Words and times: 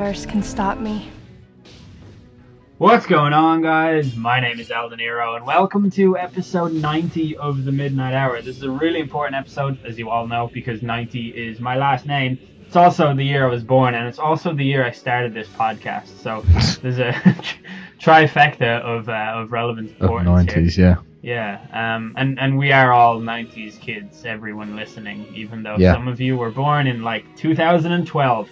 universe 0.00 0.24
can 0.24 0.42
stop 0.42 0.78
me. 0.78 1.10
What's 2.78 3.04
going 3.04 3.34
on, 3.34 3.60
guys? 3.60 4.16
My 4.16 4.40
name 4.40 4.58
is 4.58 4.70
Eldeniro, 4.70 5.36
and 5.36 5.44
welcome 5.44 5.90
to 5.90 6.16
episode 6.16 6.72
90 6.72 7.36
of 7.36 7.66
the 7.66 7.72
Midnight 7.72 8.14
Hour. 8.14 8.40
This 8.40 8.56
is 8.56 8.62
a 8.62 8.70
really 8.70 9.00
important 9.00 9.34
episode, 9.36 9.78
as 9.84 9.98
you 9.98 10.08
all 10.08 10.26
know, 10.26 10.48
because 10.54 10.80
90 10.80 11.28
is 11.28 11.60
my 11.60 11.76
last 11.76 12.06
name. 12.06 12.38
It's 12.66 12.76
also 12.76 13.14
the 13.14 13.22
year 13.22 13.46
I 13.46 13.50
was 13.50 13.62
born, 13.62 13.94
and 13.94 14.08
it's 14.08 14.18
also 14.18 14.54
the 14.54 14.64
year 14.64 14.86
I 14.86 14.90
started 14.90 15.34
this 15.34 15.48
podcast. 15.48 16.06
So 16.22 16.40
there's 16.80 16.98
a 16.98 17.12
trifecta 18.00 18.80
of 18.80 19.06
uh, 19.10 19.12
of 19.42 19.52
relevant 19.52 19.90
Of 19.90 20.00
importance 20.00 20.28
here. 20.28 20.34
nineties, 20.62 20.78
yeah. 20.78 20.96
Yeah, 21.22 21.60
um, 21.74 22.14
and 22.16 22.40
and 22.40 22.56
we 22.56 22.72
are 22.72 22.90
all 22.90 23.20
'90s 23.20 23.78
kids. 23.78 24.24
Everyone 24.24 24.76
listening, 24.76 25.26
even 25.34 25.62
though 25.62 25.76
Yeah. 25.76 25.92
some 25.92 26.08
of 26.08 26.22
you 26.22 26.38
were 26.38 26.50
born 26.50 26.86
in 26.86 27.02
like 27.02 27.26
2012. 27.36 28.48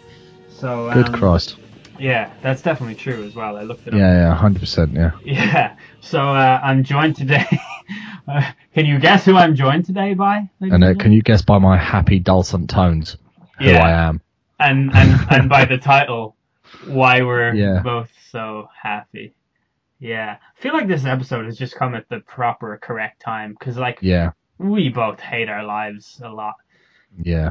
So 0.59 0.91
Good 0.93 1.07
um, 1.09 1.15
Christ. 1.15 1.57
Yeah, 1.99 2.33
that's 2.43 2.63
definitely 2.63 2.95
true 2.95 3.25
as 3.25 3.35
well. 3.35 3.57
I 3.57 3.63
looked 3.63 3.87
it 3.87 3.95
up. 3.95 3.99
Yeah, 3.99 4.13
yeah, 4.29 4.35
hundred 4.35 4.61
percent, 4.61 4.93
yeah. 4.93 5.13
Yeah. 5.25 5.77
So 6.01 6.21
uh, 6.21 6.61
I'm 6.63 6.85
joined 6.85 7.17
today. 7.17 7.45
uh, 8.29 8.53
can 8.75 8.87
you 8.87 8.99
guess 8.99 9.25
who 9.25 9.37
I'm 9.37 9.55
joined 9.57 9.85
today 9.87 10.15
by? 10.15 10.49
And 10.61 10.85
uh, 10.85 10.95
can 10.95 11.13
you 11.13 11.23
guess 11.23 11.43
by 11.43 11.59
my 11.59 11.77
happy 11.77 12.19
dulcet 12.21 12.69
tones 12.69 13.17
who 13.59 13.67
Yeah. 13.67 13.85
I 13.85 13.91
am? 14.09 14.21
and 14.61 14.91
and 14.95 15.21
and 15.31 15.49
by 15.49 15.65
the 15.65 15.79
title, 15.79 16.37
why 16.87 17.23
we're 17.23 17.55
Yeah. 17.55 17.81
both 17.81 18.11
so 18.31 18.69
happy. 18.81 19.35
Yeah, 20.01 20.37
I 20.41 20.61
feel 20.61 20.73
like 20.73 20.87
this 20.89 21.05
episode 21.05 21.47
has 21.47 21.57
just 21.59 21.75
come 21.75 21.95
at 21.97 22.09
the 22.09 22.21
proper, 22.21 22.79
correct 22.81 23.21
time 23.21 23.53
because 23.59 23.77
like 23.77 23.99
Yeah, 24.01 24.33
we 24.59 24.89
both 24.89 25.19
hate 25.21 25.49
our 25.49 25.65
lives 25.65 26.21
a 26.25 26.29
lot. 26.29 26.55
yeah, 27.21 27.51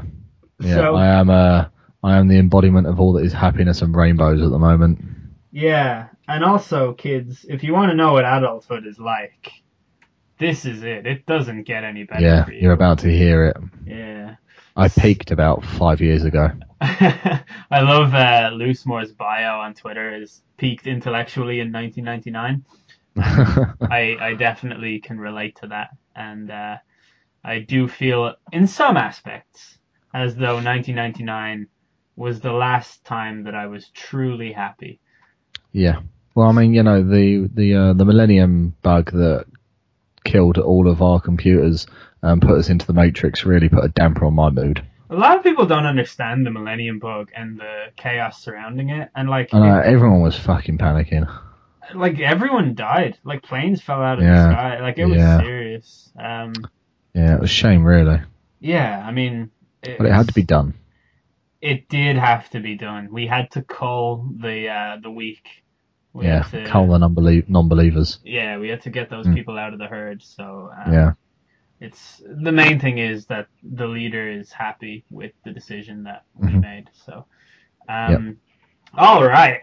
yeah. 0.59 0.75
So- 0.75 0.96
I 0.96 1.07
am 1.07 1.29
uh 1.29 1.66
I 2.03 2.18
am 2.18 2.28
the 2.28 2.38
embodiment 2.38 2.88
of 2.88 3.00
all 3.00 3.13
that 3.13 3.25
is 3.25 3.34
happiness 3.34 3.81
and 3.81 3.96
rainbows 3.96 4.41
at 4.41 4.50
the 4.50 4.59
moment. 4.59 5.00
Yeah, 5.52 6.08
and 6.28 6.44
also, 6.44 6.94
kids, 6.94 7.46
if 7.50 7.63
you 7.63 7.74
want 7.74 7.90
to 7.90 7.96
know 7.96 8.13
what 8.13 8.25
adulthood 8.25 8.85
is 8.85 9.00
like, 9.00 9.52
this 10.38 10.66
is 10.66 10.84
it. 10.84 11.08
It 11.08 11.25
doesn't 11.25 11.63
get 11.63 11.84
any 11.84 12.03
better. 12.03 12.22
Yeah, 12.22 12.46
for 12.46 12.52
you. 12.52 12.62
you're 12.62 12.74
about 12.74 13.00
to 13.00 13.09
hear 13.09 13.46
it. 13.46 13.58
Yeah. 13.85 14.35
I 14.75 14.90
peaked 14.90 15.31
about 15.31 15.66
five 15.66 16.02
years 16.02 16.24
ago. 16.24 16.52
I 16.81 17.41
love 17.72 18.14
uh, 18.14 18.52
Loosemore's 18.53 19.12
bio 19.12 19.59
on 19.59 19.74
Twitter 19.74 20.16
is 20.16 20.44
peaked 20.58 20.85
intellectually 20.85 21.59
in 21.59 21.72
1999. 21.72 22.64
I, 23.90 24.18
I 24.19 24.35
definitely 24.35 25.00
can 25.00 25.19
relate 25.19 25.56
to 25.62 25.68
that, 25.69 25.90
and 26.16 26.52
uh, 26.52 26.78
I 27.44 27.59
do 27.59 27.88
feel 27.88 28.35
in 28.52 28.68
some 28.68 28.97
aspects 28.97 29.79
as 30.14 30.35
though 30.35 30.56
1999 30.56 31.68
was 32.17 32.41
the 32.41 32.51
last 32.51 33.05
time 33.05 33.44
that 33.45 33.55
I 33.55 33.67
was 33.67 33.88
truly 33.94 34.51
happy. 34.51 35.00
yeah. 35.72 36.00
Well, 36.35 36.50
I 36.50 36.51
mean, 36.51 36.73
you 36.75 36.83
know, 36.83 37.01
the 37.01 37.50
the 37.51 37.73
uh, 37.75 37.94
the 37.94 38.05
Millennium 38.05 38.75
bug 38.83 39.11
that 39.11 39.45
killed 40.23 40.57
all 40.59 40.88
of 40.88 41.01
our 41.01 41.19
computers 41.19 41.88
and 42.22 42.41
put 42.41 42.59
us 42.59 42.69
into 42.69 42.85
the 42.85 42.94
Matrix 42.94 43.44
really 43.45 43.69
put 43.69 43.83
a 43.85 43.89
damper 43.89 44.25
on 44.25 44.35
my 44.35 44.50
mood. 44.51 44.85
A 45.09 45.16
lot 45.16 45.38
of 45.38 45.44
people 45.44 45.66
don't 45.66 45.85
understand 45.88 46.45
the 46.45 46.51
Millennium 46.51 47.00
Bug 47.00 47.29
and 47.35 47.57
the 47.59 47.85
chaos 47.95 48.44
surrounding 48.44 48.89
it, 48.89 49.09
and 49.16 49.29
like 49.29 49.51
I 49.53 49.59
know 49.59 49.79
everyone 49.79 50.22
was 50.22 50.38
fucking 50.38 50.78
panicking. 50.78 51.28
like 51.95 52.19
everyone 52.19 52.75
died. 52.75 53.17
Like 53.23 53.41
planes 53.41 53.81
fell 53.81 54.01
out 54.03 54.19
of 54.19 54.23
Yeah. 54.25 54.34
the 54.47 54.51
sky. 54.51 54.79
Like 54.81 54.97
it 54.99 55.05
was 55.05 55.17
Yeah. 55.17 55.39
serious. 55.39 56.11
Um, 56.19 56.53
Yeah, 57.16 57.34
it 57.35 57.39
was 57.41 57.49
a 57.49 57.53
shame, 57.53 57.84
really, 57.84 58.19
yeah, 58.59 59.03
I 59.03 59.11
mean, 59.11 59.49
it, 59.81 59.97
but 59.97 60.05
it 60.05 60.13
had 60.13 60.28
to 60.28 60.34
be 60.35 60.44
done. 60.44 60.75
It 61.72 61.89
did 61.89 62.16
have 62.17 62.50
to 62.51 62.59
be 62.59 62.75
done. 62.78 63.03
We 63.11 63.28
had 63.28 63.51
to 63.51 63.61
call 63.61 64.29
the 64.45 64.57
uh, 64.69 64.97
the 65.01 65.11
weak. 65.11 65.45
We 66.13 66.25
Yeah, 66.25 66.44
to, 66.44 66.66
cull 66.66 66.88
the 66.88 66.97
non-belie- 66.97 67.45
non-believers. 67.47 68.19
Yeah, 68.23 68.57
we 68.57 68.69
had 68.69 68.81
to 68.83 68.89
get 68.89 69.09
those 69.09 69.28
Mm. 69.28 69.35
people 69.35 69.57
out 69.63 69.73
of 69.73 69.79
the 69.79 69.88
herd. 69.88 70.23
So 70.23 70.72
um, 70.85 70.94
Yeah. 70.94 71.11
it's 71.79 72.22
the 72.45 72.51
main 72.51 72.79
thing 72.79 72.97
is 72.97 73.25
that 73.28 73.47
the 73.63 73.88
leader 73.88 74.25
is 74.39 74.51
happy 74.51 75.03
with 75.11 75.33
the 75.45 75.51
decision 75.51 76.03
that 76.03 76.23
we 76.35 76.50
Mhm. 76.53 76.61
made. 76.61 76.89
So, 77.05 77.25
um, 77.89 78.38
all 78.94 79.23
right. 79.25 79.59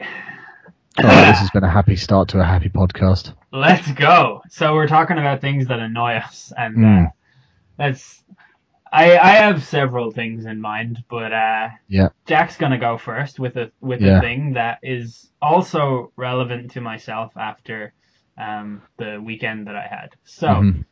All 1.02 1.04
right, 1.10 1.26
this 1.26 1.40
has 1.40 1.50
been 1.50 1.64
a 1.64 1.70
happy 1.78 1.96
start 1.96 2.28
to 2.28 2.40
a 2.40 2.44
happy 2.44 2.68
podcast. 2.68 3.34
Let's 3.50 3.90
go. 3.92 4.42
So 4.48 4.74
we're 4.74 4.86
talking 4.96 5.18
about 5.18 5.40
things 5.40 5.66
that 5.68 5.80
annoy 5.80 6.12
us, 6.26 6.52
and 6.56 6.76
uh, 6.76 6.88
Mm. 6.88 7.10
that's. 7.78 8.22
I 8.94 9.18
I 9.18 9.30
have 9.44 9.64
several 9.64 10.10
things 10.12 10.46
in 10.46 10.60
mind, 10.60 11.02
but 11.10 11.32
uh, 11.32 11.68
Yeah. 11.88 12.08
Jack's 12.26 12.56
gonna 12.56 12.78
go 12.78 12.96
first 12.96 13.38
with 13.40 13.56
a 13.56 13.70
with 13.80 14.00
Yeah. 14.00 14.18
a 14.18 14.20
thing 14.20 14.52
that 14.54 14.78
is 14.82 15.30
also 15.42 16.12
relevant 16.16 16.70
to 16.72 16.80
myself 16.80 17.32
after 17.36 17.92
um 18.38 18.82
the 18.96 19.20
weekend 19.22 19.66
that 19.66 19.76
I 19.76 19.86
had. 19.86 20.10
So, 20.24 20.48
Mhm. 20.48 20.84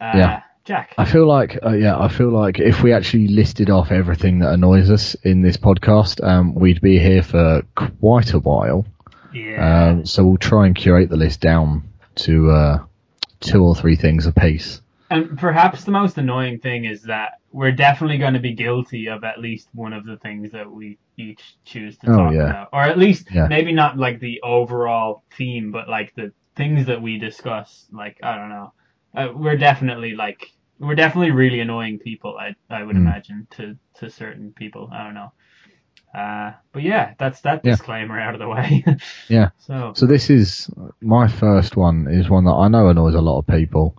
uh, 0.00 0.12
Yeah. 0.14 0.42
Jack. 0.64 0.94
I 0.98 1.04
feel 1.06 1.26
like, 1.26 1.58
uh, 1.64 1.70
yeah, 1.70 1.98
I 1.98 2.08
feel 2.08 2.28
like 2.30 2.60
if 2.60 2.82
we 2.82 2.92
actually 2.92 3.28
listed 3.28 3.70
off 3.70 3.90
everything 3.90 4.40
that 4.40 4.52
annoys 4.52 4.90
us 4.90 5.14
in 5.24 5.40
this 5.40 5.56
podcast, 5.56 6.22
um, 6.22 6.54
we'd 6.54 6.80
be 6.82 6.98
here 6.98 7.22
for 7.22 7.62
quite 7.74 8.34
a 8.34 8.38
while. 8.38 8.84
Yeah. 9.32 9.88
Um, 9.90 10.04
so 10.04 10.24
we'll 10.24 10.36
try 10.36 10.66
and 10.66 10.74
curate 10.76 11.08
the 11.08 11.16
list 11.16 11.40
down 11.40 11.84
to 12.16 12.50
uh, 12.50 12.78
two 13.40 13.64
or 13.64 13.74
three 13.74 13.96
things 13.96 14.26
a 14.26 14.32
piece. 14.32 14.82
And 15.10 15.36
perhaps 15.38 15.84
the 15.84 15.90
most 15.90 16.18
annoying 16.18 16.60
thing 16.60 16.84
is 16.84 17.02
that 17.02 17.32
we're 17.50 17.72
definitely 17.72 18.18
going 18.18 18.34
to 18.34 18.40
be 18.40 18.54
guilty 18.54 19.08
of 19.08 19.24
at 19.24 19.40
least 19.40 19.68
one 19.74 19.92
of 19.92 20.04
the 20.04 20.16
things 20.18 20.52
that 20.52 20.70
we 20.70 20.98
each 21.18 21.56
choose 21.64 21.98
to 21.98 22.06
Oh, 22.08 22.16
talk 22.16 22.34
yeah. 22.34 22.44
about. 22.44 22.68
Or 22.72 22.82
at 22.82 22.98
least 22.98 23.28
Yeah. 23.32 23.48
maybe 23.48 23.72
not 23.72 23.98
like 23.98 24.20
the 24.20 24.40
overall 24.42 25.24
theme, 25.36 25.72
but 25.72 25.88
like 25.88 26.12
the 26.14 26.32
things 26.56 26.86
that 26.86 27.02
we 27.02 27.18
discuss. 27.18 27.86
Like, 27.92 28.16
I 28.22 28.36
don't 28.36 28.48
know. 28.50 28.72
Uh, 29.16 29.28
we're 29.34 29.56
definitely 29.56 30.14
like, 30.14 30.46
we're 30.78 30.94
definitely 30.94 31.32
really 31.32 31.60
annoying 31.60 31.98
people, 31.98 32.36
I, 32.38 32.54
I 32.70 32.84
would 32.84 32.94
Mm. 32.96 33.00
imagine, 33.00 33.46
to, 33.56 33.74
to 33.96 34.10
certain 34.10 34.52
people. 34.56 34.88
I 34.92 35.04
don't 35.04 35.14
know. 35.14 35.32
Uh, 36.14 36.52
but 36.72 36.82
yeah, 36.82 37.14
that's 37.18 37.40
that 37.42 37.62
Yeah. 37.64 37.72
disclaimer 37.72 38.18
out 38.18 38.34
of 38.34 38.40
the 38.40 38.48
way. 38.48 38.84
Yeah. 39.28 39.50
So, 39.58 39.92
So 39.94 40.06
this 40.06 40.30
is 40.30 40.70
my 41.00 41.28
first 41.28 41.76
one. 41.76 42.06
Is 42.10 42.28
one 42.30 42.44
that 42.44 42.52
I 42.52 42.68
know 42.68 42.88
annoys 42.88 43.14
a 43.14 43.20
lot 43.20 43.38
of 43.38 43.46
people, 43.46 43.96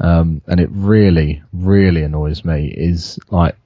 um, 0.00 0.42
and 0.46 0.60
it 0.60 0.70
really, 0.72 1.42
really 1.52 2.02
annoys 2.02 2.44
me. 2.44 2.72
Is 2.74 3.18
like 3.30 3.56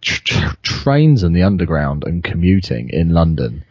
tr- 0.00 0.22
tr- 0.24 0.56
trains 0.62 1.22
and 1.22 1.34
the 1.34 1.42
underground 1.42 2.04
and 2.04 2.22
commuting 2.22 2.90
in 2.90 3.10
London 3.10 3.64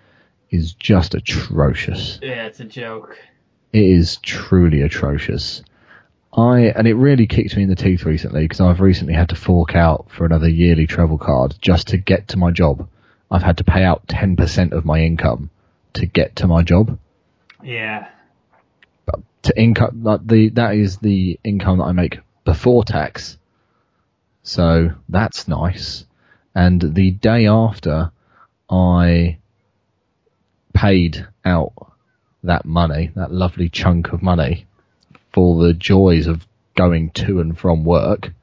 is 0.50 0.74
just 0.74 1.16
atrocious. 1.16 2.20
yeah, 2.22 2.46
it's 2.46 2.60
a 2.60 2.66
joke. 2.66 3.18
It 3.72 3.84
is 3.84 4.18
truly 4.18 4.82
atrocious. 4.82 5.64
I 6.36 6.72
and 6.76 6.88
it 6.88 6.96
really 6.96 7.28
kicked 7.28 7.56
me 7.56 7.64
in 7.64 7.70
the 7.70 7.76
teeth 7.76 8.06
recently 8.06 8.42
because 8.44 8.60
I've 8.60 8.82
recently 8.82 9.14
had 9.14 9.30
to 9.30 9.36
fork 9.36 9.76
out 9.76 10.08
for 10.10 10.26
another 10.26 10.50
yearly 10.50 10.88
travel 10.88 11.18
card 11.18 11.56
just 11.62 11.90
to 11.90 11.98
get 11.98 12.30
to 12.30 12.38
my 12.38 12.52
job. 12.52 12.88
I've 13.32 13.44
had 13.44 13.58
to 13.58 13.64
pay 13.64 13.84
out 13.84 14.08
ten 14.08 14.36
percent 14.36 14.74
of 14.74 14.86
my 14.86 15.02
income 15.02 15.50
to 15.94 16.06
get 16.06 16.36
to 16.38 16.48
my 16.48 16.64
job. 16.64 16.98
Yeah. 17.64 18.08
To 19.44 19.62
income 19.62 20.04
like 20.04 20.26
the 20.26 20.50
that 20.50 20.76
is 20.76 20.98
the 20.98 21.40
income 21.44 21.80
that 21.80 21.86
I 21.86 21.92
make 21.92 22.20
before 22.46 22.84
tax. 22.84 23.38
So 24.44 24.92
that's 25.10 25.48
nice. 25.48 26.06
And 26.56 26.94
the 26.94 27.12
day 27.12 27.48
after 27.48 28.12
I 28.70 29.38
paid 30.74 31.28
out 31.46 31.74
that 32.44 32.66
money, 32.66 33.12
that 33.16 33.32
lovely 33.32 33.70
chunk 33.70 34.12
of 34.12 34.22
money 34.22 34.66
for 35.32 35.64
the 35.64 35.74
joys 35.74 36.28
of 36.28 36.46
going 36.76 37.12
to 37.12 37.40
and 37.40 37.58
from 37.58 37.84
work, 37.84 38.34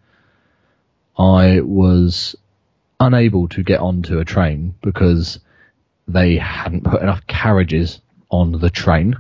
I 1.19 1.61
was 1.61 2.37
unable 2.99 3.49
to 3.49 3.63
get 3.63 3.81
onto 3.81 4.19
a 4.19 4.25
train 4.25 4.75
because 4.83 5.41
they 6.09 6.37
hadn't 6.37 6.85
put 6.85 7.03
enough 7.03 7.27
carriages 7.27 8.01
on 8.31 8.53
the 8.53 8.71
train. 8.71 9.17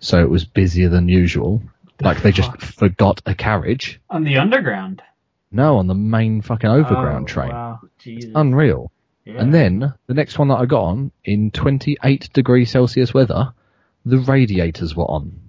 So 0.00 0.20
it 0.22 0.30
was 0.30 0.44
busier 0.44 0.88
than 0.88 1.08
usual. 1.08 1.62
Like 2.00 2.22
they 2.22 2.30
just 2.32 2.56
forgot 2.62 3.20
a 3.26 3.34
carriage. 3.34 4.00
On 4.08 4.22
the 4.24 4.38
underground. 4.38 5.02
No, 5.50 5.78
on 5.78 5.86
the 5.86 5.94
main 5.94 6.42
fucking 6.42 6.68
overground 6.70 7.24
Oh, 7.24 7.32
train. 7.32 7.50
Wow. 7.50 7.80
Jesus. 7.98 8.30
Unreal. 8.34 8.92
Yeah. 9.24 9.40
And 9.40 9.52
then 9.52 9.92
the 10.06 10.14
next 10.14 10.38
one 10.38 10.48
that 10.48 10.58
I 10.58 10.66
got 10.66 10.82
on 10.82 11.10
in 11.24 11.50
28 11.50 12.32
degree 12.32 12.64
Celsius 12.64 13.12
weather, 13.12 13.52
the 14.04 14.18
radiators 14.18 14.94
were 14.94 15.04
on. 15.04 15.40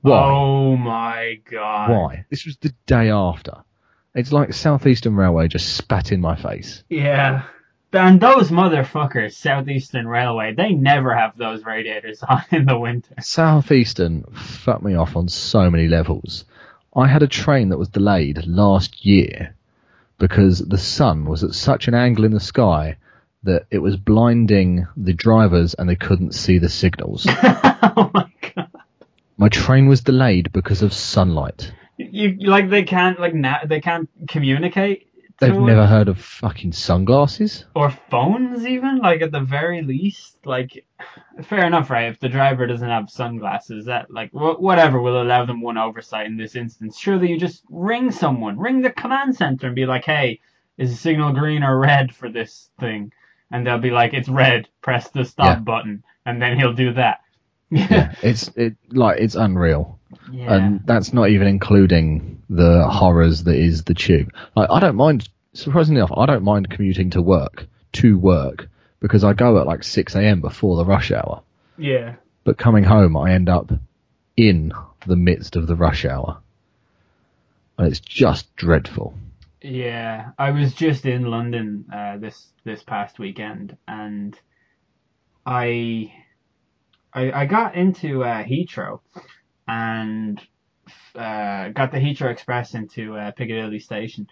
Why? 0.00 0.22
Oh 0.22 0.76
my 0.76 1.40
god. 1.50 1.90
Why? 1.90 2.24
This 2.30 2.46
was 2.46 2.56
the 2.58 2.72
day 2.86 3.10
after. 3.10 3.62
It's 4.14 4.32
like 4.32 4.52
Southeastern 4.52 5.16
Railway 5.16 5.48
just 5.48 5.76
spat 5.76 6.12
in 6.12 6.20
my 6.20 6.36
face. 6.36 6.84
Yeah. 6.88 7.42
And 7.94 8.20
those 8.20 8.50
motherfuckers, 8.50 9.34
Southeastern 9.34 10.08
Railway, 10.08 10.54
they 10.54 10.72
never 10.72 11.14
have 11.14 11.36
those 11.36 11.64
radiators 11.64 12.22
on 12.28 12.42
in 12.50 12.66
the 12.66 12.78
winter. 12.78 13.14
Southeastern 13.20 14.24
fucked 14.32 14.82
me 14.82 14.94
off 14.94 15.16
on 15.16 15.28
so 15.28 15.70
many 15.70 15.88
levels. 15.88 16.44
I 16.94 17.06
had 17.06 17.22
a 17.22 17.28
train 17.28 17.70
that 17.70 17.78
was 17.78 17.88
delayed 17.88 18.46
last 18.46 19.04
year 19.04 19.54
because 20.18 20.60
the 20.60 20.78
sun 20.78 21.24
was 21.24 21.42
at 21.42 21.54
such 21.54 21.88
an 21.88 21.94
angle 21.94 22.24
in 22.24 22.32
the 22.32 22.40
sky 22.40 22.96
that 23.42 23.66
it 23.70 23.78
was 23.78 23.96
blinding 23.96 24.86
the 24.96 25.12
drivers 25.12 25.74
and 25.74 25.88
they 25.88 25.96
couldn't 25.96 26.34
see 26.34 26.58
the 26.58 26.68
signals. 26.68 27.26
oh 27.30 28.10
my 28.14 28.30
god. 28.54 28.70
My 29.36 29.48
train 29.48 29.86
was 29.86 30.00
delayed 30.00 30.52
because 30.52 30.82
of 30.82 30.92
sunlight. 30.92 31.72
You 31.96 32.36
like 32.40 32.70
they 32.70 32.84
can't 32.84 33.20
like 33.20 33.34
now 33.34 33.60
they 33.66 33.80
can't 33.80 34.08
communicate. 34.28 35.08
They've 35.40 35.58
never 35.58 35.86
heard 35.86 36.08
of 36.08 36.20
fucking 36.20 36.72
sunglasses. 36.72 37.64
or 37.74 37.90
phones 37.90 38.64
even? 38.66 38.98
Like 38.98 39.20
at 39.22 39.32
the 39.32 39.40
very 39.40 39.82
least? 39.82 40.38
Like 40.46 40.84
fair 41.42 41.66
enough 41.66 41.90
right? 41.90 42.08
If 42.12 42.20
the 42.20 42.28
driver 42.28 42.66
doesn't 42.66 42.88
have 42.88 43.10
sunglasses 43.10 43.86
that 43.86 44.10
like 44.10 44.30
wh- 44.30 44.60
whatever 44.60 45.00
will 45.00 45.20
allow 45.20 45.44
them 45.44 45.60
one 45.60 45.76
oversight 45.78 46.26
in 46.26 46.36
this 46.36 46.54
instance. 46.56 46.98
Surely 46.98 47.30
you 47.30 47.38
just 47.38 47.64
ring 47.68 48.10
someone. 48.12 48.58
Ring 48.58 48.80
the 48.82 48.90
command 48.90 49.36
center 49.36 49.66
and 49.66 49.76
be 49.76 49.86
like 49.86 50.04
hey 50.04 50.40
is 50.78 50.90
the 50.90 50.96
signal 50.96 51.32
green 51.32 51.62
or 51.62 51.78
red 51.78 52.14
for 52.14 52.30
this 52.30 52.70
thing? 52.80 53.12
And 53.50 53.66
they'll 53.66 53.78
be 53.78 53.90
like 53.90 54.14
it's 54.14 54.28
red. 54.28 54.68
Press 54.82 55.10
the 55.10 55.24
stop 55.24 55.46
Yeah. 55.46 55.60
button. 55.60 56.04
And 56.26 56.40
then 56.40 56.58
he'll 56.58 56.72
do 56.72 56.92
that. 56.94 57.20
Yeah, 57.70 58.14
it's 58.22 58.48
it 58.56 58.76
like 58.90 59.18
it's 59.20 59.34
unreal, 59.34 59.98
yeah. 60.32 60.54
And 60.54 60.80
that's 60.86 61.12
not 61.12 61.30
even 61.30 61.48
including 61.48 62.33
the 62.48 62.86
horrors 62.88 63.44
that 63.44 63.56
is 63.56 63.84
the 63.84 63.94
tube. 63.94 64.32
Like 64.56 64.70
I 64.70 64.80
don't 64.80 64.96
mind, 64.96 65.28
surprisingly 65.52 66.00
enough, 66.00 66.16
I 66.16 66.26
don't 66.26 66.44
mind 66.44 66.70
commuting 66.70 67.10
to 67.10 67.22
work 67.22 67.66
to 67.94 68.18
work 68.18 68.68
because 69.00 69.24
I 69.24 69.32
go 69.32 69.58
at 69.58 69.66
like 69.66 69.82
six 69.82 70.14
a.m. 70.14 70.40
before 70.40 70.76
the 70.76 70.84
rush 70.84 71.12
hour. 71.12 71.42
yeah 71.78 72.16
But 72.44 72.58
coming 72.58 72.84
home, 72.84 73.16
I 73.16 73.32
end 73.32 73.48
up 73.48 73.72
in 74.36 74.72
the 75.06 75.16
midst 75.16 75.56
of 75.56 75.66
the 75.66 75.76
rush 75.76 76.04
hour, 76.04 76.38
and 77.78 77.86
it's 77.88 78.00
just 78.00 78.54
dreadful. 78.56 79.14
Yeah, 79.62 80.30
I 80.38 80.50
was 80.50 80.74
just 80.74 81.06
in 81.06 81.24
London 81.24 81.86
uh, 81.92 82.18
this 82.18 82.48
this 82.64 82.82
past 82.82 83.18
weekend, 83.18 83.76
and 83.88 84.38
I 85.46 86.12
I, 87.12 87.32
I 87.32 87.46
got 87.46 87.74
into 87.74 88.24
uh, 88.24 88.42
Heathrow 88.44 89.00
and 89.68 90.40
uh, 91.14 91.68
got 91.70 91.92
the 91.92 91.98
Heathrow 91.98 92.30
Express 92.30 92.74
into 92.74 93.16
uh, 93.16 93.30
Piccadilly 93.32 93.78
Station, 93.78 94.28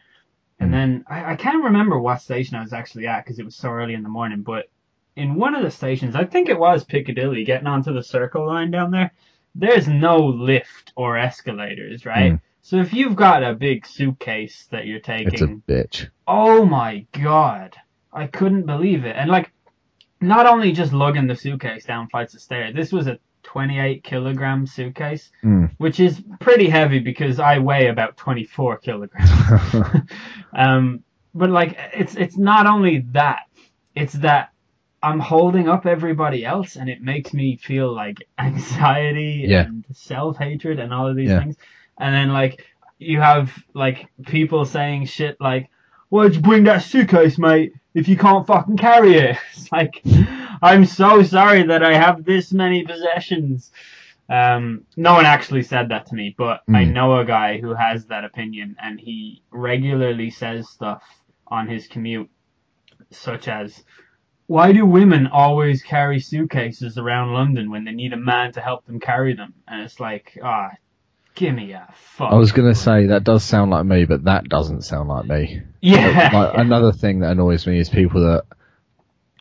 and 0.58 0.70
Mm. 0.70 0.72
then 0.72 1.04
I, 1.08 1.32
I 1.32 1.36
can't 1.36 1.64
remember 1.64 1.98
what 1.98 2.20
station 2.22 2.56
I 2.56 2.62
was 2.62 2.72
actually 2.72 3.06
at 3.06 3.24
because 3.24 3.38
it 3.38 3.44
was 3.44 3.56
so 3.56 3.70
early 3.70 3.94
in 3.94 4.02
the 4.02 4.08
morning. 4.08 4.42
But 4.42 4.70
in 5.16 5.34
one 5.34 5.54
of 5.54 5.62
the 5.62 5.70
stations, 5.70 6.14
I 6.16 6.24
think 6.24 6.48
it 6.48 6.58
was 6.58 6.84
Piccadilly, 6.84 7.44
getting 7.44 7.66
onto 7.66 7.92
the 7.92 8.02
Circle 8.02 8.46
line 8.46 8.70
down 8.70 8.90
there. 8.90 9.12
There's 9.54 9.86
no 9.88 10.18
lift 10.18 10.92
or 10.96 11.18
escalators, 11.18 12.06
right? 12.06 12.32
Mm. 12.32 12.40
So 12.62 12.76
if 12.76 12.92
you've 12.94 13.16
got 13.16 13.42
a 13.42 13.54
big 13.54 13.86
suitcase 13.86 14.66
that 14.70 14.86
you're 14.86 15.00
taking, 15.00 15.32
It's 15.32 15.42
a 15.42 15.46
bitch. 15.46 16.08
Oh 16.26 16.64
my 16.64 17.06
god. 17.12 17.76
I 18.12 18.26
couldn't 18.26 18.66
believe 18.66 19.04
it. 19.04 19.16
And 19.16 19.30
like, 19.30 19.50
not 20.20 20.46
only 20.46 20.72
just 20.72 20.92
lugging 20.92 21.26
the 21.26 21.34
suitcase 21.34 21.84
down 21.84 22.08
flights 22.08 22.34
of 22.34 22.40
stairs, 22.40 22.74
this 22.74 22.92
was 22.92 23.08
a 23.08 23.18
28 23.42 24.04
kilogram 24.04 24.66
suitcase, 24.66 25.30
Mm. 25.44 25.70
which 25.78 26.00
is 26.00 26.22
pretty 26.40 26.68
heavy 26.68 26.98
because 27.00 27.38
I 27.40 27.58
weigh 27.58 27.88
about 27.88 28.16
24 28.16 28.78
kilograms. 28.78 29.30
um, 30.52 31.02
but 31.34 31.50
like, 31.50 31.76
it's, 31.94 32.14
it's 32.16 32.36
not 32.36 32.66
only 32.66 33.04
that, 33.12 33.40
it's 33.94 34.14
that 34.14 34.50
I'm 35.02 35.18
holding 35.18 35.68
up 35.68 35.86
everybody 35.86 36.44
else 36.44 36.76
and 36.76 36.88
it 36.88 37.00
makes 37.02 37.32
me 37.34 37.56
feel 37.56 37.92
like 37.94 38.18
anxiety 38.38 39.44
Yeah. 39.48 39.62
and 39.66 39.84
self 39.92 40.36
hatred 40.38 40.78
and 40.78 40.92
all 40.92 41.08
of 41.08 41.16
these 41.16 41.30
Yeah. 41.30 41.40
things. 41.40 41.56
And 41.98 42.14
then 42.14 42.32
like, 42.32 42.64
you 42.98 43.20
have 43.20 43.52
like 43.74 44.06
people 44.26 44.64
saying 44.64 45.06
shit 45.06 45.36
like, 45.40 45.68
Why'd 46.08 46.34
you 46.34 46.42
bring 46.42 46.64
that 46.64 46.82
suitcase, 46.82 47.38
mate, 47.38 47.72
if 47.94 48.06
you 48.06 48.18
can't 48.18 48.46
fucking 48.46 48.76
carry 48.76 49.14
it? 49.16 49.38
It's 49.54 49.72
like, 49.72 50.02
I'm 50.62 50.84
so 50.84 51.22
sorry 51.24 51.64
that 51.64 51.82
I 51.82 51.94
have 51.94 52.24
this 52.24 52.52
many 52.52 52.84
possessions. 52.84 53.72
Um, 54.28 54.86
no 54.96 55.14
one 55.14 55.26
actually 55.26 55.62
said 55.64 55.88
that 55.88 56.06
to 56.06 56.14
me, 56.14 56.34
but 56.38 56.60
I 56.68 56.84
Mm. 56.84 56.92
know 56.92 57.18
a 57.18 57.24
guy 57.24 57.58
who 57.60 57.74
has 57.74 58.06
that 58.06 58.24
opinion, 58.24 58.76
and 58.80 58.98
he 59.00 59.42
regularly 59.50 60.30
says 60.30 60.68
stuff 60.70 61.02
on 61.48 61.68
his 61.68 61.88
commute, 61.88 62.30
such 63.10 63.48
as, 63.48 63.84
"Why 64.46 64.72
do 64.72 64.86
women 64.86 65.26
always 65.26 65.82
carry 65.82 66.20
suitcases 66.20 66.96
around 66.96 67.34
London 67.34 67.70
when 67.70 67.84
they 67.84 67.92
need 67.92 68.12
a 68.12 68.16
man 68.16 68.52
to 68.52 68.60
help 68.60 68.86
them 68.86 69.00
carry 69.00 69.34
them?" 69.34 69.52
And 69.68 69.82
it's 69.82 69.98
like, 70.00 70.38
ah, 70.42 70.70
give 71.34 71.54
me 71.54 71.72
a 71.72 71.88
fuck. 71.92 72.32
I 72.32 72.36
was 72.36 72.52
gonna 72.52 72.74
say 72.74 73.06
that 73.06 73.24
does 73.24 73.42
sound 73.42 73.70
like 73.72 73.84
me, 73.84 74.04
but 74.04 74.24
that 74.24 74.48
doesn't 74.48 74.82
sound 74.82 75.08
like 75.08 75.26
me. 75.26 75.62
yeah, 75.80 76.30
like 76.32 76.52
another 76.54 76.92
thing 76.92 77.20
that 77.20 77.32
annoys 77.32 77.66
me 77.66 77.78
is 77.78 77.90
people 77.90 78.20
that 78.22 78.44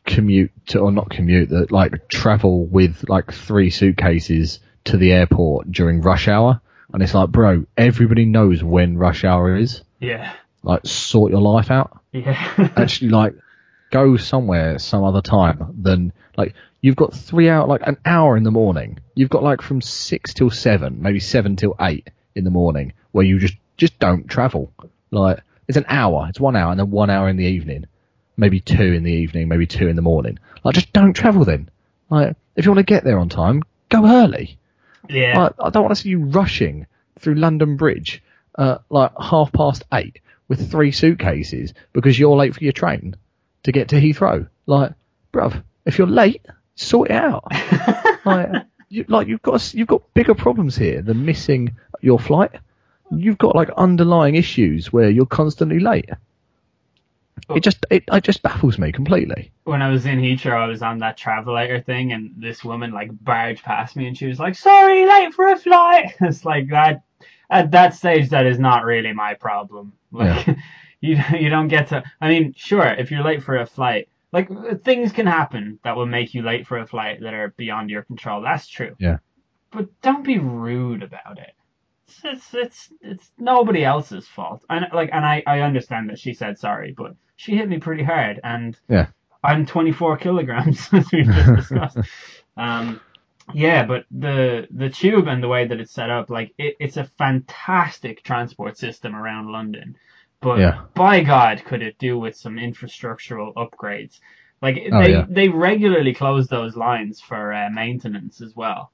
commute 0.04 0.50
to 0.66 0.80
or 0.80 0.90
not 0.90 1.10
commute 1.10 1.50
that 1.50 1.70
like 1.70 2.08
travel 2.08 2.64
with 2.66 3.08
like 3.08 3.32
three 3.32 3.70
suitcases 3.70 4.60
to 4.84 4.96
the 4.96 5.12
airport 5.12 5.70
during 5.70 6.00
rush 6.00 6.28
hour. 6.28 6.60
And 6.92 7.02
it's 7.02 7.14
like 7.14 7.30
bro 7.30 7.64
everybody 7.76 8.24
knows 8.24 8.62
when 8.62 8.98
rush 8.98 9.24
hour 9.24 9.56
is. 9.56 9.82
Yeah, 10.00 10.32
like 10.62 10.86
sort 10.86 11.32
your 11.32 11.40
life 11.40 11.70
out. 11.70 12.00
Yeah. 12.12 12.70
actually 12.76 13.10
like 13.10 13.34
go 13.90 14.16
somewhere 14.16 14.78
some 14.78 15.04
other 15.04 15.22
time 15.22 15.74
than 15.80 16.12
like 16.36 16.54
you've 16.80 16.96
got 16.96 17.14
three 17.14 17.48
hour 17.48 17.66
like 17.66 17.82
an 17.86 17.96
hour 18.04 18.36
in 18.36 18.42
the 18.42 18.50
morning. 18.50 18.98
You've 19.14 19.30
got 19.30 19.42
like 19.42 19.62
from 19.62 19.80
six 19.80 20.34
till 20.34 20.50
seven 20.50 21.00
maybe 21.00 21.20
seven 21.20 21.56
till 21.56 21.76
eight 21.80 22.10
in 22.34 22.44
the 22.44 22.50
morning 22.50 22.92
where 23.12 23.24
you 23.24 23.38
just 23.38 23.56
just 23.76 23.98
don't 23.98 24.28
travel. 24.28 24.72
Like 25.10 25.40
it's 25.68 25.78
an 25.78 25.86
hour. 25.88 26.26
It's 26.28 26.40
one 26.40 26.56
hour 26.56 26.72
and 26.72 26.80
then 26.80 26.90
one 26.90 27.08
hour 27.08 27.28
in 27.28 27.36
the 27.36 27.44
evening 27.44 27.86
maybe 28.36 28.60
two 28.60 28.92
in 28.92 29.02
the 29.02 29.12
evening 29.12 29.48
maybe 29.48 29.66
two 29.66 29.88
in 29.88 29.96
the 29.96 30.02
morning 30.02 30.38
like 30.64 30.74
just 30.74 30.92
don't 30.92 31.14
travel 31.14 31.44
then 31.44 31.68
like 32.10 32.36
if 32.56 32.64
you 32.64 32.70
want 32.70 32.78
to 32.78 32.94
get 32.94 33.04
there 33.04 33.18
on 33.18 33.28
time 33.28 33.62
go 33.88 34.06
early 34.06 34.58
yeah. 35.08 35.38
like, 35.38 35.52
I 35.58 35.70
don't 35.70 35.82
want 35.82 35.96
to 35.96 36.02
see 36.02 36.10
you 36.10 36.20
rushing 36.20 36.86
through 37.18 37.34
London 37.34 37.76
Bridge 37.76 38.22
uh, 38.56 38.78
like 38.90 39.12
half 39.20 39.52
past 39.52 39.84
eight 39.92 40.20
with 40.48 40.70
three 40.70 40.92
suitcases 40.92 41.74
because 41.92 42.18
you're 42.18 42.36
late 42.36 42.54
for 42.54 42.64
your 42.64 42.72
train 42.72 43.16
to 43.62 43.72
get 43.72 43.88
to 43.88 43.96
Heathrow. 43.96 44.48
Like, 44.66 44.92
bruv, 45.32 45.62
if 45.84 45.98
you're 45.98 46.06
late, 46.06 46.44
sort 46.74 47.10
it 47.10 47.14
out. 47.14 47.44
like, 48.24 48.64
you, 48.88 49.04
like 49.08 49.28
you've 49.28 49.42
got 49.42 49.72
you've 49.72 49.88
got 49.88 50.12
bigger 50.14 50.34
problems 50.34 50.76
here 50.76 51.00
than 51.02 51.24
missing 51.24 51.76
your 52.00 52.18
flight. 52.18 52.52
You've 53.10 53.38
got 53.38 53.56
like 53.56 53.70
underlying 53.76 54.34
issues 54.34 54.92
where 54.92 55.10
you're 55.10 55.26
constantly 55.26 55.80
late. 55.80 56.10
It 57.50 57.62
just 57.62 57.84
it, 57.90 58.04
it 58.10 58.24
just 58.24 58.42
baffles 58.42 58.78
me 58.78 58.92
completely. 58.92 59.52
when 59.64 59.82
I 59.82 59.90
was 59.90 60.06
in 60.06 60.20
Heathrow, 60.20 60.56
I 60.56 60.66
was 60.66 60.82
on 60.82 60.98
that 60.98 61.18
travelator 61.18 61.84
thing, 61.84 62.12
and 62.12 62.32
this 62.36 62.64
woman 62.64 62.92
like 62.92 63.10
barged 63.24 63.62
past 63.64 63.96
me, 63.96 64.06
and 64.06 64.16
she 64.16 64.26
was 64.26 64.38
like, 64.38 64.54
"Sorry, 64.54 65.06
late 65.06 65.34
for 65.34 65.48
a 65.48 65.56
flight." 65.56 66.14
It's 66.20 66.44
like 66.44 66.68
that. 66.70 67.02
At 67.50 67.70
that 67.72 67.94
stage, 67.94 68.30
that 68.30 68.46
is 68.46 68.58
not 68.58 68.84
really 68.84 69.12
my 69.12 69.34
problem. 69.34 69.92
Like, 70.10 70.46
you 71.00 71.18
you 71.38 71.50
don't 71.50 71.68
get 71.68 71.88
to. 71.88 72.02
I 72.20 72.28
mean, 72.28 72.54
sure, 72.56 72.86
if 72.86 73.10
you're 73.10 73.24
late 73.24 73.42
for 73.42 73.58
a 73.58 73.66
flight, 73.66 74.08
like 74.32 74.48
things 74.82 75.12
can 75.12 75.26
happen 75.26 75.78
that 75.84 75.96
will 75.96 76.06
make 76.06 76.32
you 76.32 76.42
late 76.42 76.66
for 76.66 76.78
a 76.78 76.86
flight 76.86 77.20
that 77.20 77.34
are 77.34 77.52
beyond 77.58 77.90
your 77.90 78.02
control. 78.02 78.40
That's 78.40 78.66
true. 78.66 78.96
Yeah. 78.98 79.18
But 79.70 79.88
don't 80.00 80.24
be 80.24 80.38
rude 80.38 81.02
about 81.02 81.38
it. 81.38 81.52
It's 82.24 82.52
it's 82.52 82.54
it's, 82.54 82.92
it's 83.00 83.32
nobody 83.38 83.84
else's 83.84 84.26
fault. 84.28 84.64
And 84.70 84.86
like, 84.92 85.10
and 85.12 85.24
I 85.24 85.42
I 85.46 85.60
understand 85.60 86.10
that 86.10 86.18
she 86.18 86.34
said 86.34 86.58
sorry, 86.58 86.94
but 86.96 87.14
she 87.36 87.56
hit 87.56 87.68
me 87.68 87.78
pretty 87.78 88.02
hard, 88.04 88.40
and 88.44 88.78
Yeah. 88.88 89.06
I'm 89.44 89.66
24 89.66 90.18
kilograms, 90.18 90.88
as 90.92 91.10
we 91.12 91.22
just 91.24 91.54
discussed. 91.54 91.98
um, 92.56 93.00
yeah, 93.54 93.84
but 93.84 94.04
the 94.10 94.68
the 94.70 94.88
tube 94.90 95.26
and 95.26 95.42
the 95.42 95.48
way 95.48 95.66
that 95.66 95.80
it's 95.80 95.92
set 95.92 96.10
up, 96.10 96.30
like 96.30 96.54
it, 96.58 96.76
it's 96.80 96.96
a 96.96 97.04
fantastic 97.18 98.22
transport 98.22 98.78
system 98.78 99.14
around 99.16 99.50
London. 99.50 99.96
But 100.40 100.58
Yeah. 100.60 100.82
by 100.94 101.22
God, 101.22 101.64
could 101.64 101.82
it 101.82 101.98
do 101.98 102.18
with 102.18 102.36
some 102.36 102.56
infrastructural 102.56 103.52
upgrades? 103.54 104.20
Like 104.60 104.78
Oh, 104.92 105.00
they 105.00 105.12
yeah. 105.12 105.26
they 105.28 105.48
regularly 105.48 106.14
close 106.14 106.46
those 106.48 106.76
lines 106.76 107.20
for 107.20 107.52
uh, 107.52 107.68
maintenance 107.70 108.40
as 108.40 108.54
well. 108.54 108.92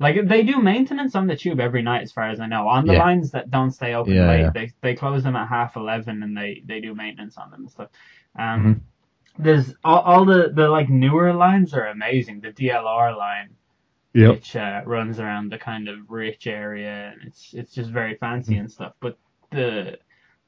Like 0.00 0.28
they 0.28 0.42
do 0.44 0.60
maintenance 0.60 1.14
on 1.16 1.26
the 1.26 1.36
tube 1.36 1.58
every 1.60 1.82
night, 1.82 2.02
as 2.02 2.12
far 2.12 2.28
as 2.30 2.38
I 2.40 2.46
know. 2.46 2.68
On 2.68 2.86
the 2.86 2.92
Yeah. 2.94 3.00
lines 3.00 3.32
that 3.32 3.50
don't 3.50 3.72
stay 3.72 3.94
open 3.94 4.14
Yeah, 4.14 4.28
late, 4.28 4.40
yeah. 4.42 4.50
they 4.50 4.72
they 4.80 4.94
close 4.94 5.24
them 5.24 5.34
at 5.36 5.48
half 5.48 5.76
eleven, 5.76 6.22
and 6.22 6.36
they 6.36 6.62
they 6.64 6.80
do 6.80 6.94
maintenance 6.94 7.36
on 7.36 7.50
them 7.50 7.62
and 7.62 7.70
stuff. 7.70 7.88
Um, 8.38 8.64
Mhm. 8.64 8.80
There's 9.40 9.74
all, 9.84 10.00
all 10.00 10.24
the 10.24 10.50
the 10.52 10.68
like 10.68 10.88
newer 10.88 11.32
lines 11.32 11.74
are 11.74 11.86
amazing. 11.86 12.40
The 12.40 12.52
DLR 12.52 13.16
line, 13.16 13.50
which 14.12 14.56
uh, 14.56 14.82
runs 14.84 15.20
around 15.20 15.50
the 15.50 15.58
kind 15.58 15.88
of 15.88 16.10
rich 16.10 16.46
area, 16.46 17.12
and 17.12 17.22
it's 17.28 17.54
it's 17.54 17.72
just 17.74 17.90
very 17.90 18.14
fancy 18.16 18.54
Mm. 18.56 18.60
and 18.60 18.72
stuff. 18.72 18.94
But 19.00 19.16
the 19.50 19.98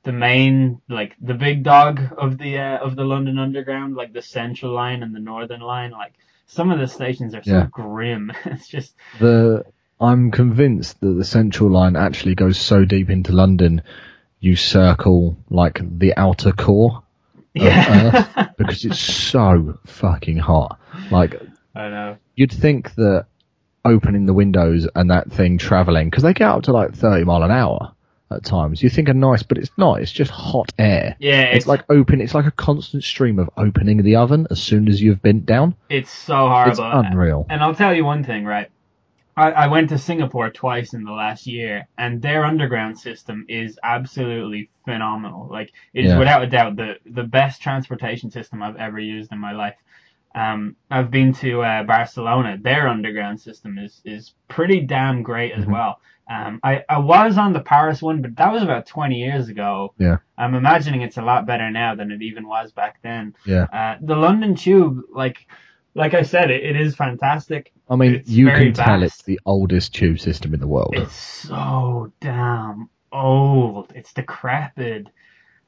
the 0.03 0.13
main 0.13 0.81
like 0.89 1.17
the 1.21 1.35
big 1.35 1.63
dog 1.63 2.01
of 2.19 2.39
the 2.39 2.59
uh, 2.59 2.79
of 2.79 2.97
the 2.97 3.05
London 3.05 3.39
Underground, 3.39 3.95
like 3.97 4.13
the 4.13 4.23
Central 4.23 4.73
Line 4.73 5.03
and 5.03 5.15
the 5.15 5.21
Northern 5.21 5.61
Line, 5.61 5.91
like 5.93 6.15
some 6.51 6.71
of 6.71 6.79
the 6.79 6.89
stations 6.89 7.35
are 7.35 7.43
so 7.43 7.51
Yeah. 7.53 7.67
grim. 7.71 8.33
it's 8.45 8.69
just 8.69 8.95
The 9.19 9.65
I'm 10.01 10.31
convinced 10.31 11.01
that 11.01 11.13
the 11.15 11.25
central 11.25 11.71
line 11.71 11.95
actually 11.97 12.35
goes 12.35 12.59
so 12.59 12.85
deep 12.85 13.11
into 13.11 13.33
London, 13.33 13.83
you 14.41 14.57
circle 14.57 15.37
like 15.51 15.81
the 15.99 16.17
outer 16.17 16.53
core 16.53 17.03
Yeah. 17.55 18.11
Earth 18.37 18.49
because 18.59 18.85
it's 18.85 18.99
so 18.99 19.79
fucking 19.87 20.39
hot. 20.39 20.79
Like 21.11 21.41
I 21.75 21.89
know. 21.89 22.17
you'd 22.35 22.53
think 22.53 22.95
that 22.97 23.27
opening 23.85 24.27
the 24.27 24.35
windows 24.35 24.89
and 24.95 25.11
that 25.11 25.31
thing 25.31 25.57
traveling 25.59 26.09
because 26.11 26.23
they 26.23 26.35
get 26.35 26.49
up 26.49 26.63
to 26.65 26.73
like 26.73 26.95
30 26.95 27.25
mile 27.25 27.43
an 27.43 27.51
hour 27.51 27.93
at 28.31 28.45
times. 28.45 28.83
You 28.83 28.91
think 28.91 29.09
are 29.09 29.15
nice, 29.15 29.43
but 29.43 29.59
it's 29.59 29.71
not. 29.77 30.01
It's 30.01 30.13
just 30.13 30.31
hot 30.31 30.73
air. 30.79 31.17
Yeah, 31.19 31.43
It's, 31.43 31.67
like 31.67 31.85
open. 31.91 32.21
It's 32.21 32.35
like 32.35 32.47
a 32.47 32.51
constant 32.53 33.03
stream 33.05 33.39
of 33.39 33.51
opening 33.57 34.03
the 34.03 34.17
oven 34.17 34.47
as 34.51 34.63
soon 34.63 34.89
as 34.89 35.03
you've 35.03 35.21
bent 35.23 35.47
down. 35.47 35.75
it's 35.89 36.11
so 36.11 36.49
horrible. 36.49 36.71
It's 36.71 36.79
unreal. 36.81 37.47
And 37.51 37.63
I'll 37.63 37.75
tell 37.75 37.95
you 37.95 38.05
one 38.05 38.23
thing, 38.25 38.45
right? 38.45 38.69
I, 39.37 39.53
I 39.53 39.67
went 39.69 39.89
to 39.91 39.99
Singapore 39.99 40.51
twice 40.51 40.93
in 40.93 41.05
the 41.05 41.13
last 41.13 41.47
year, 41.47 41.87
and 41.99 42.21
their 42.21 42.45
underground 42.45 42.99
system 42.99 43.47
is 43.49 43.79
absolutely 43.83 44.71
phenomenal. 44.85 45.49
Like, 45.51 45.73
it 45.95 46.05
is 46.05 46.11
Yeah. 46.13 46.19
without 46.19 46.43
a 46.43 46.47
doubt 46.47 46.77
the, 46.77 46.97
the 47.07 47.23
best 47.23 47.63
transportation 47.63 48.31
system 48.31 48.63
I've 48.63 48.77
ever 48.77 48.99
used 48.99 49.33
in 49.33 49.39
my 49.39 49.53
life. 49.53 49.77
Um, 50.35 50.77
I've 50.91 51.11
been 51.11 51.33
to 51.35 51.63
uh, 51.63 51.83
Barcelona. 51.85 52.57
Their 52.61 52.87
underground 52.89 53.41
system 53.41 53.79
is, 53.79 54.01
is 54.05 54.35
pretty 54.49 54.81
damn 54.81 55.23
great 55.23 55.53
as 55.53 55.65
Mhm. 55.65 55.73
well. 55.73 56.01
Um, 56.31 56.61
I, 56.63 56.85
I 56.89 56.99
was 56.99 57.37
on 57.39 57.53
the 57.53 57.61
Paris 57.61 58.01
one, 58.01 58.23
but 58.23 58.37
that 58.37 58.53
was 58.53 58.63
about 58.63 58.87
20 58.87 59.17
years 59.17 59.49
ago. 59.49 59.95
Yeah. 59.99 60.19
I'm 60.39 60.55
imagining 60.55 61.03
it's 61.03 61.17
a 61.17 61.23
lot 61.23 61.45
better 61.45 61.71
now 61.73 61.97
than 61.97 62.13
it 62.13 62.23
even 62.23 62.47
was 62.47 62.71
back 62.71 63.01
then. 63.03 63.35
Yeah. 63.45 63.65
Uh, 63.65 63.97
the 64.01 64.15
London 64.15 64.55
Tube, 64.55 65.01
like, 65.13 65.39
like 65.95 66.15
I 66.15 66.23
said, 66.23 66.53
it, 66.53 66.63
it 66.63 66.81
is 66.81 66.95
fantastic. 66.95 67.73
I 67.91 67.97
mean, 67.97 68.15
It's 68.15 68.31
you 68.31 68.47
can 68.47 68.73
tell 68.73 69.03
it's 69.03 69.23
the 69.25 69.41
oldest 69.45 69.93
tube 69.93 70.21
system 70.21 70.55
in 70.55 70.61
the 70.61 70.69
world. 70.69 70.95
It's 70.97 71.13
so 71.17 72.13
damn 72.21 72.89
old. 73.11 73.93
It's 73.97 74.13
decrepit. 74.13 75.09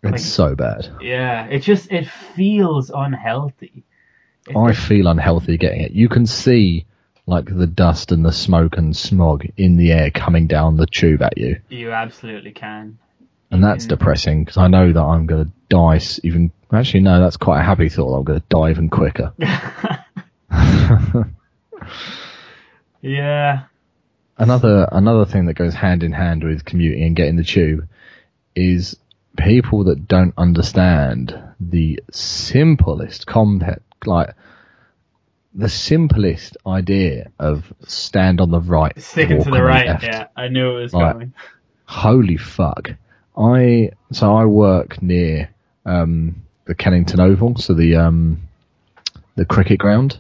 It's 0.05 0.13
like- 0.13 0.21
so 0.21 0.55
bad. 0.55 0.89
Yeah, 1.01 1.47
it 1.47 1.61
just 1.61 1.91
it 1.91 2.09
feels 2.09 2.91
unhealthy. 2.95 3.85
I 4.57 4.73
feel 4.73 5.07
unhealthy 5.09 5.57
getting 5.57 5.81
it. 5.83 5.93
You 5.93 6.09
can 6.09 6.27
see 6.27 6.87
like 7.27 7.45
the 7.47 7.67
dust 7.67 8.13
and 8.13 8.25
the 8.25 8.33
smoke 8.33 8.77
and 8.77 8.97
smog 8.97 9.47
in 9.57 9.77
the 9.77 9.93
air 9.93 10.11
coming 10.11 10.47
down 10.47 10.77
the 10.77 10.87
tube 10.87 11.23
at 11.23 11.39
you, 11.39 11.61
you 11.69 11.93
absolutely 11.93 12.53
can. 12.53 12.99
and 13.51 13.63
that's 13.63 13.87
depressing 13.87 14.45
because 14.45 14.57
I 14.57 14.69
know 14.69 14.93
that 14.93 15.03
I'm 15.03 15.27
going 15.27 15.45
to 15.45 15.51
die 15.69 16.01
even. 16.23 16.53
Actually, 16.73 17.01
no, 17.01 17.21
that's 17.21 17.37
quite 17.37 17.61
a 17.61 17.65
happy 17.65 17.89
thought. 17.91 18.17
I'm 18.17 18.25
going 18.25 18.41
to 18.41 18.47
die 18.49 18.71
even 18.71 18.89
quicker. 18.89 19.33
yeah. 23.03 23.65
another 24.39 24.89
another 24.91 25.25
thing 25.25 25.47
that 25.47 25.55
goes 25.55 25.75
hand 25.75 26.03
in 26.03 26.13
hand 26.13 26.45
with 26.45 26.65
commuting 26.65 27.05
and 27.05 27.17
getting 27.17 27.37
the 27.37 27.45
tube 27.45 27.89
is 28.55 28.97
people 29.37 29.85
that 29.85 30.07
don't 30.09 30.35
understand 30.37 31.39
the 31.61 32.01
simplest 32.11 33.27
concept, 33.27 33.83
like 34.07 34.35
the 35.55 35.69
simplest 35.69 36.57
idea 36.67 37.31
of 37.39 37.73
stand 37.87 38.41
on 38.41 38.51
the 38.51 38.61
right, 38.61 38.99
Sticking 39.01 39.43
to 39.45 39.51
the 39.51 39.63
right. 39.63 39.87
left. 39.87 40.05
Yeah, 40.05 40.27
I 40.37 40.49
knew 40.49 40.77
it 40.79 40.83
was 40.83 40.93
Right. 40.93 41.13
coming. 41.13 41.35
Holy 41.85 42.37
fuck! 42.39 42.91
I 43.37 43.91
so 44.13 44.35
I 44.35 44.45
work 44.47 45.03
near 45.03 45.51
um, 45.85 46.43
the 46.65 46.75
Kennington 46.75 47.21
Oval, 47.21 47.57
so 47.57 47.75
the 47.75 47.97
um, 47.97 48.43
the 49.35 49.45
cricket 49.45 49.79
ground, 49.79 50.19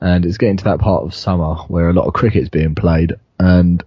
and 0.00 0.26
it's 0.26 0.36
getting 0.38 0.58
to 0.58 0.64
that 0.64 0.80
part 0.80 1.04
of 1.04 1.14
summer 1.14 1.54
where 1.68 1.88
a 1.88 1.92
lot 1.94 2.06
of 2.06 2.12
cricket's 2.14 2.48
being 2.50 2.74
played, 2.74 3.14
and 3.38 3.82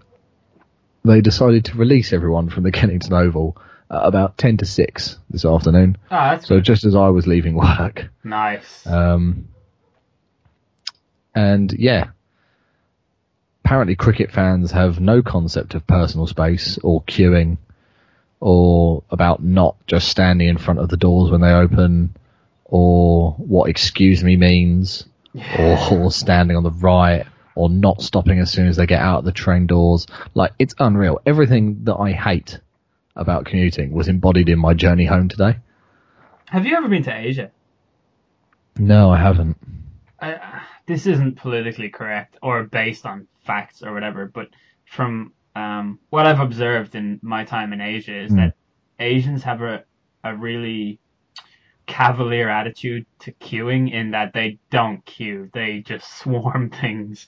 they 1.03 1.21
decided 1.21 1.65
to 1.65 1.77
release 1.77 2.11
everyone 2.13 2.49
from 2.49 2.63
the 2.63 2.71
Kennington 2.71 3.13
Oval 3.13 3.55
about 3.89 4.37
ten 4.37 4.57
to 4.57 4.65
six 4.65 5.17
this 5.29 5.45
afternoon. 5.45 5.97
Oh, 6.09 6.15
that's 6.15 6.47
So 6.47 6.59
just 6.59 6.85
as 6.85 6.95
I 6.95 7.09
was 7.09 7.27
leaving 7.27 7.55
work, 7.55 8.07
nice. 8.23 8.87
um, 8.87 9.47
and 11.33 11.71
yeah, 11.73 12.09
apparently 13.63 13.95
cricket 13.95 14.31
fans 14.31 14.71
have 14.71 14.99
no 14.99 15.21
concept 15.21 15.75
of 15.75 15.87
personal 15.87 16.27
space 16.27 16.77
or 16.83 17.03
queuing 17.03 17.57
or 18.39 19.03
about 19.09 19.43
not 19.43 19.75
just 19.87 20.09
standing 20.09 20.47
in 20.47 20.57
front 20.57 20.79
of 20.79 20.89
the 20.89 20.97
doors 20.97 21.31
when 21.31 21.41
they 21.41 21.51
open 21.51 22.15
or 22.65 23.33
what 23.33 23.69
excuse 23.69 24.23
me 24.23 24.35
means 24.35 25.05
or, 25.59 25.77
or 25.91 26.11
standing 26.11 26.57
on 26.57 26.63
the 26.63 26.71
right 26.71 27.25
or 27.55 27.69
not 27.69 28.01
stopping 28.01 28.39
as 28.39 28.51
soon 28.51 28.67
as 28.67 28.77
they 28.77 28.85
get 28.85 28.99
out 28.99 29.19
of 29.19 29.25
the 29.25 29.31
train 29.31 29.67
doors. 29.67 30.07
Like 30.33 30.53
it's 30.57 30.73
unreal. 30.79 31.21
Everything 31.25 31.83
that 31.83 31.95
I 31.95 32.11
hate 32.11 32.59
about 33.15 33.45
commuting 33.45 33.91
was 33.91 34.07
embodied 34.07 34.49
in 34.49 34.59
my 34.59 34.73
journey 34.73 35.05
home 35.05 35.29
today. 35.29 35.57
Have 36.47 36.65
you 36.65 36.75
ever 36.75 36.87
been 36.87 37.03
to 37.03 37.15
Asia? 37.15 37.51
No, 38.77 39.11
I 39.11 39.19
haven't. 39.19 39.57
I, 40.19 40.33
this 40.91 41.07
isn't 41.07 41.37
politically 41.37 41.89
correct 41.89 42.37
or 42.43 42.65
based 42.65 43.07
on 43.07 43.27
facts 43.45 43.83
or 43.83 43.93
whatever, 43.93 44.31
but 44.33 44.49
from 44.85 45.33
um, 45.55 45.99
what 46.11 46.27
I've 46.27 46.41
observed 46.41 46.95
in 46.95 47.19
my 47.23 47.45
time 47.45 47.73
in 47.73 47.81
Asia 47.81 48.19
is 48.19 48.33
Mm. 48.33 48.35
that 48.35 48.55
Asians 48.99 49.43
have 49.43 49.61
a, 49.61 49.85
a 50.23 50.35
really 50.37 50.99
cavalier 51.87 52.49
attitude 52.49 53.05
to 53.21 53.33
queuing 53.33 53.91
in 53.93 54.11
that 54.11 54.33
they 54.33 54.59
don't 54.71 55.05
queue, 55.05 55.49
they 55.53 55.81
just 55.81 56.17
swarm 56.19 56.71
things. 56.71 57.27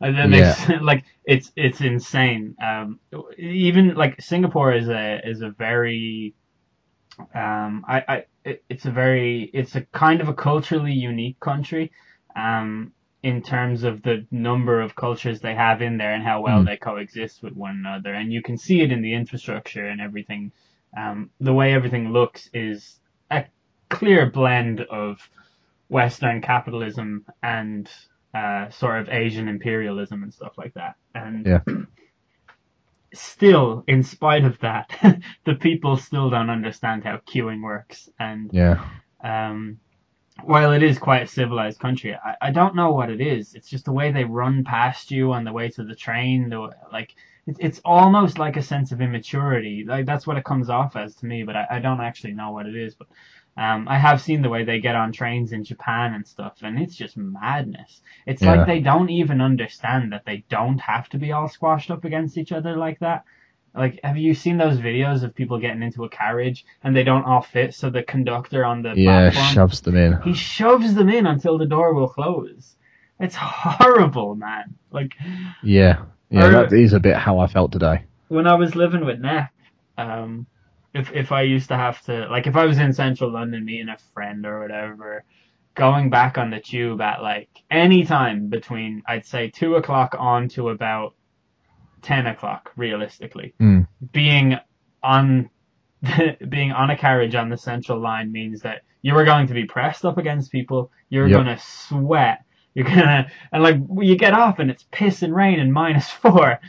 And 0.00 0.16
then 0.18 0.30
they 0.30 0.44
like 0.82 1.04
it's 1.26 1.52
it's 1.56 1.82
insane. 1.82 2.56
Um, 2.62 3.00
even 3.38 3.94
like 3.96 4.20
Singapore 4.20 4.74
is 4.74 4.88
a 4.90 5.20
is 5.28 5.42
a 5.42 5.50
very 5.58 6.34
um, 7.34 7.84
I, 7.88 8.04
I 8.08 8.24
it, 8.44 8.64
it's 8.70 8.86
a 8.86 8.92
very 8.92 9.50
it's 9.54 9.76
a 9.76 9.86
kind 9.94 10.22
of 10.22 10.28
a 10.28 10.34
culturally 10.34 10.94
unique 10.94 11.40
country 11.40 11.92
um, 12.36 12.93
in 13.24 13.40
terms 13.42 13.84
of 13.84 14.02
the 14.02 14.26
number 14.30 14.82
of 14.82 14.94
cultures 14.94 15.40
they 15.40 15.54
have 15.54 15.80
in 15.80 15.96
there 15.96 16.12
and 16.14 16.22
how 16.22 16.42
well 16.42 16.60
Mm. 16.60 16.66
they 16.66 16.76
coexist 16.76 17.42
with 17.42 17.54
one 17.56 17.76
another 17.76 18.12
and 18.12 18.30
you 18.32 18.42
can 18.42 18.56
see 18.58 18.82
it 18.82 18.92
in 18.92 19.00
the 19.00 19.14
infrastructure 19.14 19.86
and 19.86 20.00
everything 20.00 20.52
um, 20.96 21.30
the 21.40 21.54
way 21.54 21.72
everything 21.72 22.12
looks 22.12 22.50
is 22.52 23.00
a 23.30 23.46
clear 23.88 24.30
blend 24.30 24.82
of 24.82 25.18
western 25.88 26.42
capitalism 26.42 27.24
and 27.42 27.88
uh, 28.34 28.68
sort 28.68 29.00
of 29.00 29.08
asian 29.08 29.48
imperialism 29.48 30.22
and 30.22 30.34
stuff 30.34 30.52
like 30.58 30.74
that 30.74 30.94
and 31.14 31.46
Yeah. 31.46 31.60
still 33.14 33.84
in 33.86 34.02
spite 34.02 34.44
of 34.44 34.58
that 34.60 34.90
the 35.44 35.54
people 35.54 35.96
still 35.96 36.28
don't 36.30 36.50
understand 36.50 37.04
how 37.04 37.16
queuing 37.18 37.62
works 37.62 38.08
and 38.18 38.50
Yeah. 38.52 38.84
um, 39.22 39.78
while 40.46 40.72
it 40.72 40.82
is 40.82 40.98
quite 40.98 41.22
a 41.22 41.26
civilized 41.26 41.80
country, 41.80 42.14
I, 42.14 42.36
I 42.42 42.50
don't 42.50 42.76
know 42.76 42.92
what 42.92 43.10
it 43.10 43.20
is. 43.20 43.54
It's 43.54 43.68
just 43.68 43.84
the 43.86 43.92
way 43.92 44.12
they 44.12 44.24
run 44.24 44.64
past 44.64 45.10
you 45.10 45.32
on 45.32 45.44
the 45.44 45.52
way 45.52 45.70
to 45.70 45.84
the 45.84 45.94
train. 45.94 46.48
The, 46.50 46.70
like 46.92 47.14
it's 47.46 47.58
it's 47.60 47.80
almost 47.84 48.38
like 48.38 48.56
a 48.56 48.62
sense 48.62 48.92
of 48.92 49.00
immaturity. 49.00 49.84
Like 49.86 50.06
that's 50.06 50.26
what 50.26 50.36
it 50.38 50.44
comes 50.44 50.70
off 50.70 50.96
as 50.96 51.14
to 51.16 51.26
me, 51.26 51.44
but 51.44 51.56
I, 51.56 51.66
I 51.72 51.78
don't 51.80 52.00
actually 52.00 52.32
know 52.34 52.52
what 52.52 52.66
it 52.66 52.76
is. 52.76 52.94
But 52.94 53.08
um, 53.56 53.88
I 53.88 53.98
have 53.98 54.20
seen 54.20 54.42
the 54.42 54.48
way 54.50 54.64
they 54.64 54.80
get 54.80 54.96
on 54.96 55.12
trains 55.12 55.52
in 55.52 55.64
Japan 55.64 56.14
and 56.14 56.26
stuff, 56.26 56.58
and 56.62 56.78
it's 56.78 56.96
just 56.96 57.16
madness. 57.16 58.02
It's 58.26 58.44
Yeah. 58.44 58.46
like 58.46 58.64
they 58.64 58.80
don't 58.80 59.10
even 59.10 59.40
understand 59.40 60.12
that 60.12 60.24
they 60.26 60.44
don't 60.48 60.80
have 60.80 61.08
to 61.10 61.18
be 61.18 61.32
all 61.32 61.48
squashed 61.48 61.90
up 61.90 62.04
against 62.04 62.38
each 62.38 62.52
other 62.52 62.76
like 62.76 62.98
that. 63.00 63.24
Like, 63.74 63.98
have 64.04 64.16
you 64.16 64.34
seen 64.34 64.56
those 64.56 64.78
videos 64.78 65.22
of 65.24 65.34
people 65.34 65.58
getting 65.58 65.82
into 65.82 66.04
a 66.04 66.08
carriage 66.08 66.64
and 66.82 66.94
they 66.94 67.02
don't 67.04 67.24
all 67.24 67.42
fit, 67.42 67.74
so 67.74 67.90
the 67.90 68.02
conductor 68.04 68.64
on 68.64 68.82
the 68.82 68.94
Yeah, 68.96 69.30
platform 69.30 69.54
shoves 69.54 69.80
them 69.80 69.96
in. 69.96 70.18
he 70.22 70.34
shoves 70.34 70.94
them 70.94 71.08
in 71.08 71.26
until 71.26 71.58
the 71.58 71.66
door 71.66 71.94
will 71.94 72.08
close. 72.08 72.76
It's 73.18 73.34
horrible, 73.38 74.34
man. 74.36 74.76
Like 74.90 75.12
Yeah. 75.62 76.02
Yeah, 76.30 76.48
that 76.50 76.72
is 76.72 76.92
a 76.92 77.00
bit 77.00 77.16
how 77.16 77.38
I 77.38 77.46
felt 77.46 77.70
today. 77.72 78.02
when 78.28 78.46
I 78.46 78.54
was 78.54 78.74
living 78.74 79.04
with 79.04 79.20
Neff, 79.20 79.50
um, 79.96 80.46
if 80.92 81.12
if 81.12 81.32
I 81.32 81.42
used 81.42 81.68
to 81.68 81.76
have 81.76 82.00
to 82.02 82.26
like 82.28 82.46
if 82.46 82.56
I 82.56 82.64
was 82.66 82.78
in 82.78 82.92
central 82.92 83.32
London 83.32 83.64
meeting 83.64 83.88
a 83.88 83.98
friend 84.14 84.44
or 84.46 84.60
whatever, 84.60 85.24
going 85.76 86.10
back 86.10 86.38
on 86.38 86.50
the 86.50 86.60
tube 86.60 87.00
at 87.00 87.22
like 87.22 87.48
any 87.70 88.04
time 88.04 88.48
between 88.48 89.02
I'd 89.06 89.26
say 89.26 89.50
two 89.50 89.76
o'clock 89.76 90.14
on 90.18 90.48
to 90.50 90.70
about 90.70 91.13
ten 92.04 92.26
o'clock, 92.26 92.70
realistically. 92.76 93.54
Mm. 93.60 93.88
Being 94.12 94.56
on 95.02 95.50
being 96.48 96.72
on 96.72 96.90
a 96.90 96.96
carriage 96.96 97.34
on 97.34 97.48
the 97.48 97.56
central 97.56 97.98
line 98.00 98.30
means 98.30 98.60
that 98.60 98.82
you 99.02 99.14
are 99.16 99.24
going 99.24 99.46
to 99.48 99.54
be 99.54 99.64
pressed 99.64 100.04
up 100.04 100.18
against 100.18 100.52
people. 100.52 100.90
You're 101.08 101.26
Yep. 101.28 101.36
gonna 101.38 101.58
sweat. 101.58 102.44
You're 102.74 102.86
gonna 102.86 103.30
and 103.52 103.62
like 103.62 103.76
you 104.00 104.16
get 104.16 104.34
off 104.34 104.58
and 104.58 104.70
it's 104.70 104.84
piss 104.92 105.22
and 105.22 105.34
rain 105.34 105.60
and 105.60 105.72
minus 105.72 106.08
four, 106.22 106.60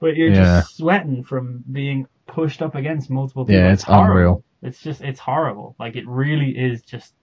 but 0.00 0.16
you're 0.16 0.30
Yeah. 0.30 0.60
just 0.60 0.76
sweating 0.76 1.24
from 1.24 1.64
being 1.70 2.06
pushed 2.26 2.62
up 2.62 2.74
against 2.74 3.10
multiple 3.10 3.44
people. 3.44 3.60
Yeah, 3.60 3.72
it's 3.72 3.82
horrible. 3.84 4.10
unreal. 4.12 4.44
It's 4.62 4.80
just 4.80 5.00
it's 5.02 5.20
horrible. 5.20 5.76
Like 5.78 5.96
it 5.96 6.06
really 6.06 6.50
is 6.56 6.82
just 6.82 7.14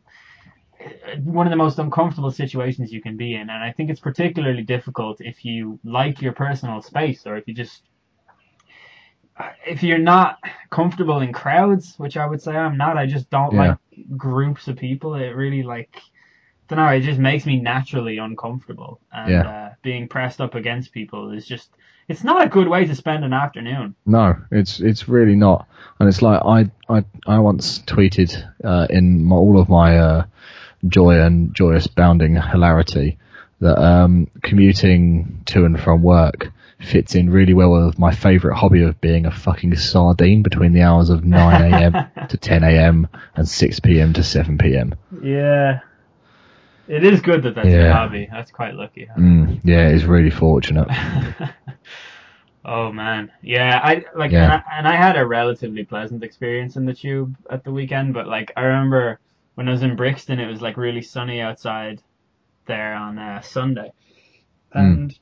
one 1.24 1.48
of 1.48 1.52
the 1.52 1.58
most 1.58 1.80
uncomfortable 1.80 2.32
situations 2.32 2.92
you 2.92 3.02
can 3.02 3.18
be 3.18 3.36
in, 3.36 3.42
and 3.42 3.64
I 3.64 3.72
think 3.72 3.90
it's 3.90 4.00
particularly 4.00 4.64
difficult 4.64 5.22
if 5.22 5.46
you 5.46 5.80
like 5.84 6.22
your 6.22 6.34
personal 6.34 6.82
space 6.82 7.26
or 7.26 7.38
if 7.38 7.48
you 7.48 7.54
just 7.54 7.84
if 9.66 9.82
you're 9.84 9.98
not 9.98 10.38
comfortable 10.70 11.22
in 11.22 11.34
crowds, 11.34 11.96
which 11.98 12.18
I 12.18 12.26
would 12.26 12.42
say 12.42 12.56
I'm 12.56 12.78
not, 12.78 12.98
I 12.98 13.06
just 13.06 13.30
don't 13.30 13.54
Yeah. 13.54 13.60
like 13.60 13.78
groups 14.18 14.68
of 14.68 14.78
people. 14.78 15.16
It 15.16 15.30
really 15.30 15.64
like, 15.64 16.02
don't 16.68 16.78
know, 16.78 16.88
it 16.90 17.02
just 17.02 17.20
makes 17.20 17.46
me 17.46 17.60
naturally 17.60 18.18
uncomfortable. 18.18 19.00
And 19.12 19.32
Yeah. 19.32 19.48
uh, 19.48 19.70
being 19.82 20.08
pressed 20.08 20.42
up 20.42 20.56
against 20.56 20.92
people 20.92 21.32
is 21.32 21.48
just, 21.48 21.72
it's 22.08 22.24
not 22.24 22.46
a 22.46 22.50
good 22.50 22.68
way 22.68 22.86
to 22.86 22.96
spend 22.96 23.24
an 23.24 23.34
afternoon. 23.34 23.96
No, 24.06 24.36
it's 24.52 24.80
it's 24.80 25.08
really 25.08 25.36
not, 25.36 25.68
and 26.00 26.10
it's 26.10 26.24
like 26.24 26.42
I 26.44 26.70
I 26.90 27.06
I 27.28 27.38
once 27.38 27.80
tweeted 27.84 28.34
uh, 28.64 28.88
in 28.90 29.24
my, 29.24 29.36
all 29.36 29.60
of 29.60 29.70
my 29.70 29.98
uh, 29.98 30.24
joy 30.88 31.20
and 31.20 31.54
joyous 31.56 31.88
bounding 31.88 32.36
hilarity 32.36 33.18
that 33.60 33.78
um, 33.80 34.28
commuting 34.42 35.42
to 35.46 35.66
and 35.66 35.80
from 35.80 36.02
work 36.02 36.52
fits 36.80 37.14
in 37.14 37.30
really 37.30 37.54
well 37.54 37.86
with 37.86 38.00
my 38.00 38.12
favourite 38.12 38.58
hobby 38.58 38.82
of 38.82 39.00
being 39.02 39.28
a 39.28 39.32
fucking 39.32 39.76
sardine 39.76 40.42
between 40.42 40.74
the 40.74 40.82
hours 40.82 41.10
of 41.12 41.24
9 41.26 41.74
a.m. 41.74 42.28
to 42.28 42.38
10 42.38 42.64
a.m. 42.64 43.08
and 43.36 43.48
6 43.48 43.80
p.m. 43.82 44.14
to 44.14 44.24
7 44.24 44.58
p.m. 44.58 44.96
Yeah. 45.22 45.82
It 46.88 47.04
is 47.06 47.22
good 47.22 47.44
that 47.44 47.54
that's 47.56 47.70
your 47.70 47.92
hobby. 47.92 48.28
That's 48.32 48.50
quite 48.52 48.74
lucky. 48.74 49.06
huh? 49.06 49.16
Mm, 49.20 49.62
yeah, 49.64 49.90
it's 49.90 50.04
really 50.06 50.32
fortunate. 50.32 50.88
oh 52.66 52.92
man, 52.92 53.32
yeah. 53.42 53.80
I 53.82 54.04
like, 54.16 54.32
Yeah. 54.32 54.44
and, 54.44 54.54
I, 54.54 54.64
and 54.80 54.88
I 54.88 54.96
had 54.96 55.18
a 55.18 55.26
relatively 55.26 55.84
pleasant 55.86 56.24
experience 56.24 56.76
in 56.76 56.86
the 56.86 56.94
tube 56.94 57.36
at 57.50 57.64
the 57.64 57.72
weekend. 57.72 58.14
But 58.14 58.28
like, 58.28 58.52
I 58.58 58.62
remember 58.64 59.20
when 59.56 59.68
I 59.68 59.72
was 59.72 59.84
in 59.84 59.96
Brixton, 59.96 60.40
it 60.40 60.48
was 60.48 60.62
like 60.62 60.78
really 60.78 61.02
sunny 61.02 61.42
outside 61.42 62.02
there 62.66 62.94
on 62.94 63.18
uh, 63.18 63.42
Sunday, 63.42 63.92
and 64.74 65.18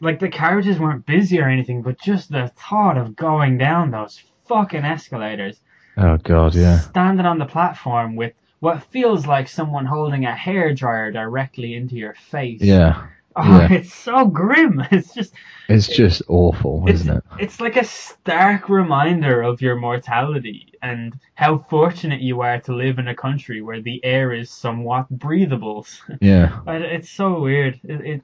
like 0.00 0.20
the 0.20 0.28
carriages 0.28 0.78
weren't 0.78 1.06
busy 1.06 1.40
or 1.40 1.48
anything, 1.48 1.82
but 1.82 2.00
just 2.00 2.30
the 2.30 2.52
thought 2.56 2.98
of 2.98 3.16
going 3.16 3.58
down 3.58 3.90
those 3.90 4.22
fucking 4.46 4.84
escalators 4.84 5.60
Oh 5.96 6.18
god, 6.18 6.54
yeah, 6.54 6.78
standing 6.80 7.24
on 7.24 7.38
the 7.38 7.46
platform 7.46 8.16
with 8.16 8.34
what 8.60 8.82
feels 8.84 9.26
like 9.26 9.48
someone 9.48 9.86
holding 9.86 10.26
a 10.26 10.32
hairdryer 10.32 11.12
directly 11.12 11.74
into 11.74 11.94
your 11.94 12.14
face. 12.14 12.60
yeah. 12.60 13.06
Oh, 13.38 13.58
yeah. 13.60 13.72
it's 13.72 13.94
so 13.94 14.26
grim. 14.26 14.82
It's 14.90 15.12
just 15.14 15.34
It's 15.68 15.88
just 15.88 16.22
awful, 16.28 16.84
it's, 16.88 17.00
isn't 17.00 17.16
it? 17.18 17.24
it's 17.38 17.60
like 17.60 17.76
a 17.76 17.84
stark 17.84 18.68
reminder 18.68 19.42
of 19.42 19.60
your 19.60 19.76
mortality 19.76 20.72
and 20.82 21.14
how 21.34 21.58
fortunate 21.58 22.20
you 22.20 22.40
are 22.40 22.60
to 22.60 22.74
live 22.74 22.98
in 22.98 23.08
a 23.08 23.14
country 23.14 23.60
where 23.62 23.80
the 23.82 24.02
air 24.04 24.32
is 24.32 24.50
somewhat 24.50 25.08
breathable. 25.10 25.86
Yeah, 26.20 26.60
it's 26.66 27.10
so 27.10 27.40
weird. 27.40 27.78
It, 27.84 28.00
it 28.12 28.22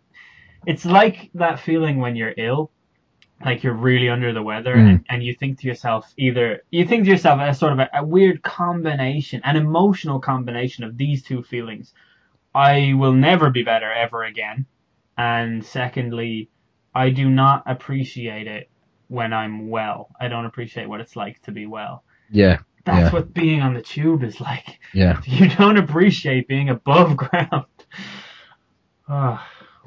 it's 0.67 0.85
like 0.87 1.31
that 1.35 1.59
feeling 1.61 1.99
when 1.99 2.17
you're 2.17 2.35
ill, 2.37 2.71
like 3.45 3.63
you're 3.65 3.75
really 3.75 4.09
under 4.09 4.33
the 4.33 4.43
weather, 4.43 4.77
Mm. 4.77 4.89
and, 4.91 5.05
and 5.11 5.23
you 5.25 5.35
think 5.35 5.59
to 5.61 5.67
yourself 5.67 6.13
either 6.17 6.63
you 6.71 6.87
think 6.87 7.05
to 7.05 7.11
yourself 7.11 7.41
as 7.41 7.59
sort 7.59 7.73
of 7.73 7.81
a, 7.81 7.89
a 7.95 8.05
weird 8.05 8.43
combination, 8.43 9.41
an 9.45 9.57
emotional 9.57 10.21
combination 10.21 10.85
of 10.85 10.97
these 10.97 11.23
two 11.25 11.43
feelings. 11.43 11.93
I 12.55 12.95
will 12.97 13.13
never 13.13 13.51
be 13.51 13.63
better 13.65 13.91
ever 13.93 14.23
again, 14.25 14.67
and 15.23 15.65
secondly, 15.65 16.49
I 16.95 17.11
do 17.11 17.29
not 17.31 17.63
appreciate 17.67 18.47
it 18.47 18.69
when 19.09 19.33
I'm 19.33 19.69
well. 19.71 20.09
I 20.21 20.29
don't 20.29 20.47
appreciate 20.47 20.89
what 20.89 21.01
it's 21.01 21.17
like 21.17 21.41
to 21.43 21.53
be 21.53 21.67
well. 21.67 22.03
yeah, 22.31 22.59
That's 22.85 23.07
Yeah. 23.07 23.13
what 23.13 23.33
being 23.35 23.61
on 23.63 23.75
the 23.75 23.83
tube 23.83 24.23
is 24.25 24.41
like. 24.41 24.81
yeah. 24.93 25.21
You 25.27 25.49
don't 25.49 25.79
appreciate 25.79 26.49
being 26.49 26.71
above 26.71 27.17
ground. 27.25 27.67
A 29.09 29.39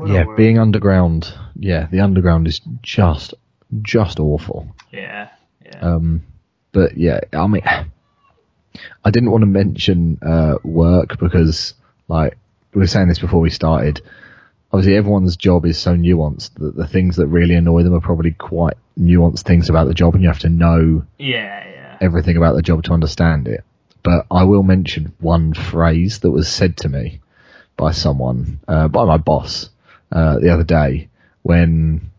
yeah, 0.05 0.25
being 0.37 0.59
underground. 0.59 1.33
Yeah, 1.55 1.87
the 1.91 2.01
underground 2.01 2.47
is 2.47 2.61
just 2.81 3.33
just 3.81 4.19
awful. 4.19 4.75
Yeah, 4.91 5.29
yeah. 5.65 5.79
Um, 5.79 6.23
but 6.71 6.97
yeah, 6.97 7.19
I 7.33 7.47
mean, 7.47 7.63
I 7.65 9.09
didn't 9.11 9.31
want 9.31 9.41
to 9.41 9.47
mention 9.47 10.19
uh, 10.21 10.55
work 10.63 11.17
because, 11.17 11.73
like, 12.07 12.37
we 12.73 12.79
were 12.81 12.87
saying 12.87 13.07
this 13.07 13.19
before 13.19 13.39
we 13.41 13.49
started. 13.49 14.01
Obviously, 14.75 14.97
everyone's 14.97 15.37
job 15.37 15.65
is 15.65 15.77
so 15.77 15.95
nuanced 15.95 16.53
that 16.55 16.75
the 16.75 16.85
things 16.85 17.15
that 17.15 17.27
really 17.27 17.55
annoy 17.55 17.83
them 17.83 17.93
are 17.93 18.01
probably 18.01 18.31
quite 18.31 18.75
nuanced 18.99 19.43
things 19.43 19.69
about 19.69 19.87
the 19.87 19.93
job, 19.93 20.15
and 20.15 20.21
you 20.21 20.27
have 20.27 20.39
to 20.39 20.49
know 20.49 21.05
yeah, 21.17 21.65
yeah. 21.65 21.97
everything 22.01 22.35
about 22.35 22.55
the 22.55 22.61
job 22.61 22.83
to 22.83 22.91
understand 22.91 23.47
it. 23.47 23.63
But 24.03 24.25
I 24.29 24.43
will 24.43 24.63
mention 24.63 25.13
one 25.21 25.53
phrase 25.53 26.19
that 26.19 26.31
was 26.31 26.49
said 26.49 26.75
to 26.79 26.89
me 26.89 27.21
by 27.77 27.91
someone, 27.91 28.59
uh, 28.67 28.89
by 28.89 29.05
my 29.05 29.15
boss, 29.15 29.69
uh, 30.11 30.39
the 30.39 30.49
other 30.49 30.65
day 30.65 31.07
when 31.41 32.11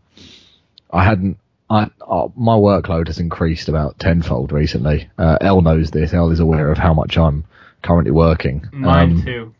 I 0.91 1.03
hadn't. 1.03 1.37
I, 1.69 1.91
uh, 2.01 2.29
my 2.35 2.55
workload 2.55 3.05
has 3.05 3.19
increased 3.19 3.69
about 3.69 3.99
tenfold 3.99 4.51
recently. 4.51 5.11
Uh, 5.15 5.37
Elle 5.41 5.61
knows 5.61 5.91
this. 5.91 6.11
Elle 6.11 6.31
is 6.31 6.39
aware 6.39 6.71
of 6.71 6.79
how 6.79 6.95
much 6.95 7.19
I'm 7.19 7.43
currently 7.83 8.11
working. 8.11 8.65
Mine 8.71 9.11
Um, 9.11 9.21
too. 9.21 9.53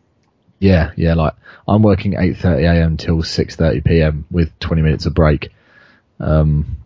Yeah, 0.60 0.92
yeah. 0.96 1.14
Like 1.14 1.34
I'm 1.68 1.82
working 1.82 2.14
8:30 2.14 2.64
a.m. 2.64 2.98
till 2.98 3.18
6:30 3.18 3.86
p.m. 3.86 4.26
with 4.32 4.58
20 4.60 4.82
minutes 4.82 5.06
of 5.06 5.14
break. 5.14 5.52
Um, 6.20 6.78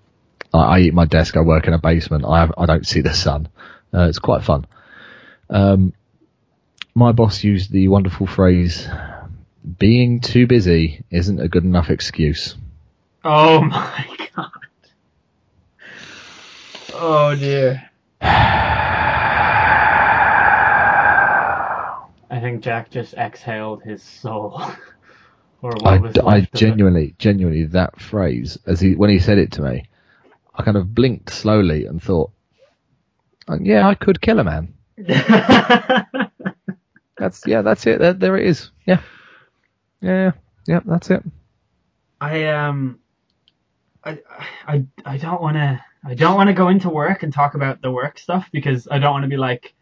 I, 0.53 0.60
I 0.60 0.79
eat 0.79 0.93
my 0.93 1.05
desk. 1.05 1.38
I 1.38 1.41
work 1.41 1.67
in 1.67 1.73
a 1.73 1.79
basement. 1.79 2.25
I 2.25 2.41
have, 2.41 2.53
I 2.57 2.65
don't 2.65 2.86
see 2.86 3.01
the 3.01 3.13
sun. 3.13 3.47
Uh, 3.93 4.07
it's 4.10 4.19
quite 4.19 4.43
fun. 4.43 4.65
Um, 5.49 5.93
my 6.93 7.12
boss 7.12 7.43
used 7.43 7.71
the 7.71 7.88
wonderful 7.88 8.27
phrase, 8.27 8.88
"Being 9.79 10.19
too 10.19 10.47
busy 10.47 11.03
isn't 11.10 11.39
a 11.39 11.47
good 11.47 11.63
enough 11.63 11.89
excuse." 11.89 12.55
Oh 13.23 13.62
my 13.62 14.05
god. 14.36 14.51
Oh 16.93 17.36
dear. 17.36 17.89
I 22.31 22.39
think 22.39 22.63
Jack 22.63 22.89
just 22.89 23.13
exhaled 23.13 23.83
his 23.83 24.01
soul. 24.01 24.61
or 25.61 25.71
what 25.81 25.93
I, 25.93 25.97
was 25.97 26.17
I 26.17 26.37
of 26.37 26.43
it. 26.45 26.53
genuinely, 26.53 27.13
genuinely, 27.19 27.65
that 27.65 27.99
phrase, 27.99 28.57
as 28.65 28.79
he 28.79 28.95
when 28.95 29.09
he 29.09 29.19
said 29.19 29.37
it 29.37 29.51
to 29.53 29.61
me, 29.61 29.83
I 30.55 30.63
kind 30.63 30.77
of 30.77 30.95
blinked 30.95 31.29
slowly 31.29 31.85
and 31.85 32.01
thought, 32.01 32.31
"Oh, 33.47 33.59
"Yeah, 33.61 33.87
I 33.87 33.95
could 33.95 34.21
kill 34.21 34.39
a 34.39 34.43
man." 34.43 34.73
That's 37.21 37.45
yeah, 37.45 37.61
that's 37.61 37.85
it. 37.85 37.99
There, 37.99 38.13
there 38.13 38.35
it 38.35 38.47
is. 38.47 38.71
Yeah, 38.87 39.01
yeah, 40.01 40.31
yeah. 40.65 40.79
That's 40.83 41.11
it. 41.11 41.21
I 42.19 42.47
um 42.47 42.99
I 44.03 44.17
I 44.67 44.85
I 45.05 45.17
don't 45.17 45.39
want 45.39 45.57
to 45.57 45.79
I 46.03 46.15
don't 46.15 46.35
want 46.35 46.47
to 46.47 46.55
go 46.55 46.69
into 46.69 46.89
work 46.89 47.21
and 47.21 47.31
talk 47.31 47.53
about 47.53 47.83
the 47.83 47.91
work 47.91 48.17
stuff 48.17 48.49
because 48.51 48.87
I 48.89 48.97
don't 48.97 49.11
want 49.11 49.21
to 49.21 49.29
be 49.29 49.37
like 49.37 49.75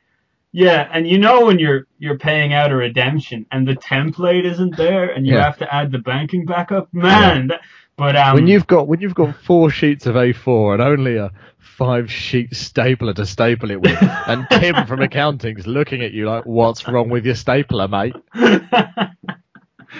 yeah, 0.51 0.89
and 0.91 1.07
you 1.07 1.17
know 1.19 1.45
when 1.45 1.59
you're 1.59 1.85
you're 1.97 2.17
paying 2.17 2.53
out 2.53 2.71
a 2.71 2.75
redemption 2.75 3.45
and 3.51 3.67
the 3.67 3.75
template 3.75 4.45
isn't 4.45 4.75
there 4.77 5.09
and 5.11 5.25
you 5.27 5.35
Yeah. 5.35 5.43
have 5.43 5.57
to 5.59 5.73
add 5.73 5.91
the 5.91 5.99
banking 5.99 6.45
backup, 6.45 6.93
man. 6.93 7.47
That, 7.47 7.61
but 7.97 8.15
um 8.15 8.35
when 8.35 8.47
you've 8.47 8.65
got 8.67 8.87
when 8.87 9.01
you've 9.01 9.15
got 9.15 9.35
four 9.35 9.69
sheets 9.69 10.05
of 10.05 10.15
A4 10.15 10.73
and 10.73 10.81
only 10.81 11.17
a 11.17 11.31
five 11.59 12.11
sheet 12.11 12.55
stapler 12.55 13.13
to 13.13 13.25
staple 13.25 13.71
it 13.71 13.81
with, 13.81 13.97
and 14.27 14.47
Tim 14.49 14.85
from 14.85 15.01
accounting's 15.01 15.67
looking 15.67 16.01
at 16.01 16.11
you 16.13 16.25
like, 16.25 16.45
"What's 16.45 16.87
wrong 16.87 17.09
with 17.09 17.25
your 17.25 17.35
stapler, 17.35 17.87
mate?" 17.87 18.15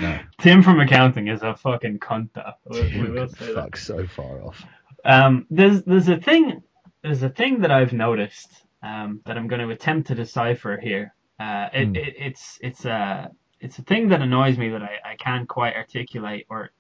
No, 0.02 0.20
Tim 0.40 0.62
from 0.62 0.80
accounting 0.80 1.30
is 1.30 1.42
a 1.42 1.56
fucking 1.56 1.98
cunt. 2.00 2.30
We, 2.70 3.02
we 3.02 3.10
will 3.10 3.28
say 3.28 3.48
that. 3.48 3.56
fuck, 3.56 3.76
so 3.78 4.06
far 4.06 4.44
off. 4.44 4.64
Um, 5.04 5.48
there's 5.50 5.82
there's 5.84 6.08
a 6.10 6.18
thing 6.18 6.62
there's 7.02 7.24
a 7.24 7.30
thing 7.30 7.62
that 7.62 7.72
I've 7.72 7.92
noticed 7.92 8.50
um, 8.84 9.22
that 9.26 9.38
I'm 9.38 9.48
going 9.48 9.62
to 9.62 9.70
attempt 9.74 10.08
to 10.08 10.16
decipher 10.16 10.80
here. 10.82 11.14
Uh, 11.40 11.70
it, 11.74 11.90
Hmm. 11.90 11.96
it, 11.96 12.16
it's 12.18 12.58
it's 12.62 12.86
a 12.86 13.32
it's 13.60 13.80
a 13.80 13.84
thing 13.84 14.10
that 14.10 14.22
annoys 14.22 14.58
me 14.58 14.70
that 14.70 14.84
I, 14.84 14.98
I 15.06 15.16
can't 15.16 15.48
quite 15.48 15.76
articulate 15.76 16.46
or 16.50 16.72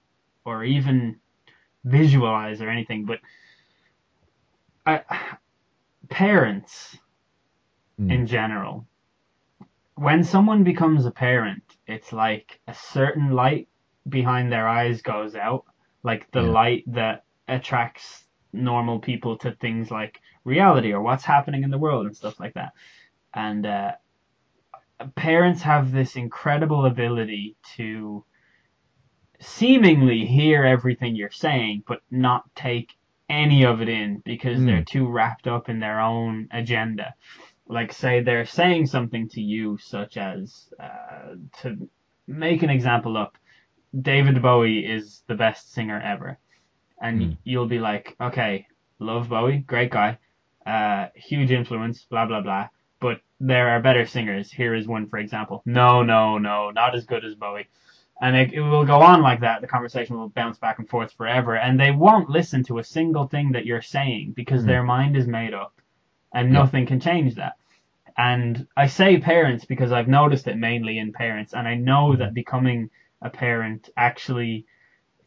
or 0.46 0.64
even 0.64 1.20
visualize 1.86 2.62
or 2.62 2.70
anything. 2.70 3.06
But 3.06 3.20
I, 4.86 5.04
parents 6.10 6.98
Hmm. 7.98 8.10
in 8.10 8.26
general, 8.28 8.88
when 9.96 10.24
someone 10.24 10.64
becomes 10.64 11.06
a 11.06 11.12
parent, 11.12 11.64
it's 11.86 12.12
like 12.14 12.60
a 12.68 12.74
certain 12.74 13.32
light 13.32 13.70
behind 14.08 14.52
their 14.52 14.68
eyes 14.68 15.02
goes 15.02 15.36
out, 15.36 15.66
like 16.04 16.30
the 16.32 16.42
Yeah. 16.42 16.52
light 16.52 16.84
that 16.88 17.24
attracts 17.48 18.26
normal 18.54 19.00
people 19.00 19.38
to 19.38 19.52
things 19.58 19.92
like 19.92 20.20
reality 20.50 20.92
or 20.94 21.02
what's 21.02 21.26
happening 21.26 21.64
in 21.64 21.72
the 21.72 21.78
world 21.86 22.06
and 22.06 22.16
stuff 22.16 22.40
like 22.40 22.56
that. 22.56 22.72
And 23.34 23.66
uh, 23.66 23.92
parents 25.16 25.62
have 25.62 25.92
this 25.92 26.16
incredible 26.16 26.86
ability 26.86 27.56
to 27.78 28.24
seemingly 29.40 30.26
hear 30.26 30.66
everything 30.66 31.16
you're 31.16 31.32
saying, 31.32 31.84
but 31.88 32.00
not 32.12 32.44
take 32.56 32.90
any 33.30 33.64
of 33.64 33.82
it 33.82 33.88
in 33.88 34.22
because 34.26 34.60
Mm. 34.60 34.66
they're 34.66 34.84
too 34.84 35.08
wrapped 35.08 35.48
up 35.48 35.70
in 35.70 35.80
their 35.80 36.00
own 36.00 36.48
agenda. 36.52 37.14
Like, 37.68 37.94
say 37.94 38.22
they're 38.22 38.46
saying 38.46 38.88
something 38.88 39.30
to 39.30 39.42
you, 39.42 39.78
such 39.78 40.18
as, 40.18 40.74
uh, 40.80 41.36
to 41.62 41.90
make 42.28 42.64
an 42.64 42.70
example 42.70 43.16
up, 43.16 43.38
David 44.12 44.42
Bowie 44.42 44.86
is 44.86 45.24
the 45.28 45.36
best 45.36 45.72
singer 45.72 46.00
ever. 46.02 46.38
And 47.02 47.22
Mm. 47.22 47.38
you'll 47.44 47.68
be 47.68 47.80
like, 47.80 48.16
okay, 48.20 48.66
love 49.00 49.30
Bowie, 49.30 49.60
great 49.60 49.92
guy, 49.92 50.18
uh, 50.70 51.10
huge 51.16 51.52
influence, 51.52 51.98
blah 52.12 52.26
blah 52.26 52.42
blah. 52.42 52.66
But 53.00 53.18
there 53.40 53.70
are 53.70 53.82
better 53.82 54.06
singers. 54.06 54.52
Here 54.52 54.76
is 54.76 54.88
one, 54.88 55.08
for 55.08 55.18
example. 55.20 55.62
No, 55.66 56.04
no, 56.04 56.38
no, 56.38 56.70
not 56.72 56.96
as 56.96 57.06
good 57.06 57.24
as 57.26 57.36
Bowie. 57.36 57.68
And 58.22 58.36
it, 58.36 58.52
it 58.54 58.60
will 58.62 58.86
go 58.86 59.00
on 59.02 59.22
like 59.22 59.42
that. 59.42 59.62
The 59.62 59.68
conversation 59.68 60.18
will 60.18 60.28
bounce 60.28 60.58
back 60.60 60.78
and 60.80 60.90
forth 60.90 61.12
forever, 61.14 61.56
and 61.56 61.80
they 61.80 61.92
won't 61.92 62.30
listen 62.30 62.64
to 62.66 62.80
a 62.80 62.84
single 62.84 63.28
thing 63.28 63.54
that 63.54 63.66
you're 63.66 63.82
saying 63.98 64.34
because 64.36 64.64
Mm. 64.64 64.68
their 64.68 64.84
mind 64.84 65.16
is 65.16 65.28
made 65.28 65.54
up, 65.54 65.74
and 66.34 66.46
Yeah. 66.50 66.60
nothing 66.60 66.86
can 66.86 67.00
change 67.00 67.36
that. 67.36 67.54
And 68.18 68.68
I 68.76 68.88
say 68.88 69.20
parents 69.20 69.64
because 69.64 69.94
I've 69.94 70.10
noticed 70.10 70.48
it 70.50 70.58
mainly 70.58 70.98
in 71.00 71.14
parents, 71.14 71.54
and 71.54 71.66
I 71.66 71.76
know 71.76 72.18
that 72.18 72.34
becoming 72.34 72.90
a 73.22 73.30
parent 73.30 73.90
actually, 73.96 74.66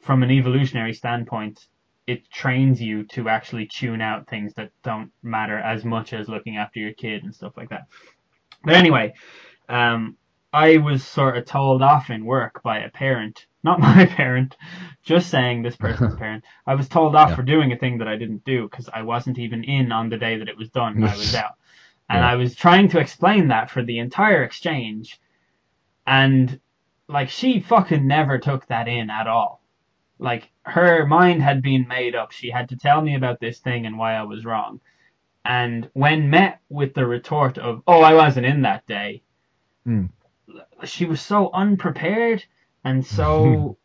from 0.01 0.23
an 0.23 0.31
evolutionary 0.31 0.93
standpoint, 0.93 1.67
it 2.07 2.31
trains 2.31 2.81
you 2.83 3.05
to 3.05 3.29
actually 3.29 3.67
tune 3.67 4.01
out 4.01 4.29
things 4.29 4.55
that 4.55 4.71
don't 4.83 5.13
matter 5.23 5.59
as 5.59 5.85
much 5.85 6.13
as 6.13 6.29
looking 6.29 6.57
after 6.57 6.81
your 6.81 6.93
kid 6.95 7.23
and 7.25 7.35
stuff 7.35 7.57
like 7.57 7.71
that. 7.71 7.87
But 8.65 8.75
anyway, 8.75 9.15
um, 9.69 10.17
I 10.53 10.79
was 10.79 11.05
sort 11.05 11.37
of 11.37 11.45
told 11.47 11.83
off 11.83 12.11
in 12.11 12.25
work 12.25 12.63
by 12.63 12.81
a 12.81 12.91
parent, 12.91 13.47
not 13.65 13.81
my 13.89 14.07
parent, 14.07 14.57
just 15.03 15.31
saying 15.31 15.63
this 15.63 15.77
person's 15.77 16.15
parent. 16.19 16.45
I 16.67 16.75
was 16.75 16.89
told 16.89 17.15
off 17.17 17.31
Yeah. 17.31 17.37
for 17.37 17.43
doing 17.43 17.73
a 17.73 17.79
thing 17.79 17.99
that 17.99 18.09
I 18.09 18.17
didn't 18.17 18.45
do 18.45 18.69
because 18.69 18.89
I 18.93 19.03
wasn't 19.03 19.39
even 19.39 19.65
in 19.65 19.93
on 19.93 20.09
the 20.11 20.19
day 20.19 20.39
that 20.39 20.49
it 20.49 20.59
was 20.59 20.71
done. 20.71 21.03
I 21.05 21.17
was 21.17 21.35
out. 21.37 21.55
And 22.11 22.21
Yeah. 22.21 22.31
I 22.31 22.35
was 22.35 22.55
trying 22.57 22.89
to 22.91 22.99
explain 23.01 23.49
that 23.49 23.71
for 23.71 23.83
the 23.83 23.99
entire 24.01 24.43
exchange. 24.43 25.19
And 26.07 26.61
like 27.09 27.31
she 27.31 27.61
fucking 27.61 28.07
never 28.07 28.39
took 28.39 28.67
that 28.67 28.89
in 28.89 29.11
at 29.11 29.29
all. 29.29 29.62
Like 30.19 30.51
her 30.63 31.07
mind 31.07 31.43
had 31.43 31.63
been 31.63 31.89
made 31.89 32.15
up. 32.15 32.33
She 32.33 32.51
had 32.51 32.69
to 32.69 32.77
tell 32.77 33.01
me 33.01 33.15
about 33.17 33.41
this 33.41 33.59
thing 33.59 33.87
and 33.87 33.99
why 33.99 34.15
I 34.15 34.23
was 34.23 34.45
wrong. 34.45 34.81
And 35.45 35.91
when 35.93 36.31
met 36.31 36.61
with 36.69 36.95
the 36.95 37.07
retort 37.07 37.59
of, 37.59 37.83
"Oh, 37.87 38.01
I 38.03 38.15
wasn't 38.15 38.47
in 38.47 38.63
that 38.63 38.87
day," 38.87 39.23
Hmm. 39.85 40.07
she 40.85 41.05
was 41.05 41.21
so 41.21 41.51
unprepared 41.53 42.45
and 42.85 43.05
so 43.19 43.77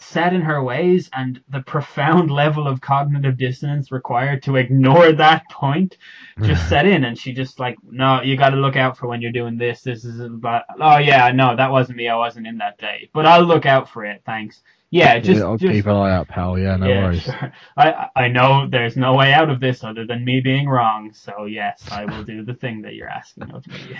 set 0.00 0.34
in 0.34 0.42
her 0.42 0.62
ways, 0.62 1.08
and 1.14 1.40
the 1.48 1.60
profound 1.62 2.30
level 2.30 2.66
of 2.66 2.80
cognitive 2.80 3.38
dissonance 3.38 3.90
required 3.92 4.42
to 4.42 4.56
ignore 4.56 5.12
that 5.12 5.48
point 5.50 5.96
just 6.42 6.68
set 6.68 6.86
in. 6.86 7.04
And 7.04 7.16
she 7.16 7.32
just 7.32 7.60
like, 7.60 7.76
"No, 7.84 8.20
you 8.22 8.36
got 8.36 8.50
to 8.50 8.56
look 8.56 8.76
out 8.76 8.98
for 8.98 9.06
when 9.06 9.22
you're 9.22 9.32
doing 9.32 9.56
this. 9.56 9.82
This 9.82 10.04
is 10.04 10.18
about. 10.20 10.64
Oh 10.80 10.98
yeah, 10.98 11.30
no, 11.30 11.54
that 11.54 11.70
wasn't 11.70 11.98
me. 11.98 12.08
I 12.08 12.16
wasn't 12.16 12.46
in 12.48 12.58
that 12.58 12.78
day, 12.78 13.08
but 13.12 13.24
I'll 13.26 13.44
look 13.44 13.66
out 13.66 13.88
for 13.88 14.04
it. 14.04 14.22
Thanks. 14.26 14.62
Yeah, 14.90 15.18
just 15.20 15.40
yeah, 15.40 15.44
I'll 15.44 15.58
just 15.58 15.72
keep 15.72 15.86
an 15.86 15.96
eye 15.96 16.12
out, 16.12 16.28
pal. 16.28 16.58
Yeah, 16.58 16.76
no 16.76 16.88
yeah, 16.88 17.00
worries. 17.02 17.22
sure. 17.24 17.52
I 17.76 18.08
I 18.16 18.28
know 18.28 18.68
there's 18.68 18.96
no 18.96 19.14
way 19.14 19.32
out 19.34 19.50
of 19.50 19.60
this 19.60 19.84
other 19.84 20.06
than 20.06 20.24
me 20.24 20.40
being 20.40 20.68
wrong. 20.68 21.12
So 21.12 21.44
yes, 21.46 21.88
I 21.90 22.06
will 22.06 22.24
do 22.24 22.44
the 22.44 22.54
thing 22.54 22.82
that 22.82 22.94
you're 22.94 23.08
asking 23.08 23.50
of 23.52 23.66
me. 23.66 23.98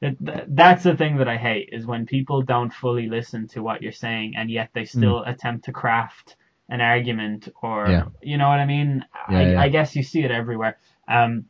That's 0.48 0.82
the 0.84 0.96
thing 0.96 1.18
that 1.18 1.28
I 1.28 1.36
hate 1.38 1.70
is 1.72 1.86
when 1.86 2.06
people 2.06 2.42
don't 2.42 2.72
fully 2.72 3.08
listen 3.08 3.48
to 3.48 3.62
what 3.62 3.82
you're 3.82 3.92
saying 3.92 4.34
and 4.36 4.50
yet 4.50 4.70
they 4.74 4.84
still 4.84 5.22
attempt 5.24 5.66
to 5.66 5.72
craft 5.72 6.36
an 6.68 6.80
argument 6.82 7.48
or 7.62 7.86
Hmm. 7.86 7.92
Yeah. 7.92 8.04
you 8.22 8.38
know 8.38 8.48
what 8.48 8.60
I 8.60 8.66
mean. 8.66 9.04
Yeah, 9.28 9.38
I, 9.38 9.42
yeah. 9.52 9.60
I 9.62 9.68
guess 9.70 9.96
you 9.96 10.02
see 10.02 10.22
it 10.24 10.30
everywhere. 10.30 10.78
Um, 11.08 11.46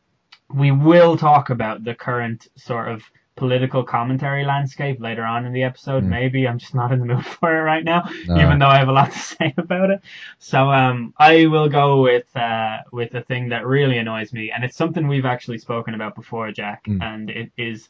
we 0.53 0.71
will 0.71 1.17
talk 1.17 1.49
about 1.49 1.83
the 1.83 1.95
current 1.95 2.47
sort 2.55 2.89
of 2.89 3.03
political 3.37 3.83
commentary 3.83 4.43
landscape 4.43 4.99
later 4.99 5.23
on 5.23 5.45
in 5.45 5.53
the 5.53 5.63
episode. 5.63 6.03
Mm. 6.03 6.07
Maybe 6.09 6.47
I'm 6.47 6.57
just 6.57 6.75
not 6.75 6.91
in 6.91 6.99
the 6.99 7.05
mood 7.05 7.25
for 7.39 7.55
it 7.55 7.61
right 7.61 7.83
now 7.85 8.09
No. 8.27 8.41
even 8.41 8.59
though 8.59 8.67
I 8.67 8.79
have 8.79 8.89
a 8.89 8.91
lot 8.91 9.11
to 9.13 9.19
say 9.35 9.53
about 9.57 9.91
it. 9.91 10.01
So 10.39 10.69
um, 10.71 11.13
I 11.17 11.45
will 11.45 11.69
go 11.69 12.01
with 12.01 12.35
uh, 12.35 12.79
with 12.91 13.13
a 13.15 13.21
thing 13.21 13.49
that 13.49 13.65
really 13.65 13.97
annoys 13.97 14.33
me, 14.33 14.51
and 14.53 14.63
it's 14.65 14.75
something 14.75 15.07
we've 15.07 15.25
actually 15.25 15.59
spoken 15.59 15.93
about 15.93 16.15
before, 16.15 16.51
Jack, 16.51 16.83
Mm. 16.87 17.01
and 17.01 17.29
it 17.29 17.51
is 17.57 17.87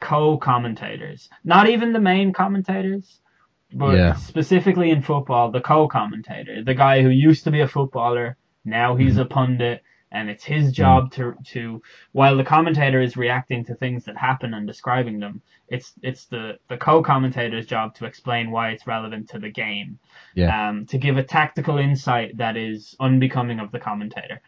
co-commentators. 0.00 1.28
Not 1.44 1.68
even 1.68 1.92
the 1.92 2.00
main 2.00 2.32
commentators, 2.32 3.20
but 3.72 3.96
Yeah. 3.96 4.12
specifically 4.14 4.90
in 4.90 5.02
football, 5.02 5.50
the 5.50 5.60
co-commentator, 5.60 6.62
the 6.64 6.74
guy 6.74 7.02
who 7.02 7.08
used 7.08 7.44
to 7.44 7.50
be 7.50 7.60
a 7.60 7.68
footballer, 7.68 8.36
now 8.64 8.96
he's 8.96 9.16
a 9.18 9.24
pundit. 9.24 9.82
And 10.16 10.30
it's 10.30 10.44
his 10.44 10.72
job 10.72 11.10
to 11.12 11.34
to 11.52 11.82
while 12.12 12.36
the 12.36 12.44
commentator 12.54 13.00
is 13.02 13.16
reacting 13.16 13.64
to 13.66 13.74
things 13.74 14.04
that 14.06 14.16
happen 14.16 14.54
and 14.54 14.66
describing 14.66 15.20
them, 15.20 15.42
it's 15.68 15.92
it's 16.02 16.24
the 16.26 16.44
the 16.68 16.78
co-commentator's 16.78 17.66
job 17.66 17.94
to 17.96 18.06
explain 18.06 18.50
why 18.50 18.70
it's 18.70 18.86
relevant 18.86 19.28
to 19.30 19.38
the 19.38 19.50
game 19.50 19.98
Yeah. 20.34 20.68
um, 20.68 20.86
to 20.86 20.98
give 20.98 21.16
a 21.18 21.22
tactical 21.38 21.78
insight 21.78 22.36
that 22.38 22.56
is 22.56 22.96
unbecoming 23.00 23.60
of 23.60 23.70
the 23.72 23.78
commentator. 23.78 24.40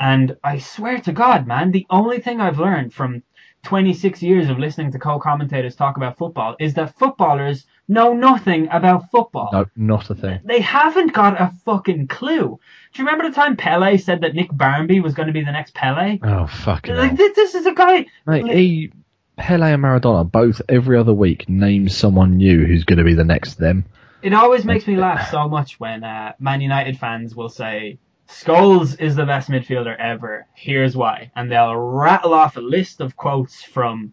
And 0.00 0.36
I 0.42 0.58
swear 0.58 0.98
to 1.02 1.12
God, 1.12 1.46
man, 1.46 1.70
the 1.72 1.86
only 1.90 2.20
thing 2.20 2.40
I've 2.40 2.58
learned 2.58 2.92
from 2.94 3.22
26 3.62 4.22
years 4.22 4.48
of 4.48 4.58
listening 4.58 4.90
to 4.92 4.98
co-commentators 4.98 5.76
talk 5.76 5.96
about 5.96 6.16
football 6.18 6.56
is 6.58 6.74
that 6.74 6.98
footballers 6.98 7.66
know 7.90 8.14
nothing 8.14 8.68
about 8.70 9.10
football. 9.10 9.50
No, 9.52 9.66
not 9.76 10.08
a 10.08 10.14
thing. 10.14 10.40
They 10.44 10.60
haven't 10.60 11.12
got 11.12 11.40
a 11.40 11.52
fucking 11.64 12.08
clue. 12.08 12.58
Do 12.92 13.02
you 13.02 13.04
remember 13.04 13.28
the 13.28 13.34
time 13.34 13.56
Pele 13.56 13.98
said 13.98 14.22
that 14.22 14.34
Nick 14.34 14.48
Barmby 14.52 15.00
was 15.00 15.12
going 15.14 15.26
to 15.26 15.32
be 15.32 15.44
the 15.44 15.52
next 15.52 15.74
Pele? 15.74 16.18
Oh 16.22 16.46
fucking 16.46 16.94
Like 16.94 17.08
hell. 17.10 17.16
this, 17.16 17.34
this 17.36 17.54
is 17.54 17.66
a 17.66 17.74
guy. 17.74 18.06
Mate, 18.26 18.44
like- 18.44 18.52
he, 18.52 18.92
Pele 19.36 19.72
and 19.72 19.82
Maradona 19.82 20.30
both 20.30 20.62
every 20.68 20.96
other 20.98 21.14
week 21.14 21.48
name 21.48 21.88
someone 21.88 22.36
new 22.36 22.64
who's 22.64 22.84
going 22.84 22.98
to 22.98 23.04
be 23.04 23.14
the 23.14 23.24
next 23.24 23.54
them. 23.56 23.84
It 24.22 24.34
always 24.34 24.64
makes 24.66 24.86
me 24.86 24.96
laugh 24.96 25.30
so 25.30 25.48
much 25.48 25.80
when 25.80 26.04
uh, 26.04 26.32
Man 26.38 26.60
United 26.60 26.98
fans 26.98 27.34
will 27.34 27.48
say, 27.48 27.98
Scholes 28.28 29.00
is 29.00 29.16
the 29.16 29.24
best 29.24 29.48
midfielder 29.48 29.96
ever. 29.98 30.46
Here's 30.54 30.94
why. 30.94 31.32
And 31.34 31.50
they'll 31.50 31.74
rattle 31.74 32.34
off 32.34 32.56
a 32.56 32.60
list 32.60 33.00
of 33.00 33.16
quotes 33.16 33.62
from 33.62 34.12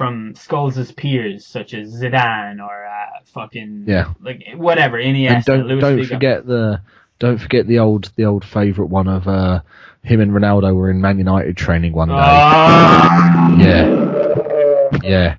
from 0.00 0.32
Scholes' 0.32 0.96
peers, 0.96 1.46
such 1.46 1.74
as 1.74 1.92
Zidane 2.00 2.58
or 2.66 2.86
uh, 2.86 3.20
fucking 3.34 3.84
Yeah. 3.86 4.14
like 4.22 4.42
whatever, 4.54 4.96
And 4.98 5.14
Iniesta, 5.14 5.44
don't 5.44 5.66
Luis 5.66 5.82
don't 5.82 5.98
Figo. 5.98 6.08
forget 6.08 6.46
the 6.46 6.80
don't 7.18 7.36
forget 7.36 7.66
the 7.66 7.80
old 7.80 8.10
the 8.16 8.24
old 8.24 8.46
favourite 8.46 8.90
one 8.90 9.08
of 9.08 9.28
uh, 9.28 9.60
him 10.02 10.22
and 10.22 10.32
Ronaldo 10.32 10.74
were 10.74 10.90
in 10.90 11.02
Man 11.02 11.18
United 11.18 11.54
training 11.58 11.92
one 11.92 12.08
day. 12.08 12.14
Oh, 12.16 13.56
Yeah, 13.60 14.98
yeah. 15.02 15.36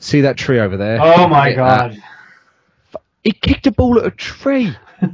See 0.00 0.22
that 0.22 0.38
tree 0.38 0.60
over 0.60 0.78
there? 0.78 0.98
oh 1.02 1.28
my 1.28 1.50
Forget 1.50 1.56
that. 1.56 1.90
god. 1.92 3.00
He 3.22 3.32
kicked 3.32 3.66
a 3.66 3.70
ball 3.72 3.98
at 3.98 4.06
a 4.06 4.10
tree. 4.10 4.74
a 5.02 5.10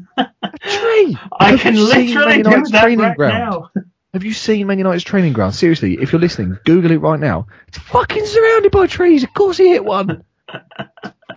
tree. 0.61 1.19
I 1.41 1.51
Have 1.51 1.61
can 1.61 1.75
literally 1.75 2.43
do 2.45 2.63
that 2.71 2.97
right 2.97 3.17
ground? 3.17 3.35
now. 3.75 3.83
Have 4.15 4.25
you 4.25 4.33
seen 4.33 4.69
Man 4.69 4.79
United's 4.79 5.05
training 5.05 5.33
ground? 5.33 5.55
Seriously, 5.57 5.99
if 6.01 6.13
you're 6.13 6.21
listening, 6.21 6.57
Google 6.65 6.93
it 6.93 6.99
right 6.99 7.19
now. 7.19 7.49
It's 7.69 7.79
fucking 7.79 8.25
surrounded 8.25 8.71
by 8.73 8.87
trees. 8.87 9.25
Of 9.25 9.35
course 9.35 9.57
he 9.59 9.69
hit 9.71 9.85
one. 9.85 10.23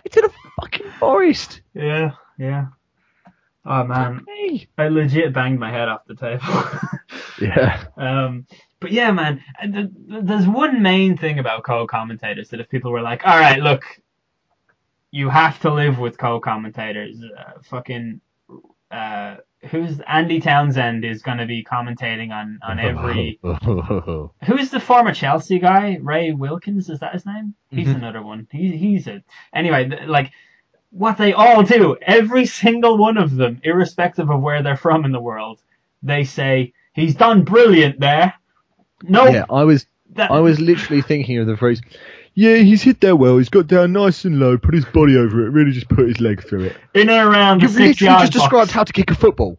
it's 0.04 0.16
in 0.16 0.24
a 0.24 0.28
fucking 0.60 0.86
forest. 1.00 1.60
Yeah, 1.74 2.12
yeah. 2.38 2.66
Oh 3.66 3.84
man, 3.84 4.24
Hey. 4.28 4.68
I 4.78 4.88
legit 4.88 5.32
banged 5.34 5.58
my 5.58 5.70
head 5.70 5.88
off 5.88 6.06
the 6.06 6.14
table. 6.14 6.44
Yeah. 7.40 7.84
Um, 7.96 8.46
but 8.80 8.90
yeah, 8.90 9.12
man, 9.12 9.40
and 9.60 9.72
th- 9.74 9.88
th- 10.10 10.24
there's 10.24 10.46
one 10.46 10.82
main 10.82 11.16
thing 11.16 11.38
about 11.38 11.62
co-commentators 11.62 12.48
that 12.48 12.58
if 12.58 12.68
people 12.68 12.90
were 12.90 13.00
like, 13.00 13.24
all 13.24 13.38
right, 13.38 13.60
look, 13.60 13.82
you 15.12 15.28
have 15.28 15.60
to 15.60 15.72
live 15.72 16.00
with 16.00 16.18
co-commentators. 16.18 17.22
Uh, 17.22 17.60
fucking, 17.62 18.20
uh, 18.90 19.36
who's 19.70 20.00
Andy 20.06 20.40
Townsend 20.40 21.04
is 21.04 21.22
going 21.22 21.38
to 21.38 21.46
be 21.46 21.64
commentating 21.64 22.30
on 22.30 22.58
on 22.62 22.78
every. 22.78 23.38
Who's 24.46 24.70
the 24.70 24.80
former 24.80 25.12
Chelsea 25.12 25.58
guy? 25.58 25.98
Ray 26.00 26.32
Wilkins 26.32 26.88
is 26.88 27.00
that 27.00 27.12
his 27.12 27.26
name? 27.26 27.54
He's 27.70 27.88
Mhm. 27.88 27.96
another 27.96 28.22
one. 28.22 28.46
He, 28.52 28.76
he's 28.76 29.06
a 29.08 29.22
anyway. 29.52 29.88
th- 29.88 30.02
Like 30.08 30.30
what 30.90 31.18
they 31.18 31.32
all 31.32 31.62
do, 31.62 31.96
every 32.02 32.46
single 32.46 32.96
one 32.96 33.18
of 33.18 33.34
them, 33.36 33.60
irrespective 33.62 34.30
of 34.30 34.40
where 34.40 34.62
they're 34.62 34.76
from 34.76 35.04
in 35.04 35.12
the 35.12 35.20
world, 35.20 35.60
they 36.02 36.24
say 36.24 36.72
he's 36.94 37.14
done 37.14 37.42
brilliant 37.42 38.00
there. 38.00 38.34
No, 39.02 39.26
yeah, 39.26 39.44
I 39.50 39.64
was 39.64 39.86
that, 40.14 40.30
I 40.30 40.40
was 40.40 40.60
literally 40.60 41.02
thinking 41.02 41.38
of 41.38 41.46
the 41.46 41.56
phrase. 41.56 41.80
Yeah, 42.38 42.58
he's 42.58 42.82
hit 42.82 43.00
there 43.00 43.16
well. 43.16 43.38
He's 43.38 43.48
got 43.48 43.66
down 43.66 43.92
nice 43.92 44.24
and 44.24 44.38
low, 44.38 44.56
put 44.58 44.72
his 44.72 44.84
body 44.84 45.16
over 45.16 45.44
it, 45.44 45.50
really 45.50 45.72
just 45.72 45.88
put 45.88 46.06
his 46.06 46.20
leg 46.20 46.46
through 46.46 46.66
it. 46.66 46.76
in 46.94 47.08
and 47.08 47.28
around 47.28 47.58
the 47.58 47.62
You've 47.62 47.72
six 47.72 48.00
literally 48.00 48.12
yard 48.12 48.20
just 48.20 48.32
described 48.32 48.70
how 48.70 48.84
to 48.84 48.92
kick 48.92 49.10
a 49.10 49.16
football. 49.16 49.58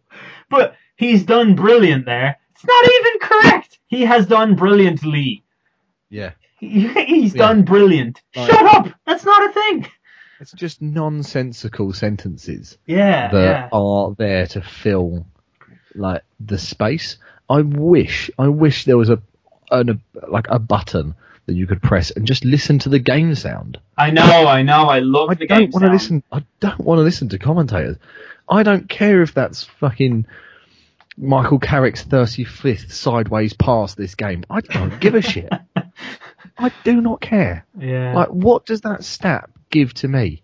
But 0.50 0.76
he's 0.96 1.24
done 1.24 1.56
brilliant 1.56 2.06
there. 2.06 2.38
It's 2.56 2.64
not 2.64 2.86
even 2.86 3.20
correct. 3.20 3.80
He 3.88 4.06
has 4.06 4.28
done 4.28 4.56
brilliantly. 4.56 5.44
Yeah. 6.10 6.32
He, 6.58 6.88
he's 6.88 7.36
Yeah. 7.36 7.48
done 7.50 7.64
brilliant. 7.64 8.22
Right. 8.34 8.50
Shut 8.50 8.66
up. 8.74 8.94
That's 9.06 9.26
not 9.26 9.50
a 9.50 9.54
thing. 9.54 9.88
It's 10.40 10.54
just 10.54 10.82
nonsensical 10.82 11.92
sentences. 11.92 12.78
Yeah, 12.86 13.30
that 13.30 13.44
yeah. 13.44 13.70
are 13.74 14.16
there 14.18 14.48
to 14.48 14.62
fill 14.62 15.26
like 15.96 16.22
the 16.40 16.58
space. 16.58 17.18
I 17.50 17.60
wish, 17.60 18.32
I 18.40 18.48
wish 18.48 18.86
there 18.86 18.96
was 18.98 19.10
a, 19.10 19.22
an, 19.70 19.90
a 20.22 20.30
like 20.30 20.48
a 20.48 20.60
button 20.60 21.16
that 21.50 21.56
you 21.56 21.68
could 21.68 21.82
press 21.82 22.12
and 22.12 22.26
just 22.28 22.46
listen 22.46 22.78
to 22.80 22.90
the 22.90 23.00
game 23.00 23.34
sound. 23.36 23.80
I 23.98 24.12
know, 24.12 24.22
I 24.48 24.62
know. 24.62 24.84
I 24.88 25.00
love 25.00 25.32
I 25.32 25.34
the 25.34 25.48
don't 25.48 25.60
game 25.60 25.70
want 25.72 25.82
to 25.84 25.88
sound. 25.88 25.92
listen. 25.94 26.24
I 26.32 26.44
don't 26.60 26.80
want 26.80 27.00
to 27.00 27.04
listen 27.04 27.28
to 27.30 27.40
commentators. 27.40 27.98
I 28.48 28.64
don't 28.64 28.88
care 28.88 29.22
if 29.22 29.34
that's 29.34 29.64
fucking 29.64 30.26
Michael 31.18 31.60
Carrick's 31.60 32.04
35th 32.06 32.92
sideways 32.92 33.54
pass 33.54 33.96
this 33.96 34.16
game. 34.16 34.44
I 34.50 34.62
don't 34.62 35.00
give 35.02 35.16
a 35.16 35.22
shit. 35.22 35.52
I 36.58 36.72
do 36.84 37.02
not 37.02 37.20
care. 37.22 37.66
Yeah. 37.78 38.14
Like, 38.14 38.30
what 38.30 38.66
does 38.66 38.82
that 38.82 39.04
stat 39.04 39.50
give 39.70 39.94
to 39.96 40.08
me? 40.08 40.42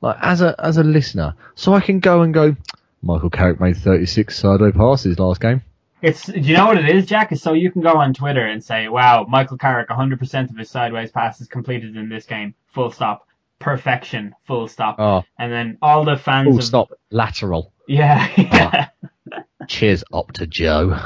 Like, 0.00 0.16
as 0.20 0.40
a 0.40 0.54
as 0.58 0.76
a 0.78 0.82
listener, 0.84 1.34
so 1.54 1.74
I 1.74 1.80
can 1.80 2.00
go 2.00 2.22
and 2.22 2.32
go. 2.32 2.56
Michael 3.02 3.30
Carrick 3.30 3.58
made 3.60 3.76
36 3.76 4.36
sideways 4.36 4.74
passes 4.74 5.18
last 5.18 5.40
game. 5.40 5.62
It's 6.02 6.26
do 6.26 6.40
you 6.40 6.56
know 6.56 6.66
what 6.66 6.78
it 6.78 6.88
is, 6.88 7.06
Jack? 7.06 7.30
Is 7.32 7.40
so 7.42 7.52
you 7.52 7.70
can 7.70 7.80
go 7.80 7.92
on 7.94 8.12
Twitter 8.12 8.44
and 8.44 8.62
say, 8.62 8.88
"Wow, 8.88 9.24
Michael 9.28 9.56
Carrick, 9.56 9.88
100% 9.88 10.50
of 10.50 10.56
his 10.56 10.68
sideways 10.68 11.12
passes 11.12 11.46
completed 11.48 11.96
in 11.96 12.08
this 12.08 12.26
game. 12.26 12.54
Full 12.74 12.90
stop. 12.90 13.26
Perfection. 13.60 14.34
Full 14.46 14.66
stop." 14.68 14.96
Oh, 14.98 15.22
And 15.38 15.52
then 15.52 15.78
all 15.80 16.04
the 16.04 16.16
fans 16.16 16.48
full 16.48 16.58
of 16.58 16.64
stop. 16.64 16.92
Lateral. 17.10 17.72
yeah, 17.86 18.28
yeah. 18.36 18.88
Cheers 19.68 20.02
up 20.12 20.32
to 20.32 20.46
Joe. 20.46 20.98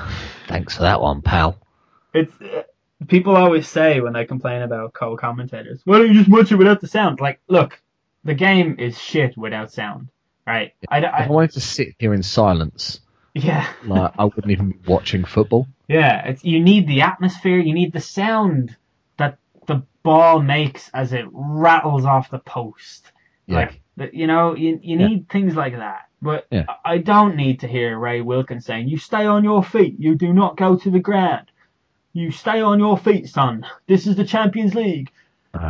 Thanks 0.49 0.77
for 0.77 0.83
that 0.83 1.01
one, 1.03 1.21
pal. 1.21 1.59
It's 2.15 2.33
uh, 2.41 2.63
people 3.07 3.37
always 3.37 3.69
say 3.69 4.01
when 4.01 4.15
they 4.15 4.25
complain 4.25 4.63
about 4.63 4.95
co-commentators, 4.95 5.83
"Why 5.85 5.99
don't 5.99 6.09
you 6.09 6.15
just 6.15 6.31
watch 6.31 6.51
it 6.53 6.57
without 6.57 6.81
the 6.81 6.89
sound?" 6.89 7.21
Like, 7.21 7.41
look, 7.49 7.79
the 8.25 8.33
game 8.35 8.77
is 8.79 8.99
shit 8.99 9.37
without 9.37 9.71
sound, 9.73 10.09
right? 10.47 10.73
I, 10.89 10.99
If 11.01 11.05
I 11.05 11.25
I, 11.25 11.29
wanted 11.29 11.51
to 11.53 11.61
sit 11.61 11.97
here 11.99 12.15
in 12.15 12.23
silence, 12.23 13.01
yeah, 13.37 13.67
like 13.85 14.13
I 14.19 14.25
wouldn't 14.25 14.51
even 14.51 14.71
be 14.71 14.79
watching 14.87 15.25
football. 15.25 15.67
yeah. 15.89 16.27
It's 16.29 16.45
you 16.45 16.61
need 16.61 16.87
the 16.89 17.03
atmosphere, 17.03 17.59
you 17.59 17.75
need 17.75 17.93
the 17.93 18.01
sound 18.01 18.77
that 19.19 19.39
the 19.67 19.83
ball 20.03 20.41
makes 20.43 20.89
as 20.95 21.13
it 21.13 21.27
rattles 21.33 22.05
off 22.05 22.31
the 22.31 22.39
post. 22.39 23.13
Yeah. 23.47 23.71
Like, 23.99 24.13
you 24.13 24.27
know, 24.27 24.55
you 24.57 24.79
you 24.83 24.99
Yeah. 24.99 25.07
need 25.09 25.29
things 25.29 25.55
like 25.55 25.77
that. 25.77 26.03
But 26.23 26.47
Yeah. 26.51 26.65
I 26.85 26.99
don't 26.99 27.37
need 27.37 27.61
to 27.61 27.69
hear 27.69 27.99
Ray 27.99 28.21
Wilkins 28.23 28.65
saying, 28.65 28.89
"You 28.89 28.97
stay 28.99 29.27
on 29.27 29.45
your 29.45 29.63
feet. 29.63 29.97
You 29.99 30.15
do 30.15 30.33
not 30.33 30.57
go 30.57 30.77
to 30.77 30.91
the 30.91 30.99
ground. 31.01 31.47
You 32.15 32.31
stay 32.31 32.61
on 32.63 32.79
your 32.79 32.97
feet, 32.97 33.29
son. 33.29 33.67
This 33.87 34.07
is 34.07 34.17
the 34.17 34.25
Champions 34.25 34.75
League. 34.75 35.11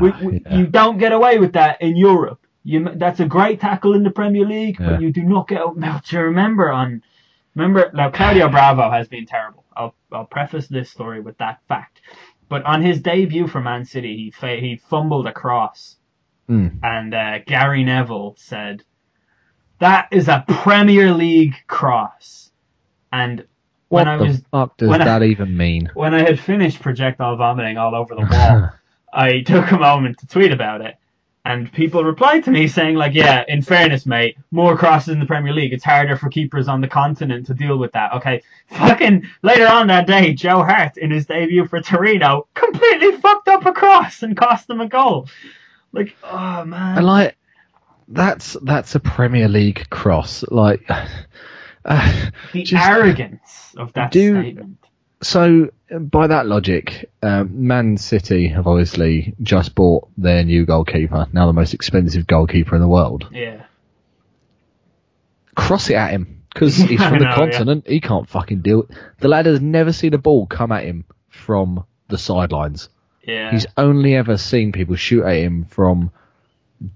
We, 0.01 0.11
Ah, 0.13 0.19
we, 0.23 0.43
yeah. 0.47 0.57
You 0.59 0.67
don't 0.67 0.99
get 0.99 1.13
away 1.13 1.39
with 1.39 1.53
that 1.55 1.83
in 1.83 1.97
Europe. 1.97 2.41
You, 2.65 2.89
that's 2.95 3.21
a 3.21 3.27
great 3.27 3.61
tackle 3.61 3.95
in 3.95 4.03
the 4.05 4.11
Premier 4.11 4.45
League, 4.47 4.79
Yeah. 4.81 4.91
but 4.91 5.01
you 5.03 5.13
do 5.13 5.23
not 5.23 5.49
get. 5.49 5.61
Now, 5.77 5.99
to 6.11 6.19
remember 6.21 6.71
on, 6.71 7.03
remember 7.57 7.91
now 7.93 8.11
Claudio 8.11 8.49
Bravo 8.49 8.91
has 8.91 9.09
been 9.09 9.27
terrible. 9.27 9.65
I'll 9.77 9.95
I'll 10.13 10.25
preface 10.27 10.69
this 10.69 10.91
story 10.91 11.21
with 11.21 11.37
that 11.39 11.59
fact. 11.69 12.01
But 12.49 12.65
on 12.65 12.81
his 12.83 13.01
debut 13.01 13.49
for 13.49 13.61
Man 13.61 13.85
City, 13.85 14.17
he 14.17 14.31
fa- 14.31 14.61
he 14.61 14.77
fumbled 14.77 15.27
a 15.27 15.33
cross, 15.33 15.97
Mm. 16.49 16.79
and 16.85 17.13
uh, 17.13 17.39
Gary 17.45 17.83
Neville 17.83 18.35
said, 18.39 18.85
"That 19.81 20.07
is 20.13 20.29
a 20.29 20.45
Premier 20.47 21.11
League 21.13 21.55
cross." 21.67 22.53
And 23.13 23.45
What 23.89 24.07
when 24.07 24.09
I 24.09 24.17
the 24.19 24.25
was 24.27 24.43
fuck 24.53 24.77
does 24.77 24.89
when 24.89 25.03
I- 25.03 25.05
that 25.07 25.23
even 25.25 25.57
mean? 25.57 25.91
when 25.95 26.15
I 26.15 26.21
had 26.21 26.39
finished 26.39 26.81
projectile 26.81 27.37
vomiting 27.37 27.79
all 27.79 27.95
over 27.97 28.15
the 28.15 28.29
wall, 28.31 28.71
I 29.13 29.41
took 29.43 29.73
a 29.73 29.79
moment 29.79 30.19
to 30.19 30.27
tweet 30.29 30.53
about 30.53 30.83
it, 30.83 30.95
and 31.47 31.73
people 31.73 32.03
replied 32.05 32.43
to 32.45 32.51
me 32.51 32.67
saying 32.67 32.97
like, 32.97 33.15
"Yeah, 33.15 33.45
in 33.47 33.63
fairness, 33.63 34.05
mate, 34.05 34.37
more 34.51 34.77
crosses 34.77 35.11
in 35.15 35.21
the 35.21 35.27
Premier 35.27 35.53
League. 35.53 35.73
It's 35.73 35.85
harder 35.85 36.17
for 36.17 36.29
keepers 36.29 36.67
on 36.67 36.81
the 36.81 36.89
continent 36.89 37.47
to 37.47 37.55
deal 37.55 37.79
with 37.79 37.93
that." 37.93 38.13
Okay, 38.15 38.43
fucking 38.71 39.25
later 39.43 39.67
on 39.69 39.87
that 39.87 40.07
day, 40.07 40.35
Joe 40.35 40.65
Hart 40.65 40.97
in 40.97 41.11
his 41.11 41.27
debut 41.27 41.67
for 41.67 41.81
Torino 41.81 42.49
completely 42.55 43.13
fucked 43.19 43.49
up 43.49 43.65
a 43.65 43.73
cross 43.73 44.23
and 44.23 44.37
cost 44.37 44.67
them 44.67 44.81
a 44.81 44.89
goal. 44.89 45.29
Like, 45.93 46.17
oh 46.25 46.65
man, 46.65 46.99
And 46.99 47.07
like 47.07 47.37
that's 48.09 48.57
that's 48.63 48.95
a 48.97 49.01
Premier 49.01 49.49
League 49.49 49.89
cross. 49.91 50.45
Like 50.51 50.83
uh, 51.85 52.31
the 52.53 52.63
just- 52.65 52.85
arrogance 52.87 53.75
of 53.77 53.93
that 53.93 54.11
Do- 54.11 54.35
statement. 54.41 54.79
So 55.23 55.71
by 55.91 56.27
that 56.27 56.47
logic, 56.47 57.11
um, 57.23 57.67
Man 57.67 57.97
City 57.97 58.49
have 58.49 58.67
obviously 58.67 59.35
just 59.43 59.75
bought 59.75 60.09
their 60.19 60.45
new 60.45 60.67
goalkeeper, 60.67 61.27
now 61.33 61.47
the 61.47 61.53
most 61.53 61.75
expensive 61.75 62.27
goalkeeper 62.27 62.75
in 62.75 62.81
the 62.83 62.89
world. 62.89 63.29
Yeah, 63.33 63.63
Cross 65.55 65.91
it 65.91 65.95
at 65.95 66.11
him 66.11 66.43
because 66.53 66.77
he's 66.77 67.03
from 67.03 67.19
the 67.19 67.25
know, 67.25 67.31
yeah. 67.31 67.35
continent. 67.35 67.87
He 67.87 68.01
can't 68.01 68.29
fucking 68.29 68.61
deal 68.61 68.83
it. 68.83 68.89
The 69.21 69.29
lad 69.29 69.47
has 69.47 69.61
never 69.61 69.93
seen 69.93 70.15
a 70.15 70.19
ball 70.19 70.47
come 70.47 70.73
at 70.73 70.85
him 70.85 71.05
from 71.29 71.85
the 72.09 72.19
sidelines. 72.19 72.89
yeah. 73.23 73.51
He's 73.51 73.67
only 73.77 74.15
ever 74.15 74.37
seen 74.37 74.73
people 74.73 74.97
shoot 74.97 75.25
at 75.25 75.37
him 75.37 75.65
from 75.65 76.11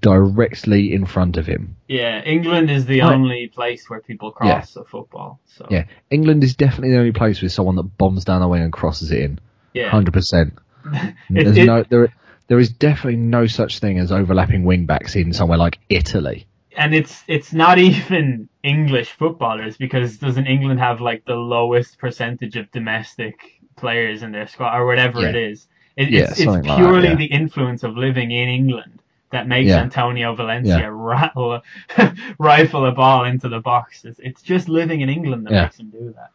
directly 0.00 0.92
in 0.92 1.06
front 1.06 1.36
of 1.36 1.46
him. 1.46 1.76
Yeah, 1.88 2.22
England 2.22 2.70
is 2.70 2.86
the 2.86 3.00
Right. 3.00 3.12
only 3.14 3.48
place 3.48 3.88
where 3.88 4.00
people 4.00 4.30
cross 4.32 4.76
a 4.76 4.84
football. 4.84 5.40
So 5.46 5.66
Yeah, 5.70 5.84
England 6.10 6.44
is 6.44 6.54
definitely 6.54 6.90
the 6.92 6.98
only 6.98 7.12
place 7.12 7.40
with 7.42 7.52
someone 7.52 7.76
that 7.76 7.96
bombs 7.98 8.24
down 8.24 8.40
the 8.40 8.48
wing 8.48 8.62
and 8.62 8.72
crosses 8.72 9.10
it 9.10 9.22
in. 9.22 9.38
yeah. 9.74 9.88
Hundred 9.88 10.12
percent. 10.12 10.54
There's 11.30 11.56
it- 11.56 11.66
no 11.66 11.82
there. 11.88 12.12
There 12.48 12.58
is 12.58 12.70
definitely 12.70 13.20
no 13.20 13.46
such 13.46 13.78
thing 13.78 13.98
as 13.98 14.10
overlapping 14.10 14.64
wing 14.64 14.84
backs 14.84 15.14
in 15.14 15.32
somewhere 15.32 15.58
like 15.58 15.78
Italy. 15.88 16.46
and 16.76 16.94
it's 16.94 17.22
it's 17.28 17.52
not 17.52 17.78
even 17.90 18.48
English 18.62 19.10
footballers 19.12 19.76
because 19.76 20.18
doesn't 20.18 20.46
England 20.46 20.80
have 20.80 21.00
like 21.00 21.24
the 21.24 21.34
lowest 21.34 21.98
percentage 21.98 22.56
of 22.56 22.70
domestic 22.72 23.36
players 23.76 24.22
in 24.22 24.32
their 24.32 24.46
squad 24.48 24.76
or 24.76 24.84
whatever 24.86 25.20
Yeah. 25.22 25.28
it 25.30 25.36
is? 25.36 25.68
It, 25.96 26.10
Yeah, 26.10 26.20
it's 26.22 26.32
it's 26.32 26.44
something 26.44 26.64
like 26.64 26.78
purely 26.78 27.02
that, 27.08 27.08
yeah. 27.10 27.14
the 27.16 27.32
influence 27.34 27.82
of 27.84 27.96
living 27.96 28.30
in 28.32 28.48
England 28.48 28.99
that 29.32 29.46
makes 29.48 29.68
Yeah. 29.68 29.82
Antonio 29.82 30.34
Valencia 30.34 30.78
Yeah. 30.78 30.88
rattle 30.90 31.60
rifle 32.38 32.86
a 32.86 32.92
ball 32.92 33.24
into 33.24 33.48
the 33.48 33.60
box. 33.60 34.04
It's, 34.04 34.18
it's 34.22 34.42
just 34.42 34.68
living 34.68 35.00
in 35.02 35.08
England 35.08 35.46
that 35.46 35.52
Yeah. 35.52 35.62
makes 35.62 35.78
him 35.78 35.90
do 35.90 36.14
that. 36.16 36.30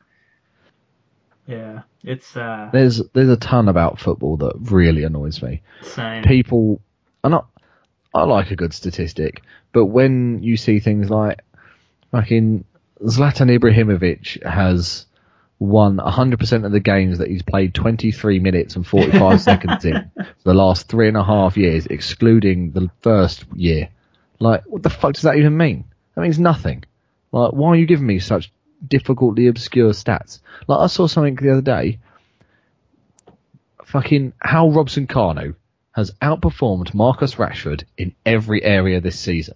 Yeah, 1.47 1.81
it's 2.03 2.35
uh, 2.35 2.69
There's 2.73 3.01
there's 3.13 3.29
a 3.29 3.37
ton 3.37 3.67
about 3.67 3.99
football 3.99 4.37
that 4.37 4.53
really 4.71 5.03
annoys 5.03 5.43
me. 5.43 5.61
same. 5.83 6.23
People, 6.23 6.81
and 7.23 7.31
not. 7.31 7.47
I 8.15 8.23
like 8.23 8.49
a 8.49 8.55
good 8.55 8.73
statistic, 8.73 9.43
but 9.73 9.85
when 9.87 10.41
you 10.41 10.55
see 10.57 10.79
things 10.79 11.09
like 11.09 11.41
fucking 12.11 12.63
Zlatan 13.01 13.59
Ibrahimovic 13.59 14.41
has 14.43 15.05
won 15.59 15.97
100% 15.97 16.65
of 16.65 16.71
the 16.71 16.79
games 16.79 17.19
that 17.19 17.29
he's 17.29 17.41
played 17.41 17.73
23 17.73 18.39
minutes 18.39 18.75
and 18.75 18.85
45 18.85 19.41
seconds 19.41 19.85
in 19.85 20.11
for 20.15 20.43
the 20.43 20.53
last 20.53 20.87
three 20.87 21.07
and 21.07 21.17
a 21.17 21.23
half 21.23 21.57
years, 21.57 21.85
excluding 21.85 22.71
the 22.71 22.89
first 23.01 23.45
year. 23.53 23.89
Like, 24.39 24.63
what 24.65 24.83
the 24.83 24.89
fuck 24.89 25.13
does 25.13 25.23
that 25.23 25.37
even 25.37 25.55
mean? 25.55 25.85
That 26.15 26.21
means 26.21 26.39
nothing. 26.39 26.83
Like, 27.31 27.53
why 27.53 27.69
are 27.69 27.75
you 27.75 27.85
giving 27.85 28.07
me 28.07 28.19
such 28.19 28.51
difficultly 28.85 29.47
obscure 29.47 29.91
stats? 29.91 30.39
Like, 30.67 30.79
I 30.79 30.87
saw 30.87 31.07
something 31.07 31.35
the 31.35 31.51
other 31.51 31.61
day. 31.61 31.99
Fucking 33.85 34.33
how 34.39 34.69
Robson-Kanu 34.69 35.55
has 35.91 36.11
outperformed 36.21 36.93
Marcus 36.93 37.35
Rashford 37.35 37.85
in 37.97 38.13
every 38.25 38.61
area 38.61 38.99
this 38.99 39.17
season. 39.17 39.55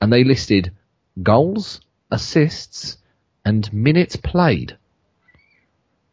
And 0.00 0.12
they 0.12 0.22
listed 0.22 0.72
goals, 1.20 1.80
assists, 2.12 2.96
and 3.44 3.72
minutes 3.72 4.16
played. 4.16 4.76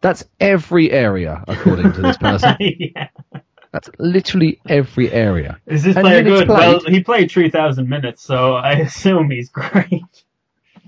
That's 0.02 0.24
every 0.40 0.92
area, 0.92 1.44
according 1.48 1.94
to 1.94 2.02
this 2.02 2.18
person. 2.18 2.56
yeah. 2.60 3.10
That's 3.72 3.90
literally 4.00 4.60
every 4.68 5.12
area. 5.12 5.60
Is 5.66 5.84
this 5.84 5.96
And 5.96 6.04
player 6.04 6.24
good? 6.24 6.48
Well, 6.48 6.80
he 6.88 7.04
played 7.04 7.32
3,000 7.32 7.90
minutes, 7.90 8.22
so 8.24 8.54
I 8.56 8.72
assume 8.80 9.30
he's 9.32 9.50
great. 9.50 10.04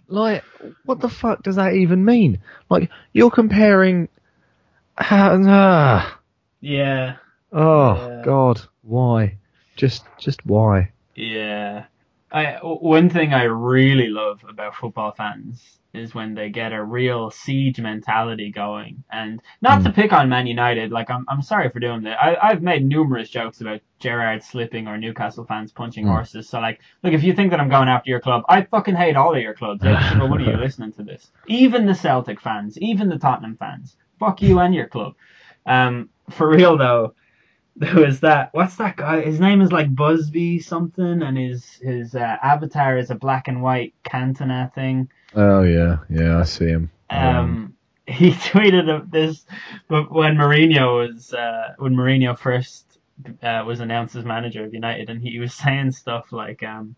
Like, 0.07 0.43
what 0.85 0.99
the 1.01 1.09
fuck 1.09 1.43
does 1.43 1.57
that 1.57 1.73
even 1.73 2.03
mean? 2.05 2.39
Like, 2.69 2.89
you're 3.13 3.31
comparing. 3.31 4.09
Ah, 4.97 6.19
Yeah, 6.61 7.17
oh 7.51 7.95
Yeah. 7.95 8.21
God, 8.23 8.61
why? 8.81 9.37
Just, 9.75 10.05
just 10.17 10.45
why? 10.45 10.91
yeah. 11.15 11.85
I 12.31 12.59
one 12.61 13.09
thing 13.09 13.33
I 13.33 13.43
really 13.43 14.07
love 14.09 14.43
about 14.47 14.75
football 14.75 15.11
fans 15.13 15.78
is 15.93 16.13
when 16.13 16.35
they 16.35 16.49
get 16.49 16.71
a 16.71 16.83
real 16.83 17.31
siege 17.31 17.79
mentality 17.81 18.51
going, 18.51 19.03
and 19.11 19.41
not 19.61 19.83
to 19.83 19.91
pick 19.91 20.13
on 20.13 20.29
Man 20.29 20.45
United. 20.47 20.91
Like 20.91 21.09
I'm, 21.09 21.25
I'm 21.27 21.41
sorry 21.41 21.69
for 21.69 21.79
doing 21.79 22.03
that. 22.03 22.21
I, 22.21 22.37
I've 22.49 22.61
made 22.61 22.85
numerous 22.85 23.29
jokes 23.29 23.61
about 23.61 23.81
Gerrard 23.99 24.43
slipping 24.43 24.87
or 24.87 24.97
Newcastle 24.97 25.45
fans 25.45 25.71
punching 25.71 26.05
Mm. 26.05 26.09
horses. 26.09 26.47
So 26.49 26.59
like, 26.59 26.79
look, 27.03 27.13
if 27.13 27.23
you 27.23 27.33
think 27.33 27.51
that 27.51 27.59
I'm 27.59 27.69
going 27.69 27.89
after 27.89 28.09
your 28.11 28.19
club, 28.21 28.43
I 28.47 28.61
fucking 28.63 28.95
hate 28.95 29.15
all 29.15 29.35
of 29.35 29.41
your 29.41 29.55
clubs. 29.55 29.81
Single 29.81 30.29
one 30.29 30.41
of 30.41 30.47
you 30.47 30.57
listening 30.57 30.93
to 30.93 31.03
this, 31.03 31.31
even 31.47 31.85
the 31.85 31.95
Celtic 31.95 32.39
fans, 32.39 32.77
even 32.79 33.09
the 33.09 33.17
Tottenham 33.17 33.57
fans. 33.57 33.97
Fuck 34.19 34.41
you 34.41 34.59
and 34.59 34.75
your 34.75 34.87
club. 34.87 35.13
Um, 35.65 36.09
for 36.29 36.47
real 36.49 36.77
though, 36.77 37.13
there 37.75 37.95
was 37.95 38.19
that. 38.21 38.49
What's 38.53 38.75
that 38.77 38.97
guy? 38.97 39.21
His 39.21 39.39
name 39.39 39.61
is 39.61 39.71
like 39.71 39.93
Busby 39.95 40.59
something, 40.59 41.21
and 41.23 41.37
his 41.37 41.65
his 41.81 42.13
uh, 42.15 42.37
avatar 42.43 42.97
is 42.97 43.09
a 43.09 43.15
black 43.15 43.47
and 43.47 43.61
white 43.63 43.93
Cantona 44.03 44.73
thing. 44.73 45.09
Oh 45.35 45.63
yeah, 45.63 45.97
yeah, 46.09 46.39
I 46.39 46.43
see 46.43 46.67
him. 46.67 46.91
Um, 47.09 47.75
he 48.07 48.31
tweeted 48.49 49.11
this, 49.11 49.45
when 49.87 50.35
Mourinho 50.35 51.07
was 51.07 51.33
uh, 51.33 51.75
when 51.77 51.95
Mourinho 51.95 52.37
first 52.37 52.85
uh, 53.43 53.63
was 53.65 53.79
announced 53.79 54.15
as 54.15 54.25
manager 54.25 54.65
of 54.65 54.73
United, 54.73 55.09
and 55.09 55.21
he 55.21 55.39
was 55.39 55.53
saying 55.53 55.91
stuff 55.91 56.31
like, 56.31 56.63
um, 56.63 56.95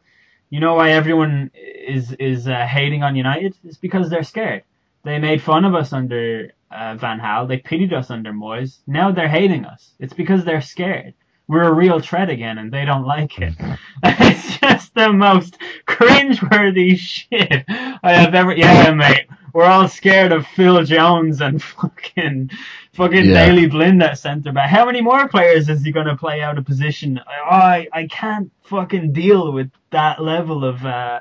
you 0.49 0.59
know 0.59 0.75
why 0.75 0.91
everyone 0.91 1.51
is 1.55 2.13
is 2.13 2.47
uh, 2.47 2.65
hating 2.65 3.03
on 3.03 3.15
United? 3.15 3.55
It's 3.63 3.77
because 3.77 4.09
they're 4.09 4.23
scared. 4.23 4.63
They 5.03 5.19
made 5.19 5.41
fun 5.41 5.65
of 5.65 5.75
us 5.75 5.93
under 5.93 6.53
uh, 6.69 6.95
Van 6.95 7.19
Gaal. 7.19 7.47
They 7.47 7.57
pitied 7.57 7.93
us 7.93 8.09
under 8.09 8.31
Moyes. 8.31 8.79
Now 8.87 9.11
they're 9.11 9.27
hating 9.27 9.65
us. 9.65 9.91
It's 9.99 10.13
because 10.13 10.45
they're 10.45 10.61
scared. 10.61 11.15
We're 11.51 11.63
a 11.69 11.73
real 11.73 11.99
threat 11.99 12.29
again, 12.29 12.57
and 12.59 12.71
they 12.71 12.85
don't 12.85 13.05
like 13.05 13.37
it. 13.39 13.53
it's 14.03 14.57
just 14.59 14.95
the 14.95 15.11
most 15.11 15.57
cringe-worthy 15.85 16.95
shit 16.95 17.65
I 17.67 18.13
have 18.13 18.33
ever. 18.35 18.55
Yeah, 18.55 18.91
mate. 18.93 19.27
We're 19.53 19.65
all 19.65 19.89
scared 19.89 20.31
of 20.31 20.47
Phil 20.47 20.81
Jones 20.85 21.41
and 21.41 21.61
fucking 21.63 22.51
fucking 22.93 23.25
Yeah. 23.25 23.47
Daley 23.47 23.67
Blind 23.67 24.01
at 24.01 24.17
centre 24.17 24.53
back. 24.53 24.69
How 24.69 24.85
many 24.85 25.01
more 25.01 25.27
players 25.27 25.67
is 25.67 25.83
he 25.83 25.91
going 25.91 26.07
to 26.07 26.15
play 26.15 26.41
out 26.41 26.57
of 26.57 26.65
position? 26.65 27.19
I 27.27 27.89
I 27.91 28.07
can't 28.07 28.51
fucking 28.63 29.11
deal 29.13 29.51
with 29.51 29.71
that 29.91 30.21
level 30.23 30.63
of 30.63 30.85
uh 30.85 31.19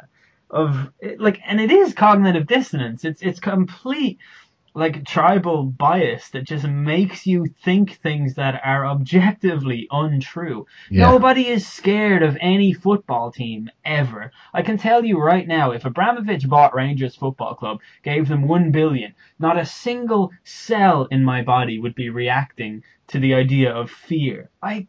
of 0.51 0.90
like, 1.19 1.40
and 1.47 1.61
it 1.61 1.73
is 1.73 1.93
cognitive 1.95 2.47
dissonance. 2.47 3.05
It's 3.05 3.23
it's 3.23 3.40
complete 3.40 4.19
like 4.75 5.05
tribal 5.05 5.65
bias 5.65 6.31
that 6.31 6.45
just 6.45 6.67
makes 6.67 7.27
you 7.27 7.47
think 7.65 7.97
things 7.97 8.35
that 8.35 8.61
are 8.65 8.87
objectively 8.87 9.89
untrue. 9.91 10.67
Yeah. 10.91 11.11
Nobody 11.11 11.47
is 11.49 11.67
scared 11.67 12.23
of 12.23 12.37
any 12.41 12.73
football 12.73 13.33
team 13.33 13.71
ever. 13.85 14.33
I 14.55 14.63
can 14.63 14.79
tell 14.79 15.05
you 15.05 15.19
right 15.19 15.47
now, 15.47 15.73
if 15.73 15.85
Abramovich 15.85 16.49
bought 16.49 16.75
Rangers 16.75 17.17
Football 17.17 17.55
Club, 17.55 17.81
gave 18.03 18.29
them 18.29 18.47
one 18.47 18.71
billion, 18.71 19.15
not 19.39 19.59
a 19.59 19.67
single 19.67 20.33
cell 20.45 21.07
in 21.11 21.25
my 21.25 21.43
body 21.43 21.79
would 21.79 21.95
be 21.95 22.11
reacting 22.11 22.83
to 23.09 23.19
the 23.19 23.35
idea 23.35 23.73
of 23.73 23.91
fear. 23.91 24.51
I 24.63 24.87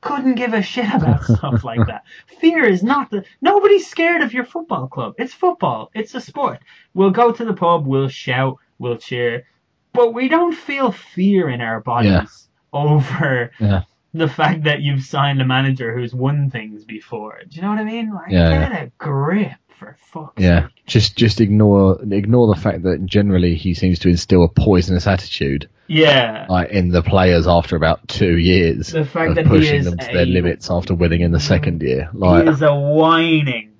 couldn't 0.00 0.36
give 0.36 0.52
a 0.52 0.62
shit 0.62 0.92
about 0.94 1.24
stuff 1.24 1.64
like 1.64 1.84
that. 1.86 2.04
Fear 2.40 2.64
is 2.64 2.82
not 2.82 3.10
the. 3.10 3.24
Nobody's 3.40 3.88
scared 3.88 4.22
of 4.22 4.32
your 4.32 4.44
football 4.44 4.86
club. 4.86 5.14
It's 5.18 5.34
football. 5.34 5.90
It's 5.94 6.14
a 6.14 6.20
sport. 6.20 6.60
We'll 6.94 7.10
go 7.10 7.32
to 7.32 7.44
the 7.44 7.54
pub. 7.54 7.86
We'll 7.86 8.08
shout. 8.08 8.58
We'll 8.78 8.96
cheer. 8.98 9.44
But 9.92 10.12
we 10.14 10.28
don't 10.28 10.54
feel 10.54 10.92
fear 10.92 11.48
in 11.48 11.60
our 11.60 11.80
bodies 11.80 12.10
Yeah. 12.12 12.26
over 12.72 13.50
Yeah. 13.58 13.82
the 14.14 14.28
fact 14.28 14.64
that 14.64 14.80
you've 14.82 15.02
signed 15.02 15.40
a 15.40 15.44
manager 15.46 15.96
who's 15.96 16.14
won 16.14 16.50
things 16.50 16.84
before. 16.84 17.38
Do 17.48 17.56
you 17.56 17.62
know 17.62 17.70
what 17.70 17.78
I 17.78 17.84
mean? 17.84 18.12
Like, 18.12 18.30
Yeah, 18.30 18.68
get 18.68 18.82
a 18.82 18.92
grip 18.98 19.52
for 19.78 19.96
fuck's 19.98 20.42
Yeah, 20.42 20.62
sake. 20.66 20.82
just 20.86 21.16
just 21.16 21.40
ignore 21.40 22.00
ignore 22.10 22.52
the 22.54 22.60
fact 22.60 22.82
that 22.82 23.04
generally 23.06 23.54
he 23.54 23.74
seems 23.74 24.00
to 24.00 24.08
instill 24.08 24.42
a 24.44 24.48
poisonous 24.48 25.06
attitude 25.06 25.68
Yeah. 25.86 26.46
like 26.48 26.70
in 26.70 26.88
the 26.88 27.02
players 27.02 27.46
after 27.46 27.76
about 27.76 28.06
two 28.08 28.36
years 28.38 28.88
The 28.88 29.04
fact 29.04 29.36
that 29.36 29.44
he 29.46 29.50
pushing 29.50 29.76
is 29.76 29.84
them 29.84 29.98
to 29.98 30.06
their 30.12 30.26
limits 30.26 30.68
after 30.70 30.94
winning 30.94 31.20
in 31.20 31.30
the 31.32 31.38
second 31.40 31.80
mm. 31.80 31.86
year. 31.88 32.08
he 32.12 32.18
Like, 32.18 32.48
is 32.48 32.60
a 32.62 32.74
whining 32.74 33.70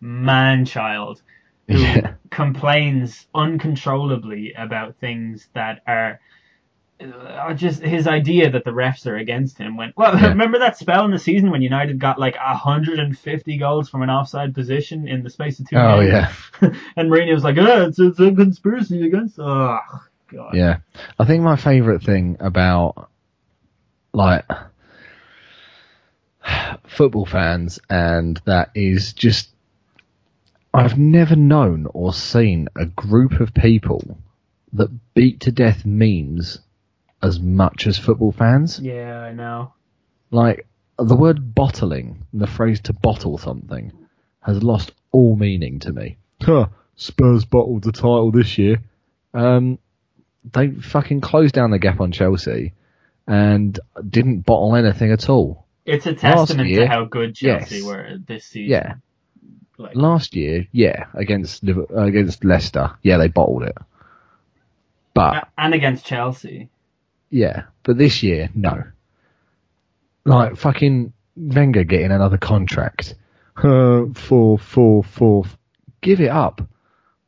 man-child 0.00 1.22
who 1.68 1.78
Yeah. 1.78 2.14
complains 2.30 3.26
uncontrollably 3.34 4.52
about 4.54 4.96
things 4.96 5.48
that 5.54 5.82
are 5.86 6.20
are 6.98 7.52
just 7.52 7.82
his 7.82 8.06
idea 8.06 8.48
that 8.50 8.64
the 8.64 8.70
refs 8.70 9.06
are 9.06 9.16
against 9.16 9.58
him. 9.58 9.76
When 9.76 9.92
well, 9.96 10.14
Yeah. 10.20 10.28
remember 10.28 10.58
that 10.60 10.78
spell 10.78 11.04
in 11.04 11.10
the 11.10 11.18
season 11.18 11.50
when 11.50 11.60
United 11.60 11.98
got 11.98 12.18
like 12.18 12.36
hundred 12.36 12.98
and 13.00 13.18
fifty 13.18 13.58
goals 13.58 13.90
from 13.90 14.02
an 14.02 14.08
offside 14.10 14.54
position 14.54 15.06
in 15.06 15.22
the 15.22 15.28
space 15.30 15.60
of 15.60 15.68
two 15.68 15.76
oh 15.76 16.00
games? 16.00 16.10
yeah, 16.12 16.32
and 16.96 17.10
Mourinho 17.10 17.34
was 17.34 17.44
like, 17.44 17.58
"Oh, 17.58 17.86
it's, 17.88 17.98
it's 17.98 18.18
a 18.20 18.32
conspiracy 18.34 19.04
against." 19.06 19.38
Oh 19.38 19.78
God. 20.32 20.54
yeah. 20.54 20.78
I 21.18 21.24
think 21.26 21.42
my 21.42 21.56
favourite 21.56 22.02
thing 22.02 22.36
about 22.40 23.10
like 24.14 24.46
football 26.86 27.26
fans 27.26 27.78
and 27.90 28.40
that 28.46 28.70
is 28.74 29.12
just 29.12 29.50
I've 30.76 30.98
never 30.98 31.36
known 31.36 31.86
or 31.94 32.12
seen 32.12 32.68
a 32.76 32.84
group 32.84 33.40
of 33.40 33.54
people 33.54 34.18
that 34.74 35.14
beat 35.14 35.40
to 35.40 35.52
death 35.52 35.86
memes 35.86 36.60
as 37.22 37.40
much 37.40 37.86
as 37.86 37.98
football 37.98 38.32
fans. 38.32 38.78
Yeah, 38.78 39.18
I 39.18 39.32
know. 39.32 39.72
Like 40.30 40.66
the 40.98 41.16
word 41.16 41.54
bottling, 41.54 42.26
the 42.34 42.46
phrase 42.46 42.80
to 42.82 42.92
bottle 42.92 43.38
something, 43.38 43.92
has 44.40 44.62
lost 44.62 44.92
all 45.12 45.34
meaning 45.34 45.78
to 45.80 45.92
me. 45.92 46.18
Huh, 46.42 46.66
Spurs 46.96 47.46
bottled 47.46 47.84
the 47.84 47.92
title 47.92 48.30
this 48.30 48.58
year. 48.58 48.82
Um, 49.32 49.78
they 50.52 50.70
fucking 50.70 51.22
closed 51.22 51.54
down 51.54 51.70
the 51.70 51.78
gap 51.78 52.00
on 52.00 52.12
Chelsea 52.12 52.74
and 53.26 53.78
didn't 54.08 54.42
bottle 54.42 54.76
anything 54.76 55.10
at 55.10 55.28
all. 55.30 55.66
It's 55.86 56.06
a 56.06 56.14
testament 56.14 56.68
year, 56.68 56.80
to 56.80 56.86
how 56.86 57.04
good 57.04 57.34
Chelsea 57.34 57.76
yes. 57.76 57.84
were 57.84 58.18
this 58.26 58.44
season. 58.44 58.70
Yeah. 58.70 58.94
Last 59.78 60.34
year, 60.34 60.66
yeah, 60.72 61.06
against 61.14 61.62
uh, 61.68 61.84
against 61.94 62.44
Leicester, 62.44 62.96
yeah, 63.02 63.18
they 63.18 63.28
bottled 63.28 63.64
it. 63.64 63.76
But 65.12 65.48
and 65.58 65.74
against 65.74 66.06
Chelsea. 66.06 66.70
Yeah, 67.30 67.64
but 67.82 67.98
this 67.98 68.22
year, 68.22 68.48
no. 68.54 68.84
Like 70.24 70.56
fucking 70.56 71.12
Wenger 71.36 71.84
getting 71.84 72.12
another 72.12 72.38
contract. 72.38 73.14
Uh, 73.56 74.06
four, 74.14 74.58
four, 74.58 75.02
four. 75.04 75.44
Give 76.00 76.20
it 76.20 76.30
up. 76.30 76.62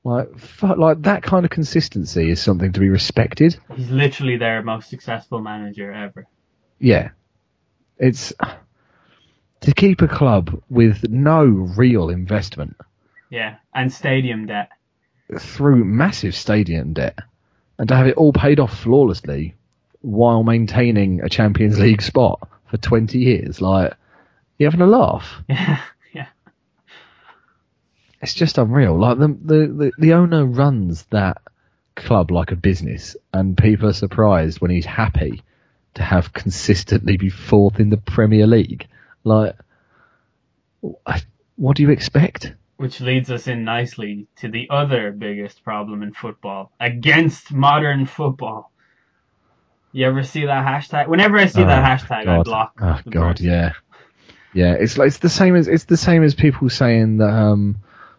Like, 0.04 0.38
fu- 0.38 0.74
like 0.74 1.02
that 1.02 1.22
kind 1.22 1.44
of 1.44 1.50
consistency 1.50 2.30
is 2.30 2.40
something 2.40 2.72
to 2.72 2.80
be 2.80 2.88
respected. 2.88 3.58
He's 3.74 3.90
literally 3.90 4.38
their 4.38 4.62
most 4.62 4.88
successful 4.88 5.40
manager 5.40 5.92
ever. 5.92 6.26
Yeah, 6.78 7.10
it's 7.98 8.32
to 9.60 9.72
keep 9.74 10.02
a 10.02 10.08
club 10.08 10.62
with 10.70 11.08
no 11.10 11.44
real 11.44 12.10
investment 12.10 12.76
Yeah, 13.30 13.56
and 13.74 13.92
stadium 13.92 14.46
debt. 14.46 14.70
through 15.38 15.84
massive 15.84 16.34
stadium 16.34 16.92
debt, 16.94 17.18
and 17.78 17.88
to 17.88 17.96
have 17.96 18.06
it 18.06 18.16
all 18.16 18.32
paid 18.32 18.60
off 18.60 18.76
flawlessly 18.78 19.54
while 20.00 20.42
maintaining 20.44 21.20
a 21.22 21.28
Champions 21.28 21.78
League 21.78 22.02
spot 22.02 22.48
for 22.70 22.76
twenty 22.76 23.18
years. 23.18 23.60
Like, 23.60 23.94
you 24.58 24.66
having 24.66 24.80
a 24.80 24.86
laugh? 24.86 25.42
Yeah, 25.48 25.80
yeah. 26.12 26.26
it's 28.20 28.34
just 28.34 28.58
unreal. 28.58 28.98
Like 28.98 29.18
the, 29.18 29.28
the 29.28 29.66
the 29.66 29.92
the 29.98 30.12
owner 30.14 30.44
runs 30.44 31.04
that 31.10 31.42
club 31.94 32.30
like 32.30 32.52
a 32.52 32.56
business, 32.56 33.16
and 33.32 33.56
people 33.56 33.88
are 33.88 33.92
surprised 33.92 34.60
when 34.60 34.70
he's 34.70 34.86
happy 34.86 35.42
to 35.94 36.02
have 36.02 36.32
consistently 36.32 37.16
be 37.16 37.28
fourth 37.28 37.80
in 37.80 37.90
the 37.90 37.96
Premier 37.96 38.46
League. 38.46 38.86
Like, 39.28 39.56
I- 41.06 41.22
what 41.56 41.76
do 41.76 41.82
you 41.82 41.90
expect? 41.90 42.54
Which 42.76 43.00
leads 43.00 43.30
us 43.30 43.46
in 43.48 43.64
nicely 43.64 44.28
to 44.36 44.48
the 44.48 44.68
other 44.70 45.10
biggest 45.12 45.64
problem 45.64 46.02
in 46.02 46.12
football 46.12 46.72
against 46.80 47.52
modern 47.52 48.06
football. 48.06 48.72
You 49.92 50.06
ever 50.06 50.22
see 50.22 50.46
that 50.46 50.66
hashtag? 50.66 51.08
Whenever 51.08 51.38
I 51.38 51.46
see 51.46 51.64
that 51.64 51.82
Oh, 51.82 52.06
hashtag, 52.06 52.28
I 52.28 52.42
block. 52.42 52.72
Oh 52.80 53.00
God, 53.10 53.30
person. 53.32 53.46
yeah, 53.46 53.72
yeah. 54.54 54.72
It's 54.74 54.96
like 54.96 55.08
it's 55.08 55.18
the 55.18 55.28
same 55.28 55.56
as 55.56 55.66
it's 55.66 55.84
the 55.84 55.96
same 55.96 56.22
as 56.22 56.34
people 56.34 56.68
saying 56.70 57.18
that 57.18 57.30
um, 57.30 57.78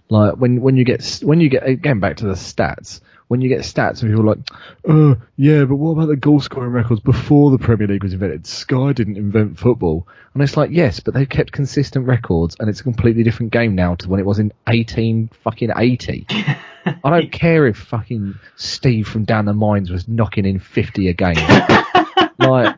like 0.10 0.34
when 0.36 0.62
when 0.62 0.76
you 0.78 0.84
get 0.84 1.22
when 1.24 1.40
you 1.40 1.50
get 1.50 1.66
again 1.66 2.00
back 2.00 2.18
to 2.18 2.26
the 2.26 2.34
stats. 2.34 3.02
When 3.30 3.42
you 3.42 3.50
get 3.50 3.60
stats 3.60 4.02
and 4.02 4.10
people 4.10 4.24
are 4.24 4.36
like, 4.36 4.50
oh 4.88 5.16
yeah, 5.38 5.64
but 5.66 5.76
what 5.76 5.92
about 5.92 6.08
the 6.08 6.16
goal 6.16 6.40
scoring 6.42 6.72
records 6.72 7.00
before 7.00 7.52
the 7.52 7.60
Premier 7.60 7.88
League 7.88 8.02
was 8.02 8.14
invented? 8.14 8.48
Sky 8.48 8.92
didn't 8.92 9.18
invent 9.18 9.60
football, 9.60 10.08
and 10.34 10.42
it's 10.42 10.58
like 10.58 10.72
yes, 10.72 11.00
but 11.00 11.14
they've 11.14 11.30
kept 11.30 11.52
consistent 11.52 12.08
records, 12.08 12.56
and 12.60 12.70
it's 12.70 12.80
a 12.80 12.84
completely 12.84 13.22
different 13.22 13.52
game 13.52 13.76
now 13.76 13.94
to 13.94 14.10
when 14.10 14.20
it 14.20 14.26
was 14.26 14.40
in 14.40 14.52
eighteen 14.68 15.30
fucking 15.44 15.70
eighty. 15.78 16.26
I 16.86 16.96
don't 17.04 17.32
care 17.32 17.68
if 17.68 17.78
fucking 17.78 18.34
Steve 18.56 19.08
from 19.08 19.26
Down 19.26 19.46
the 19.46 19.54
Mines 19.54 19.92
was 19.92 20.08
knocking 20.08 20.46
in 20.46 20.58
fifty 20.58 21.08
a 21.08 21.14
game. 21.14 21.36
like 22.40 22.76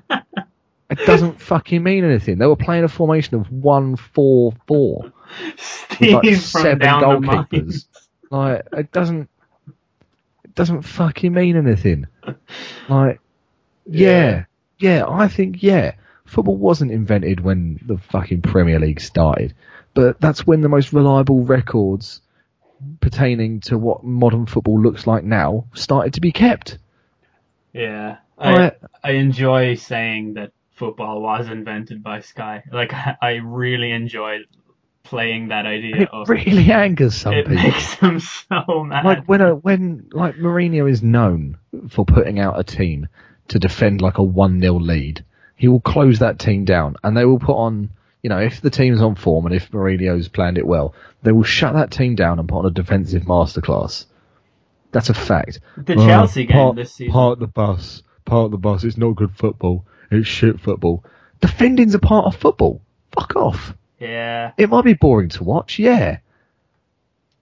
it 0.91 0.99
doesn't 1.05 1.39
fucking 1.39 1.81
mean 1.81 2.03
anything. 2.03 2.37
They 2.37 2.45
were 2.45 2.57
playing 2.57 2.83
a 2.83 2.89
formation 2.89 3.35
of 3.35 3.49
one 3.49 3.95
four 3.95 4.53
four 4.67 5.13
with 5.39 5.59
Steve 5.59 6.13
like 6.13 6.23
from 6.25 6.61
seven 6.61 6.79
down 6.79 7.01
the 7.01 7.19
mines. 7.21 7.47
goalkeepers. 7.47 7.85
Like 8.29 8.67
it 8.73 8.91
doesn't 8.91 9.29
doesn't 10.55 10.83
fucking 10.83 11.33
mean 11.33 11.55
anything. 11.57 12.07
Like 12.89 13.19
yeah, 13.85 14.45
yeah, 14.77 15.05
I 15.07 15.27
think 15.27 15.63
yeah. 15.63 15.93
Football 16.25 16.57
wasn't 16.57 16.91
invented 16.91 17.39
when 17.39 17.79
the 17.85 17.97
fucking 17.97 18.41
Premier 18.41 18.79
League 18.79 19.01
started, 19.01 19.53
but 19.93 20.19
that's 20.21 20.45
when 20.45 20.61
the 20.61 20.69
most 20.69 20.93
reliable 20.93 21.43
records 21.43 22.21
pertaining 22.99 23.59
to 23.61 23.77
what 23.77 24.03
modern 24.03 24.45
football 24.45 24.79
looks 24.79 25.05
like 25.07 25.23
now 25.23 25.65
started 25.73 26.13
to 26.13 26.21
be 26.21 26.31
kept. 26.31 26.77
Yeah, 27.73 28.17
I 28.37 28.55
Right. 28.55 28.73
I 29.03 29.11
enjoy 29.11 29.75
saying 29.75 30.35
that 30.35 30.51
football 30.71 31.21
was 31.21 31.47
invented 31.47 32.03
by 32.03 32.21
Sky. 32.21 32.63
Like 32.71 32.93
I, 32.93 33.15
I 33.21 33.31
really 33.35 33.91
enjoy 33.91 34.39
playing 35.03 35.49
that 35.49 35.65
idea. 35.65 36.03
It 36.03 36.09
of, 36.11 36.29
really 36.29 36.71
angers 36.71 37.15
some 37.15 37.33
it 37.33 37.47
people. 37.47 37.63
makes 37.63 37.95
them 37.95 38.19
so 38.19 38.83
mad. 38.83 39.05
like 39.05 39.25
when 39.25 39.41
a, 39.41 39.55
when 39.55 40.09
like 40.11 40.35
Mourinho 40.35 40.89
is 40.89 41.01
known 41.03 41.57
for 41.89 42.05
putting 42.05 42.39
out 42.39 42.59
a 42.59 42.63
team 42.63 43.07
to 43.49 43.59
defend 43.59 44.01
like 44.01 44.17
a 44.17 44.23
one 44.23 44.59
0 44.61 44.75
lead, 44.75 45.23
he 45.55 45.67
will 45.67 45.81
close 45.81 46.19
that 46.19 46.39
team 46.39 46.65
down, 46.65 46.95
and 47.03 47.15
they 47.15 47.25
will 47.25 47.39
put 47.39 47.55
on. 47.55 47.91
You 48.23 48.29
know, 48.29 48.37
if 48.37 48.61
the 48.61 48.69
team's 48.69 49.01
on 49.01 49.15
form 49.15 49.47
and 49.47 49.55
if 49.55 49.71
Mourinho's 49.71 50.27
planned 50.27 50.59
it 50.59 50.67
well, 50.67 50.93
they 51.23 51.31
will 51.31 51.41
shut 51.41 51.73
that 51.73 51.89
team 51.89 52.13
down 52.13 52.37
and 52.37 52.47
put 52.47 52.59
on 52.59 52.65
a 52.67 52.69
defensive 52.71 53.23
masterclass. 53.23 54.05
That's 54.91 55.09
a 55.09 55.15
fact. 55.15 55.59
The 55.77 55.93
uh, 55.97 56.05
Chelsea 56.05 56.45
game 56.45 56.55
park, 56.55 56.75
this 56.75 56.93
season. 56.93 57.13
Park 57.13 57.39
the 57.39 57.47
bus. 57.47 58.03
Park 58.25 58.51
the 58.51 58.57
bus. 58.57 58.83
It's 58.83 58.97
not 58.97 59.15
good 59.15 59.35
football. 59.35 59.85
It's 60.11 60.27
shit 60.27 60.59
football. 60.59 61.03
Defending's 61.39 61.95
a 61.95 61.99
part 61.99 62.27
of 62.27 62.35
football. 62.35 62.81
Fuck 63.11 63.35
off. 63.35 63.73
Yeah. 64.01 64.51
It 64.57 64.69
might 64.69 64.83
be 64.83 64.93
boring 64.93 65.29
to 65.29 65.43
watch, 65.43 65.79
yeah. 65.79 66.17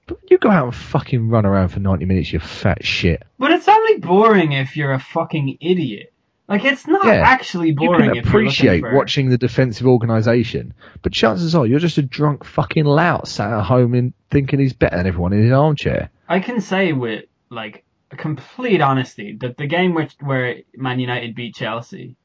But 0.07 0.17
you 0.29 0.37
go 0.37 0.49
out 0.49 0.65
and 0.65 0.75
fucking 0.75 1.29
run 1.29 1.45
around 1.45 1.69
for 1.69 1.79
90 1.79 2.05
minutes, 2.05 2.33
you 2.33 2.39
fat 2.39 2.83
shit. 2.85 3.23
But 3.37 3.51
it's 3.51 3.67
only 3.67 3.97
boring 3.97 4.51
if 4.51 4.75
you're 4.75 4.91
a 4.93 4.99
fucking 4.99 5.57
idiot. 5.61 6.11
Like 6.47 6.65
it's 6.65 6.87
not 6.87 7.05
Yeah. 7.05 7.21
actually 7.23 7.69
You 7.69 7.75
boring 7.75 8.09
can 8.09 8.09
if 8.09 8.15
you're 8.15 8.27
appreciate 8.27 8.81
for... 8.81 8.95
watching 8.95 9.29
the 9.29 9.37
defensive 9.37 9.85
organisation, 9.85 10.73
but 11.03 11.13
chances 11.13 11.53
are 11.53 11.65
you're 11.67 11.79
just 11.79 11.99
a 11.99 12.01
drunk 12.01 12.43
fucking 12.43 12.85
lout 12.85 13.27
sat 13.27 13.51
at 13.53 13.63
home 13.65 13.93
in 13.93 14.13
thinking 14.31 14.59
he's 14.59 14.73
better 14.73 14.97
than 14.97 15.05
everyone 15.05 15.31
in 15.33 15.43
his 15.43 15.51
armchair. 15.51 16.09
I 16.27 16.39
can 16.39 16.59
say 16.59 16.91
with 16.91 17.25
like 17.51 17.83
complete 18.17 18.81
honesty 18.81 19.37
that 19.41 19.57
the 19.57 19.67
game 19.67 19.93
which 19.93 20.13
where 20.21 20.57
Man 20.75 20.99
United 20.99 21.35
beat 21.35 21.55
Chelsea, 21.55 22.15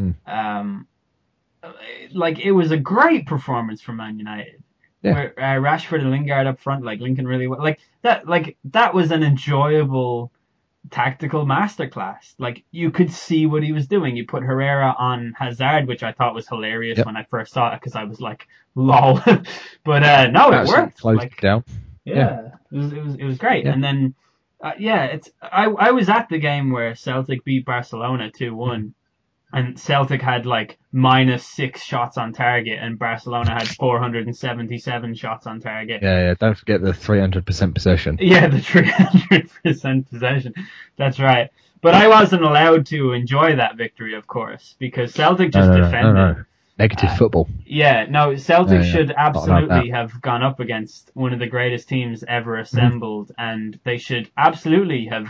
Mm. 0.00 0.14
um, 0.26 0.86
like 2.12 2.38
it 2.38 2.52
was 2.52 2.70
a 2.70 2.76
great 2.76 3.26
performance 3.26 3.80
from 3.80 3.96
Man 3.96 4.18
United. 4.18 4.62
Yeah. 5.02 5.12
Where 5.14 5.34
uh, 5.38 5.60
Rashford 5.60 6.00
and 6.00 6.10
Lingard 6.10 6.46
up 6.46 6.60
front, 6.60 6.82
like 6.84 6.98
Lincoln 7.00 7.26
really 7.26 7.46
well, 7.46 7.58
like 7.62 7.78
that, 8.02 8.26
like 8.26 8.56
that 8.72 8.94
was 8.94 9.10
an 9.10 9.22
enjoyable 9.22 10.32
tactical 10.90 11.44
masterclass. 11.46 12.34
Like 12.38 12.64
you 12.70 12.90
could 12.90 13.10
see 13.12 13.44
what 13.46 13.62
he 13.62 13.72
was 13.72 13.86
doing. 13.86 14.16
You 14.16 14.26
put 14.26 14.42
Herrera 14.42 14.94
on 14.98 15.34
Hazard, 15.38 15.86
which 15.88 16.02
I 16.02 16.12
thought 16.12 16.34
was 16.34 16.48
hilarious 16.48 16.96
Yep. 16.98 17.06
when 17.06 17.16
I 17.16 17.24
first 17.24 17.52
saw 17.52 17.72
it 17.74 17.80
because 17.80 17.94
I 17.94 18.04
was 18.04 18.20
like, 18.20 18.46
lol. 18.74 19.20
but 19.84 20.02
uh, 20.02 20.28
no, 20.30 20.50
it 20.52 20.68
worked. 20.68 21.00
closed 21.00 21.18
Like, 21.20 21.40
down. 21.40 21.64
yeah, 22.04 22.48
It 22.72 22.76
was 22.78 22.92
it 22.92 23.04
was 23.04 23.14
it 23.16 23.24
was 23.24 23.38
great. 23.38 23.66
Yeah. 23.66 23.72
And 23.72 23.84
then 23.84 24.14
uh, 24.62 24.72
yeah, 24.78 25.04
it's 25.04 25.30
I 25.42 25.66
I 25.66 25.90
was 25.90 26.08
at 26.08 26.28
the 26.30 26.38
game 26.38 26.70
where 26.70 26.94
Celtic 26.94 27.44
beat 27.44 27.66
Barcelona 27.66 28.30
two 28.30 28.54
one, 28.54 28.94
and 29.54 29.78
Celtic 29.78 30.20
had 30.20 30.44
like 30.46 30.78
minus 30.92 31.46
six 31.46 31.82
shots 31.82 32.18
on 32.18 32.32
target, 32.32 32.78
and 32.80 32.98
Barcelona 32.98 33.52
had 33.52 33.68
four 33.68 33.98
hundred 33.98 34.26
and 34.26 34.36
seventy 34.36 34.78
seven 34.78 35.14
shots 35.14 35.46
on 35.46 35.60
target. 35.60 36.02
Yeah, 36.02 36.20
yeah. 36.28 36.34
Don't 36.34 36.56
forget 36.58 36.82
the 36.82 36.92
300% 36.92 37.74
possession. 37.74 38.18
Yeah, 38.20 38.48
the 38.48 38.60
three 38.60 38.88
hundred 38.90 39.50
percent 39.62 40.10
possession. 40.10 40.54
That's 40.96 41.18
right. 41.20 41.50
But 41.80 41.94
I 41.94 42.08
wasn't 42.08 42.42
allowed 42.44 42.86
to 42.86 43.12
enjoy 43.12 43.56
that 43.56 43.76
victory, 43.76 44.14
of 44.14 44.26
course, 44.26 44.74
because 44.78 45.12
Celtic 45.14 45.52
just 45.52 45.68
no, 45.68 45.76
no, 45.76 45.84
defended. 45.84 46.14
no. 46.14 46.44
Negative 46.78 47.10
Uh, 47.10 47.16
football. 47.16 47.48
Yeah, 47.66 48.06
no, 48.10 48.34
Celtic 48.36 48.80
Yeah, 48.80 48.84
yeah. 48.86 48.92
should 48.92 49.14
absolutely 49.16 49.90
that. 49.90 49.96
have 49.96 50.20
gone 50.20 50.42
up 50.42 50.58
against 50.60 51.10
one 51.14 51.32
of 51.32 51.38
the 51.38 51.46
greatest 51.46 51.88
teams 51.88 52.24
ever 52.26 52.52
Mm-hmm. 52.54 52.62
assembled, 52.62 53.32
and 53.38 53.78
they 53.84 53.98
should 53.98 54.28
absolutely 54.36 55.06
have 55.06 55.28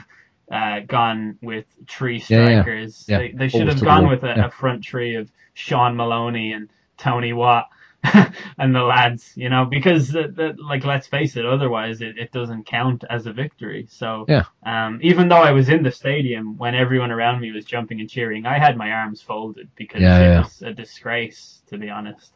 uh, 0.50 0.80
gone 0.86 1.38
with 1.42 1.66
three 1.88 2.18
Yeah, 2.28 2.48
yeah. 2.48 2.62
strikers. 2.62 3.04
Yeah, 3.08 3.18
They, 3.18 3.32
they 3.32 3.48
should 3.48 3.68
have 3.68 3.82
gone 3.82 4.08
with 4.08 4.24
a, 4.24 4.34
Yeah. 4.36 4.46
a 4.46 4.50
front 4.50 4.84
three 4.84 5.16
of 5.16 5.30
Shaun 5.54 5.96
Maloney 5.96 6.52
and 6.52 6.68
Tony 6.96 7.32
Watt 7.32 7.66
and 8.58 8.74
the 8.74 8.82
lads, 8.82 9.32
you 9.34 9.48
know, 9.48 9.64
because 9.64 10.08
the, 10.08 10.28
the, 10.28 10.54
like 10.62 10.84
let's 10.84 11.06
face 11.06 11.36
it, 11.36 11.46
otherwise 11.46 12.02
it, 12.02 12.18
it 12.18 12.32
doesn't 12.32 12.66
count 12.66 13.04
as 13.08 13.26
a 13.26 13.32
victory. 13.32 13.86
So 13.88 14.26
Yeah. 14.28 14.44
um, 14.64 15.00
even 15.02 15.28
though 15.28 15.42
I 15.42 15.52
was 15.52 15.68
in 15.70 15.82
the 15.82 15.90
stadium 15.90 16.58
when 16.58 16.74
everyone 16.74 17.10
around 17.10 17.40
me 17.40 17.50
was 17.52 17.64
jumping 17.64 18.00
and 18.00 18.10
cheering, 18.10 18.44
I 18.46 18.58
had 18.58 18.76
my 18.76 18.90
arms 18.90 19.22
folded 19.22 19.70
because 19.76 20.02
Yeah, 20.02 20.18
it 20.18 20.30
yeah. 20.30 20.38
was 20.38 20.62
a 20.62 20.72
disgrace, 20.74 21.62
to 21.68 21.78
be 21.78 21.88
honest. 21.90 22.34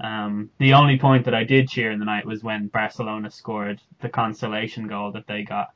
Um, 0.00 0.50
the 0.58 0.74
only 0.74 0.98
point 0.98 1.24
that 1.24 1.34
I 1.34 1.44
did 1.44 1.68
cheer 1.68 1.90
in 1.90 1.98
the 1.98 2.04
night 2.04 2.26
was 2.26 2.42
when 2.42 2.68
Barcelona 2.68 3.30
scored 3.30 3.80
the 4.00 4.08
consolation 4.08 4.86
goal 4.88 5.12
that 5.12 5.26
they 5.26 5.42
got 5.42 5.68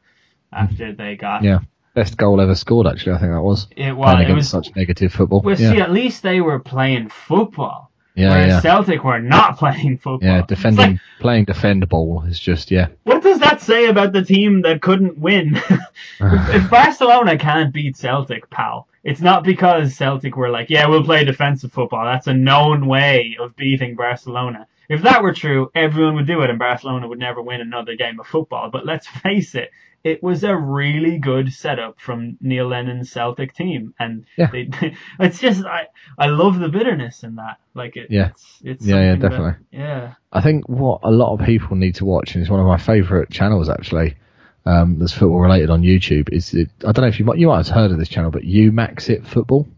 after 0.53 0.93
they 0.93 1.17
got 1.17 1.43
Yeah. 1.43 1.61
Best 1.95 2.17
goal 2.17 2.41
ever 2.41 2.55
scored, 2.55 2.87
actually, 2.87 3.13
I 3.13 3.19
think 3.19 3.33
that 3.33 3.43
was. 3.43 3.67
it. 3.77 3.93
Was 3.93 4.27
it 4.27 4.33
was 4.33 4.49
such 4.49 4.75
negative 4.75 5.13
football. 5.13 5.43
well, 5.43 5.61
yeah. 5.61 5.73
see, 5.73 5.81
at 5.81 5.93
least 5.93 6.23
they 6.23 6.41
were 6.41 6.59
playing 6.59 7.11
football, 7.11 7.91
yeah, 8.15 8.31
whereas 8.31 8.49
yeah. 8.49 8.61
Celtic 8.63 9.05
were 9.05 9.19
not 9.21 9.59
playing 9.59 9.99
football. 9.99 10.27
Yeah, 10.27 10.41
defending, 10.47 10.93
like, 10.93 11.01
playing 11.21 11.45
defend 11.45 11.87
ball 11.91 12.25
is 12.27 12.41
just, 12.41 12.71
yeah. 12.71 12.89
what 13.03 13.23
does 13.23 13.41
that 13.41 13.61
say 13.61 13.87
about 13.87 14.15
the 14.15 14.25
team 14.25 14.63
that 14.63 14.81
couldn't 14.81 15.19
win? 15.19 15.61
if 16.21 16.71
Barcelona 16.71 17.37
can't 17.37 17.75
beat 17.75 17.95
Celtic, 17.95 18.49
pal, 18.49 18.89
it's 19.05 19.21
not 19.21 19.45
because 19.45 19.95
Celtic 19.95 20.37
were 20.37 20.49
like, 20.49 20.71
yeah, 20.71 20.87
we'll 20.87 21.05
play 21.05 21.25
defensive 21.25 21.73
football. 21.73 22.05
That's 22.05 22.27
a 22.27 22.35
known 22.35 22.87
way 22.87 23.37
of 23.41 23.57
beating 23.57 23.97
Barcelona. 23.97 24.67
If 24.89 25.03
that 25.03 25.23
were 25.23 25.33
true, 25.33 25.71
everyone 25.75 26.15
would 26.17 26.27
do 26.27 26.43
it 26.43 26.51
and 26.51 26.59
Barcelona 26.59 27.09
would 27.09 27.19
never 27.19 27.41
win 27.43 27.61
another 27.61 27.97
game 27.97 28.21
of 28.21 28.27
football. 28.27 28.71
But 28.71 28.87
let's 28.87 29.07
face 29.07 29.55
it, 29.55 29.71
it 30.05 30.23
was 30.23 30.43
a 30.45 30.57
really 30.57 31.19
good 31.19 31.53
setup 31.53 32.01
from 32.01 32.37
Neil 32.41 32.67
Lennon's 32.69 33.11
Celtic 33.13 33.55
team. 33.55 33.95
And 33.99 34.25
Yeah. 34.37 34.51
they, 34.51 34.69
it's 35.21 35.39
just, 35.39 35.65
I, 35.65 35.87
I 36.19 36.27
love 36.27 36.59
the 36.59 36.69
bitterness 36.69 37.23
in 37.23 37.37
that. 37.37 37.59
Like, 37.75 37.97
it, 37.97 38.09
Yeah. 38.11 38.31
it's, 38.31 38.59
it's 38.65 38.87
Yeah, 38.87 38.97
yeah, 38.97 39.13
something 39.13 39.21
that- 39.21 39.31
definitely. 39.31 39.67
yeah. 39.73 40.15
I 40.33 40.41
think 40.41 40.69
what 40.69 41.01
a 41.05 41.11
lot 41.11 41.33
of 41.39 41.47
people 41.47 41.77
need 41.77 41.95
to 41.97 42.05
watch, 42.05 42.35
and 42.35 42.43
it's 42.43 42.51
one 42.51 42.61
of 42.61 42.67
my 42.67 42.79
favourite 42.79 43.31
channels 43.31 43.69
actually, 43.69 44.17
um, 44.65 44.99
that's 44.99 45.13
football 45.13 45.41
related 45.41 45.71
on 45.71 45.83
YouTube, 45.83 46.29
is 46.33 46.55
it, 46.55 46.71
I 46.87 46.93
don't 46.93 47.03
know 47.03 47.09
if 47.09 47.19
you 47.19 47.25
might, 47.25 47.39
you 47.39 47.49
might 47.49 47.67
have 47.67 47.75
heard 47.75 47.91
of 47.91 47.99
this 47.99 48.09
channel, 48.09 48.31
but 48.31 48.45
You 48.45 48.73
Max 48.73 49.09
It 49.09 49.27
Football. 49.27 49.69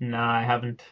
No, 0.00 0.18
I 0.18 0.42
haven't. 0.42 0.82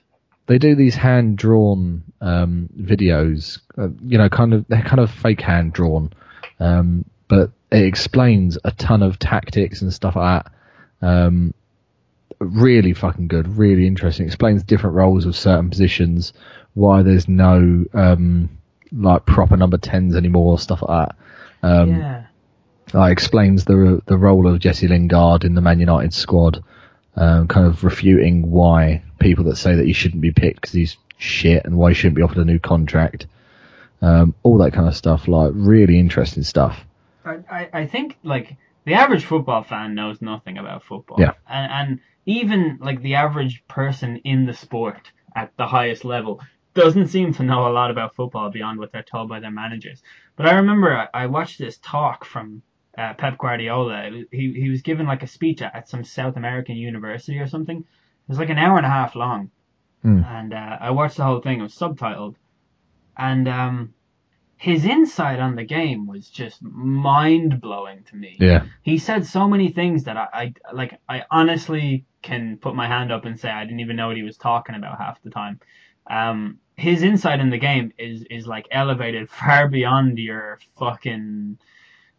They 0.47 0.59
do 0.59 0.75
these 0.75 0.95
hand 0.95 1.39
drawn 1.39 2.03
um, 2.21 2.69
videos, 2.81 3.61
uh, 3.79 3.89
you 4.05 4.19
know, 4.19 4.29
kind 4.29 4.55
of 4.55 4.65
they're 4.69 4.83
kind 4.83 5.01
of 5.01 5.11
fake 5.11 5.41
hand 5.41 5.73
drawn, 5.73 6.13
um, 6.61 7.05
but 7.29 7.51
it 7.73 7.85
explains 7.85 8.59
a 8.65 8.71
ton 8.71 9.03
of 9.03 9.19
tactics 9.19 9.83
and 9.83 9.93
stuff 9.93 10.15
like 10.15 10.45
that. 10.45 11.07
Um, 11.07 11.55
really 12.39 12.93
fucking 12.93 13.29
good, 13.29 13.57
really 13.57 13.87
interesting. 13.87 14.27
Explains 14.27 14.63
different 14.63 14.95
roles 14.95 15.25
of 15.25 15.35
certain 15.35 15.71
positions, 15.71 16.33
why 16.75 17.03
there's 17.03 17.29
no 17.29 17.85
um, 17.95 18.51
like 18.93 19.25
proper 19.25 19.57
number 19.57 19.79
tens 19.79 20.15
anymore, 20.15 20.59
stuff 20.59 20.83
like 20.83 21.09
that. 21.09 21.17
Um, 21.67 21.91
yeah. 21.91 22.25
uh, 22.95 23.05
explains 23.05 23.65
the 23.65 24.03
the 24.07 24.19
role 24.19 24.47
of 24.47 24.61
Jesse 24.61 24.89
Lingard 24.89 25.45
in 25.45 25.55
the 25.55 25.61
Man 25.61 25.81
United 25.81 26.13
squad, 26.13 26.63
um, 27.17 27.49
kind 27.49 27.67
of 27.67 27.85
refuting 27.85 28.51
why 28.51 29.03
people 29.19 29.45
that 29.45 29.57
say 29.57 29.75
that 29.75 29.87
he 29.87 29.93
shouldn't 29.93 30.21
be 30.21 30.33
picked 30.33 30.61
because 30.61 30.73
he's 30.73 30.97
shit 31.17 31.65
and 31.65 31.77
why 31.77 31.91
he 31.91 31.95
shouldn't 31.95 32.17
be 32.17 32.23
offered 32.23 32.39
a 32.39 32.45
new 32.45 32.59
contract, 32.59 33.27
um, 34.03 34.35
all 34.43 34.59
that 34.59 34.73
kind 34.73 34.89
of 34.89 34.97
stuff. 34.97 35.27
Like 35.27 35.53
really 35.55 35.99
interesting 35.99 36.43
stuff. 36.43 36.85
I, 37.25 37.69
I, 37.73 37.87
think 37.87 38.19
like 38.23 38.57
the 38.85 38.95
average 38.95 39.25
football 39.25 39.63
fan 39.63 39.95
knows 39.95 40.21
nothing 40.21 40.59
about 40.59 40.85
football. 40.85 41.19
Yeah. 41.21 41.33
And 41.49 41.73
and 41.73 42.01
even 42.27 42.79
like 42.81 43.03
the 43.03 43.15
average 43.15 43.65
person 43.69 44.17
in 44.19 44.47
the 44.47 44.55
sport 44.55 45.11
at 45.35 45.57
the 45.57 45.67
highest 45.67 46.05
level 46.05 46.41
doesn't 46.75 47.09
seem 47.09 47.33
to 47.35 47.43
know 47.43 47.69
a 47.69 47.73
lot 47.73 47.91
about 47.91 48.15
football 48.15 48.51
beyond 48.51 48.79
what 48.79 48.93
they're 48.93 49.03
told 49.03 49.29
by 49.29 49.41
their 49.41 49.51
managers. 49.51 50.03
But 50.37 50.47
I 50.47 50.55
remember 50.55 50.97
I, 50.97 51.09
I 51.23 51.27
watched 51.27 51.59
this 51.59 51.79
talk 51.79 52.25
from 52.25 52.63
uh, 52.97 53.15
Pep 53.15 53.39
Guardiola. 53.39 54.25
He 54.31 54.53
he 54.53 54.69
was 54.71 54.83
given 54.83 55.07
like 55.07 55.23
a 55.23 55.27
speech 55.27 55.63
at, 55.63 55.75
at 55.75 55.89
some 55.89 56.05
South 56.05 56.37
American 56.37 56.77
university 56.77 57.39
or 57.39 57.47
something. 57.47 57.79
It 57.79 58.29
was 58.29 58.39
like 58.39 58.51
an 58.51 58.59
hour 58.59 58.77
and 58.77 58.87
a 58.87 58.91
half 58.91 59.15
long, 59.15 59.51
Hmm. 60.03 60.23
and 60.25 60.53
uh, 60.53 60.79
I 60.81 60.91
watched 60.91 61.17
the 61.17 61.25
whole 61.25 61.41
thing. 61.41 61.61
It 61.61 61.63
was 61.63 61.75
subtitled, 61.75 62.35
and 63.17 63.49
um, 63.49 63.95
his 64.63 64.85
insight 64.85 65.41
on 65.41 65.57
the 65.57 65.65
game 65.65 66.07
was 66.07 66.31
just 66.31 66.63
mind 66.63 67.61
blowing 67.61 68.05
to 68.05 68.15
me. 68.15 68.37
Yeah, 68.39 68.67
He 68.83 68.97
said 68.97 69.27
so 69.27 69.49
many 69.49 69.71
things 69.71 70.05
that 70.05 70.17
I, 70.17 70.29
I 70.33 70.73
like. 70.73 71.01
I 71.09 71.25
honestly 71.33 72.05
can 72.23 72.59
put 72.59 72.77
my 72.77 72.87
hand 72.87 73.11
up 73.11 73.25
and 73.25 73.39
say 73.41 73.51
I 73.51 73.65
didn't 73.65 73.81
even 73.81 73.97
know 73.97 74.07
what 74.07 74.17
he 74.17 74.23
was 74.23 74.37
talking 74.37 74.77
about 74.77 74.99
half 74.99 75.21
the 75.25 75.31
time. 75.31 75.59
Um, 76.09 76.61
his 76.77 77.03
insight 77.03 77.41
in 77.41 77.51
the 77.51 77.59
game 77.59 77.93
is 77.99 78.23
is 78.31 78.47
like 78.47 78.69
elevated 78.71 79.29
far 79.41 79.67
beyond 79.67 80.19
your 80.19 80.61
fucking 80.79 81.59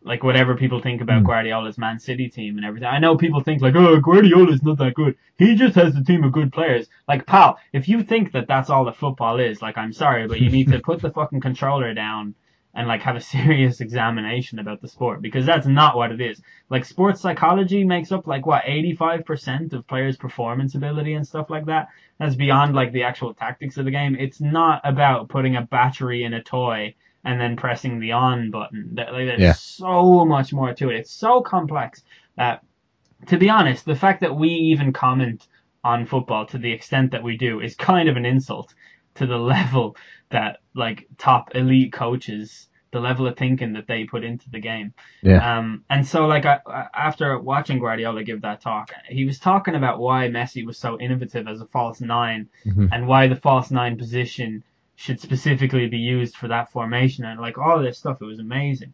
like 0.06 0.24
whatever 0.24 0.56
people 0.56 0.82
think 0.82 1.02
about 1.02 1.22
Hmm. 1.22 1.28
Guardiola's 1.28 1.78
Man 1.78 2.00
City 2.00 2.30
team 2.30 2.58
and 2.58 2.66
everything. 2.66 2.88
I 2.90 3.00
know 3.00 3.16
people 3.18 3.42
think 3.42 3.62
like, 3.62 3.76
oh, 3.76 4.00
Guardiola's 4.00 4.64
not 4.64 4.78
that 4.80 4.94
good. 4.96 5.16
He 5.38 5.56
just 5.56 5.76
has 5.76 5.96
a 5.96 6.04
team 6.04 6.24
of 6.24 6.32
good 6.32 6.52
players. 6.52 6.88
Like, 7.08 7.26
pal, 7.26 7.58
if 7.72 7.88
you 7.88 8.04
think 8.04 8.32
that 8.34 8.48
that's 8.48 8.70
all 8.70 8.86
that 8.86 8.98
football 8.98 9.40
is, 9.40 9.62
like, 9.62 9.78
I'm 9.78 9.94
sorry, 9.94 10.28
but 10.28 10.40
you 10.42 10.50
need 10.50 10.68
to 10.70 10.80
put 10.84 11.02
the 11.02 11.12
fucking 11.12 11.42
controller 11.42 11.94
down 11.94 12.36
and 12.76 12.88
like 12.88 13.02
have 13.02 13.16
a 13.16 13.22
serious 13.36 13.82
examination 13.82 14.60
about 14.60 14.82
the 14.82 14.88
sport 14.88 15.22
because 15.22 15.46
that's 15.46 15.68
not 15.68 15.96
what 15.96 16.12
it 16.12 16.20
is. 16.22 16.42
Like, 16.70 16.86
sports 16.86 17.22
psychology 17.22 17.84
makes 17.84 18.12
up 18.12 18.28
like 18.28 18.46
what 18.46 18.64
85% 18.64 19.74
of 19.74 19.88
players' 19.88 20.18
performance 20.18 20.76
ability 20.76 21.14
and 21.14 21.28
stuff 21.28 21.50
like 21.50 21.66
that. 21.68 21.90
That's 22.20 22.36
beyond 22.36 22.76
like 22.76 22.92
the 22.92 23.04
actual 23.04 23.34
tactics 23.34 23.78
of 23.78 23.86
the 23.86 23.92
game. 23.92 24.16
It's 24.20 24.42
not 24.42 24.82
about 24.84 25.30
putting 25.30 25.56
a 25.56 25.62
battery 25.62 26.24
in 26.24 26.34
a 26.34 26.44
toy 26.44 26.96
and 27.24 27.40
then 27.40 27.56
pressing 27.56 28.00
the 28.00 28.12
on 28.12 28.52
button. 28.52 28.90
That- 28.96 29.14
Like, 29.14 29.26
there's 29.28 29.40
Yeah. 29.42 29.54
so 29.54 30.26
much 30.26 30.52
more 30.54 30.74
to 30.74 30.90
it. 30.90 30.98
It's 30.98 31.12
so 31.12 31.42
complex 31.42 32.04
that, 32.36 32.64
to 33.28 33.38
be 33.38 33.50
honest, 33.50 33.86
the 33.86 33.96
fact 33.96 34.22
that 34.22 34.36
we 34.36 34.50
even 34.50 34.92
comment 34.94 35.48
on 35.84 36.06
football 36.06 36.46
to 36.48 36.58
the 36.58 36.72
extent 36.72 37.12
that 37.12 37.24
we 37.24 37.38
do 37.38 37.60
is 37.60 37.76
kind 37.76 38.08
of 38.10 38.18
an 38.18 38.26
insult 38.26 38.74
to 39.16 39.26
the 39.26 39.38
level 39.56 39.96
that 40.30 40.60
like 40.74 41.08
top 41.18 41.56
elite 41.56 41.94
coaches 41.94 42.68
the 42.92 43.00
level 43.00 43.26
of 43.26 43.36
thinking 43.36 43.74
that 43.74 43.88
they 43.88 44.04
put 44.04 44.24
into 44.24 44.48
the 44.52 44.60
game. 44.60 44.94
Yeah. 45.24 45.58
Um, 45.58 45.84
and 45.90 46.06
so 46.06 46.28
like 46.28 46.46
I, 46.46 46.60
after 46.94 47.40
watching 47.40 47.80
Guardiola 47.80 48.24
give 48.24 48.42
that 48.44 48.62
talk, 48.62 48.92
he 49.10 49.26
was 49.26 49.40
talking 49.40 49.74
about 49.74 50.00
why 50.00 50.28
Messi 50.28 50.64
was 50.64 50.78
so 50.78 51.00
innovative 51.00 51.48
as 51.48 51.60
a 51.60 51.66
false 51.66 52.02
9 52.02 52.48
Mhm. 52.68 52.90
and 52.92 53.08
why 53.08 53.28
the 53.28 53.36
false 53.36 53.72
nine 53.72 53.98
position 53.98 54.64
should 54.96 55.20
specifically 55.20 55.88
be 55.88 55.98
used 55.98 56.36
for 56.36 56.48
that 56.48 56.72
formation 56.72 57.26
and 57.26 57.40
like 57.40 57.58
all 57.58 57.82
this 57.82 57.98
stuff. 57.98 58.22
It 58.22 58.26
was 58.26 58.40
amazing, 58.40 58.94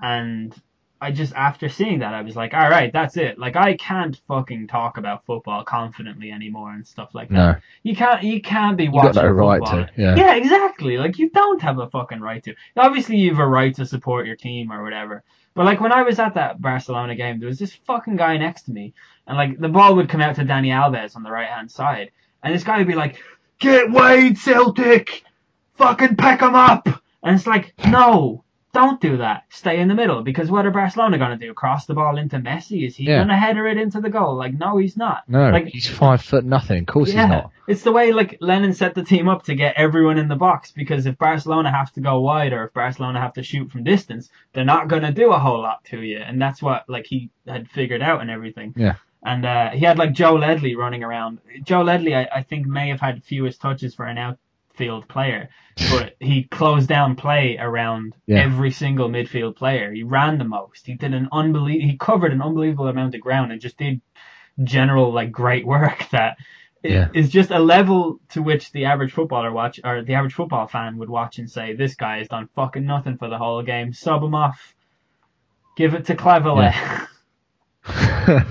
and 0.00 0.54
I 1.00 1.12
just 1.12 1.32
after 1.34 1.68
seeing 1.68 2.00
that 2.00 2.12
I 2.12 2.22
was 2.22 2.34
like, 2.34 2.54
all 2.54 2.68
right, 2.68 2.92
that's 2.92 3.16
it. 3.16 3.38
Like 3.38 3.56
I 3.56 3.76
can't 3.76 4.20
fucking 4.26 4.66
talk 4.66 4.98
about 4.98 5.24
football 5.24 5.64
confidently 5.64 6.30
anymore 6.32 6.72
and 6.72 6.86
stuff 6.86 7.14
like 7.14 7.28
that. 7.28 7.34
No. 7.34 7.54
You 7.84 7.94
can't 7.94 8.22
you 8.24 8.40
can't 8.42 8.76
be 8.76 8.84
You 8.84 8.90
watching 8.92 9.12
got 9.12 9.24
no 9.24 9.30
right 9.30 9.60
football. 9.60 9.86
to. 9.86 9.90
Yeah. 9.96 10.16
Yeah, 10.16 10.34
exactly. 10.34 10.98
Like 10.98 11.18
you 11.18 11.30
don't 11.30 11.62
have 11.62 11.78
a 11.78 11.88
fucking 11.88 12.20
right 12.20 12.42
to. 12.44 12.54
Obviously, 12.76 13.16
you 13.16 13.30
have 13.30 13.38
a 13.38 13.46
right 13.46 13.74
to 13.76 13.86
support 13.86 14.26
your 14.26 14.36
team 14.36 14.72
or 14.72 14.82
whatever. 14.82 15.22
But 15.54 15.66
like 15.66 15.80
when 15.80 15.92
I 15.92 16.02
was 16.02 16.18
at 16.18 16.34
that 16.34 16.60
Barcelona 16.60 17.14
game, 17.16 17.38
there 17.40 17.48
was 17.48 17.58
this 17.58 17.74
fucking 17.86 18.16
guy 18.16 18.36
next 18.36 18.62
to 18.62 18.72
me, 18.72 18.92
and 19.26 19.36
like 19.36 19.58
the 19.58 19.68
ball 19.68 19.96
would 19.96 20.08
come 20.08 20.20
out 20.20 20.36
to 20.36 20.42
Dani 20.44 20.68
Alves 20.68 21.16
on 21.16 21.22
the 21.22 21.30
right 21.30 21.48
hand 21.48 21.70
side, 21.70 22.10
and 22.42 22.54
this 22.54 22.62
guy 22.64 22.78
would 22.78 22.86
be 22.86 22.94
like, 22.94 23.22
"Get 23.58 23.90
Wade, 23.90 24.36
Celtic, 24.38 25.22
fucking 25.78 26.16
peck 26.16 26.40
him 26.42 26.54
up," 26.54 26.86
and 27.22 27.36
it's 27.36 27.46
like, 27.46 27.74
no. 27.86 28.44
Don't 28.74 29.00
do 29.00 29.16
that. 29.16 29.44
Stay 29.48 29.80
in 29.80 29.88
the 29.88 29.94
middle 29.94 30.22
because 30.22 30.50
what 30.50 30.66
are 30.66 30.70
Barcelona 30.70 31.16
gonna 31.16 31.38
do? 31.38 31.54
Cross 31.54 31.86
the 31.86 31.94
ball 31.94 32.18
into 32.18 32.36
Messi? 32.38 32.86
Is 32.86 32.94
he 32.96 33.04
Yeah. 33.04 33.20
gonna 33.20 33.36
header 33.36 33.66
it 33.66 33.78
into 33.78 33.98
the 33.98 34.10
goal? 34.10 34.36
Like, 34.36 34.52
no, 34.52 34.76
he's 34.76 34.94
not. 34.94 35.22
No, 35.26 35.48
Like- 35.50 35.68
he's 35.68 35.88
five 35.88 36.20
foot 36.20 36.44
nothing. 36.44 36.80
Of 36.82 36.86
course 36.86 37.12
Yeah, 37.12 37.22
he's 37.22 37.30
not. 37.30 37.50
it's 37.66 37.82
the 37.82 37.92
way 37.92 38.12
like 38.12 38.36
Lennon 38.42 38.74
set 38.74 38.94
the 38.94 39.02
team 39.02 39.26
up 39.26 39.42
to 39.44 39.54
get 39.54 39.74
everyone 39.78 40.18
in 40.18 40.28
the 40.28 40.36
box 40.36 40.70
because 40.70 41.06
if 41.06 41.16
Barcelona 41.16 41.72
have 41.72 41.90
to 41.94 42.02
go 42.02 42.20
wide 42.20 42.52
or 42.52 42.64
if 42.64 42.74
Barcelona 42.74 43.18
have 43.20 43.32
to 43.32 43.42
shoot 43.42 43.72
from 43.72 43.84
distance, 43.84 44.28
they're 44.52 44.66
not 44.66 44.86
gonna 44.88 45.12
do 45.12 45.32
a 45.32 45.38
whole 45.38 45.62
lot 45.62 45.82
to 45.86 46.02
you, 46.02 46.18
and 46.18 46.40
that's 46.40 46.62
what 46.62 46.84
like 46.90 47.06
he 47.06 47.30
had 47.48 47.68
figured 47.70 48.02
out 48.02 48.20
and 48.20 48.30
everything. 48.30 48.74
Yeah. 48.76 48.96
And 49.24 49.46
uh, 49.46 49.70
he 49.70 49.80
had 49.86 49.98
like 49.98 50.12
Joe 50.12 50.34
Ledley 50.34 50.76
running 50.76 51.02
around. 51.02 51.38
Joe 51.64 51.80
Ledley, 51.82 52.14
I, 52.14 52.28
I 52.32 52.42
think, 52.42 52.66
may 52.66 52.90
have 52.90 53.00
had 53.00 53.24
fewest 53.24 53.62
touches 53.62 53.94
for 53.94 54.04
an 54.04 54.18
outfield 54.78 55.08
player, 55.08 55.48
but 55.90 56.14
he 56.20 56.44
closed 56.44 56.88
down 56.88 57.16
play 57.16 57.56
around 57.58 58.14
Yeah. 58.26 58.38
every 58.44 58.70
single 58.70 59.08
midfield 59.08 59.56
player. 59.56 59.92
He 59.92 60.02
ran 60.04 60.38
the 60.38 60.44
most. 60.44 60.86
He 60.86 60.94
did 60.94 61.14
an 61.14 61.28
unbelievable. 61.32 61.88
He 61.90 61.96
covered 61.96 62.32
an 62.32 62.42
unbelievable 62.42 62.88
amount 62.88 63.14
of 63.14 63.20
ground 63.20 63.50
and 63.52 63.60
just 63.60 63.76
did 63.76 64.00
general 64.62 65.12
like 65.12 65.30
great 65.32 65.66
work 65.66 66.08
that 66.12 66.36
Yeah. 66.82 67.08
is 67.14 67.28
just 67.30 67.50
a 67.50 67.58
level 67.58 68.20
to 68.30 68.42
which 68.42 68.70
the 68.72 68.84
average 68.86 69.12
footballer 69.12 69.52
watch 69.52 69.80
or 69.84 70.02
the 70.02 70.14
average 70.14 70.34
football 70.34 70.66
fan 70.68 70.98
would 70.98 71.08
watch 71.10 71.38
and 71.38 71.50
say, 71.50 71.74
"This 71.74 71.94
guy 71.96 72.18
has 72.18 72.28
done 72.28 72.48
fucking 72.54 72.84
nothing 72.86 73.16
for 73.18 73.28
the 73.28 73.38
whole 73.38 73.62
game. 73.62 73.92
Sub 73.92 74.22
him 74.22 74.34
off. 74.34 74.74
Give 75.76 75.94
it 75.94 76.06
to 76.06 76.14
Cleverley. 76.16 76.72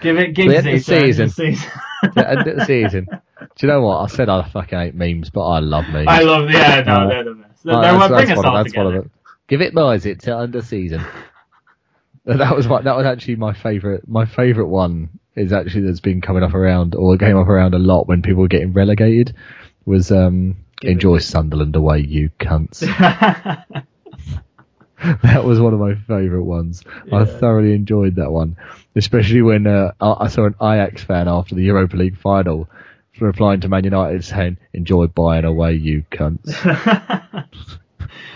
Give 0.00 0.18
it 0.18 0.34
The 0.36 0.42
Giggsy. 0.42 0.56
to 0.56 0.62
the 0.62 0.78
season. 0.78 1.28
season. 1.30 1.70
The 2.14 2.28
end 2.30 2.46
of 2.46 2.56
the 2.56 2.64
season. 2.64 3.06
Do 3.10 3.48
you 3.58 3.68
know 3.68 3.82
what? 3.82 3.98
I 3.98 4.06
said 4.08 4.28
I 4.28 4.48
fucking 4.48 4.78
hate 4.78 4.94
memes, 4.94 5.30
but 5.30 5.46
I 5.46 5.58
love 5.60 5.84
memes. 5.88 6.06
I 6.08 6.20
love. 6.22 6.50
Yeah, 6.50 6.82
no, 6.86 7.08
they're 7.08 7.24
the 7.24 7.34
best. 7.34 7.64
They're, 7.64 7.74
Right, 7.74 7.82
they're 7.82 7.92
that's- 7.92 8.08
bring 8.08 8.26
that's 8.28 8.30
us 8.30 8.36
one 8.36 8.46
of- 8.46 8.52
all 8.54 8.64
that's 8.64 8.76
one 8.76 8.86
of 8.86 8.92
together. 8.92 9.06
it. 9.06 9.10
Give 9.48 9.60
it 9.62 9.74
buys 9.74 10.06
it 10.06 10.20
till 10.20 10.38
under 10.38 10.62
season. 10.62 11.04
That 12.28 12.56
was 12.56 12.66
what 12.66 12.82
that 12.84 12.96
was 12.96 13.06
actually 13.06 13.36
my 13.36 13.52
favourite. 13.54 14.08
My 14.08 14.24
favourite 14.26 14.66
one 14.68 15.10
is 15.36 15.52
actually 15.52 15.82
that's 15.82 16.00
been 16.00 16.20
coming 16.20 16.42
up 16.42 16.54
around 16.54 16.96
or 16.96 17.16
came 17.16 17.36
up 17.36 17.46
around 17.46 17.72
a 17.74 17.78
lot 17.78 18.08
when 18.08 18.20
people 18.20 18.42
were 18.42 18.48
getting 18.48 18.72
relegated. 18.72 19.36
Was 19.84 20.10
um 20.10 20.56
Give 20.80 20.88
it- 20.88 20.92
enjoy 20.94 21.18
Sunderland 21.18 21.76
away, 21.76 22.00
you 22.00 22.30
cunts. 22.40 22.80
that 25.22 25.44
was 25.44 25.60
one 25.60 25.72
of 25.74 25.78
my 25.80 25.94
favourite 25.94 26.44
ones. 26.44 26.82
I 27.12 27.24
thoroughly 27.26 27.74
enjoyed 27.74 28.16
that 28.16 28.32
one, 28.32 28.56
especially 28.96 29.42
when 29.42 29.66
uh, 29.66 29.92
I 30.00 30.26
saw 30.28 30.46
an 30.46 30.54
Ajax 30.60 31.04
fan 31.04 31.28
after 31.28 31.54
the 31.54 31.62
Europa 31.62 31.96
League 31.96 32.16
final 32.18 32.68
replying 33.20 33.60
to 33.60 33.68
Man 33.68 33.84
United 33.84 34.24
saying, 34.24 34.58
"Enjoy 34.72 35.06
buying 35.06 35.44
away, 35.44 35.74
you 35.74 36.04
cunts." 36.10 36.52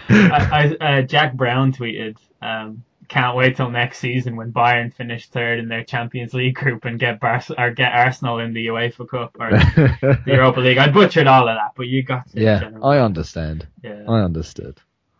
I, 0.08 0.76
I, 0.80 0.98
uh, 0.98 1.02
Jack 1.02 1.34
Brown 1.34 1.72
tweeted, 1.72 2.16
um, 2.42 2.82
"Can't 3.08 3.36
wait 3.36 3.56
till 3.56 3.70
next 3.70 3.98
season 3.98 4.36
when 4.36 4.52
Bayern 4.52 4.92
finish 4.92 5.28
third 5.28 5.58
in 5.60 5.68
their 5.68 5.84
Champions 5.84 6.34
League 6.34 6.54
group 6.56 6.84
and 6.84 6.98
get 6.98 7.20
Bar- 7.20 7.42
or 7.58 7.70
get 7.70 7.92
Arsenal 7.92 8.38
in 8.40 8.52
the 8.54 8.66
UEFA 8.66 9.08
Cup 9.08 9.36
or 9.38 9.50
the 9.50 10.18
Europa 10.26 10.60
League." 10.60 10.78
I 10.78 10.88
butchered 10.90 11.26
all 11.26 11.48
of 11.48 11.54
that, 11.56 11.72
but 11.76 11.86
you 11.86 12.02
got 12.02 12.26
it. 12.34 12.42
yeah. 12.42 12.70
I 12.82 12.98
understand. 12.98 13.66
yeah. 13.82 14.04
I 14.08 14.20
understood. 14.20 14.78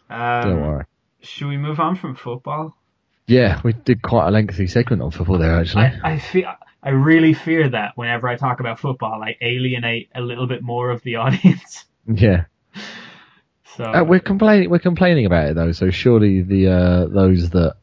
Don't 0.09 0.21
Um, 0.21 0.61
worry. 0.61 0.85
should 1.21 1.47
we 1.49 1.57
move 1.57 1.79
on 1.79 1.95
from 1.97 2.17
football? 2.17 2.77
Yeah, 3.31 3.61
we 3.63 3.75
did 3.75 4.03
quite 4.03 4.27
a 4.27 4.31
lengthy 4.33 4.67
segment 4.67 5.03
on 5.03 5.13
football 5.13 5.39
there, 5.39 5.61
actually. 5.61 5.85
I, 5.85 6.15
I 6.15 6.19
feel. 6.19 6.53
I 6.83 6.89
really 6.89 7.33
fear 7.33 7.69
that 7.69 7.93
whenever 7.95 8.27
I 8.27 8.35
talk 8.35 8.59
about 8.59 8.81
football, 8.81 9.23
I 9.23 9.37
alienate 9.41 10.11
a 10.17 10.21
little 10.21 10.49
bit 10.49 10.63
more 10.63 10.91
of 10.91 11.01
the 11.03 11.17
audience. 11.25 11.85
yeah, 12.13 12.47
So 13.77 13.85
uh, 13.85 14.03
we're 14.03 14.19
complaining. 14.19 14.69
We're 14.69 14.81
complaining 14.81 15.27
about 15.27 15.51
it 15.51 15.55
though, 15.55 15.71
so 15.71 15.91
surely 15.91 16.43
the 16.43 16.73
uh, 16.73 17.07
those 17.07 17.51
that 17.51 17.77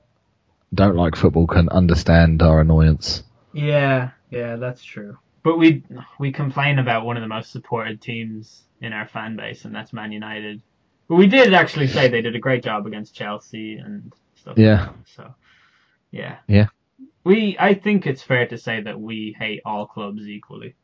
don't 0.73 0.97
like 0.97 1.15
football 1.15 1.47
can 1.47 1.69
understand 1.69 2.41
our 2.41 2.59
annoyance. 2.59 3.23
Yeah, 3.53 4.09
yeah, 4.29 4.57
that's 4.57 4.83
true. 4.83 5.17
But 5.43 5.57
we 5.57 5.85
we 6.19 6.33
complain 6.33 6.77
about 6.77 7.05
one 7.05 7.15
of 7.15 7.21
the 7.21 7.29
most 7.29 7.53
supported 7.53 8.01
teams 8.01 8.63
in 8.81 8.91
our 8.91 9.07
fan 9.07 9.37
base, 9.37 9.63
and 9.63 9.73
that's 9.73 9.93
Man 9.93 10.11
United. 10.11 10.61
But 11.07 11.15
we 11.15 11.27
did 11.27 11.53
actually 11.53 11.87
say 11.87 12.09
they 12.09 12.21
did 12.21 12.35
a 12.35 12.39
great 12.39 12.65
job 12.65 12.85
against 12.85 13.15
Chelsea 13.15 13.77
and 13.77 14.11
stuff. 14.55 14.57
Yeah. 14.57 14.85
Like 14.87 14.95
so 15.15 15.35
yeah. 16.11 16.37
Yeah. 16.47 16.67
We 17.23 17.57
I 17.59 17.73
think 17.73 18.07
it's 18.07 18.23
fair 18.23 18.47
to 18.47 18.57
say 18.57 18.81
that 18.81 18.99
we 18.99 19.35
hate 19.37 19.61
all 19.65 19.85
clubs 19.85 20.27
equally. 20.27 20.75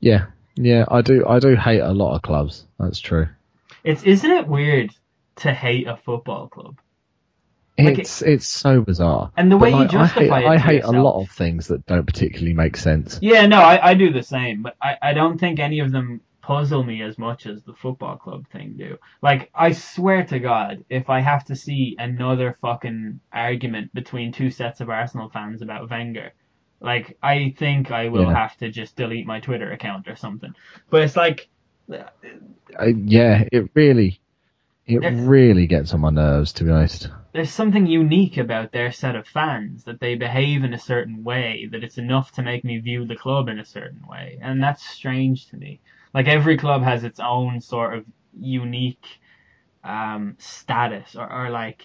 Yeah, 0.00 0.26
yeah, 0.56 0.84
I 0.88 1.00
do. 1.00 1.24
I 1.26 1.38
do 1.38 1.56
hate 1.56 1.80
a 1.80 1.92
lot 1.92 2.14
of 2.16 2.22
clubs. 2.22 2.66
That's 2.78 3.00
true. 3.00 3.28
It's 3.82 4.02
isn't 4.02 4.30
it 4.30 4.46
weird 4.46 4.94
to 5.36 5.52
hate 5.54 5.86
a 5.86 5.96
football 5.96 6.48
club? 6.48 6.78
Like 7.78 7.98
It's 7.98 8.22
it's 8.22 8.48
so 8.48 8.82
bizarre. 8.82 9.32
And 9.36 9.50
the 9.50 9.56
way 9.56 9.74
you 9.74 9.86
like, 9.86 9.94
I 9.94 10.06
hate, 10.06 10.30
justify 10.30 10.40
it 10.40 10.46
I 10.46 10.58
hate 10.58 10.84
yourself. 10.84 10.94
a 10.94 10.98
lot 10.98 11.22
of 11.22 11.30
things 11.30 11.68
that 11.68 11.86
don't 11.86 12.06
particularly 12.06 12.54
make 12.54 12.76
sense. 12.76 13.18
Yeah, 13.22 13.46
no, 13.46 13.60
I, 13.60 13.90
I 13.90 13.94
do 13.94 14.12
the 14.12 14.22
same, 14.22 14.62
but 14.62 14.76
I, 14.82 14.96
I 15.02 15.12
don't 15.14 15.38
think 15.38 15.58
any 15.58 15.80
of 15.80 15.90
them 15.92 16.20
puzzle 16.46 16.84
me 16.84 17.02
as 17.02 17.18
much 17.18 17.46
as 17.46 17.62
the 17.64 17.74
football 17.74 18.16
club 18.16 18.46
thing 18.48 18.74
do. 18.76 18.98
Like, 19.22 19.50
I 19.54 19.72
swear 19.72 20.24
to 20.26 20.38
God, 20.38 20.84
if 20.90 21.10
I 21.10 21.20
have 21.20 21.44
to 21.46 21.56
see 21.56 21.96
another 21.98 22.56
fucking 22.60 23.20
argument 23.32 23.94
between 23.94 24.32
two 24.32 24.50
sets 24.50 24.80
of 24.80 24.90
Arsenal 24.90 25.30
fans 25.30 25.62
about 25.62 25.90
Wenger, 25.90 26.32
like, 26.80 27.16
I 27.22 27.54
think 27.58 27.90
I 27.90 28.08
will 28.08 28.28
Yeah. 28.28 28.34
have 28.34 28.56
to 28.58 28.70
just 28.70 28.96
delete 28.96 29.26
my 29.26 29.40
Twitter 29.40 29.72
account 29.72 30.08
or 30.08 30.16
something. 30.16 30.54
But 30.90 31.02
it's 31.02 31.16
like, 31.16 31.48
Uh, 32.78 32.86
yeah, 32.86 33.44
it 33.52 33.70
really, 33.74 34.20
it 34.86 35.00
really 35.00 35.66
gets 35.66 35.94
on 35.94 36.00
my 36.00 36.10
nerves, 36.10 36.52
to 36.54 36.64
be 36.64 36.70
honest. 36.70 37.10
there's 37.32 37.50
something 37.50 37.86
unique 37.86 38.38
about 38.38 38.72
their 38.72 38.92
set 38.92 39.16
of 39.16 39.26
fans 39.26 39.84
that 39.84 40.00
they 40.00 40.14
behave 40.14 40.64
in 40.64 40.72
a 40.72 40.78
certain 40.78 41.22
way 41.24 41.68
that 41.70 41.84
it's 41.84 41.98
enough 41.98 42.32
to 42.32 42.42
make 42.42 42.64
me 42.64 42.78
view 42.78 43.04
the 43.06 43.16
club 43.16 43.48
in 43.48 43.58
a 43.58 43.64
certain 43.64 44.06
way 44.06 44.38
and 44.40 44.62
that's 44.62 44.84
strange 44.88 45.48
to 45.48 45.56
me 45.56 45.80
like 46.14 46.28
every 46.28 46.56
club 46.56 46.82
has 46.82 47.04
its 47.04 47.20
own 47.20 47.60
sort 47.60 47.94
of 47.98 48.04
unique 48.38 49.06
um, 49.84 50.34
status 50.38 51.14
or, 51.16 51.30
or 51.30 51.50
like 51.50 51.82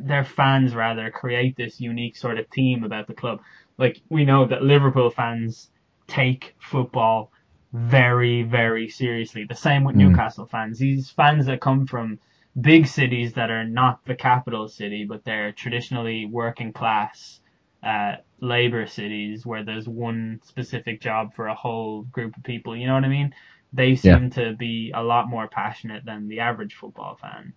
their 0.00 0.24
fans 0.24 0.74
rather 0.74 1.10
create 1.10 1.56
this 1.56 1.80
unique 1.80 2.16
sort 2.16 2.38
of 2.38 2.48
team 2.50 2.84
about 2.84 3.06
the 3.08 3.14
club 3.14 3.40
like 3.78 4.00
we 4.08 4.24
know 4.24 4.46
that 4.46 4.62
liverpool 4.62 5.10
fans 5.10 5.70
take 6.06 6.54
football 6.60 7.30
very 7.72 8.42
very 8.42 8.88
seriously 8.88 9.44
the 9.48 9.54
same 9.54 9.84
with 9.84 9.96
Mm. 9.96 9.98
newcastle 9.98 10.46
fans 10.46 10.78
these 10.78 11.10
fans 11.10 11.46
that 11.46 11.60
come 11.60 11.86
from 11.86 12.18
big 12.60 12.86
cities 12.86 13.34
that 13.34 13.50
are 13.50 13.64
not 13.64 13.98
the 14.06 14.14
capital 14.14 14.68
city, 14.68 15.06
but 15.08 15.24
they're 15.24 15.52
traditionally 15.52 16.26
working 16.26 16.72
class 16.72 17.40
uh, 17.82 18.16
labor 18.40 18.86
cities 18.86 19.46
where 19.46 19.64
there's 19.64 19.88
one 19.88 20.38
specific 20.44 21.00
job 21.00 21.34
for 21.34 21.46
a 21.48 21.54
whole 21.54 22.02
group 22.02 22.36
of 22.36 22.42
people. 22.44 22.76
You 22.76 22.86
know 22.86 22.94
what 22.94 23.04
I 23.04 23.08
mean? 23.08 23.32
They 23.72 23.94
seem 23.96 24.30
to 24.30 24.52
be 24.52 24.92
a 24.94 25.02
lot 25.02 25.28
more 25.28 25.48
passionate 25.48 26.04
than 26.04 26.28
the 26.28 26.40
average 26.40 26.74
football 26.74 27.16
fan. 27.16 27.54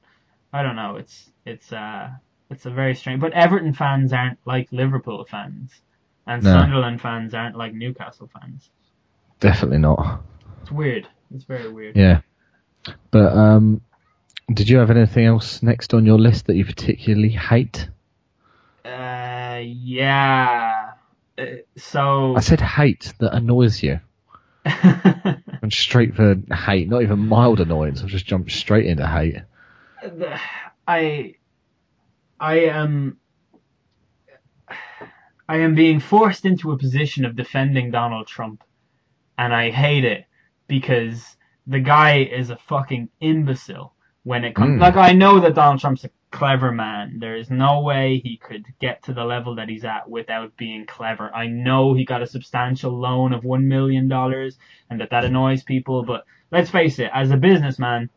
I 0.53 0.63
don't 0.63 0.75
know. 0.77 0.95
It's 0.95 1.29
it's 1.45 1.73
uh 1.73 2.09
it's 2.49 2.65
a 2.65 2.69
very 2.69 2.95
strange. 2.95 3.19
But 3.19 3.33
Everton 3.33 3.73
fans 3.73 4.13
aren't 4.13 4.39
like 4.45 4.71
Liverpool 4.71 5.25
fans, 5.29 5.71
and 6.25 6.43
No. 6.43 6.51
Sunderland 6.51 7.01
fans 7.01 7.33
aren't 7.33 7.57
like 7.57 7.73
Newcastle 7.73 8.29
fans. 8.39 8.69
Definitely 9.41 9.79
not. 9.79 10.23
It's 10.61 10.71
weird. 10.71 11.07
It's 11.33 11.43
very 11.43 11.69
weird. 11.69 11.97
Yeah, 11.97 12.21
but 13.11 13.35
um, 13.35 13.81
did 14.53 14.69
you 14.69 14.77
have 14.77 14.91
anything 14.91 15.25
else 15.25 15.61
next 15.61 15.93
on 15.93 16.05
your 16.05 16.19
list 16.19 16.47
that 16.47 16.55
you 16.55 16.63
particularly 16.65 17.29
hate? 17.29 17.89
Uh, 18.85 19.59
yeah. 19.61 20.91
Uh, 21.37 21.43
so 21.75 22.35
I 22.35 22.39
said 22.39 22.61
hate 22.61 23.13
that 23.19 23.33
annoys 23.33 23.83
you. 23.83 23.99
Straight 25.73 26.15
for 26.15 26.35
hate, 26.53 26.89
not 26.89 27.01
even 27.01 27.19
mild 27.19 27.59
annoyance. 27.59 28.01
I've 28.01 28.09
just 28.09 28.25
jumped 28.25 28.51
straight 28.51 28.85
into 28.85 29.07
hate. 29.07 29.37
I 30.87 31.35
I 32.39 32.59
am 32.59 33.17
I 35.47 35.57
am 35.57 35.75
being 35.75 35.99
forced 35.99 36.45
into 36.45 36.71
a 36.71 36.77
position 36.77 37.25
of 37.25 37.35
defending 37.35 37.91
Donald 37.91 38.27
Trump, 38.27 38.63
and 39.37 39.53
I 39.53 39.71
hate 39.71 40.05
it 40.05 40.25
because 40.67 41.35
the 41.67 41.79
guy 41.79 42.19
is 42.19 42.49
a 42.49 42.57
fucking 42.57 43.09
imbecile 43.19 43.93
when 44.23 44.43
it 44.43 44.55
comes. 44.55 44.77
Mm. 44.77 44.81
Like 44.81 44.95
I 44.95 45.13
know 45.13 45.39
that 45.39 45.55
Donald 45.55 45.79
Trump's 45.79 46.03
a 46.03 46.09
clever 46.35 46.71
man. 46.71 47.19
There 47.19 47.35
is 47.37 47.49
no 47.49 47.81
way 47.81 48.19
he 48.23 48.37
could 48.37 48.65
get 48.79 49.03
to 49.03 49.13
the 49.13 49.23
level 49.23 49.55
that 49.55 49.69
he's 49.69 49.85
at 49.85 50.09
without 50.09 50.57
being 50.57 50.85
clever. 50.85 51.33
I 51.33 51.47
know 51.47 51.93
he 51.93 52.03
got 52.05 52.21
a 52.21 52.27
substantial 52.27 52.91
loan 52.99 53.33
of 53.33 53.43
one 53.45 53.67
million 53.67 54.07
dollars, 54.07 54.57
and 54.89 54.99
that 54.99 55.11
that 55.11 55.25
annoys 55.25 55.63
people. 55.63 56.03
But 56.03 56.25
let's 56.51 56.69
face 56.69 56.99
it, 56.99 57.09
as 57.13 57.31
a 57.31 57.37
businessman, 57.37 58.09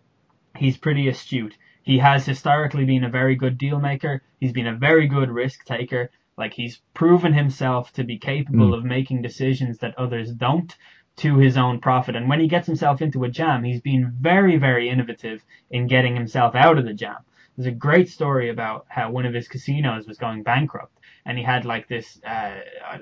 he's 0.57 0.77
pretty 0.77 1.09
astute. 1.09 1.57
He 1.83 1.99
has 1.99 2.27
historically 2.27 2.85
been 2.85 3.05
a 3.05 3.09
very 3.21 3.37
good 3.37 3.57
deal 3.57 3.79
maker. 3.79 4.23
He's 4.41 4.53
been 4.53 4.66
a 4.66 4.75
very 4.77 5.07
good 5.07 5.31
risk 5.31 5.64
taker. 5.64 6.11
Like 6.37 6.55
he's 6.55 6.81
proven 6.95 7.33
himself 7.33 7.93
to 7.95 8.05
be 8.05 8.19
capable 8.19 8.71
Mm. 8.71 8.79
of 8.79 8.85
making 8.85 9.23
decisions 9.23 9.79
that 9.79 9.99
others 9.99 10.33
don't 10.33 10.77
to 11.16 11.39
his 11.39 11.57
own 11.57 11.81
profit. 11.81 12.14
And 12.16 12.29
when 12.29 12.41
he 12.41 12.47
gets 12.49 12.66
himself 12.66 13.01
into 13.03 13.25
a 13.25 13.29
jam, 13.29 13.64
he's 13.64 13.81
been 13.81 14.12
very, 14.21 14.57
very 14.57 14.89
innovative 14.89 15.45
in 15.71 15.87
getting 15.89 16.14
himself 16.14 16.55
out 16.55 16.79
of 16.79 16.85
the 16.85 16.95
jam. 16.95 17.16
There's 17.59 17.75
a 17.75 17.77
great 17.77 18.09
story 18.09 18.51
about 18.51 18.87
how 18.89 19.11
one 19.11 19.27
of 19.27 19.35
his 19.35 19.49
casinos 19.49 20.07
was 20.07 20.17
going 20.17 20.45
bankrupt, 20.45 20.97
and 21.27 21.37
he 21.37 21.43
had 21.43 21.65
like 21.65 21.89
this 21.89 22.21
uh, 22.25 22.55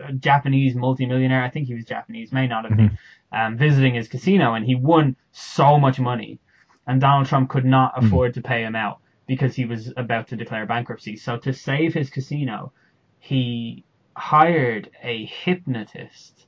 a 0.09 0.13
Japanese 0.15 0.75
multimillionaire. 0.75 1.45
I 1.45 1.51
think 1.51 1.67
he 1.67 1.75
was 1.75 1.85
Japanese, 1.85 2.33
may 2.33 2.47
not 2.47 2.65
have 2.65 2.75
been, 2.75 2.97
um, 3.31 3.59
visiting 3.59 3.93
his 3.93 4.09
casino, 4.09 4.55
and 4.55 4.65
he 4.65 4.75
won 4.75 5.15
so 5.31 5.79
much 5.79 6.01
money, 6.01 6.41
and 6.87 7.03
Donald 7.03 7.27
Trump 7.27 7.51
could 7.51 7.67
not 7.67 7.95
Mhm. 7.97 8.07
afford 8.07 8.33
to 8.35 8.41
pay 8.41 8.63
him 8.65 8.75
out 8.75 9.01
because 9.27 9.55
he 9.55 9.67
was 9.67 9.93
about 9.95 10.29
to 10.29 10.37
declare 10.37 10.65
bankruptcy. 10.65 11.17
So 11.17 11.37
to 11.37 11.53
save 11.53 11.93
his 11.93 12.09
casino, 12.09 12.73
he 13.19 13.85
hired 14.17 14.89
a 15.03 15.27
hypnotist 15.27 16.47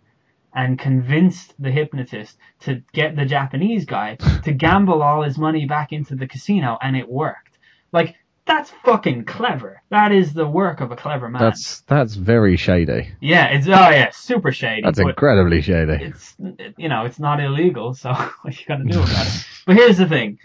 and 0.54 0.78
convinced 0.78 1.54
the 1.62 1.70
hypnotist 1.70 2.38
to 2.60 2.82
get 2.94 3.16
the 3.16 3.26
Japanese 3.26 3.84
guy 3.84 4.14
to 4.44 4.52
gamble 4.64 5.02
all 5.02 5.22
his 5.24 5.36
money 5.36 5.66
back 5.66 5.92
into 5.92 6.14
the 6.16 6.26
casino, 6.26 6.78
and 6.80 6.96
it 6.96 7.06
worked. 7.06 7.47
Like 7.92 8.16
that's 8.48 8.70
fucking 8.82 9.26
clever. 9.26 9.82
That 9.90 10.10
is 10.10 10.32
the 10.32 10.48
work 10.48 10.80
of 10.80 10.90
a 10.90 10.96
clever 10.96 11.28
man. 11.28 11.40
That's 11.40 11.82
that's 11.82 12.14
very 12.14 12.56
shady. 12.56 13.12
yeah, 13.20 13.48
it's 13.48 13.66
oh 13.66 13.70
yeah, 13.70 14.10
super 14.10 14.52
shady. 14.52 14.82
That's 14.82 14.98
incredibly 14.98 15.60
shady. 15.60 16.04
it's 16.04 16.34
you 16.76 16.88
know 16.88 17.04
it's 17.04 17.20
not 17.20 17.40
illegal, 17.40 17.94
so 17.94 18.12
what 18.42 18.58
you 18.58 18.66
gonna 18.66 18.90
do 18.90 18.98
about 19.00 19.26
it? 19.26 19.46
But 19.66 19.76
here's 19.76 19.98
the 19.98 20.08
thing: 20.08 20.38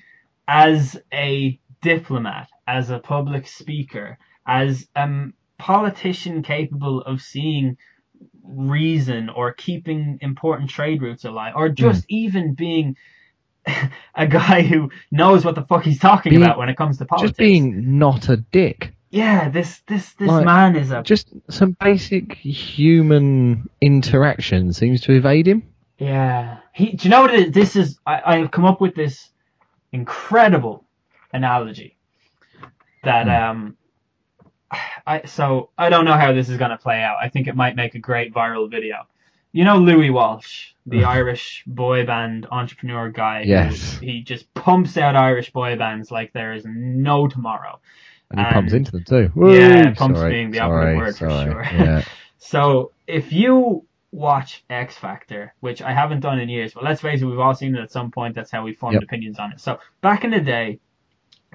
as 0.48 1.00
a 1.12 1.60
diplomat, 1.82 2.50
as 2.68 2.90
a 2.90 3.00
public 3.00 3.48
speaker, 3.48 4.18
as 4.46 4.88
a 4.96 5.28
politician 5.58 6.44
capable 6.44 7.02
of 7.02 7.22
seeing 7.22 7.78
reason 8.44 9.30
or 9.30 9.54
keeping 9.54 10.18
important 10.22 10.70
trade 10.70 11.02
routes 11.02 11.24
alive, 11.24 11.54
or 11.56 11.70
just 11.70 12.02
hmm. 12.02 12.16
even 12.16 12.54
being 12.54 12.98
a 14.16 14.28
guy 14.28 14.62
who 14.62 14.90
knows 15.12 15.46
what 15.46 15.56
the 15.56 15.64
fuck 15.64 15.84
he's 15.84 16.00
talking 16.00 16.32
Being- 16.32 16.44
about 16.44 16.58
when 16.58 16.70
it 16.70 16.78
comes 16.78 16.98
to 16.98 17.06
politics. 17.06 17.32
Just 17.32 17.38
being 17.38 17.98
not 17.98 18.30
a 18.30 18.38
dick. 18.38 18.94
yeah, 19.10 19.50
this 19.50 19.82
this 19.88 20.14
this 20.14 20.28
Like, 20.28 20.46
man 20.46 20.76
is 20.76 20.92
a 20.92 21.02
Just 21.04 21.30
some 21.50 21.76
basic 21.80 22.34
human 22.34 23.70
interaction 23.82 24.74
seems 24.74 25.02
to 25.02 25.14
evade 25.14 25.48
him. 25.48 25.64
Yeah. 25.98 26.58
He, 26.74 26.92
do 26.94 27.04
you 27.08 27.10
know 27.12 27.22
what 27.22 27.34
it 27.34 27.48
is? 27.48 27.54
This 27.54 27.76
is, 27.76 28.00
I, 28.06 28.22
I 28.26 28.38
have 28.40 28.52
come 28.52 28.66
up 28.66 28.82
with 28.82 28.96
this 28.96 29.30
incredible 29.92 30.84
analogy 31.32 31.96
that, 33.04 33.30
um, 33.30 33.78
I, 35.06 35.26
so 35.26 35.70
I 35.78 35.90
don't 35.90 36.04
know 36.06 36.18
how 36.18 36.34
this 36.34 36.50
is 36.50 36.58
going 36.58 36.72
to 36.72 36.78
play 36.78 37.02
out. 37.02 37.18
I 37.22 37.30
think 37.30 37.48
it 37.48 37.56
might 37.56 37.76
make 37.76 37.94
a 37.96 38.00
great 38.00 38.34
viral 38.34 38.70
video. 38.70 39.06
You 39.54 39.64
know 39.64 39.78
Louis 39.78 40.10
Walsh, 40.10 40.72
the. 40.86 41.04
Irish 41.04 41.64
boy 41.68 42.06
band 42.06 42.48
entrepreneur 42.52 43.10
guy. 43.10 43.44
who- 43.44 43.50
Yes. 43.50 44.00
he 44.00 44.22
just 44.22 44.52
pumps 44.56 44.98
out 44.98 45.16
Irish 45.16 45.52
boy 45.52 45.76
bands 45.78 46.12
like 46.12 46.34
there 46.34 46.54
is 46.54 46.66
no 46.66 47.28
tomorrow. 47.28 47.80
And 48.32 48.40
he 48.40 48.46
pumps 48.52 48.74
into 48.74 48.92
them 48.92 49.04
too. 49.04 49.32
Yeah, 49.36 49.90
Woo! 49.90 49.94
pumps 49.96 50.20
sorry, 50.20 50.32
being 50.34 50.52
the 50.52 50.60
operative 50.60 50.98
word 50.98 51.16
for 51.16 51.30
sorry. 51.30 51.52
sure. 51.52 51.64
Yeah. 51.72 52.04
So 52.46 52.92
if 53.08 53.32
you 53.32 53.86
watch 54.12 54.66
X 54.70 54.98
Factor, 54.98 55.54
which 55.62 55.82
I 55.82 55.94
haven't 55.94 56.20
done 56.20 56.40
in 56.40 56.50
years, 56.50 56.74
but 56.74 56.84
let's 56.84 57.00
face 57.00 57.22
it, 57.22 57.26
we've 57.26 57.40
all 57.40 57.56
seen 57.56 57.74
it 57.76 57.80
at 57.82 57.90
some 57.92 58.12
point. 58.12 58.36
That's 58.36 58.52
how 58.52 58.64
we 58.64 58.74
formed 58.74 58.96
Yep. 58.96 59.04
opinions 59.04 59.40
on 59.40 59.54
it. 59.54 59.62
So 59.62 59.80
back 60.02 60.26
in 60.26 60.32
the 60.32 60.42
day, 60.42 60.80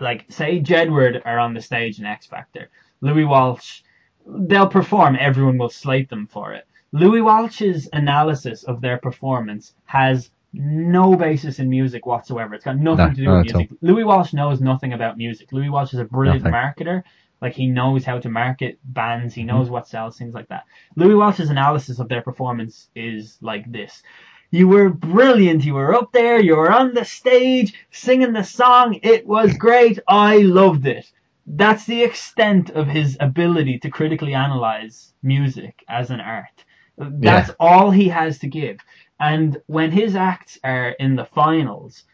like 0.01 0.25
say 0.31 0.61
Jedward 0.61 1.21
are 1.27 1.39
on 1.39 1.53
the 1.53 1.61
stage 1.61 1.99
in 1.99 2.07
X 2.07 2.27
Factor, 2.27 2.71
Louis 3.03 3.25
Walsh, 3.25 3.83
they'll 4.27 4.69
perform. 4.69 5.17
Everyone 5.21 5.59
will 5.59 5.69
slate 5.69 6.09
them 6.09 6.27
for 6.27 6.53
it. 6.55 6.67
Louis 6.93 7.21
Walsh's 7.21 7.89
analysis 7.93 8.65
of 8.65 8.81
their 8.81 8.99
performance 8.99 9.75
has 9.85 10.31
no 10.53 11.15
basis 11.17 11.59
in 11.59 11.69
music 11.69 12.07
whatsoever. 12.07 12.55
It's 12.55 12.65
got 12.65 12.79
nothing 12.79 13.09
No, 13.09 13.15
to 13.15 13.21
do 13.23 13.31
with 13.31 13.45
music. 13.45 13.71
Louis 13.83 14.05
Walsh 14.05 14.33
knows 14.33 14.61
nothing 14.61 14.93
about 14.95 15.19
music. 15.19 15.53
Louis 15.53 15.69
Walsh 15.69 15.93
is 15.93 16.01
a 16.01 16.05
brilliant 16.05 16.45
Nothing. 16.45 16.55
marketer. 16.55 17.03
Like 17.41 17.55
he 17.55 17.67
knows 17.67 18.05
how 18.05 18.19
to 18.19 18.29
market 18.31 18.79
bands, 18.85 19.35
he 19.35 19.43
Mm-hmm. 19.43 19.49
knows 19.49 19.71
what 19.71 19.87
sells, 19.87 20.17
things 20.19 20.35
like 20.35 20.49
that. 20.49 20.65
Louis 20.97 21.15
Walsh's 21.15 21.51
analysis 21.51 21.99
of 22.01 22.09
their 22.09 22.23
performance 22.23 22.89
is 22.97 23.39
like 23.43 23.71
this. 23.71 24.03
You 24.51 24.67
were 24.67 24.89
brilliant. 24.89 25.65
You 25.65 25.75
were 25.75 25.95
up 25.95 26.11
there. 26.13 26.41
You 26.41 26.57
were 26.57 26.73
on 26.73 26.95
the 26.95 27.05
stage 27.05 27.75
singing 27.91 28.33
the 28.33 28.43
song. 28.43 28.99
It 29.03 29.27
was 29.27 29.57
great. 29.67 29.99
I 30.09 30.39
loved 30.39 30.87
it. 30.87 31.13
That's 31.47 31.85
the 31.85 32.03
extent 32.03 32.71
of 32.71 32.89
his 32.89 33.17
ability 33.21 33.79
to 33.81 33.91
critically 33.91 34.35
analyze 34.35 35.13
music 35.23 35.85
as 35.89 36.11
an 36.11 36.21
art. 36.21 36.65
That's 36.99 37.51
all 37.61 37.91
he 37.91 38.09
has 38.09 38.39
to 38.41 38.49
give. 38.49 38.79
And 39.21 39.61
when 39.67 39.91
his 39.91 40.15
acts 40.15 40.59
are 40.63 40.91
in 40.91 41.17
the 41.17 41.25
finals, 41.25 42.05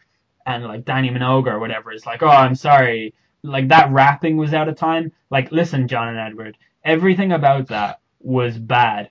and 0.45 0.63
like 0.63 0.85
Dannii 0.85 1.11
Minogue 1.11 1.47
or 1.47 1.59
whatever 1.59 1.91
is 1.91 2.05
like, 2.05 2.23
oh, 2.23 2.27
I'm 2.27 2.55
sorry, 2.55 3.13
like 3.43 3.67
that 3.69 3.91
rapping 3.91 4.37
was 4.37 4.53
out 4.53 4.69
of 4.69 4.75
time. 4.75 5.11
Like, 5.29 5.51
listen, 5.51 5.87
John 5.87 6.09
and 6.09 6.19
Edward, 6.19 6.57
everything 6.83 7.31
about 7.31 7.67
that 7.67 7.99
was 8.19 8.57
bad. 8.57 9.09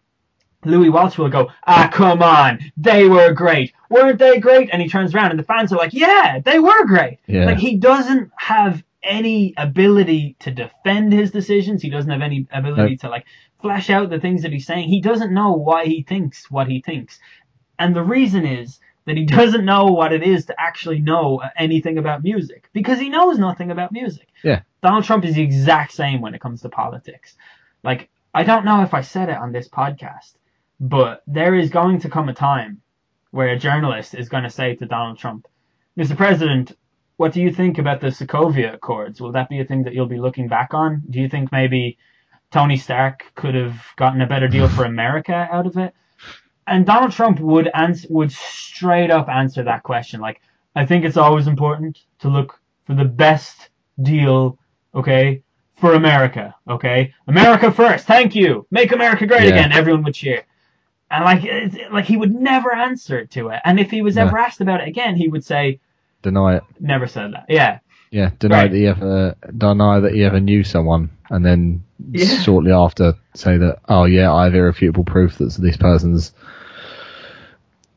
Louis 0.65 0.89
Walsh 0.89 1.19
will 1.19 1.29
go, 1.29 1.51
ah, 1.67 1.91
come 1.93 2.23
on, 2.23 2.59
they 2.77 3.07
were 3.07 3.33
great. 3.33 3.73
Weren't 3.91 4.19
they 4.19 4.41
great? 4.41 4.71
And 4.73 4.81
he 4.81 4.89
turns 4.89 5.15
around 5.15 5.31
and 5.31 5.39
the 5.39 5.45
fans 5.45 5.73
are 5.73 5.77
like, 5.77 5.93
yeah, 5.93 6.41
they 6.43 6.59
were 6.59 6.87
great. 6.87 7.19
Yeah. 7.27 7.45
Like, 7.45 7.59
he 7.59 7.77
doesn't 7.77 8.31
have 8.37 8.83
any 9.03 9.53
ability 9.59 10.37
to 10.41 10.51
defend 10.51 11.13
his 11.13 11.31
decisions. 11.31 11.83
He 11.83 11.91
doesn't 11.91 12.11
have 12.11 12.23
any 12.23 12.47
ability 12.51 12.97
to, 12.99 13.11
like, 13.11 13.27
flesh 13.65 13.89
out 13.89 14.11
the 14.11 14.21
things 14.21 14.43
that 14.43 14.53
he's 14.53 14.67
saying. 14.67 14.91
He 14.91 15.01
doesn't 15.01 15.33
know 15.33 15.53
why 15.53 15.87
he 15.87 16.03
thinks 16.03 16.51
what 16.51 16.69
he 16.69 16.83
thinks. 16.83 17.19
And 17.79 17.97
the 17.97 18.03
reason 18.03 18.45
is 18.45 18.79
that 19.07 19.17
he 19.17 19.25
doesn't 19.39 19.65
know 19.65 19.87
what 19.87 20.13
it 20.13 20.23
is 20.23 20.45
to 20.47 20.61
actually 20.61 21.01
know 21.01 21.41
anything 21.57 21.97
about 21.97 22.23
music 22.23 22.69
because 22.75 22.99
he 23.01 23.09
knows 23.09 23.39
nothing 23.39 23.71
about 23.71 23.91
music. 23.91 24.29
Yeah. 24.43 24.61
Donald 24.83 25.05
Trump 25.05 25.25
is 25.25 25.37
the 25.37 25.43
exact 25.43 25.93
same 25.93 26.21
when 26.21 26.35
it 26.35 26.43
comes 26.43 26.61
to 26.61 26.69
politics. 26.69 27.37
Like, 27.83 28.11
I 28.35 28.43
don't 28.43 28.67
know 28.67 28.83
if 28.83 28.93
I 28.93 29.01
said 29.01 29.31
it 29.31 29.39
on 29.39 29.51
this 29.51 29.67
podcast, 29.67 30.35
but 30.79 31.23
there 31.27 31.55
is 31.55 31.71
going 31.71 32.01
to 32.01 32.11
come 32.11 32.29
a 32.29 32.35
time 32.35 32.83
where 33.31 33.49
a 33.49 33.59
journalist 33.59 34.15
is 34.15 34.29
going 34.29 34.45
to 34.45 34.51
say 34.51 34.75
to 34.77 34.85
Donald 34.85 35.19
Trump, 35.19 35.49
Mr. 35.99 36.15
President, 36.15 36.77
what 37.17 37.33
do 37.33 37.41
you 37.41 37.51
think 37.51 37.79
about 37.79 38.03
the 38.03 38.09
Sokovia 38.09 38.75
Accords? 38.75 39.23
Will 39.23 39.33
that 39.33 39.49
be 39.49 39.61
a 39.61 39.65
thing 39.65 39.85
that 39.85 39.95
you'll 39.95 40.05
be 40.05 40.21
looking 40.21 40.49
back 40.49 40.75
on? 40.75 41.03
Do 41.09 41.19
you 41.19 41.31
think 41.31 41.51
maybe 41.51 41.97
Tony 42.55 42.77
Stark 42.77 43.25
could 43.35 43.57
have 43.57 43.77
gotten 43.97 44.21
a 44.21 44.27
better 44.29 44.47
deal 44.47 44.69
for 44.69 44.85
America 44.85 45.49
out 45.51 45.67
of 45.67 45.77
it? 45.77 45.93
And 46.69 46.87
Donald 46.87 47.11
Trump 47.11 47.41
would 47.41 47.69
answer, 47.75 48.07
would 48.11 48.31
straight 48.31 49.11
up 49.11 49.29
answer 49.29 49.65
that 49.65 49.83
question. 49.83 50.21
Like, 50.21 50.41
I 50.77 50.87
think 50.87 51.05
it's 51.05 51.17
always 51.17 51.49
important 51.49 51.99
to 52.21 52.29
look 52.29 52.61
for 52.87 52.95
the 52.95 53.05
best 53.05 53.71
deal, 54.01 54.57
okay, 54.95 55.43
for 55.81 55.95
America, 55.95 56.55
okay? 56.69 57.13
America 57.27 57.73
first, 57.73 58.07
thank 58.07 58.37
you. 58.37 58.69
Make 58.71 58.93
America 58.93 59.27
great 59.27 59.49
Yeah. 59.49 59.55
again. 59.57 59.73
Everyone 59.73 60.05
would 60.05 60.15
cheer. 60.15 60.45
And 61.11 61.25
like, 61.25 61.45
it's, 61.45 61.77
like 61.91 62.05
he 62.05 62.17
would 62.17 62.33
never 62.33 62.73
answer 62.73 63.27
to 63.27 63.49
it. 63.49 63.61
And 63.65 63.81
if 63.81 63.91
he 63.91 64.01
was 64.01 64.15
No. 64.15 64.23
ever 64.23 64.39
asked 64.39 64.61
about 64.61 64.81
it 64.81 64.87
again, 64.87 65.17
he 65.17 65.27
would 65.27 65.45
say, 65.45 65.81
Deny 66.23 66.55
it. 66.59 66.63
never 66.79 67.09
said 67.09 67.33
that. 67.35 67.47
Yeah. 67.49 67.81
Yeah, 68.15 68.31
deny 68.39 68.63
Right. 68.63 68.71
that 68.71 68.77
he 68.77 68.87
ever 68.87 69.35
deny 69.59 69.99
that 69.99 70.15
he 70.15 70.23
ever 70.23 70.39
knew 70.39 70.63
someone, 70.63 71.11
and 71.31 71.45
then 71.45 71.83
Yeah. 72.13 72.27
shortly 72.27 72.71
after 72.71 73.15
say 73.35 73.57
that, 73.59 73.81
oh 73.89 74.05
yeah, 74.05 74.33
I 74.33 74.45
have 74.45 74.55
irrefutable 74.55 75.03
proof 75.03 75.39
that 75.39 75.53
this 75.61 75.77
person's 75.77 76.33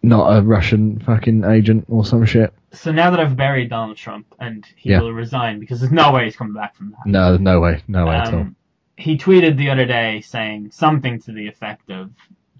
not 0.01 0.35
a 0.35 0.41
Russian 0.41 0.97
fucking 1.01 1.43
agent 1.43 1.85
or 1.87 2.03
some 2.03 2.25
shit. 2.25 2.51
So 2.71 2.91
now 2.91 3.11
that 3.11 3.19
I've 3.19 3.37
buried 3.37 3.69
Donald 3.69 3.97
Trump 3.97 4.25
and 4.39 4.65
he 4.75 4.89
Yeah. 4.89 5.01
will 5.01 5.13
resign 5.13 5.59
because 5.59 5.81
there's 5.81 5.91
no 5.91 6.11
way 6.11 6.25
he's 6.25 6.35
coming 6.35 6.53
back 6.53 6.75
from 6.75 6.91
that. 6.91 7.05
No, 7.05 7.37
no 7.37 7.59
way, 7.59 7.83
no 7.87 8.07
way 8.07 8.15
at 8.15 8.33
all. 8.33 8.39
Um, 8.39 8.55
he 8.97 9.19
tweeted 9.19 9.55
the 9.57 9.69
other 9.69 9.85
day 9.85 10.21
saying 10.21 10.71
something 10.71 11.19
to 11.21 11.31
the 11.31 11.47
effect 11.47 11.91
of, 11.91 12.09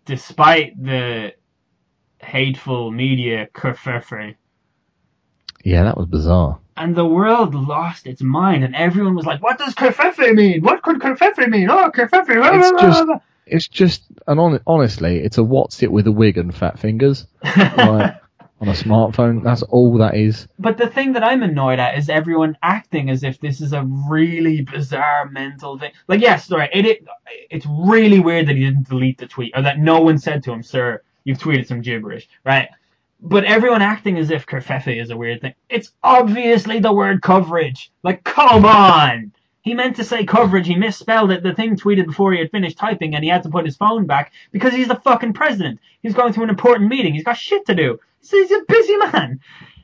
despite 0.06 0.80
the 0.82 1.34
hateful 2.20 2.92
media 2.92 3.48
kerfuffle, 3.52 4.36
Yeah, 5.68 5.84
that 5.84 5.98
was 5.98 6.06
bizarre. 6.08 6.60
and 6.78 6.96
the 6.96 7.06
world 7.06 7.54
lost 7.56 8.08
its 8.08 8.22
mind, 8.22 8.64
and 8.64 8.74
everyone 8.76 9.16
was 9.16 9.26
like, 9.26 9.42
"What 9.44 9.58
does 9.58 9.74
covfefe 9.76 10.34
mean? 10.34 10.62
What 10.62 10.82
could 10.82 11.00
covfefe 11.00 11.46
mean? 11.50 11.70
Oh, 11.70 11.92
covfefe!" 11.94 12.26
blah, 12.28 12.58
It's 12.58 12.72
blah, 12.72 12.82
just- 12.82 13.06
blah, 13.06 13.20
It's 13.48 13.68
just, 13.68 14.04
and 14.28 14.40
on, 14.40 14.60
honestly, 14.66 15.18
it's 15.20 15.38
a 15.38 15.44
what's 15.44 15.84
it 15.84 15.92
with 15.92 16.08
a 16.08 16.12
wig 16.12 16.38
and 16.38 16.54
fat 16.56 16.80
fingers 16.80 17.28
like, 17.44 18.16
on 18.62 18.68
a 18.70 18.74
smartphone. 18.84 19.44
That's 19.44 19.62
all 19.64 19.98
that 19.98 20.16
is. 20.16 20.48
But 20.58 20.78
the 20.78 20.88
thing 20.88 21.14
that 21.14 21.24
I'm 21.24 21.44
annoyed 21.44 21.80
at 21.80 21.98
is 21.98 22.08
everyone 22.10 22.58
acting 22.64 23.10
as 23.10 23.24
if 23.24 23.40
this 23.42 23.60
is 23.60 23.74
a 23.74 23.84
really 24.10 24.62
bizarre 24.62 25.30
mental 25.30 25.78
thing. 25.78 25.92
Like, 26.08 26.22
yes, 26.22 26.46
sorry, 26.48 26.70
it, 26.74 26.86
it 26.86 27.08
it's 27.50 27.66
really 27.70 28.20
weird 28.22 28.48
that 28.48 28.56
he 28.56 28.64
didn't 28.64 28.88
delete 28.88 29.18
the 29.18 29.28
tweet 29.28 29.52
or 29.56 29.62
that 29.64 29.80
no 29.80 30.00
one 30.00 30.18
said 30.18 30.44
to 30.44 30.52
him, 30.54 30.64
"Sir, 30.64 31.02
you've 31.26 31.40
tweeted 31.40 31.68
some 31.68 31.82
gibberish," 31.82 32.28
right? 32.46 32.70
But 33.20 33.46
everyone 33.46 33.82
acting 33.82 34.18
as 34.18 34.30
if 34.30 34.46
covfefe 34.46 35.02
is 35.02 35.10
a 35.10 35.18
weird 35.18 35.42
thing. 35.42 35.56
It's 35.70 35.92
obviously 36.04 36.80
the 36.80 36.94
word 36.94 37.22
coverage. 37.22 37.92
Like, 38.04 38.24
come 38.24 38.64
on. 38.66 39.32
He 39.62 39.74
meant 39.74 39.98
to 39.98 40.04
say 40.04 40.24
coverage. 40.24 40.68
He 40.68 40.76
misspelled 40.76 41.32
it. 41.32 41.44
The 41.44 41.54
thing 41.54 41.76
tweeted 41.76 42.06
before 42.06 42.32
he 42.32 42.40
had 42.40 42.52
finished 42.52 42.78
typing, 42.78 43.16
and 43.16 43.24
he 43.24 43.30
had 43.30 43.44
to 43.44 43.50
put 43.50 43.66
his 43.66 43.76
phone 43.76 44.06
back 44.06 44.32
because 44.52 44.74
he's 44.74 44.88
the 44.88 44.96
fucking 44.96 45.34
president. 45.34 45.80
He's 46.02 46.14
going 46.14 46.32
to 46.34 46.44
an 46.44 46.50
important 46.50 46.90
meeting. 46.90 47.14
He's 47.14 47.24
got 47.24 47.38
shit 47.38 47.66
to 47.66 47.76
do. 47.76 48.00
He's 48.22 48.52
a 48.52 48.62
busy 48.68 48.98
man. 48.98 49.40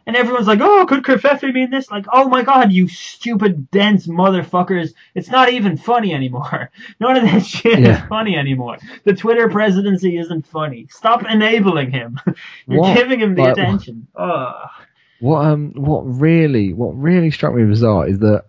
And 0.06 0.16
everyone's 0.18 0.48
like, 0.48 0.60
oh, 0.62 0.86
could 0.88 1.04
covfefe 1.04 1.54
mean 1.54 1.70
this? 1.70 1.90
Like, 1.90 2.06
oh 2.12 2.28
my 2.28 2.44
god, 2.44 2.72
you 2.74 2.88
stupid, 2.90 3.72
dense 3.72 4.06
motherfuckers. 4.08 4.94
It's 5.16 5.30
not 5.30 5.52
even 5.54 5.78
funny 5.78 6.14
anymore. 6.14 6.72
None 7.00 7.18
of 7.18 7.24
that 7.24 7.46
shit 7.46 7.80
is 7.80 8.00
funny 8.10 8.36
anymore. 8.36 8.78
The 9.06 9.14
Twitter 9.14 9.48
presidency 9.50 10.18
isn't 10.18 10.46
funny. 10.48 10.88
Stop 10.90 11.24
enabling 11.30 11.92
him. 11.92 12.20
You're 12.68 12.82
What? 12.82 12.98
giving 12.98 13.20
him 13.22 13.36
the 13.36 13.44
Like- 13.44 13.54
attention. 13.54 14.08
Ugh. 14.16 14.70
What 15.20 15.46
um 15.46 15.72
what 15.76 16.02
really 16.02 16.74
what 16.74 16.92
really 17.02 17.32
struck 17.32 17.54
me 17.54 17.64
bizarre 17.64 18.06
is 18.10 18.20
that 18.20 18.44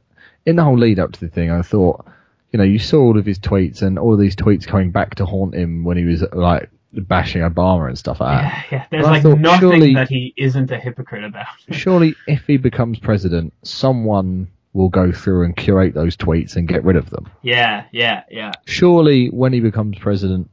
in 0.44 0.56
the 0.56 0.64
whole 0.64 0.76
lead 0.76 0.98
up 0.98 1.12
to 1.12 1.20
the 1.20 1.28
thing, 1.28 1.48
I 1.52 1.62
thought, 1.62 2.04
you 2.52 2.58
know, 2.58 2.64
you 2.64 2.80
saw 2.80 2.98
all 3.00 3.16
of 3.16 3.24
his 3.24 3.38
tweets 3.38 3.80
and 3.80 3.96
all 3.96 4.12
of 4.12 4.18
these 4.18 4.34
tweets 4.34 4.66
coming 4.66 4.90
back 4.90 5.14
to 5.16 5.24
haunt 5.24 5.54
him 5.54 5.84
when 5.84 5.96
he 5.96 6.04
was 6.04 6.24
like 6.32 6.68
bashing 7.00 7.42
Obama 7.42 7.88
and 7.88 7.98
stuff 7.98 8.20
like 8.20 8.42
that. 8.42 8.64
Yeah, 8.70 8.78
yeah. 8.78 8.86
There's 8.90 9.04
But 9.04 9.10
like 9.12 9.22
thought 9.22 9.38
nothing 9.40 9.60
surely- 9.60 9.94
that 9.94 10.08
he 10.08 10.32
isn't 10.36 10.70
a 10.70 10.78
hypocrite 10.78 11.24
about. 11.24 11.46
Surely, 11.70 12.14
if 12.26 12.44
he 12.46 12.56
becomes 12.56 12.98
president, 12.98 13.52
someone 13.62 14.48
will 14.72 14.88
go 14.88 15.12
through 15.12 15.44
and 15.44 15.56
curate 15.56 15.94
those 15.94 16.16
tweets 16.16 16.56
and 16.56 16.66
get 16.66 16.84
rid 16.84 16.96
of 16.96 17.10
them. 17.10 17.30
Yeah, 17.42 17.84
yeah, 17.92 18.24
yeah. 18.30 18.52
Surely, 18.66 19.28
when 19.28 19.52
he 19.52 19.60
becomes 19.60 19.98
president, 19.98 20.50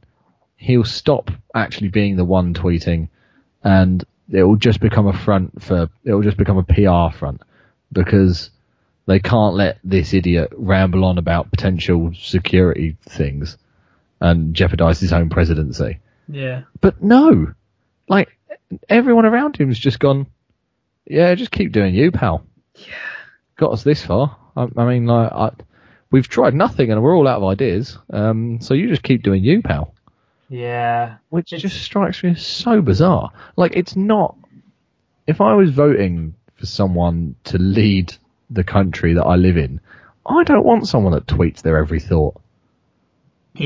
he'll 0.56 0.84
stop 0.84 1.30
actually 1.54 1.88
being 1.88 2.16
the 2.16 2.24
one 2.24 2.54
tweeting, 2.54 3.08
and 3.64 4.04
it 4.30 4.44
will 4.44 4.56
just 4.56 4.80
become 4.80 5.06
a 5.08 5.12
front 5.12 5.60
for 5.62 5.90
it 6.04 6.12
will 6.14 6.22
just 6.22 6.36
become 6.36 6.56
a 6.58 6.62
PR 6.62 7.16
front 7.16 7.42
because 7.90 8.50
they 9.06 9.18
can't 9.18 9.54
let 9.56 9.78
this 9.82 10.14
idiot 10.14 10.52
ramble 10.56 11.04
on 11.04 11.18
about 11.18 11.50
potential 11.50 12.12
security 12.14 12.96
things 13.02 13.56
and 14.20 14.54
jeopardize 14.54 15.00
his 15.00 15.12
own 15.12 15.28
presidency. 15.28 15.98
Yeah. 16.28 16.62
But 16.80 17.02
no, 17.02 17.52
like 18.08 18.28
everyone 18.88 19.26
around 19.26 19.56
him's 19.56 19.78
just 19.78 19.98
gone. 19.98 20.26
Yeah, 21.06 21.34
just 21.34 21.50
keep 21.50 21.72
doing 21.72 21.94
you, 21.94 22.10
pal. 22.12 22.44
Yeah, 22.76 22.94
got 23.56 23.72
us 23.72 23.82
this 23.82 24.04
far. 24.04 24.36
I, 24.56 24.68
I 24.76 24.84
mean, 24.86 25.06
like, 25.06 25.32
I, 25.32 25.50
we've 26.10 26.28
tried 26.28 26.54
nothing 26.54 26.90
and 26.92 27.02
we're 27.02 27.16
all 27.16 27.26
out 27.28 27.38
of 27.42 27.44
ideas. 27.48 27.98
Um, 28.10 28.60
so 28.60 28.74
you 28.74 28.88
just 28.88 29.02
keep 29.02 29.22
doing 29.22 29.42
you, 29.42 29.62
pal. 29.62 29.94
Yeah. 30.48 31.16
Which 31.30 31.52
It's- 31.52 31.62
just 31.62 31.82
strikes 31.84 32.22
me 32.22 32.30
as 32.30 32.46
so 32.46 32.80
bizarre. 32.82 33.30
Like, 33.56 33.74
it's 33.74 33.96
not. 33.96 34.36
If 35.26 35.40
I 35.40 35.54
was 35.54 35.70
voting 35.70 36.34
for 36.56 36.66
someone 36.66 37.34
to 37.44 37.58
lead 37.58 38.14
the 38.50 38.64
country 38.64 39.14
that 39.14 39.24
I 39.24 39.36
live 39.36 39.56
in, 39.56 39.80
I 40.26 40.44
don't 40.44 40.64
want 40.64 40.86
someone 40.86 41.12
that 41.14 41.26
tweets 41.26 41.62
their 41.62 41.78
every 41.78 42.00
thought. 42.00 42.40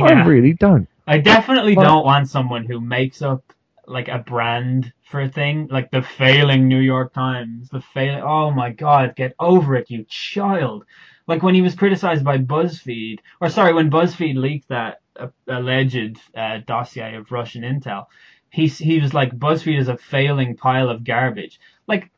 I 0.03 0.25
really 0.27 0.53
don't. 0.53 0.89
I 1.07 1.19
definitely 1.19 1.77
Well- 1.77 1.87
don't 1.87 2.07
want 2.07 2.29
someone 2.29 2.65
who 2.65 2.81
makes 2.81 3.23
up 3.23 3.53
like 3.87 4.09
a 4.09 4.19
brand 4.19 4.93
for 5.05 5.21
a 5.21 5.29
thing, 5.29 5.69
like 5.71 5.91
the 5.93 6.03
failing 6.03 6.67
New 6.67 6.81
York 6.81 7.13
Times, 7.13 7.69
the 7.69 7.81
failing. 7.81 8.23
Oh 8.23 8.51
my 8.51 8.71
God, 8.71 9.15
get 9.15 9.35
over 9.39 9.77
it, 9.77 9.91
you 9.91 10.05
child! 10.09 10.85
Like 11.29 11.43
when 11.45 11.55
he 11.55 11.63
was 11.63 11.77
criticized 11.77 12.25
by 12.25 12.39
BuzzFeed, 12.39 13.21
or 13.41 13.49
sorry, 13.49 13.73
when 13.73 13.91
BuzzFeed 13.91 14.37
leaked 14.37 14.69
that 14.69 15.01
uh, 15.19 15.29
alleged 15.47 16.19
uh, 16.37 16.59
dossier 16.67 17.15
of 17.15 17.31
Russian 17.31 17.63
intel, 17.63 18.07
he 18.51 18.67
he 18.67 18.99
was 19.01 19.15
like 19.15 19.39
BuzzFeed 19.39 19.79
is 19.79 19.89
a 19.89 19.97
failing 19.97 20.57
pile 20.57 20.89
of 20.89 21.05
garbage. 21.05 21.61
Like 21.87 22.11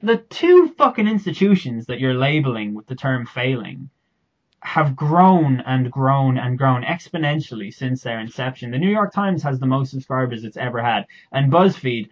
the 0.00 0.16
two 0.16 0.74
fucking 0.76 1.06
institutions 1.06 1.86
that 1.86 2.00
you're 2.00 2.14
labeling 2.14 2.74
with 2.74 2.86
the 2.88 2.96
term 2.96 3.26
failing 3.26 3.88
have 4.64 4.94
grown 4.94 5.60
and 5.66 5.90
grown 5.90 6.38
and 6.38 6.56
grown 6.56 6.82
exponentially 6.84 7.74
since 7.74 8.02
their 8.02 8.20
inception. 8.20 8.70
The 8.70 8.78
New 8.78 8.90
York 8.90 9.12
Times 9.12 9.42
has 9.42 9.58
the 9.58 9.66
most 9.66 9.90
subscribers 9.90 10.44
it's 10.44 10.56
ever 10.56 10.80
had, 10.82 11.06
and 11.32 11.52
BuzzFeed, 11.52 12.08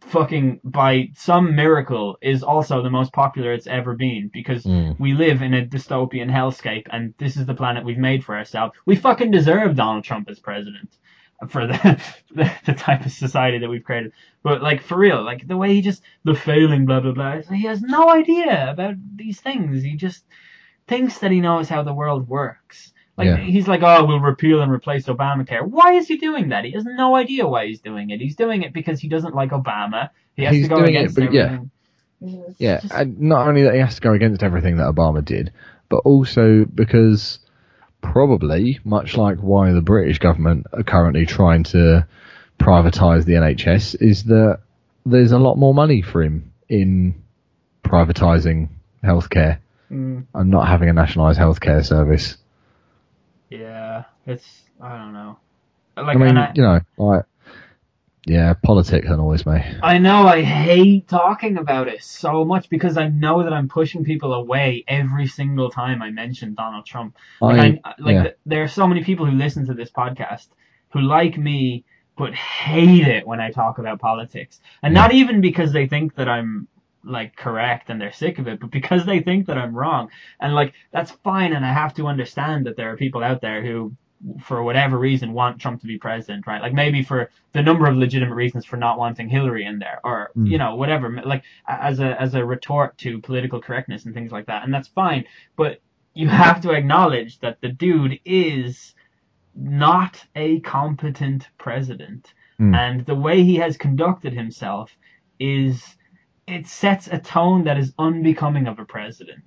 fucking 0.00 0.60
by 0.64 1.08
some 1.16 1.54
miracle, 1.54 2.18
is 2.20 2.42
also 2.42 2.82
the 2.82 2.90
most 2.90 3.12
popular 3.12 3.52
it's 3.52 3.66
ever 3.68 3.94
been 3.94 4.28
because 4.32 4.64
Mm. 4.64 4.98
we 4.98 5.14
live 5.14 5.40
in 5.40 5.54
a 5.54 5.64
dystopian 5.64 6.30
hellscape, 6.30 6.86
and 6.90 7.14
this 7.18 7.36
is 7.36 7.46
the 7.46 7.54
planet 7.54 7.84
we've 7.84 7.96
made 7.96 8.24
for 8.24 8.36
ourselves. 8.36 8.74
We 8.86 8.96
fucking 8.96 9.30
deserve 9.30 9.76
Donald 9.76 10.04
Trump 10.04 10.28
as 10.28 10.38
president. 10.40 10.90
For 11.48 11.66
the, 11.66 12.00
the 12.34 12.50
the 12.64 12.72
type 12.74 13.04
of 13.04 13.12
society 13.12 13.58
that 13.58 13.68
we've 13.68 13.84
created, 13.84 14.12
but 14.42 14.62
like 14.62 14.82
for 14.82 14.96
real, 14.96 15.22
like 15.22 15.46
the 15.46 15.56
way 15.56 15.74
he 15.74 15.82
just 15.82 16.02
the 16.22 16.34
failing 16.34 16.86
blah 16.86 17.00
blah 17.00 17.12
blah. 17.12 17.40
He 17.42 17.66
has 17.66 17.82
no 17.82 18.08
idea 18.08 18.70
about 18.70 18.94
these 19.16 19.40
things. 19.40 19.82
He 19.82 19.94
just 19.96 20.24
thinks 20.86 21.18
that 21.18 21.30
he 21.30 21.40
knows 21.40 21.68
how 21.68 21.82
the 21.82 21.94
world 21.94 22.28
works. 22.28 22.92
Like 23.16 23.26
Yeah. 23.26 23.36
he's 23.36 23.68
like, 23.68 23.82
oh, 23.82 24.04
we'll 24.04 24.20
repeal 24.20 24.60
and 24.60 24.70
replace 24.72 25.06
Obamacare. 25.06 25.62
Why 25.66 25.92
is 25.94 26.08
he 26.08 26.16
doing 26.16 26.48
that? 26.48 26.64
He 26.64 26.72
has 26.72 26.84
no 26.84 27.14
idea 27.14 27.46
why 27.46 27.66
he's 27.66 27.80
doing 27.80 28.10
it. 28.10 28.20
He's 28.20 28.36
doing 28.36 28.62
it 28.62 28.72
because 28.72 29.00
he 29.00 29.08
doesn't 29.08 29.34
like 29.34 29.50
Obama. 29.50 30.10
He 30.36 30.44
has 30.44 30.54
He's 30.54 30.64
to 30.64 30.68
go 30.68 30.80
doing 30.80 30.94
it, 30.94 30.98
against 30.98 31.14
but 31.14 31.32
yeah. 31.32 31.42
everything. 31.44 31.70
It's 32.20 32.60
Yeah, 32.60 32.80
just- 32.80 32.92
and 32.92 33.20
not 33.20 33.46
only 33.48 33.62
that 33.62 33.74
he 33.74 33.80
has 33.80 33.94
to 33.96 34.00
go 34.00 34.12
against 34.14 34.42
everything 34.42 34.76
that 34.78 34.92
Obama 34.92 35.24
did, 35.24 35.52
but 35.88 35.98
also 35.98 36.64
because 36.64 37.38
probably, 38.00 38.80
much 38.84 39.16
like 39.16 39.38
why 39.38 39.72
the 39.72 39.80
British 39.80 40.18
government 40.18 40.66
are 40.72 40.82
currently 40.82 41.24
trying 41.24 41.62
to 41.64 42.06
privatise 42.58 43.24
the 43.24 43.34
NHS, 43.34 43.94
is 44.00 44.24
that 44.24 44.58
there's 45.06 45.32
a 45.32 45.38
lot 45.38 45.56
more 45.56 45.72
money 45.74 46.02
for 46.02 46.22
him 46.22 46.52
in 46.68 47.14
privatising 47.84 48.68
healthcare 49.04 49.58
Mm, 49.90 50.26
and 50.34 50.50
not 50.50 50.66
having 50.66 50.88
a 50.88 50.92
nationalised 50.92 51.38
healthcare 51.38 51.84
service. 51.84 52.36
yeah, 53.50 54.04
it's 54.26 54.62
I 54.80 54.96
don't 54.98 55.12
know. 55.12 55.38
Like, 55.96 56.16
I 56.16 56.18
mean, 56.18 56.28
and 56.30 56.38
I, 56.38 56.52
you 56.54 56.62
know, 56.62 56.80
like, 56.96 57.24
yeah, 58.26 58.54
politics 58.54 59.06
annoys 59.08 59.46
me. 59.46 59.62
I 59.82 59.98
know 59.98 60.26
I 60.26 60.42
hate 60.42 61.06
talking 61.06 61.58
about 61.58 61.88
it 61.88 62.02
so 62.02 62.44
much 62.44 62.68
because 62.68 62.96
I 62.96 63.08
know 63.08 63.42
that 63.44 63.52
I'm 63.52 63.68
pushing 63.68 64.02
people 64.02 64.32
away 64.32 64.82
every 64.88 65.26
single 65.26 65.70
time 65.70 66.02
I 66.02 66.10
mention 66.10 66.54
Donald 66.54 66.86
Trump. 66.86 67.16
Like, 67.40 67.80
I, 67.84 67.90
I, 67.90 67.94
like 67.98 68.14
yeah. 68.14 68.22
th- 68.22 68.36
there 68.46 68.62
are 68.62 68.68
so 68.68 68.86
many 68.86 69.04
people 69.04 69.26
who 69.26 69.32
listen 69.32 69.66
to 69.66 69.74
this 69.74 69.90
podcast 69.90 70.48
who 70.92 71.00
like 71.00 71.36
me 71.36 71.84
but 72.16 72.32
hate 72.32 73.06
it 73.08 73.26
when 73.26 73.40
I 73.40 73.50
talk 73.50 73.78
about 73.78 74.00
politics, 74.00 74.60
and 74.82 74.94
Yeah. 74.94 75.02
not 75.02 75.12
even 75.12 75.40
because 75.40 75.72
they 75.72 75.86
think 75.88 76.14
that 76.14 76.28
I'm 76.28 76.68
like 77.04 77.36
correct 77.36 77.90
and 77.90 78.00
they're 78.00 78.12
sick 78.12 78.38
of 78.38 78.48
it, 78.48 78.60
but 78.60 78.70
because 78.70 79.04
they 79.06 79.20
think 79.20 79.46
that 79.46 79.58
I'm 79.58 79.74
wrong. 79.74 80.10
And 80.40 80.54
like 80.54 80.74
that's 80.92 81.10
fine, 81.22 81.52
and 81.52 81.64
I 81.64 81.72
have 81.72 81.94
to 81.94 82.06
understand 82.06 82.66
that 82.66 82.76
there 82.76 82.90
are 82.92 82.96
people 82.96 83.22
out 83.22 83.40
there 83.40 83.62
who, 83.64 83.94
for 84.42 84.62
whatever 84.62 84.98
reason, 84.98 85.32
want 85.32 85.60
Trump 85.60 85.80
to 85.82 85.86
be 85.86 85.98
president, 85.98 86.46
right? 86.46 86.62
Like 86.62 86.72
maybe 86.72 87.02
for 87.02 87.30
the 87.52 87.62
number 87.62 87.86
of 87.86 87.96
legitimate 87.96 88.34
reasons 88.34 88.64
for 88.64 88.76
not 88.76 88.98
wanting 88.98 89.28
Hillary 89.28 89.64
in 89.64 89.78
there, 89.78 90.00
or 90.02 90.30
Mm. 90.36 90.50
you 90.50 90.58
know 90.58 90.76
whatever, 90.76 91.10
like 91.24 91.44
as 91.68 92.00
a 92.00 92.20
as 92.20 92.34
a 92.34 92.44
retort 92.44 92.96
to 92.98 93.20
political 93.20 93.60
correctness 93.60 94.04
and 94.04 94.14
things 94.14 94.32
like 94.32 94.46
that, 94.46 94.64
and 94.64 94.72
that's 94.72 94.88
fine. 94.88 95.24
But 95.56 95.80
you 96.14 96.28
have 96.28 96.60
to 96.62 96.70
acknowledge 96.70 97.38
that 97.40 97.60
the 97.60 97.68
dude 97.68 98.20
is 98.24 98.94
not 99.54 100.24
a 100.34 100.60
competent 100.60 101.48
president. 101.58 102.32
Mm. 102.60 102.74
And 102.76 103.06
the 103.06 103.14
way 103.14 103.42
he 103.42 103.56
has 103.56 103.76
conducted 103.76 104.32
himself 104.32 104.96
is 105.38 105.96
it 106.46 106.66
sets 106.66 107.06
a 107.06 107.18
tone 107.18 107.64
that 107.64 107.78
is 107.78 107.92
unbecoming 107.98 108.66
of 108.66 108.78
a 108.78 108.84
president. 108.84 109.44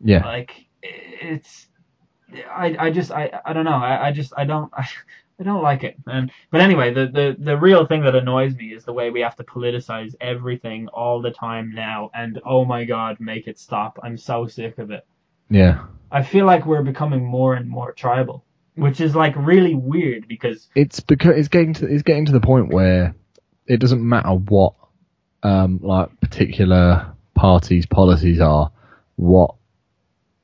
yeah. 0.00 0.24
Like 0.24 0.66
it's 0.82 1.66
I 2.32 2.76
I 2.78 2.90
just 2.90 3.10
I 3.10 3.40
I 3.44 3.52
don't 3.52 3.64
know. 3.64 3.70
I, 3.72 4.08
I 4.08 4.12
just 4.12 4.32
I 4.36 4.44
don't 4.44 4.72
I, 4.74 4.88
I 5.40 5.44
don't 5.44 5.62
like 5.62 5.84
it. 5.84 5.96
And 6.06 6.32
but 6.50 6.60
anyway, 6.60 6.92
the, 6.92 7.06
the 7.06 7.36
the 7.38 7.56
real 7.56 7.86
thing 7.86 8.02
that 8.02 8.16
annoys 8.16 8.54
me 8.56 8.74
is 8.74 8.84
the 8.84 8.92
way 8.92 9.10
we 9.10 9.20
have 9.20 9.36
to 9.36 9.44
politicize 9.44 10.14
everything 10.20 10.88
all 10.88 11.22
the 11.22 11.30
time 11.30 11.72
now 11.72 12.10
and 12.14 12.40
oh 12.44 12.64
my 12.64 12.84
god, 12.84 13.18
make 13.20 13.46
it 13.46 13.58
stop. 13.58 13.98
I'm 14.02 14.16
so 14.16 14.46
sick 14.46 14.78
of 14.78 14.90
it. 14.90 15.06
Yeah. 15.48 15.86
I 16.10 16.22
feel 16.22 16.46
like 16.46 16.66
we're 16.66 16.82
becoming 16.82 17.24
more 17.24 17.54
and 17.54 17.68
more 17.68 17.92
tribal, 17.92 18.44
which 18.74 19.00
is 19.00 19.14
like 19.14 19.34
really 19.36 19.74
weird 19.74 20.26
because 20.26 20.68
it's 20.74 21.00
because 21.00 21.36
it's 21.36 21.48
getting 21.48 21.74
to 21.74 21.86
it's 21.86 22.02
getting 22.02 22.26
to 22.26 22.32
the 22.32 22.40
point 22.40 22.72
where 22.72 23.14
it 23.66 23.78
doesn't 23.78 24.06
matter 24.06 24.30
what 24.30 24.74
um 25.42 25.78
like 25.82 26.08
particular 26.28 27.12
party's 27.34 27.86
policies 27.86 28.40
are, 28.40 28.70
what 29.16 29.54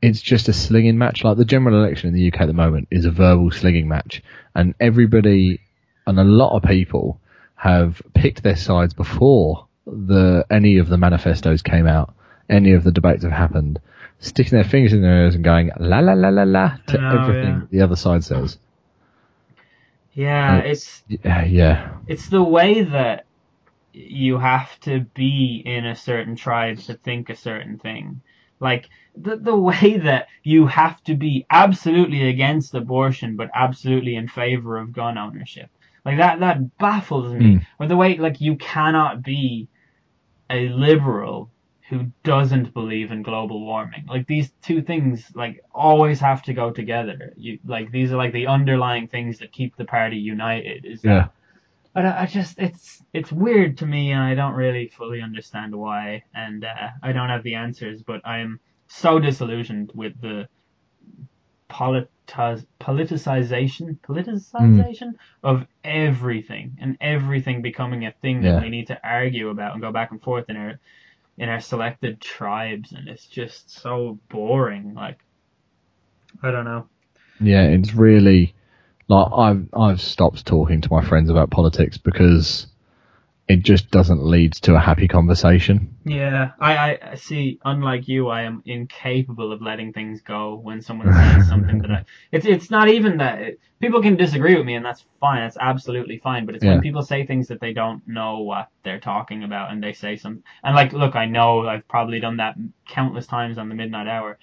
it's 0.02 0.20
just 0.20 0.48
a 0.48 0.52
slinging 0.52 0.98
match. 0.98 1.24
Like 1.24 1.36
the 1.36 1.44
general 1.44 1.82
election 1.82 2.08
in 2.08 2.14
the 2.14 2.28
UK 2.28 2.42
at 2.42 2.46
the 2.46 2.52
moment 2.52 2.88
is 2.90 3.04
a 3.04 3.10
verbal 3.10 3.50
slinging 3.50 3.88
match, 3.88 4.22
and 4.54 4.74
everybody 4.80 5.60
and 6.06 6.18
a 6.18 6.24
lot 6.24 6.56
of 6.56 6.62
people 6.62 7.20
have 7.54 8.02
picked 8.14 8.42
their 8.42 8.56
sides 8.56 8.92
before 8.92 9.66
the 9.86 10.44
any 10.50 10.78
of 10.78 10.88
the 10.88 10.98
manifestos 10.98 11.62
came 11.62 11.86
out, 11.86 12.14
any 12.50 12.72
of 12.72 12.84
the 12.84 12.92
debates 12.92 13.22
have 13.22 13.32
happened, 13.32 13.80
sticking 14.18 14.56
their 14.56 14.68
fingers 14.68 14.92
in 14.92 15.02
their 15.02 15.24
ears 15.24 15.34
and 15.34 15.44
going 15.44 15.70
la 15.78 16.00
la 16.00 16.12
la 16.12 16.28
la 16.28 16.42
la 16.42 16.76
to 16.86 16.98
know, 16.98 17.20
everything 17.20 17.54
yeah. 17.54 17.66
the 17.70 17.80
other 17.80 17.96
side 17.96 18.24
says. 18.24 18.58
Yeah, 20.12 20.58
Uh, 20.58 20.62
it's 20.66 21.02
Yeah, 21.08 21.44
yeah, 21.44 21.92
it's 22.06 22.28
the 22.28 22.42
way 22.42 22.82
that 22.82 23.24
you 23.94 24.38
have 24.38 24.78
to 24.80 25.00
be 25.14 25.62
in 25.64 25.86
a 25.86 25.96
certain 25.96 26.36
tribe 26.36 26.78
to 26.78 26.94
think 26.94 27.30
a 27.30 27.36
certain 27.36 27.78
thing. 27.78 28.20
Like 28.60 28.88
the 29.16 29.36
the 29.36 29.56
way 29.70 29.98
that 29.98 30.28
you 30.42 30.66
have 30.66 31.02
to 31.04 31.14
be 31.14 31.46
absolutely 31.50 32.28
against 32.28 32.74
abortion 32.74 33.36
but 33.36 33.50
absolutely 33.54 34.16
in 34.16 34.28
favor 34.28 34.78
of 34.78 34.92
gun 34.92 35.16
ownership. 35.16 35.70
Like 36.04 36.18
that 36.18 36.40
that 36.40 36.76
baffles 36.78 37.32
me. 37.32 37.56
Mm. 37.56 37.66
Or 37.78 37.86
the 37.86 37.96
way 37.96 38.16
like 38.16 38.40
you 38.40 38.56
cannot 38.56 39.22
be 39.22 39.68
a 40.50 40.68
liberal 40.68 41.50
who 41.88 42.06
doesn't 42.22 42.72
believe 42.72 43.12
in 43.12 43.22
global 43.22 43.60
warming. 43.60 44.06
Like 44.08 44.26
these 44.26 44.50
two 44.62 44.82
things 44.82 45.30
like 45.34 45.62
always 45.72 46.18
have 46.20 46.42
to 46.44 46.54
go 46.54 46.70
together. 46.70 47.32
You 47.36 47.58
like 47.64 47.90
these 47.92 48.12
are 48.12 48.16
like 48.16 48.32
the 48.32 48.48
underlying 48.48 49.06
things 49.06 49.38
that 49.38 49.52
keep 49.52 49.76
the 49.76 49.84
party 49.84 50.16
united. 50.16 50.84
Is 50.84 51.04
yeah. 51.04 51.26
but 51.26 51.32
I, 51.94 52.22
I 52.22 52.26
just 52.26 52.58
it's 52.58 53.02
it's 53.12 53.30
weird 53.32 53.78
to 53.78 53.86
me, 53.86 54.12
and 54.12 54.22
I 54.22 54.34
don't 54.34 54.54
really 54.54 54.88
fully 54.88 55.22
understand 55.22 55.74
why, 55.74 56.22
and 56.34 56.64
uh, 56.64 56.90
I 57.02 57.12
don't 57.12 57.28
have 57.28 57.42
the 57.42 57.54
answers. 57.54 58.02
But 58.02 58.20
I 58.24 58.38
am 58.38 58.60
so 58.88 59.18
disillusioned 59.18 59.92
with 59.94 60.20
the 60.20 60.48
politiz- 61.70 62.66
politicization 62.80 63.98
politicization 64.00 65.14
of 65.42 65.66
everything, 65.84 66.76
and 66.80 66.96
everything 67.00 67.62
becoming 67.62 68.06
a 68.06 68.12
thing 68.22 68.42
Yeah. 68.42 68.52
that 68.52 68.62
we 68.62 68.70
need 68.70 68.88
to 68.88 69.00
argue 69.06 69.50
about 69.50 69.72
and 69.72 69.82
go 69.82 69.92
back 69.92 70.10
and 70.10 70.20
forth 70.22 70.46
in 70.48 70.56
our 70.56 70.78
in 71.38 71.48
our 71.48 71.60
selected 71.60 72.20
tribes, 72.20 72.92
and 72.92 73.08
it's 73.08 73.26
just 73.26 73.70
so 73.70 74.18
boring. 74.30 74.94
Like 74.94 75.18
I 76.42 76.50
don't 76.50 76.64
know. 76.64 76.88
Yeah, 77.40 77.64
it's 77.64 77.94
really 77.94 78.54
like 79.08 79.32
I've 79.32 79.68
I've 79.74 80.00
stopped 80.00 80.46
talking 80.46 80.80
to 80.80 80.88
my 80.92 81.04
friends 81.04 81.30
about 81.30 81.50
politics 81.50 81.98
because 81.98 82.66
it 83.48 83.62
just 83.64 83.90
doesn't 83.90 84.22
lead 84.24 84.54
to 84.54 84.74
a 84.74 84.80
happy 84.80 85.08
conversation. 85.08 85.96
Yeah, 86.06 86.52
I, 86.60 86.76
I 86.76 86.98
I 87.12 87.14
see. 87.16 87.58
Unlike 87.64 88.08
you, 88.08 88.28
I 88.28 88.42
am 88.42 88.62
incapable 88.66 89.52
of 89.52 89.62
letting 89.62 89.92
things 89.92 90.20
go 90.22 90.56
when 90.56 90.82
someone 90.82 91.12
says 91.12 91.46
something 91.46 91.80
that 91.82 91.90
I. 91.90 92.04
It's 92.32 92.46
it's 92.46 92.70
not 92.70 92.88
even 92.88 93.18
that 93.18 93.40
it, 93.40 93.60
people 93.80 94.02
can 94.02 94.16
disagree 94.16 94.56
with 94.56 94.66
me, 94.66 94.74
and 94.74 94.84
that's 94.84 95.04
fine. 95.20 95.40
That's 95.42 95.56
absolutely 95.60 96.18
fine. 96.18 96.46
But 96.46 96.56
it's 96.56 96.64
Yeah. 96.64 96.72
when 96.72 96.80
people 96.82 97.02
say 97.02 97.24
things 97.26 97.48
that 97.48 97.60
they 97.60 97.72
don't 97.72 98.06
know 98.06 98.40
what 98.40 98.68
they're 98.82 99.00
talking 99.00 99.44
about, 99.44 99.72
and 99.72 99.82
they 99.82 99.92
say 99.94 100.16
some. 100.16 100.42
And 100.62 100.74
like, 100.74 100.92
look, 100.92 101.16
I 101.16 101.26
know 101.26 101.66
I've 101.66 101.88
probably 101.88 102.20
done 102.20 102.36
that 102.38 102.56
countless 102.88 103.26
times 103.26 103.58
on 103.58 103.68
the 103.68 103.74
midnight 103.74 104.08
hour, 104.08 104.38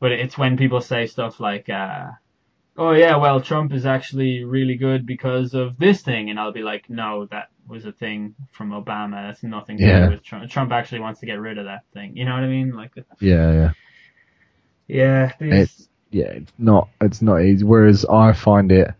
but 0.00 0.12
it's 0.12 0.38
when 0.38 0.56
people 0.56 0.80
say 0.80 1.06
stuff 1.06 1.40
like. 1.40 1.68
uh 1.68 2.10
Oh 2.80 2.92
yeah, 2.92 3.16
well 3.16 3.40
Trump 3.40 3.72
is 3.72 3.86
actually 3.86 4.42
really 4.42 4.76
good 4.76 5.06
because 5.06 5.54
of 5.54 5.78
this 5.78 6.02
thing, 6.02 6.30
and 6.30 6.40
I'll 6.40 6.52
be 6.52 6.62
like, 6.62 6.90
no, 6.90 7.26
that 7.30 7.48
was 7.68 7.84
a 7.84 7.92
thing 7.92 8.34
from 8.52 8.70
Obama. 8.70 9.28
That's 9.28 9.42
nothing 9.44 9.82
to 9.82 9.84
Yeah. 9.86 10.06
do 10.06 10.08
with 10.08 10.24
Trump. 10.24 10.50
Trump 10.50 10.72
actually 10.72 11.00
wants 11.00 11.20
to 11.20 11.26
get 11.26 11.34
rid 11.40 11.58
of 11.58 11.66
that 11.66 11.84
thing. 11.94 12.16
You 12.16 12.24
know 12.24 12.32
what 12.34 12.42
I 12.42 12.48
mean? 12.48 12.74
Like, 12.74 12.92
Yeah, 13.20 13.52
yeah. 13.52 13.72
yeah, 14.88 15.32
these, 15.38 15.60
It's 15.60 15.88
yeah, 16.10 16.26
it's 16.32 16.52
not 16.58 16.88
it's 17.00 17.22
not 17.22 17.42
easy. 17.42 17.64
Whereas 17.64 18.04
I 18.04 18.32
find 18.32 18.72
it 18.72 18.92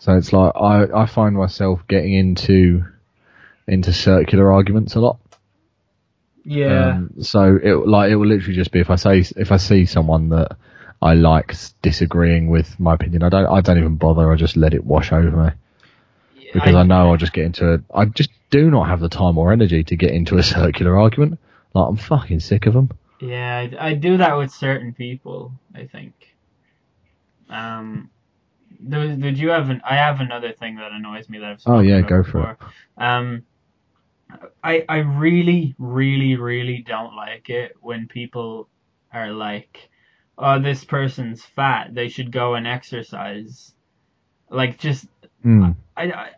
so 0.00 0.16
it's 0.16 0.32
like 0.32 0.52
I, 0.56 0.86
I 0.94 1.06
find 1.06 1.36
myself 1.36 1.86
getting 1.88 2.14
into 2.14 2.84
into 3.68 3.92
circular 3.92 4.52
arguments 4.52 4.96
a 4.96 5.00
lot. 5.00 5.18
yeah, 6.44 7.00
Um, 7.00 7.14
so 7.22 7.58
it 7.62 7.74
like 7.86 8.10
it 8.10 8.16
will 8.16 8.26
literally 8.26 8.54
just 8.54 8.72
be 8.72 8.80
if 8.80 8.90
I 8.90 8.96
say 8.96 9.20
if 9.36 9.52
I 9.52 9.56
see 9.56 9.86
someone 9.86 10.28
that 10.30 10.56
I 11.00 11.14
like 11.14 11.54
disagreeing 11.82 12.48
with 12.48 12.78
my 12.80 12.94
opinion, 12.94 13.22
I 13.22 13.28
don't 13.28 13.46
I 13.46 13.60
don't 13.60 13.78
even 13.78 13.96
bother. 13.96 14.30
I 14.32 14.36
just 14.36 14.56
let 14.56 14.74
it 14.74 14.84
wash 14.84 15.12
over 15.12 15.30
me 15.30 15.50
because 16.52 16.74
I, 16.74 16.82
know 16.82 17.10
I'll 17.10 17.16
just 17.16 17.32
get 17.32 17.44
into 17.44 17.74
it. 17.74 17.82
I 17.94 18.06
just 18.06 18.30
do 18.50 18.70
not 18.70 18.88
have 18.88 19.00
the 19.00 19.08
time 19.08 19.38
or 19.38 19.52
energy 19.52 19.84
to 19.84 19.96
get 19.96 20.10
into 20.10 20.38
a 20.38 20.42
circular 20.42 20.98
argument. 20.98 21.38
Like 21.74 21.88
I'm 21.88 21.96
fucking 21.96 22.40
sick 22.40 22.66
of 22.66 22.74
them. 22.74 22.90
Yeah, 23.20 23.68
I, 23.78 23.88
I 23.90 23.94
do 23.94 24.16
that 24.18 24.36
with 24.36 24.52
certain 24.52 24.92
people. 24.92 25.52
I 25.74 25.86
think. 25.86 26.14
Um, 27.48 28.10
there, 28.80 29.16
did 29.16 29.38
you 29.38 29.50
have 29.50 29.70
an? 29.70 29.82
I 29.84 29.96
have 29.96 30.20
another 30.20 30.52
thing 30.52 30.76
that 30.76 30.92
annoys 30.92 31.28
me 31.28 31.38
that 31.38 31.50
I've. 31.50 31.62
Oh, 31.66 31.80
yeah, 31.80 32.00
go 32.00 32.22
for 32.22 32.52
it. 32.52 33.02
Um, 33.02 33.44
I 34.62 34.84
I 34.88 34.98
really 34.98 35.74
really 35.78 36.36
really 36.36 36.84
don't 36.86 37.14
like 37.14 37.48
it 37.50 37.76
when 37.80 38.08
people 38.08 38.68
are 39.12 39.32
like, 39.32 39.87
"Oh, 40.38 40.58
this 40.60 40.84
person's 40.84 41.44
fat. 41.44 41.94
They 41.94 42.08
should 42.08 42.32
go 42.32 42.54
and 42.54 42.66
exercise." 42.66 43.74
Like 44.50 44.78
just 44.78 45.08
Mm. 45.44 45.76
I, 45.96 46.30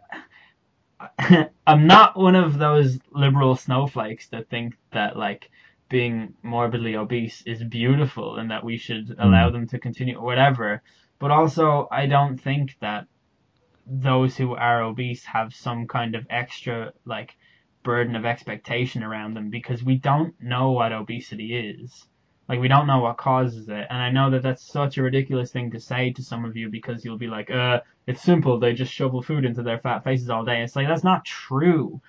I 1.18 1.48
I'm 1.66 1.86
not 1.86 2.18
one 2.18 2.34
of 2.34 2.58
those 2.58 2.98
liberal 3.12 3.56
snowflakes 3.56 4.28
that 4.28 4.48
think 4.48 4.76
that 4.92 5.16
like 5.16 5.50
being 5.88 6.34
morbidly 6.42 6.94
obese 6.96 7.42
is 7.46 7.64
beautiful 7.64 8.36
and 8.36 8.50
that 8.50 8.64
we 8.64 8.76
should 8.76 9.16
allow 9.18 9.50
them 9.50 9.66
to 9.68 9.78
continue 9.78 10.16
or 10.16 10.24
whatever. 10.24 10.82
But 11.18 11.30
also 11.30 11.88
I 11.90 12.06
don't 12.06 12.38
think 12.38 12.76
that 12.80 13.06
those 13.86 14.36
who 14.36 14.54
are 14.54 14.82
obese 14.82 15.24
have 15.24 15.54
some 15.54 15.88
kind 15.88 16.14
of 16.14 16.26
extra 16.30 16.92
like 17.04 17.36
burden 17.82 18.14
of 18.14 18.26
expectation 18.26 19.02
around 19.02 19.34
them 19.34 19.48
because 19.50 19.82
we 19.82 19.96
don't 19.96 20.34
know 20.40 20.70
what 20.72 20.92
obesity 20.92 21.54
is. 21.54 22.06
Like 22.50 22.58
we 22.58 22.66
don't 22.66 22.88
know 22.88 22.98
what 22.98 23.16
causes 23.16 23.68
it, 23.68 23.86
and 23.90 24.02
I 24.02 24.10
know 24.10 24.28
that 24.30 24.42
that's 24.42 24.64
such 24.64 24.98
a 24.98 25.04
ridiculous 25.04 25.52
thing 25.52 25.70
to 25.70 25.78
say 25.78 26.12
to 26.14 26.20
some 26.24 26.44
of 26.44 26.56
you 26.56 26.68
because 26.68 27.04
you'll 27.04 27.16
be 27.16 27.28
like, 27.28 27.48
"Uh, 27.48 27.80
it's 28.08 28.24
simple. 28.24 28.58
They 28.58 28.72
just 28.72 28.92
shovel 28.92 29.22
food 29.22 29.44
into 29.44 29.62
their 29.62 29.78
fat 29.78 30.02
faces 30.02 30.30
all 30.30 30.44
day." 30.44 30.60
It's 30.60 30.74
like 30.74 30.88
that's 30.88 31.04
not 31.04 31.24
true. 31.24 32.00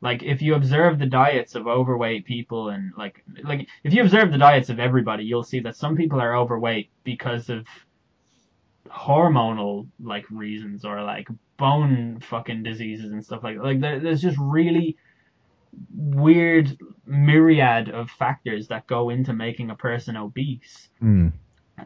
Like 0.00 0.24
if 0.24 0.42
you 0.42 0.56
observe 0.56 0.98
the 0.98 1.06
diets 1.06 1.54
of 1.54 1.68
overweight 1.68 2.24
people 2.24 2.70
and 2.70 2.92
like 2.96 3.22
like 3.44 3.68
if 3.84 3.94
you 3.94 4.02
observe 4.02 4.32
the 4.32 4.38
diets 4.38 4.68
of 4.68 4.80
everybody, 4.80 5.24
you'll 5.26 5.44
see 5.44 5.60
that 5.60 5.76
some 5.76 5.94
people 5.94 6.20
are 6.20 6.36
overweight 6.36 6.90
because 7.04 7.48
of 7.48 7.64
hormonal 8.88 9.86
like 10.02 10.28
reasons 10.28 10.84
or 10.84 11.02
like 11.04 11.28
bone 11.56 12.18
fucking 12.18 12.64
diseases 12.64 13.12
and 13.12 13.24
stuff 13.24 13.44
like 13.44 13.58
that. 13.58 13.62
Like 13.64 13.80
there, 13.80 14.00
there's 14.00 14.22
just 14.22 14.38
really 14.40 14.96
weird 15.94 16.76
myriad 17.06 17.88
of 17.88 18.10
factors 18.10 18.68
that 18.68 18.86
go 18.86 19.10
into 19.10 19.32
making 19.32 19.70
a 19.70 19.76
person 19.76 20.16
obese 20.16 20.88
Mm. 21.02 21.32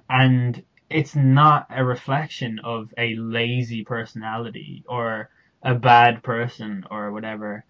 and 0.08 0.62
it's 0.90 1.14
not 1.14 1.66
a 1.70 1.84
reflection 1.84 2.60
of 2.64 2.92
a 2.96 3.14
lazy 3.16 3.84
personality 3.84 4.84
or 4.88 5.28
a 5.62 5.74
bad 5.74 6.22
person 6.22 6.84
or 6.90 7.12
whatever. 7.12 7.64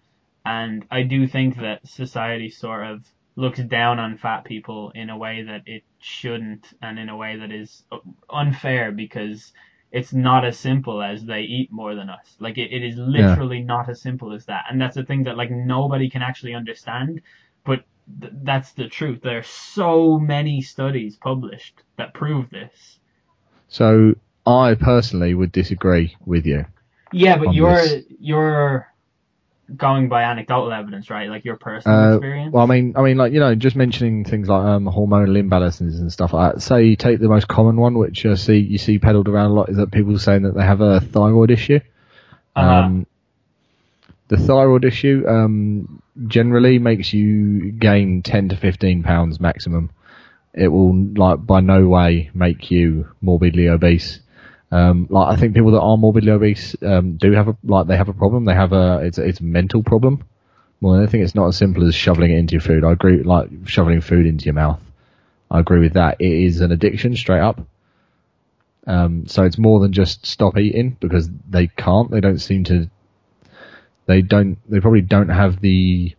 And 0.45 0.85
I 0.89 1.03
do 1.03 1.27
think 1.27 1.57
that 1.57 1.85
society 1.87 2.49
sort 2.49 2.85
of 2.87 3.05
looks 3.35 3.59
down 3.59 3.99
on 3.99 4.17
fat 4.17 4.45
people 4.45 4.91
in 4.95 5.09
a 5.09 5.17
way 5.17 5.43
that 5.43 5.63
it 5.65 5.83
shouldn't 5.99 6.73
and 6.81 6.97
in 6.97 7.09
a 7.09 7.17
way 7.17 7.37
that 7.37 7.51
is 7.51 7.83
unfair 8.29 8.91
because 8.91 9.51
it's 9.91 10.13
not 10.13 10.45
as 10.45 10.57
simple 10.57 11.01
as 11.01 11.25
they 11.25 11.41
eat 11.41 11.71
more 11.71 11.95
than 11.95 12.09
us. 12.09 12.35
Like 12.39 12.57
it, 12.57 12.71
it 12.71 12.83
is 12.83 12.95
literally 12.97 13.61
not 13.61 13.89
as 13.89 14.01
simple 14.01 14.33
as 14.33 14.45
that. 14.45 14.65
And 14.69 14.79
that's 14.79 14.95
the 14.95 15.03
thing 15.03 15.23
that 15.23 15.37
like 15.37 15.51
nobody 15.51 16.09
can 16.09 16.21
actually 16.21 16.53
understand, 16.53 17.21
but 17.65 17.83
th- 18.21 18.33
that's 18.43 18.73
the 18.73 18.87
truth. 18.87 19.21
There 19.21 19.39
are 19.39 19.43
so 19.43 20.19
many 20.19 20.61
studies 20.61 21.15
published 21.15 21.81
that 21.97 22.13
prove 22.13 22.49
this. 22.51 22.99
So 23.67 24.15
I 24.45 24.75
personally 24.75 25.33
would 25.33 25.51
disagree 25.51 26.15
with 26.25 26.45
you. 26.45 26.65
Yeah, 27.11 27.37
but 27.37 27.53
you're 27.53 27.75
this. 27.75 28.03
you're 28.19 28.87
going 29.75 30.09
by 30.09 30.23
anecdotal 30.23 30.71
evidence, 30.71 31.09
right? 31.09 31.29
Like 31.29 31.45
your 31.45 31.57
personal 31.57 31.97
Uh, 31.97 32.15
experience. 32.15 32.53
Well, 32.53 32.63
I 32.63 32.67
mean, 32.67 32.93
I 32.95 33.01
mean, 33.01 33.17
like 33.17 33.33
you 33.33 33.39
know, 33.39 33.55
just 33.55 33.75
mentioning 33.75 34.25
things 34.25 34.47
like 34.47 34.63
um, 34.63 34.85
hormonal 34.85 35.37
imbalances 35.41 35.99
and 35.99 36.11
stuff 36.11 36.33
like 36.33 36.53
that. 36.53 36.61
Say 36.61 36.85
you 36.85 36.95
take 36.95 37.19
the 37.19 37.29
most 37.29 37.47
common 37.47 37.77
one, 37.77 37.97
which 37.97 38.23
you 38.23 38.35
see 38.35 38.57
you 38.57 38.77
see 38.77 38.99
peddled 38.99 39.27
around 39.27 39.51
a 39.51 39.53
lot, 39.53 39.69
is 39.69 39.77
that 39.77 39.91
people 39.91 40.17
saying 40.19 40.43
that 40.43 40.55
they 40.55 40.63
have 40.63 40.81
a 40.81 40.99
thyroid 40.99 41.51
issue. 41.51 41.79
Uh-huh. 42.55 42.69
Um, 42.69 43.07
the 44.27 44.37
thyroid 44.37 44.85
issue 44.85 45.23
um, 45.27 46.01
generally 46.27 46.79
makes 46.79 47.13
you 47.13 47.71
gain 47.71 48.21
ten 48.21 48.49
to 48.49 48.55
fifteen 48.55 49.03
pounds 49.03 49.39
maximum. 49.39 49.91
It 50.53 50.67
will 50.67 50.95
like 50.95 51.45
by 51.45 51.59
no 51.59 51.87
way 51.87 52.31
make 52.33 52.71
you 52.71 53.07
morbidly 53.21 53.67
obese. 53.67 54.19
Um, 54.71 55.07
like 55.09 55.33
I 55.33 55.35
think 55.39 55.55
people 55.55 55.71
that 55.71 55.81
are 55.81 55.97
morbidly 55.97 56.31
obese 56.31 56.75
um, 56.83 57.17
do 57.17 57.31
have 57.31 57.47
a 57.47 57.57
like 57.63 57.87
they 57.87 57.97
have 57.97 58.09
a 58.09 58.13
problem. 58.13 58.45
They 58.45 58.53
have 58.55 58.73
a 58.73 58.99
it's 59.03 59.17
it's 59.17 59.39
a 59.39 59.43
mental 59.43 59.83
problem 59.83 60.23
Well, 60.81 61.01
I 61.01 61.07
think 61.07 61.23
it's 61.23 61.35
not 61.35 61.47
as 61.47 61.57
simple 61.57 61.87
as 61.87 61.95
shoveling 61.95 62.31
it 62.31 62.37
into 62.39 62.53
your 62.53 62.61
food. 62.61 62.83
I 62.85 62.91
agree, 62.93 63.23
like 63.23 63.49
shoveling 63.65 64.01
food 64.01 64.25
into 64.25 64.45
your 64.45 64.53
mouth. 64.53 64.81
I 65.51 65.59
agree 65.59 65.79
with 65.79 65.93
that. 65.93 66.17
It 66.21 66.31
is 66.31 66.61
an 66.61 66.71
addiction, 66.71 67.15
straight 67.15 67.41
up. 67.41 67.61
Um, 68.87 69.27
so 69.27 69.43
it's 69.43 69.57
more 69.57 69.79
than 69.79 69.93
just 69.93 70.25
stop 70.25 70.57
eating 70.57 70.97
because 70.99 71.29
they 71.49 71.67
can't. 71.67 72.09
They 72.11 72.21
don't 72.21 72.39
seem 72.39 72.63
to. 72.65 72.89
They 74.07 74.21
don't. 74.21 74.57
They 74.69 74.79
probably 74.81 75.01
don't 75.01 75.29
have 75.29 75.61
the. 75.61 76.15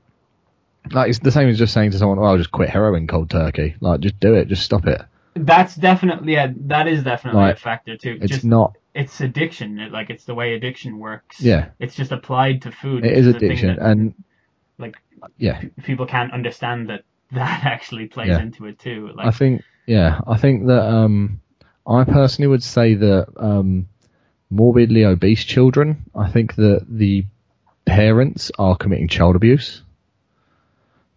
Like 0.90 1.10
it's 1.10 1.18
the 1.20 1.32
same 1.32 1.48
as 1.48 1.58
just 1.58 1.74
saying 1.74 1.92
to 1.92 1.98
someone, 1.98 2.18
"Oh, 2.18 2.24
I'll 2.24 2.38
just 2.38 2.52
quit 2.52 2.70
heroin 2.70 3.06
cold 3.06 3.30
turkey." 3.30 3.76
Like, 3.80 4.00
just 4.00 4.20
do 4.20 4.34
it. 4.34 4.48
Just 4.48 4.62
stop 4.64 4.86
it. 4.86 5.02
That's 5.34 5.76
definitely 5.76 6.32
yeah, 6.34 6.52
that 6.66 6.88
is 6.88 7.02
definitely 7.04 7.40
Like, 7.42 7.56
a 7.56 7.60
factor 7.60 7.96
too. 7.96 8.18
It's 8.20 8.30
just 8.32 8.44
not. 8.44 8.76
it's 8.94 9.20
addiction. 9.20 9.78
It- 9.78 9.92
Like 9.92 10.10
it's 10.10 10.24
the 10.24 10.34
way 10.34 10.54
addiction 10.54 10.98
works. 10.98 11.40
Yeah. 11.40 11.68
It's 11.78 11.94
just 11.94 12.12
applied 12.12 12.62
to 12.62 12.72
food. 12.72 13.04
It 13.04 13.16
is 13.16 13.26
addiction, 13.26 13.76
that, 13.76 13.84
and 13.90 14.14
like 14.78 14.96
yeah, 15.38 15.62
people 15.84 16.06
can't 16.06 16.32
understand 16.32 16.88
that 16.90 17.04
that 17.32 17.64
actually 17.64 18.06
plays 18.06 18.28
Yeah. 18.28 18.40
into 18.40 18.66
it 18.66 18.78
too. 18.78 19.10
Like 19.14 19.26
I 19.26 19.30
think 19.30 19.62
yeah, 19.86 20.20
I 20.26 20.36
think 20.36 20.66
that 20.66 20.82
um, 20.84 21.40
I 21.86 22.04
personally 22.04 22.48
would 22.48 22.62
say 22.62 22.94
that 22.94 23.26
um, 23.36 23.86
morbidly 24.50 25.04
obese 25.04 25.44
children. 25.44 26.04
I 26.14 26.28
think 26.30 26.56
that 26.56 26.86
the 26.88 27.24
parents 27.84 28.50
are 28.58 28.76
committing 28.76 29.08
child 29.08 29.36
abuse 29.36 29.82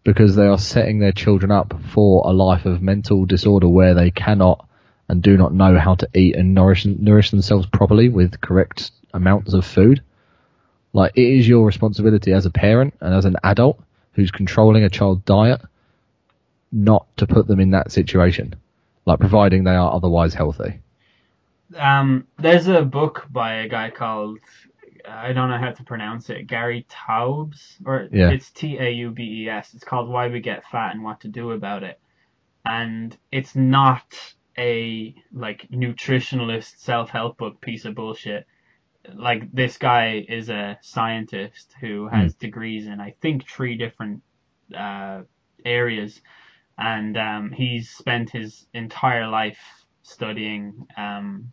because 0.04 0.36
they 0.36 0.48
are 0.48 0.58
setting 0.58 1.00
their 1.00 1.12
children 1.12 1.52
up 1.52 1.74
for 1.90 2.24
a 2.26 2.34
life 2.34 2.66
of 2.66 2.82
mental 2.82 3.26
disorder 3.26 3.68
where 3.68 3.94
they 3.94 4.12
cannot 4.12 4.68
and 5.08 5.22
do 5.22 5.38
not 5.38 5.54
know 5.54 5.78
how 5.78 5.96
to 5.96 6.08
eat 6.14 6.36
and 6.36 6.54
nourish 6.54 6.86
nourish 6.86 7.32
themselves 7.32 7.66
properly 7.68 8.10
with 8.10 8.42
correct 8.42 8.92
amounts 9.14 9.54
of 9.54 9.66
food. 9.66 10.02
Like 10.94 11.14
it 11.16 11.28
is 11.28 11.48
your 11.48 11.66
responsibility 11.66 12.34
as 12.34 12.46
a 12.46 12.52
parent 12.52 12.94
and 13.02 13.14
as 13.14 13.26
an 13.26 13.38
adult 13.44 13.82
who's 14.14 14.32
controlling 14.32 14.84
a 14.84 14.90
child's 14.90 15.24
diet 15.24 15.62
not 16.72 17.06
to 17.18 17.28
put 17.28 17.48
them 17.48 17.60
in 17.60 17.72
that 17.72 17.92
situation, 17.92 18.56
like 19.06 19.20
providing 19.20 19.64
they 19.64 19.76
are 19.76 19.94
otherwise 19.94 20.34
healthy. 20.34 20.80
um, 21.78 22.28
there's 22.40 22.68
a 22.68 22.82
book 22.82 23.26
by 23.32 23.56
a 23.56 23.68
guy 23.68 23.90
called 23.90 24.40
I 25.08 25.34
don't 25.34 25.50
know 25.50 25.58
how 25.58 25.72
to 25.72 25.84
pronounce 25.84 26.30
it. 26.30 26.48
Gary 26.48 26.86
Taubes, 26.90 27.78
or 27.86 28.08
Yeah. 28.12 28.32
it's 28.32 28.52
T 28.52 28.78
A 28.78 28.90
U 28.90 29.12
B 29.12 29.44
E 29.44 29.50
S. 29.50 29.74
It's 29.74 29.84
called 29.84 30.10
Why 30.10 30.28
We 30.28 30.40
Get 30.40 30.66
Fat 30.68 30.94
and 30.94 31.04
What 31.04 31.22
to 31.22 31.28
Do 31.28 31.52
About 31.52 31.84
It. 31.84 32.00
And 32.66 33.16
it's 33.32 33.56
not 33.56 34.36
a 34.58 35.16
like 35.34 35.68
nutritionalist 35.72 36.78
self-help 36.78 37.38
book 37.38 37.60
piece 37.60 37.86
of 37.86 37.96
bullshit. 37.96 38.46
Like 39.14 39.52
this 39.52 39.78
guy 39.78 40.26
is 40.28 40.50
a 40.50 40.78
scientist 40.82 41.74
who 41.82 42.08
has 42.08 42.36
degrees 42.36 42.88
in 42.88 43.02
I 43.02 43.16
think 43.22 43.48
three 43.48 43.76
different 43.76 44.22
uh, 44.74 45.24
areas, 45.66 46.22
and 46.78 47.18
um, 47.18 47.52
he's 47.52 47.90
spent 47.90 48.30
his 48.30 48.66
entire 48.74 49.28
life 49.28 49.60
studying 50.04 50.88
um, 50.96 51.52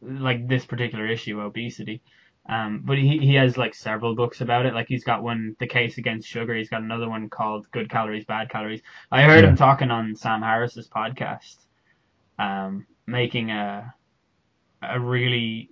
like 0.00 0.46
this 0.46 0.64
particular 0.64 1.06
issue, 1.08 1.40
obesity. 1.40 2.02
Um, 2.48 2.82
but 2.84 2.96
he, 2.98 3.18
he 3.18 3.34
has 3.34 3.56
like 3.58 3.74
several 3.74 4.14
books 4.14 4.40
about 4.40 4.66
it. 4.66 4.74
Like 4.74 4.86
he's 4.88 5.04
got 5.04 5.22
one, 5.22 5.56
The 5.58 5.66
Case 5.66 5.98
Against 5.98 6.28
Sugar. 6.28 6.54
He's 6.54 6.68
got 6.70 6.82
another 6.82 7.08
one 7.08 7.28
called 7.28 7.66
Good 7.72 7.90
Calories, 7.90 8.24
Bad 8.24 8.50
Calories. 8.50 8.82
I 9.10 9.22
heard 9.24 9.44
Yeah. 9.44 9.50
him 9.50 9.56
talking 9.56 9.90
on 9.90 10.14
Sam 10.16 10.42
Harris's 10.42 10.88
podcast, 10.88 11.56
um, 12.38 12.86
making 13.06 13.50
a 13.50 13.94
a 14.82 15.00
really 15.00 15.70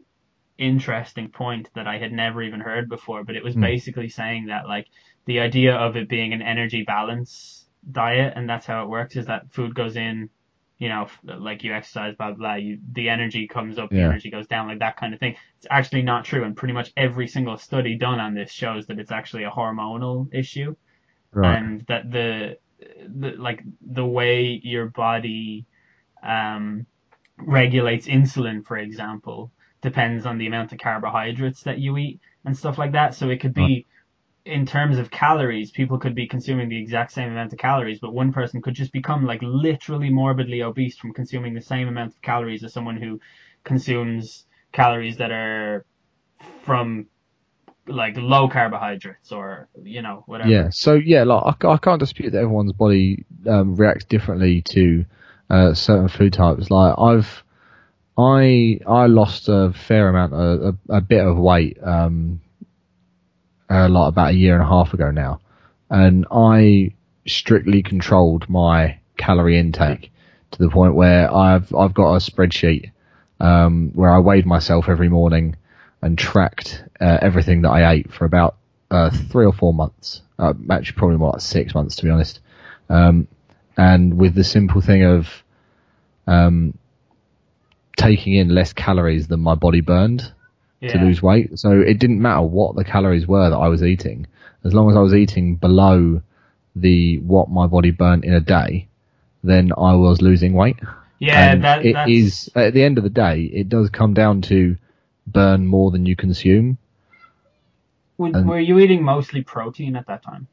interesting 0.59 1.31
point 1.31 1.71
that 1.75 1.87
I 1.87 1.99
had 1.99 2.13
never 2.13 2.43
even 2.43 2.61
heard 2.61 2.89
before. 2.89 3.25
But 3.25 3.37
it 3.37 3.45
was 3.45 3.57
Hmm. 3.57 3.61
basically 3.61 4.09
saying 4.09 4.47
that 4.47 4.69
like 4.69 4.89
the 5.27 5.41
idea 5.41 5.75
of 5.77 5.97
it 5.97 6.09
being 6.09 6.33
an 6.33 6.43
energy 6.43 6.85
balance 6.85 7.69
diet, 7.91 8.35
and 8.37 8.49
that's 8.49 8.67
how 8.67 8.85
it 8.85 8.89
works, 8.89 9.17
is 9.17 9.27
that 9.27 9.53
food 9.53 9.75
goes 9.75 9.97
in 9.97 10.31
you 10.79 10.89
know, 10.89 11.07
like 11.25 11.63
you 11.65 11.73
exercise, 11.73 12.15
blah 12.17 12.31
blah. 12.31 12.37
blah 12.37 12.55
you 12.55 12.79
the 12.93 13.09
energy 13.09 13.47
comes 13.47 13.79
up, 13.79 13.91
the 13.91 14.01
energy 14.01 14.31
goes 14.31 14.47
down, 14.47 14.67
like 14.69 14.81
that 14.81 14.97
kind 14.97 15.15
of 15.15 15.21
thing. 15.21 15.37
It's 15.59 15.67
actually 15.71 16.03
not 16.03 16.25
true, 16.25 16.45
and 16.45 16.57
pretty 16.57 16.75
much 16.75 16.93
every 16.97 17.29
single 17.29 17.57
study 17.59 17.97
done 17.97 18.21
on 18.21 18.35
this 18.35 18.51
shows 18.53 18.87
that 18.87 18.99
it's 18.99 19.13
actually 19.13 19.45
a 19.45 19.51
hormonal 19.51 20.29
issue, 20.33 20.75
Right. 21.33 21.57
and 21.57 21.85
that 21.89 22.11
the, 22.11 22.59
the 23.09 23.31
like 23.39 23.63
the 23.81 24.05
way 24.05 24.61
your 24.63 24.87
body 24.87 25.67
um, 26.23 26.87
regulates 27.39 28.07
insulin, 28.07 28.65
for 28.65 28.77
example, 28.77 29.53
depends 29.83 30.27
on 30.27 30.39
the 30.39 30.47
amount 30.47 30.73
of 30.73 30.79
carbohydrates 30.79 31.63
that 31.63 31.79
you 31.79 31.97
eat 31.99 32.21
and 32.45 32.57
stuff 32.57 32.79
like 32.79 32.93
that. 32.93 33.15
So 33.15 33.31
it 33.31 33.41
could 33.41 33.55
be. 33.55 33.87
In 34.45 34.67
terms 34.67 34.99
of 34.99 35.11
calories, 35.11 35.71
people 35.71 35.99
could 35.99 36.15
be 36.15 36.27
consuming 36.27 36.69
the 36.69 36.79
exact 36.79 37.13
same 37.13 37.31
amount 37.31 37.53
of 37.53 37.59
calories, 37.59 37.99
but 37.99 38.13
one 38.13 38.33
person 38.33 38.61
could 38.61 38.75
just 38.75 38.93
become 38.93 39.25
like 39.25 39.41
literally 39.43 40.11
morbidly 40.11 40.63
obese 40.63 40.99
from 40.99 41.15
consuming 41.15 41.55
the 41.55 41.63
same 41.63 41.89
amount 41.89 42.13
of 42.13 42.21
calories 42.21 42.63
as 42.63 42.73
someone 42.73 42.99
who 42.99 43.21
consumes 43.65 44.45
calories 44.73 45.17
that 45.17 45.31
are 45.31 45.87
from 46.65 47.07
like 47.87 48.17
low 48.17 48.49
carbohydrates 48.49 49.33
or 49.33 49.69
you 49.83 50.03
know 50.03 50.25
whatever. 50.27 50.51
Yeah. 50.51 50.69
So 50.71 50.95
yeah, 50.95 51.25
like 51.25 51.65
I, 51.65 51.71
I 51.71 51.77
can't 51.79 52.01
dispute 52.01 52.31
that 52.31 52.39
everyone's 52.39 52.73
body 52.73 53.25
um, 53.47 53.77
reacts 53.77 54.05
differently 54.05 54.63
to 54.63 55.05
uh, 55.51 55.75
certain 55.75 56.09
food 56.09 56.33
types. 56.33 56.71
Like 56.71 56.95
I've, 56.99 57.45
I 58.17 58.81
I 58.87 59.07
lost 59.07 59.49
a 59.49 59.73
fair 59.73 60.09
amount, 60.09 60.33
a, 60.33 60.77
a, 60.89 61.01
bit 61.01 61.27
of 61.27 61.37
weight, 61.37 61.79
um, 61.83 62.41
uh, 63.71 63.89
like 63.89 64.09
about 64.09 64.31
a 64.31 64.37
year 64.37 64.55
and 64.55 64.63
a 64.63 64.67
half 64.67 64.95
ago 64.95 65.11
now, 65.11 65.41
and 65.91 66.27
I 66.31 66.93
strictly 67.27 67.83
controlled 67.83 68.49
my 68.49 68.99
calorie 69.17 69.59
intake 69.59 70.11
to 70.51 70.59
the 70.59 70.69
point 70.69 70.95
where 70.95 71.33
I've 71.33 71.75
I've 71.75 71.95
got 71.95 72.15
a 72.15 72.19
spreadsheet 72.19 72.91
um, 73.41 73.93
where 73.95 74.11
I 74.11 74.19
weighed 74.19 74.47
myself 74.47 74.89
every 74.89 75.09
morning 75.09 75.57
and 76.03 76.19
tracked 76.19 76.85
uh, 77.01 77.19
everything 77.21 77.63
that 77.63 77.71
I 77.71 77.93
ate 77.93 78.13
for 78.13 78.25
about 78.25 78.57
uh, 78.91 79.11
three 79.11 79.47
or 79.47 79.53
four 79.53 79.73
months. 79.73 80.23
Uh, 80.39 80.53
actually, 80.71 80.97
probably 80.97 81.17
more 81.17 81.33
like 81.33 81.41
six 81.41 81.75
months 81.75 81.97
to 81.97 82.05
be 82.05 82.11
honest. 82.11 82.41
Um, 82.89 83.29
and 83.77 84.19
with 84.19 84.35
the 84.35 84.45
simple 84.45 84.81
thing 84.81 85.05
of 85.05 85.43
um, 86.27 86.77
taking 87.97 88.35
in 88.35 88.49
less 88.49 88.73
calories 88.73 89.29
than 89.29 89.41
my 89.41 89.55
body 89.55 89.81
burned 89.81 90.33
to 90.91 90.99
lose 90.99 91.23
weight. 91.23 91.59
So 91.59 91.81
it 91.81 91.99
didn't 91.99 92.21
matter 92.21 92.43
what 92.43 92.77
the 92.77 92.85
calories 92.85 93.27
were 93.27 93.51
that 93.51 93.57
I 93.57 93.69
was 93.69 93.83
eating, 93.83 94.27
as 94.65 94.75
long 94.75 94.91
as 94.91 94.97
I 94.97 95.01
was 95.01 95.15
eating 95.15 95.57
below 95.57 96.23
the 96.77 97.19
what 97.19 97.51
my 97.51 97.67
body 97.67 97.91
burnt 97.91 98.25
in 98.25 98.35
a 98.35 98.41
day, 98.41 98.89
then 99.43 99.73
I 99.77 99.95
was 99.95 100.21
losing 100.23 100.55
weight. 100.55 100.77
Yeah, 101.19 101.53
and 101.53 101.65
that 101.65 101.85
it 101.87 101.93
that's, 101.95 102.11
is 102.11 102.51
at 102.55 102.75
the 102.75 102.83
end 102.83 102.99
of 102.99 103.05
the 103.05 103.11
day, 103.11 103.43
it 103.43 103.69
does 103.69 103.89
come 103.91 104.15
down 104.15 104.43
to 104.43 104.77
burn 105.27 105.67
more 105.67 105.91
than 105.91 106.07
you 106.07 106.17
consume. 106.17 106.79
Would- 108.19 108.35
and- 108.35 108.49
were 108.49 108.61
you 108.61 108.79
eating 108.79 109.03
mostly 109.03 109.43
protein 109.43 109.97
at 109.97 110.07
that 110.07 110.23
time? 110.23 110.49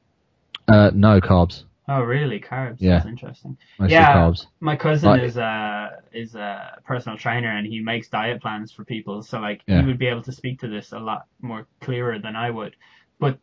Uh, 0.68 0.92
no 0.94 1.20
carbs, 1.20 1.64
Oh, 1.88 2.02
really? 2.02 2.40
Carbs. 2.40 2.78
Yeah. 2.80 2.96
That's 2.96 3.08
interesting. 3.08 3.58
mostly 3.80 3.96
Yeah. 3.96 4.16
carbs. 4.16 4.46
My 4.60 4.76
cousin 4.76 5.10
Like- 5.10 5.24
is 5.24 5.38
a 5.38 5.90
is 6.14 6.36
a 6.36 6.80
personal 6.86 7.18
trainer 7.18 7.50
and 7.50 7.66
he 7.66 7.80
makes 7.82 8.08
diet 8.10 8.42
plans 8.42 8.72
for 8.72 8.86
people. 8.86 9.22
So 9.24 9.40
like 9.40 9.62
Yeah. 9.68 9.82
he 9.82 9.88
would 9.88 9.98
be 9.98 10.08
able 10.08 10.22
to 10.24 10.32
speak 10.32 10.60
to 10.60 10.68
this 10.68 10.92
a 10.92 11.00
lot 11.00 11.24
more 11.42 11.68
clearer 11.82 12.20
than 12.20 12.36
I 12.36 12.50
would. 12.52 12.76
But 13.20 13.40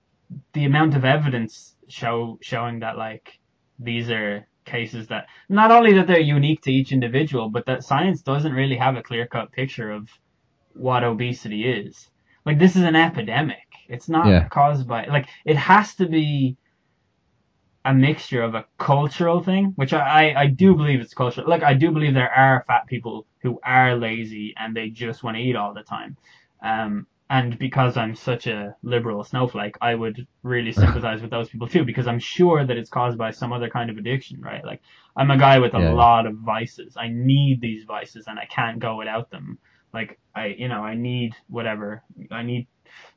the 0.52 0.64
amount 0.66 0.94
of 0.94 1.04
evidence 1.04 1.76
show 1.88 2.38
showing 2.40 2.80
that 2.80 2.96
like 2.96 3.38
these 3.78 4.10
are 4.10 4.46
cases 4.64 5.08
that 5.08 5.26
not 5.48 5.70
only 5.70 5.94
that 5.94 6.06
they're 6.06 6.20
unique 6.20 6.60
to 6.62 6.72
each 6.72 6.92
individual, 6.92 7.48
but 7.48 7.64
that 7.66 7.82
science 7.82 8.20
doesn't 8.22 8.52
really 8.52 8.76
have 8.76 8.96
a 8.96 9.02
clear 9.02 9.26
cut 9.26 9.50
picture 9.52 9.90
of 9.90 10.08
what 10.74 11.02
obesity 11.02 11.64
is. 11.66 12.10
Like 12.44 12.58
this 12.58 12.76
is 12.76 12.82
an 12.84 12.94
epidemic. 12.96 13.66
It's 13.88 14.08
not 14.08 14.26
Yeah. 14.26 14.46
caused 14.48 14.86
by 14.86 15.06
like 15.06 15.26
it 15.44 15.56
has 15.56 15.94
to 15.96 16.06
be 16.06 16.56
a 17.88 17.94
mixture 17.94 18.42
of 18.42 18.54
a 18.54 18.66
cultural 18.78 19.42
thing, 19.42 19.72
which 19.76 19.94
I, 19.94 20.30
I, 20.32 20.42
I 20.42 20.46
do 20.48 20.76
believe 20.76 21.00
it's 21.00 21.14
cultural. 21.14 21.48
Like 21.48 21.64
I 21.64 21.74
do 21.74 21.92
believe 21.92 22.14
there 22.14 22.32
are 22.32 22.64
fat 22.68 22.86
people 22.88 23.26
who 23.42 23.60
are 23.64 23.96
lazy 23.96 24.54
and 24.58 24.76
they 24.76 24.90
just 24.90 25.24
want 25.24 25.36
to 25.38 25.42
eat 25.42 25.56
all 25.56 25.74
the 25.74 25.84
time. 25.84 26.16
Um, 26.62 27.06
and 27.30 27.58
because 27.58 27.96
I'm 27.96 28.14
such 28.14 28.46
a 28.46 28.74
liberal 28.82 29.24
snowflake, 29.24 29.76
I 29.82 29.94
would 29.94 30.26
really 30.42 30.72
sympathize 30.72 31.22
with 31.22 31.30
those 31.30 31.50
people 31.50 31.68
too, 31.68 31.84
because 31.84 32.06
I'm 32.06 32.20
sure 32.20 32.64
that 32.64 32.76
it's 32.78 32.90
caused 32.90 33.18
by 33.18 33.32
some 33.32 33.52
other 33.52 33.70
kind 33.70 33.90
of 33.90 33.98
addiction, 33.98 34.40
right? 34.42 34.64
Like 34.64 34.80
I'm 35.16 35.30
a 35.30 35.38
guy 35.38 35.58
with 35.58 35.74
a 35.74 35.78
Yeah. 35.78 35.92
lot 36.02 36.26
of 36.26 36.36
vices. 36.38 36.96
I 36.98 37.08
need 37.08 37.60
these 37.60 37.84
vices 37.84 38.26
and 38.28 38.38
I 38.38 38.46
can't 38.46 38.80
go 38.80 38.96
without 38.96 39.30
them. 39.30 39.58
Like 39.94 40.18
I, 40.34 40.46
you 40.58 40.68
know, 40.68 40.82
I 40.84 40.94
need 40.94 41.34
whatever. 41.48 42.02
I 42.30 42.42
need, 42.42 42.68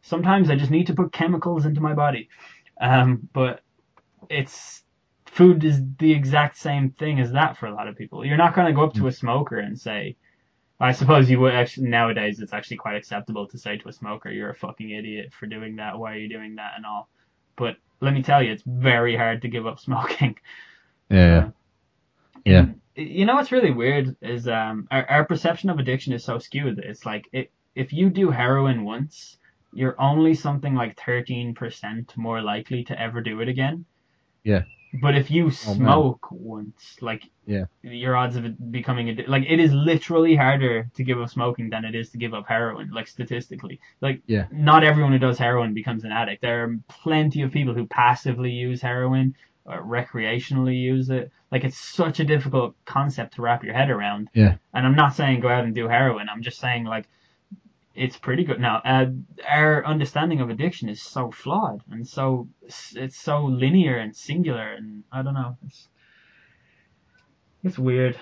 sometimes 0.02 0.50
I 0.50 0.56
just 0.56 0.72
need 0.72 0.88
to 0.88 0.96
put 0.96 1.14
chemicals 1.14 1.66
into 1.66 1.82
my 1.82 1.94
body. 1.94 2.30
Um, 2.82 3.30
but 3.34 3.62
it's 4.32 4.84
food 5.26 5.64
is 5.64 5.82
the 5.98 6.12
exact 6.12 6.58
same 6.58 6.92
thing 6.92 7.20
as 7.20 7.32
that 7.32 7.58
for 7.58 7.68
a 7.68 7.74
lot 7.74 7.88
of 7.88 7.98
people. 7.98 8.26
You're 8.26 8.38
not 8.38 8.54
going 8.56 8.68
to 8.68 8.74
go 8.74 8.84
up 8.84 8.94
to 8.96 9.08
a 9.08 9.12
smoker 9.12 9.60
and 9.60 9.80
say, 9.80 10.18
I 10.80 10.92
suppose 10.94 11.30
you 11.30 11.40
would 11.40 11.54
actually 11.54 11.90
nowadays 11.90 12.40
it's 12.40 12.54
actually 12.54 12.78
quite 12.78 12.96
acceptable 12.96 13.48
to 13.48 13.58
say 13.58 13.78
to 13.78 13.88
a 13.88 13.94
smoker, 13.94 14.32
"You're 14.32 14.50
a 14.50 14.56
fucking 14.56 14.90
idiot 14.90 15.32
for 15.32 15.46
doing 15.46 15.76
that. 15.76 16.00
Why 16.00 16.14
are 16.14 16.18
you 16.18 16.28
doing 16.28 16.56
that?" 16.56 16.74
and 16.76 16.86
all. 16.86 17.08
But 17.56 17.76
let 18.00 18.14
me 18.16 18.24
tell 18.24 18.42
you, 18.42 18.52
it's 18.52 18.64
very 18.66 19.16
hard 19.16 19.44
to 19.44 19.48
give 19.48 19.68
up 19.68 19.80
smoking. 19.88 20.38
Yeah. 21.10 21.52
Yeah. 22.46 22.66
You 22.96 23.26
know 23.26 23.36
what's 23.36 23.52
really 23.52 23.72
weird 23.72 24.16
is 24.22 24.48
um 24.48 24.88
our, 24.90 25.06
our 25.08 25.26
perception 25.26 25.70
of 25.70 25.78
addiction 25.78 26.14
is 26.14 26.24
so 26.24 26.40
skewed. 26.40 26.80
It's 26.80 27.06
like 27.06 27.26
it, 27.32 27.52
if 27.76 27.94
you 27.94 28.10
do 28.10 28.32
heroin 28.32 28.84
once, 28.84 29.38
you're 29.74 30.00
only 30.02 30.34
something 30.34 30.76
like 30.76 30.98
13% 31.00 32.18
more 32.18 32.42
likely 32.42 32.84
to 32.86 33.00
ever 33.00 33.22
do 33.22 33.40
it 33.40 33.48
again. 33.48 33.86
Yeah. 34.44 34.64
But 35.02 35.16
if 35.16 35.32
you 35.32 35.46
Oh, 35.48 35.50
smoke 35.52 36.28
once, 36.32 36.98
like 37.02 37.30
Yeah. 37.46 37.66
your 37.82 38.16
odds 38.18 38.36
of 38.36 38.44
it 38.44 38.72
becoming 38.72 39.08
a 39.10 39.26
like 39.26 39.46
it 39.48 39.60
is 39.60 39.74
literally 39.74 40.36
harder 40.36 40.90
to 40.96 41.04
give 41.04 41.20
up 41.22 41.30
smoking 41.30 41.70
than 41.70 41.86
it 41.86 41.96
is 41.96 42.10
to 42.10 42.18
give 42.18 42.34
up 42.34 42.46
heroin, 42.48 42.90
like 42.92 43.08
statistically. 43.08 43.80
Like 44.02 44.22
Yeah. 44.28 44.48
not 44.52 44.84
everyone 44.84 45.14
who 45.14 45.20
does 45.20 45.38
heroin 45.38 45.74
becomes 45.74 46.04
an 46.04 46.12
addict. 46.12 46.42
There 46.42 46.64
are 46.66 46.78
plenty 46.90 47.42
of 47.42 47.52
people 47.54 47.74
who 47.74 47.86
passively 47.88 48.52
use 48.52 48.82
heroin 48.82 49.36
or 49.64 49.82
recreationally 49.82 50.78
use 50.78 51.10
it. 51.10 51.32
Like 51.52 51.64
it's 51.64 51.78
such 51.78 52.20
a 52.20 52.26
difficult 52.26 52.76
concept 52.86 53.36
to 53.36 53.42
wrap 53.42 53.64
your 53.64 53.74
head 53.74 53.90
around. 53.90 54.30
Yeah. 54.34 54.56
And 54.74 54.86
I'm 54.86 54.96
not 54.96 55.16
saying 55.16 55.40
go 55.40 55.48
out 55.50 55.64
and 55.64 55.74
do 55.76 55.88
heroin. 55.88 56.28
I'm 56.30 56.42
just 56.42 56.60
saying 56.60 56.84
like 56.84 57.06
it's 57.94 58.18
pretty 58.18 58.44
good 58.44 58.60
now. 58.60 58.82
Uh, 58.84 59.08
our 59.48 59.86
understanding 59.86 60.42
of 60.42 60.50
addiction 60.50 60.90
is 60.90 61.02
so 61.02 61.32
flawed 61.32 61.82
and 61.92 62.08
so 62.08 62.48
it's 62.96 63.20
so 63.20 63.46
linear 63.46 63.98
and 63.98 64.16
singular, 64.16 64.74
and 64.74 65.04
I 65.12 65.22
don't 65.22 65.34
know. 65.34 65.58
It's 65.66 65.88
it's 67.64 67.78
weird. 67.80 68.18